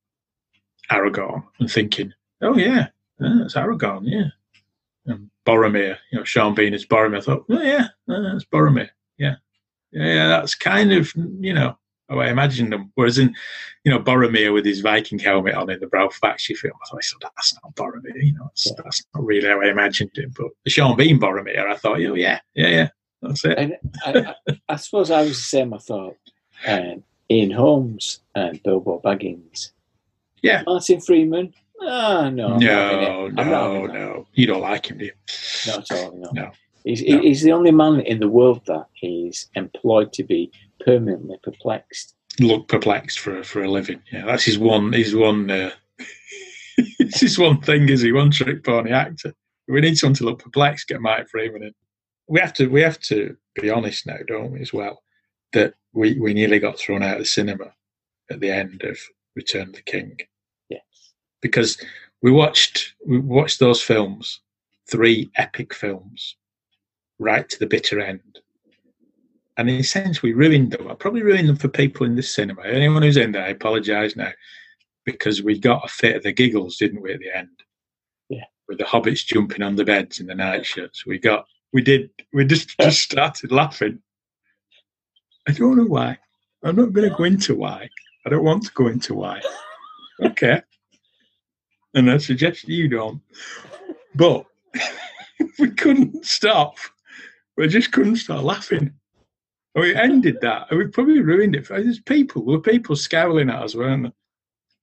Aragorn 0.91 1.44
and 1.60 1.70
thinking, 1.70 2.14
oh 2.41 2.58
yeah, 2.58 2.88
that's 3.20 3.56
Aragorn, 3.56 4.04
yeah. 4.06 4.28
And 5.06 5.30
Boromir, 5.45 5.98
you 6.12 6.20
know, 6.20 6.24
Sean 6.24 6.54
Bean 6.54 6.74
as 6.74 6.86
Boromir. 6.86 7.18
I 7.18 7.22
thought, 7.22 7.45
oh 7.49 7.62
yeah, 7.62 7.88
that's 8.08 8.45
Boromir, 8.45 8.90
yeah, 9.18 9.36
yeah. 9.91 10.28
That's 10.28 10.56
kind 10.56 10.94
of 10.94 11.12
you 11.16 11.54
know 11.54 11.78
I 12.10 12.30
imagined 12.30 12.72
them. 12.72 12.92
Whereas 12.96 13.18
in 13.18 13.36
you 13.84 13.92
know 13.92 14.00
Boromir 14.00 14.54
with 14.54 14.66
his 14.66 14.82
Viking 14.82 15.20
helmet 15.20 15.56
on 15.56 15.70
in 15.70 15.80
the 15.80 15.88
Ralph 15.88 16.20
Bakshi 16.22 16.56
film, 16.56 16.74
I 16.84 16.88
thought, 16.90 17.32
that's 17.36 17.54
not 17.64 17.76
Boromir, 17.76 18.24
you 18.24 18.34
know, 18.34 18.46
that's, 18.46 18.72
that's 18.76 19.04
not 19.14 19.26
really 19.26 19.48
how 19.48 19.62
I 19.62 19.68
imagined 19.68 20.12
him. 20.16 20.34
But 20.38 20.48
the 20.64 20.70
Sean 20.70 20.96
Bean 20.96 21.20
Boromir, 21.20 21.68
I 21.68 21.76
thought, 21.76 21.98
oh 21.98 22.16
yeah, 22.16 22.40
yeah, 22.56 22.68
yeah, 22.68 22.90
that's 23.22 23.46
it. 23.46 23.58
And 23.58 23.78
I, 24.06 24.36
I, 24.48 24.60
I 24.70 24.76
suppose 24.78 25.12
I 25.12 25.22
was 25.22 25.38
the 25.38 25.44
same. 25.44 25.74
I 25.74 25.78
thought 25.80 26.16
um, 26.66 27.04
Ian 27.30 27.52
Holmes 27.52 28.22
and 28.36 28.62
Bilbo 28.64 29.02
Baggins. 29.04 29.72
Yeah. 30.42 30.64
Martin 30.66 31.02
Freeman. 31.02 31.54
Ah, 31.82 32.30
no. 32.30 32.54
I'm 32.54 32.60
not 32.60 32.62
having 32.62 33.02
no, 33.02 33.26
it. 33.26 33.34
I'm 33.38 33.50
not 33.50 33.74
no, 33.74 33.86
no. 33.86 34.28
You 34.34 34.48
don't 34.48 34.62
like 34.62 34.90
him, 34.90 34.98
do 34.98 35.06
you? 35.06 35.12
Not 35.68 35.92
at 35.92 35.98
all. 35.98 36.18
No. 36.18 36.30
No. 36.32 36.52
He's, 36.84 37.04
No. 37.04 37.20
he's 37.22 37.42
the 37.42 37.52
only 37.52 37.72
man 37.72 38.00
in 38.00 38.20
the 38.20 38.30
world 38.30 38.66
that 38.68 38.86
is 39.02 39.48
employed 39.56 40.14
to 40.14 40.24
be 40.24 40.52
permanently 40.84 41.38
perplexed. 41.44 42.16
Look 42.40 42.68
perplexed 42.68 43.20
for 43.20 43.44
for 43.44 43.64
a 43.64 43.72
living. 43.72 44.02
Yeah, 44.12 44.26
that's 44.26 44.44
his 44.44 44.58
one. 44.58 44.94
His 44.94 45.16
one. 45.16 45.49
Uh, 45.49 45.72
it's 46.78 47.22
his 47.22 47.40
one 47.40 47.62
thing. 47.62 47.90
Is 47.90 48.02
he 48.02 48.12
one 48.12 48.32
trick 48.32 48.64
pony 48.64 48.91
actor? 48.91 49.34
We 49.68 49.82
need 49.82 49.98
someone 49.98 50.16
to 50.16 50.26
look 50.26 50.44
perplexed. 50.44 50.88
Get 50.88 51.02
Mike 51.02 51.30
Freeman 51.30 51.64
in. 51.64 51.74
We 52.28 52.40
have 52.40 52.54
to. 52.54 52.68
We 52.68 52.82
have 52.82 52.99
to 53.02 53.36
be 53.60 53.70
honest 53.70 54.06
now, 54.06 54.18
don't 54.28 54.52
we? 54.52 54.62
As 54.62 54.74
well, 54.74 55.02
that 55.54 55.74
we 55.94 56.20
we 56.20 56.34
nearly 56.34 56.60
got 56.60 56.78
thrown 56.78 57.04
out 57.04 57.14
of 57.14 57.20
the 57.20 57.26
cinema 57.26 57.74
at 58.30 58.40
the 58.40 58.52
end 58.52 58.84
of 58.84 58.99
Return 59.36 59.70
of 59.70 59.76
the 59.76 59.82
King. 59.82 60.18
Yes. 60.70 60.82
because 61.41 61.82
we 62.22 62.32
watched 62.32 62.94
we 63.06 63.20
watched 63.20 63.60
those 63.60 63.82
films, 63.82 64.41
three 64.90 65.30
epic 65.36 65.74
films, 65.74 66.36
right 67.20 67.48
to 67.49 67.60
the 67.60 67.68
bitter 67.68 67.99
end. 67.99 68.40
And 69.58 69.70
in 69.70 69.80
a 69.80 69.84
sense, 69.84 70.22
we 70.22 70.34
ruined 70.34 70.72
them. 70.72 70.88
I 70.88 70.94
probably 70.94 71.24
ruined 71.24 71.50
them 71.50 71.56
for 71.56 71.68
people 71.68 72.06
in 72.06 72.16
this 72.16 72.34
cinema. 72.34 72.62
Anyone 72.64 73.02
who's 73.02 73.18
in 73.18 73.32
there, 73.32 73.44
I 73.44 73.50
apologise 73.50 74.16
now, 74.16 74.32
because 75.04 75.42
we 75.42 75.60
got 75.60 75.84
a 75.84 75.88
fit 75.88 76.18
of 76.18 76.24
the 76.24 76.32
giggles, 76.32 76.78
didn't 76.78 77.02
we, 77.02 77.14
at 77.14 77.20
the 77.20 77.36
end? 77.36 77.50
Yeah. 78.30 78.44
With 78.68 78.78
the 78.78 78.84
hobbits 78.84 79.26
jumping 79.26 79.64
on 79.64 79.76
the 79.76 79.84
beds 79.84 80.20
in 80.20 80.28
the 80.28 80.36
night 80.36 80.66
shirts, 80.66 81.06
we 81.06 81.18
got 81.18 81.48
we 81.74 81.82
did 81.82 82.10
we 82.34 82.46
just 82.46 82.78
just 82.80 83.02
started 83.02 83.52
laughing. 83.52 84.00
I 85.48 85.54
don't 85.54 85.78
know 85.78 85.86
why. 85.86 86.18
I'm 86.64 86.76
not 86.76 86.94
going 86.94 87.10
to 87.10 87.16
go 87.16 87.24
into 87.24 87.56
why. 87.56 87.90
I 88.26 88.30
don't 88.30 88.44
want 88.44 88.66
to 88.66 88.72
go 88.74 88.88
into 88.88 89.14
why. 89.14 89.42
Okay. 90.22 90.62
And 91.94 92.12
I 92.12 92.18
suggest 92.18 92.68
you 92.68 92.90
don't. 92.90 93.22
But 94.14 94.46
we 95.60 95.72
couldn't 95.72 96.26
stop. 96.26 96.76
We 97.56 97.68
just 97.68 97.92
couldn't 97.92 98.18
stop 98.18 98.44
laughing. 98.44 98.94
Oh, 99.78 99.84
and 99.84 99.90
we 99.90 99.95
ended 99.95 100.41
that. 100.41 100.68
And 100.70 100.80
we 100.80 100.88
probably 100.88 101.22
ruined 101.22 101.56
it. 101.56 101.68
For, 101.68 101.82
there's 101.82 101.99
people, 101.99 102.44
there 102.44 102.58
were 102.58 102.62
people 102.62 102.95
scowling 102.95 103.49
at 103.49 103.62
us, 103.62 103.76
weren't 103.76 104.04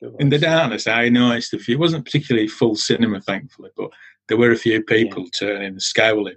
there? 0.01 0.11
In 0.21 0.29
the 0.29 0.39
darkness, 0.39 0.87
I 0.87 1.09
noticed 1.09 1.55
a 1.55 1.59
few. 1.59 1.75
It 1.75 1.81
wasn't 1.81 2.05
particularly 2.05 2.47
full 2.47 2.77
cinema, 2.77 3.21
thankfully, 3.21 3.71
but 3.77 3.91
there 4.29 4.37
were 4.37 4.53
a 4.53 4.57
few 4.57 4.83
people 4.83 5.27
turning 5.31 5.67
and 5.67 5.83
scowling 5.83 6.37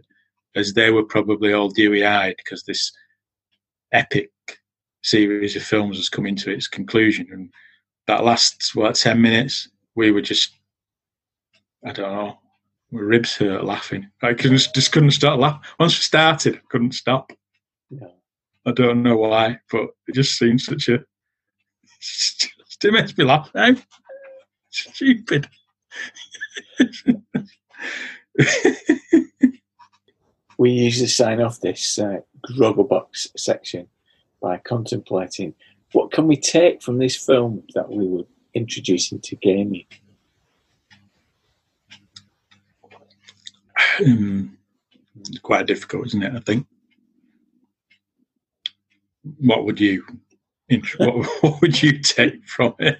as 0.56 0.74
they 0.74 0.90
were 0.90 1.04
probably 1.04 1.54
all 1.54 1.70
dewy 1.70 2.06
eyed 2.06 2.36
because 2.38 2.64
this 2.64 2.92
epic 3.92 4.32
series 5.04 5.56
of 5.56 5.64
films 5.64 5.98
was 5.98 6.10
coming 6.10 6.36
to 6.38 6.52
its 6.52 6.68
conclusion. 6.68 7.28
And 7.32 7.54
that 8.08 8.24
last, 8.24 8.74
what, 8.74 8.96
10 8.96 9.22
minutes, 9.22 9.70
we 9.96 10.12
were 10.12 10.22
just, 10.22 10.52
I 11.86 11.92
don't 11.92 12.12
know, 12.12 12.40
my 12.92 13.02
ribs 13.02 13.36
hurt 13.36 13.66
laughing. 13.66 14.10
I 14.24 14.34
couldn't, 14.34 14.70
just 14.74 14.92
couldn't 14.92 15.12
stop 15.12 15.40
laughing. 15.40 15.62
Once 15.80 15.98
we 15.98 16.02
started, 16.02 16.56
I 16.56 16.62
couldn't 16.70 16.94
stop. 16.94 17.34
No. 17.92 18.14
I 18.68 18.72
don't 18.72 19.02
know 19.02 19.18
why, 19.18 19.60
but 19.72 19.90
it 20.08 20.16
just 20.16 20.38
seems 20.38 20.66
such 20.66 20.90
a. 20.90 21.00
It 22.84 22.94
makes 22.94 23.18
me 23.18 23.24
laugh 23.24 23.50
now. 23.56 23.74
Stupid. 24.70 25.48
We 30.58 30.72
usually 30.72 31.08
sign 31.08 31.40
off 31.40 31.62
this 31.62 32.00
uh, 32.00 32.22
Grogglebox 32.50 33.28
section 33.38 33.88
by 34.42 34.58
contemplating 34.58 35.54
what 35.92 36.12
can 36.12 36.28
we 36.28 36.36
take 36.36 36.82
from 36.82 36.98
this 36.98 37.16
film 37.16 37.64
that 37.76 37.90
we 37.90 38.08
would 38.08 38.26
introduce 38.54 39.12
into 39.12 39.36
gaming. 39.36 39.86
um, 44.06 44.58
it's 45.20 45.40
quite 45.40 45.68
difficult, 45.68 46.08
isn't 46.08 46.24
it? 46.24 46.36
I 46.36 46.40
think. 46.40 46.66
What 49.40 49.66
would 49.66 49.80
you, 49.80 50.04
what, 50.98 51.16
what 51.42 51.62
would 51.62 51.82
you 51.82 52.00
take 52.00 52.46
from 52.46 52.76
it? 52.80 53.00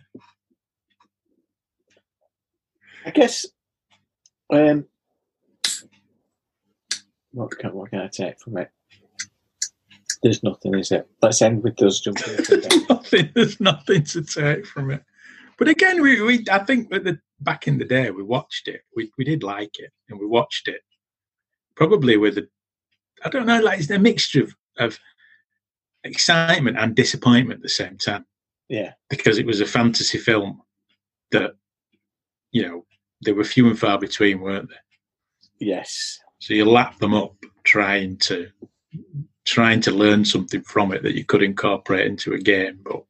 I 3.06 3.12
guess. 3.12 3.46
Um, 4.52 4.86
what 7.32 7.58
can 7.58 7.74
what 7.74 7.90
can 7.92 8.00
I 8.00 8.08
take 8.08 8.40
from 8.40 8.58
it? 8.58 8.70
There's 10.24 10.44
nothing, 10.44 10.74
is 10.76 10.92
it? 10.92 11.08
Let's 11.22 11.42
end 11.42 11.64
with 11.64 11.78
those 11.78 12.02
jumping 12.02 12.36
down. 12.62 12.86
nothing. 12.90 13.30
There's 13.34 13.60
nothing 13.60 14.04
to 14.04 14.24
take 14.24 14.66
from 14.66 14.92
it. 14.92 15.04
But 15.58 15.70
again, 15.70 16.02
we, 16.02 16.22
we 16.22 16.46
I 16.52 16.60
think 16.60 16.90
that 16.90 17.04
the 17.04 17.20
back 17.40 17.68
in 17.68 17.78
the 17.78 17.86
day 17.86 18.10
we 18.12 18.24
watched 18.24 18.68
it. 18.68 18.82
We 18.96 19.12
we 19.18 19.24
did 19.24 19.44
like 19.44 19.80
it, 19.80 19.92
and 20.10 20.20
we 20.20 20.26
watched 20.26 20.68
it 20.68 20.82
probably 21.76 22.18
with 22.18 22.38
a 22.38 22.48
I 23.24 23.30
don't 23.30 23.46
know, 23.46 23.62
like 23.62 23.80
it's 23.80 23.90
a 23.90 24.00
mixture 24.00 24.44
of, 24.44 24.56
of 24.78 25.00
excitement 26.08 26.78
and 26.78 26.96
disappointment 26.96 27.60
at 27.60 27.64
the 27.64 27.70
same 27.70 27.98
time 27.98 28.26
Yeah, 28.70 28.94
because 29.10 29.38
it 29.38 29.46
was 29.46 29.62
a 29.62 29.66
fantasy 29.66 30.18
film 30.18 30.62
that 31.32 31.52
you 32.52 32.62
know 32.68 32.86
they 33.26 33.32
were 33.34 33.44
few 33.44 33.68
and 33.68 33.78
far 33.80 33.98
between, 34.00 34.42
weren't 34.42 34.70
they? 34.70 34.76
yes, 35.66 36.20
So 36.40 36.54
you 36.54 36.66
lap 36.66 36.98
them 37.00 37.14
up 37.14 37.34
trying 37.64 38.18
to 38.18 38.48
trying 39.46 39.82
to 39.82 39.92
learn 39.92 40.24
something 40.26 40.62
from 40.62 40.92
it 40.94 41.04
that 41.04 41.16
you 41.16 41.24
could 41.26 41.42
incorporate 41.42 42.06
into 42.06 42.34
a 42.34 42.38
game, 42.40 42.80
but 42.84 43.02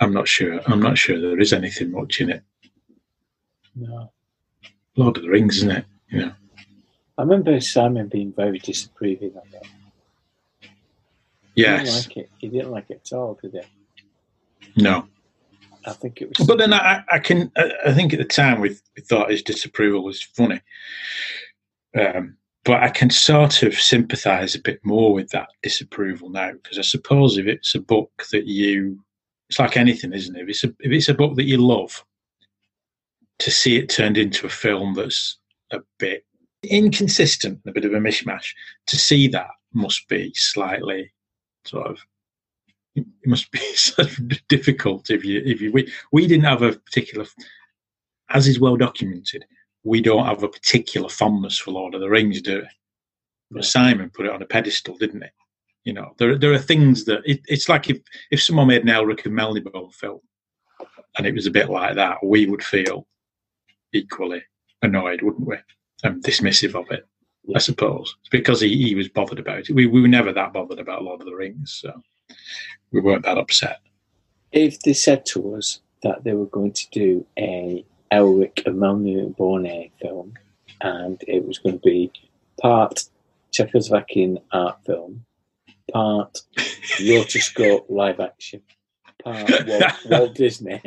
I'm 0.00 0.12
not 0.14 0.28
sure. 0.28 0.60
I'm 0.66 0.80
not 0.80 0.96
sure 0.96 1.20
there 1.20 1.40
is 1.40 1.52
anything 1.52 1.90
much 1.92 2.20
in 2.20 2.30
it. 2.30 2.42
no. 3.74 4.12
Lord 4.96 5.16
of 5.16 5.22
the 5.22 5.28
Rings, 5.28 5.58
isn't 5.58 5.70
it? 5.70 5.84
You 6.08 6.20
know. 6.26 6.32
I 7.18 7.22
remember 7.22 7.60
Simon 7.60 8.08
being 8.08 8.32
very 8.32 8.58
disapproving 8.58 9.36
of 9.36 9.50
that. 9.52 9.66
He 11.58 11.64
didn't 11.64 11.86
Yes. 11.86 12.06
like 12.06 12.16
it. 12.16 12.30
He 12.38 12.48
didn't 12.48 12.70
like 12.70 12.88
it 12.88 13.02
at 13.04 13.16
all, 13.16 13.36
did 13.42 13.52
he? 13.52 14.80
No. 14.80 15.08
I 15.84 15.92
think 15.92 16.22
it 16.22 16.28
was. 16.28 16.46
But 16.46 16.58
then 16.58 16.72
I, 16.72 17.02
I 17.10 17.18
can, 17.18 17.50
I, 17.56 17.92
think 17.92 18.12
at 18.12 18.20
the 18.20 18.24
time 18.24 18.60
we, 18.60 18.76
we 18.96 19.02
thought 19.02 19.30
his 19.30 19.42
disapproval 19.42 20.04
was 20.04 20.22
funny. 20.22 20.60
Um, 21.98 22.36
but 22.64 22.80
I 22.80 22.90
can 22.90 23.10
sort 23.10 23.64
of 23.64 23.74
sympathise 23.74 24.54
a 24.54 24.60
bit 24.60 24.78
more 24.84 25.12
with 25.12 25.30
that 25.30 25.48
disapproval 25.64 26.30
now 26.30 26.52
because 26.52 26.78
I 26.78 26.82
suppose 26.82 27.38
if 27.38 27.46
it's 27.46 27.74
a 27.74 27.80
book 27.80 28.26
that 28.30 28.46
you, 28.46 29.02
it's 29.48 29.58
like 29.58 29.76
anything, 29.76 30.12
isn't 30.12 30.36
it? 30.36 30.42
If 30.42 30.48
it's 30.48 30.64
a, 30.64 30.68
if 30.78 30.92
it's 30.92 31.08
a 31.08 31.14
book 31.14 31.34
that 31.36 31.46
you 31.46 31.56
love, 31.56 32.04
to 33.40 33.50
see 33.50 33.78
it 33.78 33.88
turned 33.88 34.16
into 34.16 34.46
a 34.46 34.50
film 34.50 34.94
that's 34.94 35.38
a 35.72 35.80
bit 35.98 36.24
inconsistent, 36.62 37.60
a 37.66 37.72
bit 37.72 37.84
of 37.84 37.94
a 37.94 37.98
mishmash, 37.98 38.52
to 38.86 38.96
see 38.96 39.26
that 39.28 39.48
must 39.72 40.08
be 40.08 40.32
slightly 40.34 41.10
sort 41.68 41.86
of 41.86 41.98
it 42.94 43.06
must 43.26 43.50
be 43.50 43.58
sort 43.74 44.08
of 44.08 44.48
difficult 44.48 45.10
if 45.10 45.24
you 45.24 45.42
if 45.44 45.60
you 45.60 45.72
we, 45.72 45.92
we 46.12 46.26
didn't 46.26 46.44
have 46.44 46.62
a 46.62 46.72
particular 46.72 47.26
as 48.30 48.46
is 48.46 48.60
well 48.60 48.76
documented 48.76 49.44
we 49.84 50.00
don't 50.00 50.26
have 50.26 50.42
a 50.42 50.48
particular 50.48 51.08
fondness 51.08 51.58
for 51.58 51.70
lord 51.70 51.94
of 51.94 52.00
the 52.00 52.08
rings 52.08 52.42
do 52.42 52.60
we? 52.60 52.68
But 53.50 53.64
simon 53.64 54.10
put 54.10 54.26
it 54.26 54.32
on 54.32 54.42
a 54.42 54.46
pedestal 54.46 54.96
didn't 54.96 55.22
he? 55.22 55.28
You 55.84 55.92
know 55.94 56.14
there, 56.18 56.36
there 56.36 56.52
are 56.52 56.58
things 56.58 57.04
that 57.06 57.20
it, 57.24 57.40
it's 57.46 57.68
like 57.68 57.88
if 57.88 57.98
if 58.30 58.42
someone 58.42 58.68
made 58.68 58.82
an 58.82 58.88
elric 58.88 59.24
and 59.24 59.38
melnibone 59.38 59.92
film 59.92 60.20
and 61.16 61.26
it 61.26 61.34
was 61.34 61.46
a 61.46 61.50
bit 61.50 61.70
like 61.70 61.94
that 61.94 62.18
we 62.22 62.46
would 62.46 62.62
feel 62.62 63.06
equally 63.92 64.42
annoyed 64.82 65.22
wouldn't 65.22 65.46
we? 65.46 65.56
And 66.04 66.22
dismissive 66.22 66.74
of 66.74 66.90
it 66.90 67.06
i 67.54 67.58
suppose 67.58 68.16
it's 68.20 68.28
because 68.28 68.60
he, 68.60 68.88
he 68.88 68.94
was 68.94 69.08
bothered 69.08 69.38
about 69.38 69.58
it 69.60 69.70
we, 69.70 69.86
we 69.86 70.00
were 70.00 70.08
never 70.08 70.32
that 70.32 70.52
bothered 70.52 70.78
about 70.78 71.02
lord 71.02 71.20
of 71.20 71.26
the 71.26 71.34
rings 71.34 71.78
so 71.82 71.92
we 72.92 73.00
weren't 73.00 73.24
that 73.24 73.38
upset. 73.38 73.80
if 74.52 74.80
they 74.80 74.92
said 74.92 75.24
to 75.26 75.54
us 75.54 75.80
that 76.02 76.24
they 76.24 76.32
were 76.32 76.46
going 76.46 76.72
to 76.72 76.86
do 76.90 77.26
a 77.38 77.84
Elric 78.12 78.66
and 78.66 78.76
Melniboné 78.76 79.90
film, 80.00 80.32
and 80.80 81.22
it 81.26 81.44
was 81.44 81.58
going 81.58 81.78
to 81.78 81.82
be 81.84 82.10
part 82.60 83.04
Czechoslovakian 83.52 84.40
art 84.52 84.78
film, 84.86 85.24
part 85.92 86.38
rotoscope 87.00 87.84
live 87.88 88.20
action, 88.20 88.62
part 89.22 89.50
Walt, 89.66 89.92
Walt 90.06 90.34
Disney, 90.34 90.80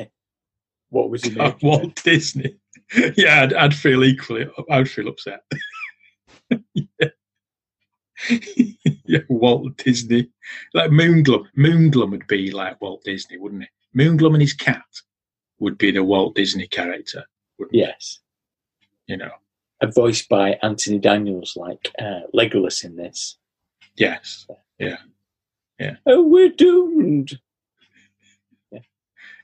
what 0.90 1.10
was 1.10 1.24
he 1.24 1.32
making? 1.32 1.68
Walt 1.68 1.96
Disney. 2.04 2.56
Yeah, 3.16 3.44
I'd, 3.44 3.54
I'd 3.54 3.74
feel 3.74 4.04
equally. 4.04 4.50
I'd 4.70 4.90
feel 4.90 5.08
upset. 5.08 5.44
yeah. 9.06 9.20
Walt 9.30 9.78
Disney. 9.78 10.30
Like 10.74 10.92
Moonglum. 10.92 11.46
Moonglum 11.58 12.12
would 12.12 12.28
be 12.28 12.52
like 12.52 12.82
Walt 12.82 13.04
Disney, 13.04 13.38
wouldn't 13.38 13.64
it? 13.64 13.70
Moonglum 13.98 14.34
and 14.34 14.42
his 14.42 14.54
cat 14.54 14.84
would 15.60 15.78
be 15.78 15.92
the 15.92 16.04
Walt 16.04 16.36
Disney 16.36 16.68
character, 16.68 17.26
wouldn't 17.60 17.76
Yes, 17.76 18.20
it? 19.08 19.12
You 19.14 19.18
know. 19.18 19.32
and 19.82 19.94
voiced 19.94 20.30
by 20.30 20.58
Anthony 20.64 21.00
Daniels, 21.00 21.56
like 21.56 21.92
uh, 22.00 22.22
Legolas 22.34 22.84
in 22.86 22.96
this. 22.96 23.38
Yes. 23.98 24.48
Yeah. 24.80 24.98
Yeah. 25.80 25.96
Oh, 26.06 26.28
we're 26.28 26.50
doomed. 26.50 27.40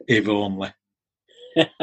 If 0.08 0.28
only. 0.30 0.70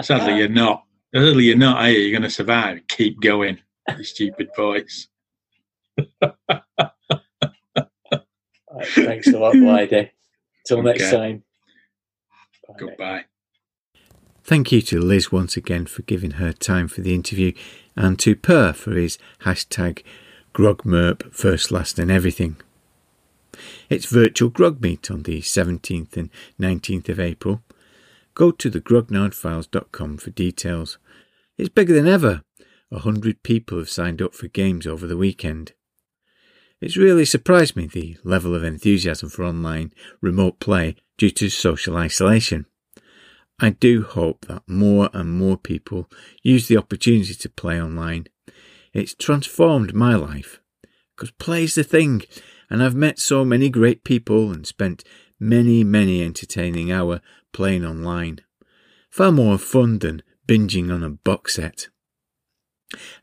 Sadly, 0.00 0.38
you're 0.38 0.48
not. 0.48 0.84
Sadly, 1.14 1.44
you're 1.44 1.56
not. 1.56 1.78
Are 1.78 1.90
you? 1.90 1.98
You're 2.00 2.12
going 2.18 2.22
to 2.28 2.30
survive. 2.30 2.80
Keep 2.88 3.20
going. 3.20 3.58
You 3.98 4.04
stupid 4.04 4.48
voice. 4.56 5.08
Right, 8.74 8.88
thanks 8.88 9.28
a 9.28 9.38
lot, 9.38 9.54
Lydie. 9.54 10.10
Till 10.66 10.82
next 10.82 11.10
time. 11.10 11.44
Bye. 12.66 12.74
Goodbye. 12.78 13.24
Thank 14.42 14.72
you 14.72 14.82
to 14.82 15.00
Liz 15.00 15.30
once 15.30 15.56
again 15.56 15.86
for 15.86 16.02
giving 16.02 16.32
her 16.32 16.52
time 16.52 16.88
for 16.88 17.00
the 17.00 17.14
interview 17.14 17.52
and 17.96 18.18
to 18.18 18.34
Per 18.34 18.72
for 18.72 18.92
his 18.92 19.18
hashtag 19.44 20.02
grogmerp 20.54 21.32
first, 21.32 21.70
last 21.70 21.98
and 21.98 22.10
everything. 22.10 22.56
It's 23.88 24.06
virtual 24.06 24.50
grog 24.50 24.80
meet 24.80 25.10
on 25.10 25.22
the 25.22 25.40
17th 25.40 26.16
and 26.16 26.30
19th 26.60 27.08
of 27.08 27.20
April. 27.20 27.62
Go 28.34 28.50
to 28.50 28.70
thegrognardfiles.com 28.70 30.16
for 30.18 30.30
details. 30.30 30.98
It's 31.56 31.68
bigger 31.68 31.94
than 31.94 32.08
ever. 32.08 32.42
A 32.90 32.98
hundred 32.98 33.42
people 33.42 33.78
have 33.78 33.90
signed 33.90 34.20
up 34.20 34.34
for 34.34 34.48
games 34.48 34.86
over 34.86 35.06
the 35.06 35.16
weekend. 35.16 35.72
It's 36.80 36.96
really 36.96 37.24
surprised 37.24 37.76
me 37.76 37.86
the 37.86 38.18
level 38.24 38.54
of 38.54 38.64
enthusiasm 38.64 39.30
for 39.30 39.44
online 39.44 39.92
remote 40.20 40.60
play 40.60 40.96
due 41.16 41.30
to 41.30 41.48
social 41.48 41.96
isolation. 41.96 42.66
I 43.60 43.70
do 43.70 44.02
hope 44.02 44.46
that 44.46 44.62
more 44.66 45.08
and 45.12 45.30
more 45.30 45.56
people 45.56 46.10
use 46.42 46.68
the 46.68 46.76
opportunity 46.76 47.34
to 47.34 47.48
play 47.48 47.80
online. 47.80 48.26
It's 48.92 49.14
transformed 49.14 49.94
my 49.94 50.14
life. 50.14 50.60
Because 51.14 51.30
play's 51.32 51.76
the 51.76 51.84
thing, 51.84 52.22
and 52.68 52.82
I've 52.82 52.96
met 52.96 53.18
so 53.20 53.44
many 53.44 53.68
great 53.70 54.02
people 54.02 54.50
and 54.50 54.66
spent 54.66 55.04
many, 55.38 55.84
many 55.84 56.22
entertaining 56.22 56.90
hour 56.90 57.20
playing 57.52 57.84
online. 57.84 58.40
Far 59.10 59.30
more 59.30 59.58
fun 59.58 60.00
than 60.00 60.22
binging 60.48 60.92
on 60.92 61.04
a 61.04 61.10
box 61.10 61.54
set. 61.54 61.88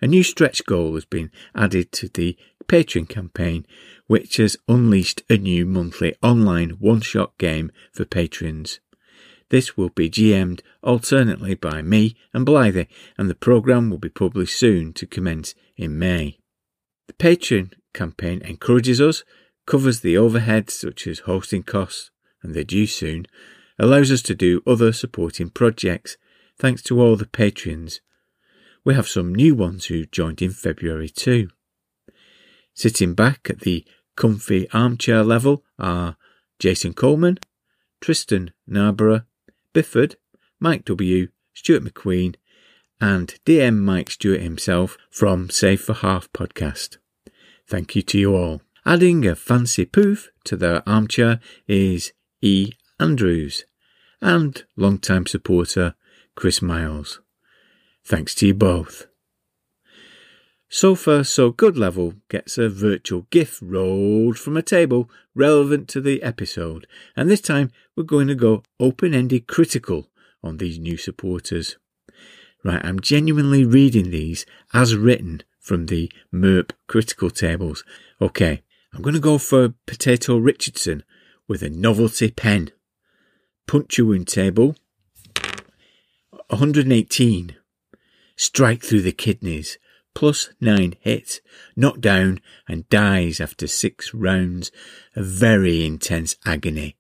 A 0.02 0.07
new 0.07 0.23
stretch 0.23 0.65
goal 0.65 0.95
has 0.95 1.06
been 1.06 1.32
added 1.53 1.91
to 1.94 2.07
the 2.07 2.38
Patreon 2.72 3.10
campaign, 3.10 3.65
which 4.07 4.38
has 4.38 4.56
unleashed 4.65 5.23
a 5.30 5.35
new 5.35 5.65
monthly 5.65 6.15
online 6.23 6.69
one 6.80 7.02
shot 7.02 7.38
game 7.38 7.69
for 7.91 8.06
patrons. 8.06 8.80
This 9.49 9.76
will 9.76 9.89
be 9.89 10.10
GM'd 10.10 10.64
alternately 10.81 11.53
by 11.53 11.81
me 11.81 12.15
and 12.34 12.45
Blythe, 12.45 12.88
and 13.18 13.30
the 13.30 13.35
programme 13.35 13.89
will 13.89 13.98
be 13.98 14.07
published 14.07 14.57
soon 14.57 14.93
to 14.93 15.06
commence 15.06 15.53
in 15.76 15.99
May. 15.99 16.38
The 17.07 17.14
Patreon 17.15 17.73
campaign 17.93 18.41
encourages 18.41 19.02
us, 19.02 19.26
covers 19.68 19.99
the 19.99 20.15
overheads 20.15 20.69
such 20.69 21.07
as 21.07 21.19
hosting 21.19 21.64
costs, 21.64 22.10
and 22.41 22.53
they're 22.53 22.64
due 22.64 22.88
soon, 22.88 23.26
allows 23.80 24.14
us 24.14 24.22
to 24.22 24.34
do 24.34 24.64
other 24.65 24.93
supporting 24.93 25.49
projects, 25.49 26.15
thanks 26.57 26.81
to 26.84 27.02
all 27.02 27.18
the 27.18 27.27
patrons. 27.27 27.99
We 28.85 28.93
have 28.93 29.10
some 29.10 29.35
new 29.35 29.56
ones 29.56 29.88
who 29.88 30.06
joined 30.06 30.41
in 30.41 30.52
February 30.52 31.10
too. 31.10 31.49
Sitting 32.73 33.14
back 33.14 33.49
at 33.49 33.61
the 33.61 33.85
comfy 34.15 34.69
armchair 34.72 35.23
level 35.23 35.64
are 35.77 36.18
Jason 36.60 36.93
Coleman, 36.93 37.38
Tristan 37.99 38.52
Narborough, 38.68 39.23
Bifford, 39.73 40.15
Mike 40.60 40.85
W., 40.85 41.27
Stuart 41.53 41.84
McQueen, 41.84 42.35
and 42.99 43.35
DM 43.45 43.80
Mike 43.80 44.11
Stewart 44.11 44.41
himself 44.41 44.98
from 45.10 45.49
Save 45.49 45.81
for 45.81 45.93
Half 45.93 46.31
podcast. 46.34 46.98
Thank 47.68 47.95
you 47.95 48.02
to 48.03 48.19
you 48.19 48.35
all. 48.35 48.61
Adding 48.85 49.27
a 49.27 49.35
fancy 49.35 49.85
poof 49.85 50.30
to 50.45 50.56
their 50.56 50.88
armchair 50.88 51.39
is 51.68 52.14
E. 52.41 52.73
Andrews 52.99 53.65
and 54.22 54.64
long-time 54.76 55.26
supporter 55.26 55.95
Chris 56.35 56.61
Miles. 56.61 57.22
Thanks 58.03 58.35
to 58.35 58.48
you 58.48 58.53
both. 58.53 59.07
So 60.73 60.95
Far 60.95 61.26
So 61.26 61.52
Good 61.52 61.77
level 61.77 62.14
gets 62.30 62.57
a 62.57 62.69
virtual 62.69 63.27
GIF 63.30 63.60
rolled 63.61 64.39
from 64.39 64.56
a 64.56 64.61
table 64.61 65.10
relevant 65.35 65.89
to 65.89 65.99
the 65.99 66.23
episode, 66.23 66.88
and 67.14 67.30
this 67.30 67.41
time 67.41 67.72
we're 67.93 68.03
going 68.03 68.30
to 68.30 68.35
go 68.35 68.64
open 68.80 69.14
ended 69.14 69.48
critical 69.48 70.07
on 70.41 70.57
these 70.57 70.80
new 70.80 70.95
supporters. 70.95 71.76
Right, 72.64 72.80
I'm 72.85 73.02
genuinely 73.02 73.65
reading 73.65 74.11
these 74.11 74.45
as 74.73 74.95
written 74.95 75.43
from 75.60 75.88
the 75.88 76.10
MERP 76.31 76.72
critical 76.88 77.30
tables. 77.30 77.84
Okay, 78.22 78.64
I'm 78.93 79.02
going 79.02 79.14
to 79.14 79.19
go 79.19 79.38
for 79.38 79.73
Potato 79.85 80.38
Richardson 80.38 81.03
with 81.49 81.64
a 81.64 81.69
novelty 81.69 82.31
pen. 82.31 82.72
Puncture 83.68 84.06
wound 84.06 84.30
table 84.30 84.77
118. 86.48 87.57
Strike 88.38 88.84
through 88.84 89.02
the 89.02 89.11
kidneys 89.11 89.77
plus 90.13 90.49
nine 90.59 90.95
hits, 90.99 91.39
knocked 91.75 92.01
down 92.01 92.39
and 92.67 92.89
dies 92.89 93.39
after 93.39 93.67
six 93.67 94.13
rounds 94.13 94.71
of 95.15 95.25
very 95.25 95.85
intense 95.85 96.35
agony. 96.45 96.97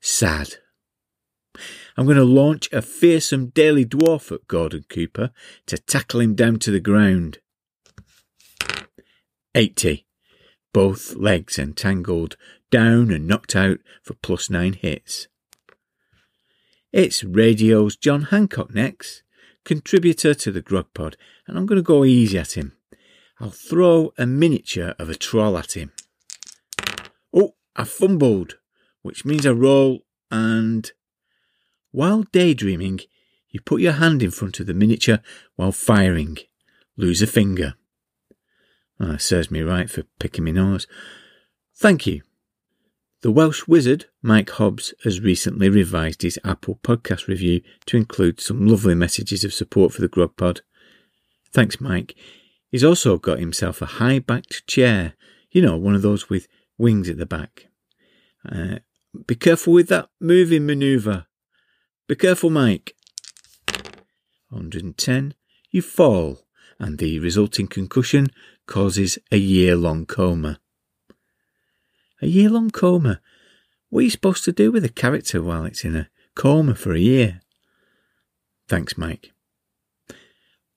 Sad. 0.00 0.54
I'm 1.96 2.04
going 2.04 2.18
to 2.18 2.24
launch 2.24 2.68
a 2.72 2.82
fearsome 2.82 3.46
daily 3.48 3.86
dwarf 3.86 4.30
at 4.30 4.46
Gordon 4.46 4.84
Cooper 4.88 5.30
to 5.66 5.78
tackle 5.78 6.20
him 6.20 6.34
down 6.34 6.58
to 6.60 6.70
the 6.70 6.80
ground. 6.80 7.38
80. 9.54 10.06
Both 10.74 11.14
legs 11.14 11.58
entangled, 11.58 12.36
down 12.70 13.10
and 13.10 13.26
knocked 13.26 13.56
out 13.56 13.78
for 14.02 14.14
plus 14.14 14.50
nine 14.50 14.74
hits. 14.74 15.28
It's 16.92 17.24
Radio's 17.24 17.96
John 17.96 18.22
Hancock 18.24 18.74
next, 18.74 19.22
contributor 19.64 20.34
to 20.34 20.52
the 20.52 20.60
Grog 20.60 20.86
Pod, 20.94 21.16
and 21.46 21.56
I'm 21.56 21.66
going 21.66 21.76
to 21.76 21.82
go 21.82 22.04
easy 22.04 22.38
at 22.38 22.56
him. 22.56 22.72
I'll 23.38 23.50
throw 23.50 24.12
a 24.16 24.26
miniature 24.26 24.94
of 24.98 25.10
a 25.10 25.14
troll 25.14 25.58
at 25.58 25.76
him. 25.76 25.92
Oh, 27.34 27.54
I 27.74 27.84
fumbled, 27.84 28.56
which 29.02 29.24
means 29.24 29.46
I 29.46 29.50
roll 29.50 30.00
and. 30.30 30.90
While 31.92 32.24
daydreaming, 32.24 33.00
you 33.50 33.60
put 33.60 33.80
your 33.80 33.92
hand 33.92 34.22
in 34.22 34.30
front 34.30 34.60
of 34.60 34.66
the 34.66 34.74
miniature 34.74 35.20
while 35.54 35.72
firing. 35.72 36.38
Lose 36.96 37.22
a 37.22 37.26
finger. 37.26 37.74
Ah, 38.30 38.34
well, 38.98 39.12
that 39.12 39.22
serves 39.22 39.50
me 39.50 39.60
right 39.60 39.90
for 39.90 40.04
picking 40.18 40.44
my 40.44 40.50
nose. 40.50 40.86
Thank 41.74 42.06
you. 42.06 42.22
The 43.22 43.30
Welsh 43.30 43.66
wizard, 43.66 44.06
Mike 44.22 44.50
Hobbs, 44.50 44.94
has 45.04 45.20
recently 45.20 45.68
revised 45.68 46.22
his 46.22 46.38
Apple 46.44 46.78
podcast 46.82 47.28
review 47.28 47.60
to 47.86 47.96
include 47.96 48.40
some 48.40 48.66
lovely 48.66 48.94
messages 48.94 49.42
of 49.42 49.54
support 49.54 49.92
for 49.92 50.00
the 50.00 50.08
Grog 50.08 50.36
Pod. 50.36 50.60
Thanks, 51.52 51.80
Mike. 51.80 52.14
He's 52.70 52.84
also 52.84 53.18
got 53.18 53.38
himself 53.38 53.80
a 53.80 53.86
high 53.86 54.18
backed 54.18 54.66
chair, 54.66 55.14
you 55.50 55.62
know, 55.62 55.76
one 55.76 55.94
of 55.94 56.02
those 56.02 56.28
with 56.28 56.48
wings 56.78 57.08
at 57.08 57.16
the 57.16 57.26
back. 57.26 57.68
Uh, 58.46 58.80
be 59.26 59.34
careful 59.34 59.72
with 59.72 59.88
that 59.88 60.10
moving 60.20 60.66
manoeuvre. 60.66 61.26
Be 62.08 62.14
careful, 62.14 62.50
Mike. 62.50 62.94
110. 64.50 65.34
You 65.70 65.82
fall, 65.82 66.46
and 66.78 66.98
the 66.98 67.18
resulting 67.18 67.66
concussion 67.66 68.28
causes 68.66 69.18
a 69.32 69.38
year 69.38 69.76
long 69.76 70.06
coma. 70.06 70.60
A 72.22 72.26
year 72.26 72.48
long 72.48 72.70
coma? 72.70 73.20
What 73.88 74.00
are 74.00 74.04
you 74.04 74.10
supposed 74.10 74.44
to 74.44 74.52
do 74.52 74.70
with 74.72 74.84
a 74.84 74.90
character 74.90 75.42
while 75.42 75.64
it's 75.64 75.84
in 75.84 75.96
a 75.96 76.08
coma 76.34 76.74
for 76.74 76.92
a 76.92 76.98
year? 76.98 77.40
Thanks, 78.68 78.98
Mike. 78.98 79.32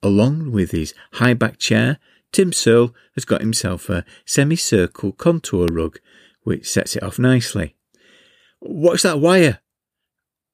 Along 0.02 0.52
with 0.52 0.72
his 0.72 0.94
high 1.14 1.34
back 1.34 1.58
chair, 1.58 2.00
Tim 2.32 2.54
Searle 2.54 2.94
has 3.16 3.26
got 3.26 3.42
himself 3.42 3.90
a 3.90 4.06
semicircle 4.26 5.14
contour 5.14 5.68
rug, 5.72 6.00
which 6.44 6.70
sets 6.70 6.96
it 6.96 7.04
off 7.04 7.20
nicely. 7.20 7.76
What's 8.60 9.04
that 9.04 9.20
wire? 9.20 9.60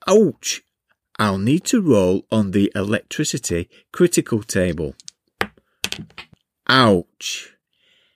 Ouch! 0.08 0.62
I'll 1.18 1.38
need 1.38 1.64
to 1.66 1.82
roll 1.82 2.26
on 2.32 2.52
the 2.52 2.72
electricity 2.76 3.70
critical 3.92 4.44
table. 4.44 4.96
Ouch! 6.68 7.56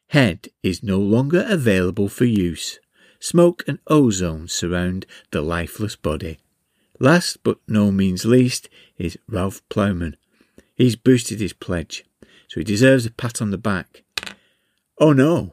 Head 0.07 0.49
is 0.63 0.81
no 0.81 0.99
longer 0.99 1.45
available 1.47 2.09
for 2.09 2.25
use. 2.25 2.79
Smoke 3.19 3.63
and 3.67 3.79
ozone 3.87 4.47
surround 4.47 5.05
the 5.31 5.41
lifeless 5.41 5.95
body. 5.95 6.39
Last 6.99 7.43
but 7.43 7.59
no 7.67 7.91
means 7.91 8.25
least 8.25 8.69
is 8.97 9.17
Ralph 9.27 9.61
Plowman. 9.69 10.17
He's 10.79 10.95
boosted 10.95 11.41
his 11.41 11.51
pledge, 11.51 12.05
so 12.47 12.61
he 12.61 12.63
deserves 12.63 13.05
a 13.05 13.11
pat 13.11 13.41
on 13.41 13.51
the 13.51 13.57
back. 13.57 14.03
Oh 14.97 15.11
no! 15.11 15.51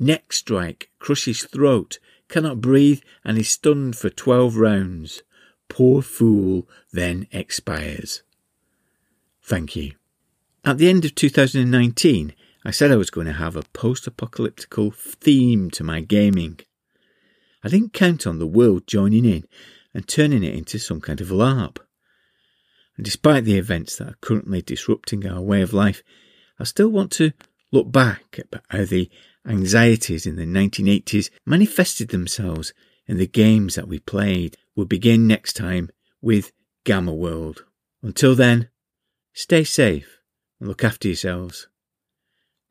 Neck 0.00 0.32
strike, 0.32 0.88
crushes 0.98 1.44
throat, 1.44 1.98
cannot 2.28 2.62
breathe, 2.62 3.02
and 3.22 3.36
is 3.36 3.50
stunned 3.50 3.96
for 3.96 4.08
12 4.08 4.56
rounds. 4.56 5.22
Poor 5.68 6.00
fool 6.00 6.66
then 6.90 7.26
expires. 7.32 8.22
Thank 9.42 9.76
you. 9.76 9.92
At 10.64 10.78
the 10.78 10.88
end 10.88 11.04
of 11.04 11.14
2019, 11.14 12.32
I 12.64 12.70
said 12.70 12.90
I 12.90 12.96
was 12.96 13.10
going 13.10 13.26
to 13.26 13.34
have 13.34 13.56
a 13.56 13.62
post 13.74 14.06
apocalyptical 14.06 14.94
theme 14.94 15.70
to 15.72 15.84
my 15.84 16.00
gaming. 16.00 16.60
I 17.62 17.68
didn't 17.68 17.92
count 17.92 18.26
on 18.26 18.38
the 18.38 18.46
world 18.46 18.86
joining 18.86 19.26
in 19.26 19.44
and 19.92 20.08
turning 20.08 20.42
it 20.42 20.54
into 20.54 20.78
some 20.78 21.02
kind 21.02 21.20
of 21.20 21.28
LARP. 21.28 21.83
And 22.96 23.04
despite 23.04 23.44
the 23.44 23.58
events 23.58 23.96
that 23.96 24.08
are 24.08 24.18
currently 24.20 24.62
disrupting 24.62 25.26
our 25.26 25.40
way 25.40 25.62
of 25.62 25.72
life, 25.72 26.02
I 26.58 26.64
still 26.64 26.88
want 26.88 27.10
to 27.12 27.32
look 27.72 27.90
back 27.90 28.38
at 28.38 28.62
how 28.68 28.84
the 28.84 29.10
anxieties 29.46 30.26
in 30.26 30.36
the 30.36 30.46
1980s 30.46 31.30
manifested 31.44 32.08
themselves 32.08 32.72
in 33.06 33.18
the 33.18 33.26
games 33.26 33.74
that 33.74 33.88
we 33.88 33.98
played. 33.98 34.56
We'll 34.76 34.86
begin 34.86 35.26
next 35.26 35.54
time 35.54 35.90
with 36.22 36.52
Gamma 36.84 37.12
World. 37.12 37.64
Until 38.02 38.34
then, 38.34 38.68
stay 39.32 39.64
safe 39.64 40.20
and 40.60 40.68
look 40.68 40.84
after 40.84 41.08
yourselves. 41.08 41.68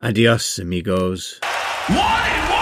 Adios, 0.00 0.58
amigos. 0.58 1.38
What? 1.88 2.53